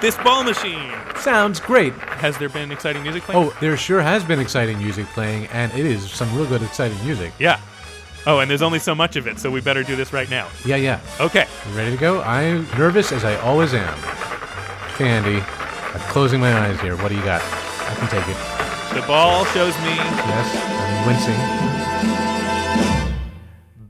this 0.00 0.16
ball 0.18 0.42
machine. 0.42 0.92
Sounds 1.14 1.60
great. 1.60 1.92
Has 1.92 2.36
there 2.38 2.48
been 2.48 2.72
exciting 2.72 3.04
music 3.04 3.22
playing? 3.22 3.44
Oh, 3.44 3.56
there 3.60 3.76
sure 3.76 4.02
has 4.02 4.24
been 4.24 4.40
exciting 4.40 4.78
music 4.78 5.06
playing, 5.06 5.46
and 5.46 5.72
it 5.74 5.86
is 5.86 6.10
some 6.10 6.34
real 6.34 6.44
good, 6.44 6.62
exciting 6.62 6.98
music. 7.04 7.32
yeah. 7.38 7.60
Oh, 8.26 8.40
and 8.40 8.50
there's 8.50 8.62
only 8.62 8.80
so 8.80 8.96
much 8.96 9.14
of 9.14 9.28
it, 9.28 9.38
so 9.38 9.48
we 9.48 9.60
better 9.60 9.84
do 9.84 9.94
this 9.94 10.12
right 10.12 10.28
now. 10.28 10.48
Yeah, 10.64 10.76
yeah. 10.76 10.98
Okay. 11.20 11.46
You 11.68 11.76
ready 11.76 11.92
to 11.92 11.96
go? 11.96 12.20
I'm 12.22 12.66
nervous 12.76 13.12
as 13.12 13.22
I 13.22 13.36
always 13.36 13.74
am. 13.74 13.96
Candy, 14.96 15.36
I'm 15.36 16.00
closing 16.10 16.40
my 16.40 16.52
eyes 16.52 16.80
here. 16.80 16.96
What 16.96 17.10
do 17.10 17.14
you 17.14 17.22
got? 17.22 17.42
I 17.42 17.94
can 17.94 18.08
take 18.08 18.26
it. 18.26 18.36
The 18.98 19.06
ball 19.06 19.44
shows 19.46 19.76
me 19.78 19.94
Yes, 19.94 20.56
I'm 20.80 21.06
wincing. 21.06 21.38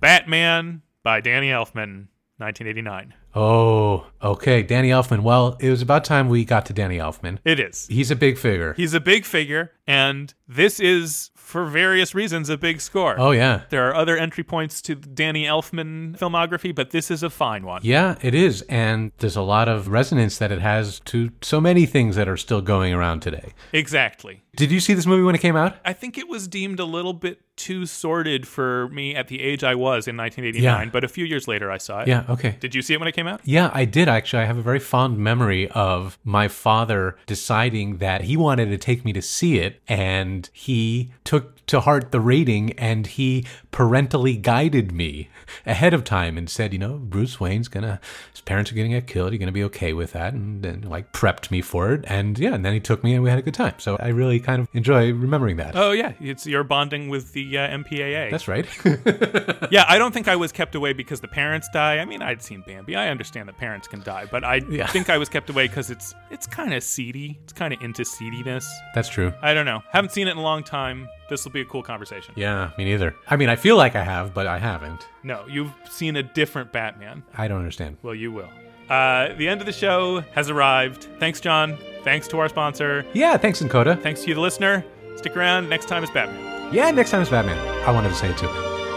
Batman 0.00 0.82
by 1.02 1.20
Danny 1.20 1.48
Elfman, 1.48 2.08
1989. 2.38 3.14
Oh, 3.34 4.06
okay. 4.22 4.62
Danny 4.62 4.90
Elfman. 4.90 5.20
Well, 5.20 5.56
it 5.60 5.70
was 5.70 5.82
about 5.82 6.04
time 6.04 6.28
we 6.28 6.44
got 6.44 6.66
to 6.66 6.72
Danny 6.72 6.98
Elfman. 6.98 7.38
It 7.44 7.58
is. 7.58 7.86
He's 7.88 8.10
a 8.10 8.16
big 8.16 8.38
figure. 8.38 8.74
He's 8.74 8.94
a 8.94 9.00
big 9.00 9.24
figure, 9.24 9.72
and 9.86 10.32
this 10.46 10.78
is, 10.78 11.30
for 11.34 11.66
various 11.66 12.14
reasons, 12.14 12.48
a 12.48 12.56
big 12.56 12.80
score. 12.80 13.16
Oh, 13.18 13.32
yeah. 13.32 13.62
There 13.70 13.88
are 13.88 13.94
other 13.94 14.16
entry 14.16 14.44
points 14.44 14.80
to 14.82 14.94
Danny 14.94 15.44
Elfman 15.44 16.16
filmography, 16.16 16.72
but 16.74 16.90
this 16.90 17.10
is 17.10 17.22
a 17.22 17.30
fine 17.30 17.64
one. 17.64 17.80
Yeah, 17.82 18.16
it 18.22 18.34
is. 18.34 18.62
And 18.62 19.10
there's 19.18 19.36
a 19.36 19.42
lot 19.42 19.68
of 19.68 19.88
resonance 19.88 20.38
that 20.38 20.52
it 20.52 20.60
has 20.60 21.00
to 21.06 21.30
so 21.42 21.60
many 21.60 21.86
things 21.86 22.14
that 22.16 22.28
are 22.28 22.36
still 22.36 22.60
going 22.60 22.94
around 22.94 23.20
today. 23.20 23.52
Exactly. 23.72 24.43
Did 24.56 24.70
you 24.70 24.80
see 24.80 24.94
this 24.94 25.06
movie 25.06 25.22
when 25.22 25.34
it 25.34 25.40
came 25.40 25.56
out? 25.56 25.76
I 25.84 25.92
think 25.92 26.16
it 26.18 26.28
was 26.28 26.46
deemed 26.48 26.80
a 26.80 26.84
little 26.84 27.12
bit 27.12 27.40
too 27.56 27.86
sordid 27.86 28.46
for 28.48 28.88
me 28.88 29.14
at 29.14 29.28
the 29.28 29.40
age 29.40 29.62
I 29.62 29.74
was 29.76 30.08
in 30.08 30.16
1989, 30.16 30.86
Yeah. 30.86 30.90
but 30.90 31.04
a 31.04 31.08
few 31.08 31.24
years 31.24 31.46
later 31.46 31.70
I 31.70 31.78
saw 31.78 32.00
it. 32.00 32.08
Yeah, 32.08 32.24
okay. 32.28 32.56
Did 32.60 32.74
you 32.74 32.82
see 32.82 32.94
it 32.94 32.98
when 33.00 33.08
it 33.08 33.12
came 33.12 33.26
out? 33.28 33.40
Yeah, 33.44 33.70
I 33.72 33.84
did 33.84 34.08
actually. 34.08 34.42
I 34.42 34.46
have 34.46 34.58
a 34.58 34.62
very 34.62 34.80
fond 34.80 35.18
memory 35.18 35.68
of 35.70 36.18
my 36.24 36.48
father 36.48 37.16
deciding 37.26 37.98
that 37.98 38.22
he 38.22 38.36
wanted 38.36 38.66
to 38.70 38.78
take 38.78 39.04
me 39.04 39.12
to 39.12 39.22
see 39.22 39.58
it, 39.58 39.80
and 39.86 40.48
he 40.52 41.12
took 41.22 41.53
to 41.66 41.80
heart 41.80 42.12
the 42.12 42.20
rating 42.20 42.72
and 42.78 43.06
he 43.06 43.46
parentally 43.72 44.36
guided 44.36 44.92
me 44.92 45.28
ahead 45.66 45.94
of 45.94 46.04
time 46.04 46.36
and 46.38 46.48
said, 46.50 46.72
you 46.72 46.78
know, 46.78 46.94
Bruce 46.98 47.40
Wayne's 47.40 47.68
gonna, 47.68 48.00
his 48.32 48.40
parents 48.40 48.70
are 48.70 48.74
gonna 48.74 48.88
get 48.88 49.06
killed. 49.06 49.32
You're 49.32 49.38
gonna 49.38 49.52
be 49.52 49.64
okay 49.64 49.92
with 49.92 50.12
that, 50.12 50.32
and 50.34 50.62
then 50.62 50.82
like 50.82 51.12
prepped 51.12 51.50
me 51.50 51.60
for 51.62 51.92
it, 51.92 52.04
and 52.06 52.38
yeah, 52.38 52.54
and 52.54 52.64
then 52.64 52.72
he 52.74 52.80
took 52.80 53.02
me 53.02 53.14
and 53.14 53.22
we 53.22 53.30
had 53.30 53.38
a 53.38 53.42
good 53.42 53.54
time. 53.54 53.74
So 53.78 53.96
I 53.96 54.08
really 54.08 54.40
kind 54.40 54.60
of 54.62 54.68
enjoy 54.74 55.12
remembering 55.12 55.56
that. 55.56 55.74
Oh 55.76 55.92
yeah, 55.92 56.12
it's 56.20 56.46
you're 56.46 56.64
bonding 56.64 57.08
with 57.08 57.32
the 57.32 57.58
uh, 57.58 57.68
MPAA. 57.68 58.30
That's 58.30 58.48
right. 58.48 58.66
yeah, 59.72 59.84
I 59.88 59.98
don't 59.98 60.12
think 60.12 60.28
I 60.28 60.36
was 60.36 60.52
kept 60.52 60.74
away 60.74 60.92
because 60.92 61.20
the 61.20 61.28
parents 61.28 61.68
die. 61.72 61.98
I 61.98 62.04
mean, 62.04 62.22
I'd 62.22 62.42
seen 62.42 62.62
Bambi. 62.66 62.96
I 62.96 63.08
understand 63.08 63.48
that 63.48 63.56
parents 63.56 63.88
can 63.88 64.00
die, 64.02 64.26
but 64.30 64.44
I 64.44 64.60
Yeah. 64.68 64.86
think 64.86 65.10
I 65.10 65.18
was 65.18 65.28
kept 65.28 65.50
away 65.50 65.66
because 65.68 65.90
it's 65.90 66.14
it's 66.30 66.46
kind 66.46 66.74
of 66.74 66.82
seedy. 66.82 67.38
It's 67.44 67.52
kind 67.52 67.72
of 67.72 67.80
into 67.82 68.04
seediness. 68.04 68.66
That's 68.94 69.08
true. 69.08 69.32
I 69.42 69.54
don't 69.54 69.66
know. 69.66 69.82
Haven't 69.90 70.10
seen 70.12 70.28
it 70.28 70.32
in 70.32 70.38
a 70.38 70.42
long 70.42 70.62
time. 70.62 71.08
This 71.28 71.44
will 71.44 71.52
be 71.52 71.60
a 71.62 71.64
cool 71.64 71.82
conversation. 71.82 72.34
Yeah, 72.36 72.70
me 72.76 72.84
neither. 72.84 73.14
I 73.28 73.36
mean, 73.36 73.48
I 73.48 73.56
feel 73.56 73.76
like 73.76 73.96
I 73.96 74.04
have, 74.04 74.34
but 74.34 74.46
I 74.46 74.58
haven't. 74.58 75.06
No, 75.22 75.44
you've 75.48 75.72
seen 75.90 76.16
a 76.16 76.22
different 76.22 76.72
Batman. 76.72 77.22
I 77.36 77.48
don't 77.48 77.58
understand. 77.58 77.96
Well, 78.02 78.14
you 78.14 78.30
will. 78.32 78.50
Uh, 78.90 79.32
the 79.36 79.48
end 79.48 79.60
of 79.60 79.66
the 79.66 79.72
show 79.72 80.20
has 80.32 80.50
arrived. 80.50 81.08
Thanks, 81.18 81.40
John. 81.40 81.78
Thanks 82.02 82.28
to 82.28 82.38
our 82.38 82.48
sponsor. 82.50 83.04
Yeah, 83.14 83.36
thanks, 83.38 83.62
nkoda. 83.62 84.00
Thanks 84.02 84.22
to 84.22 84.28
you, 84.28 84.34
the 84.34 84.40
listener. 84.42 84.84
Stick 85.16 85.36
around. 85.36 85.70
Next 85.70 85.86
time 85.86 86.04
is 86.04 86.10
Batman. 86.10 86.72
Yeah, 86.74 86.90
next 86.90 87.10
time 87.10 87.22
it's 87.22 87.30
Batman. 87.30 87.58
I 87.86 87.90
wanted 87.90 88.10
to 88.10 88.14
say 88.14 88.28
it 88.28 88.36
too. 88.36 88.48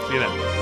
See 0.08 0.14
you 0.14 0.20
then. 0.20 0.57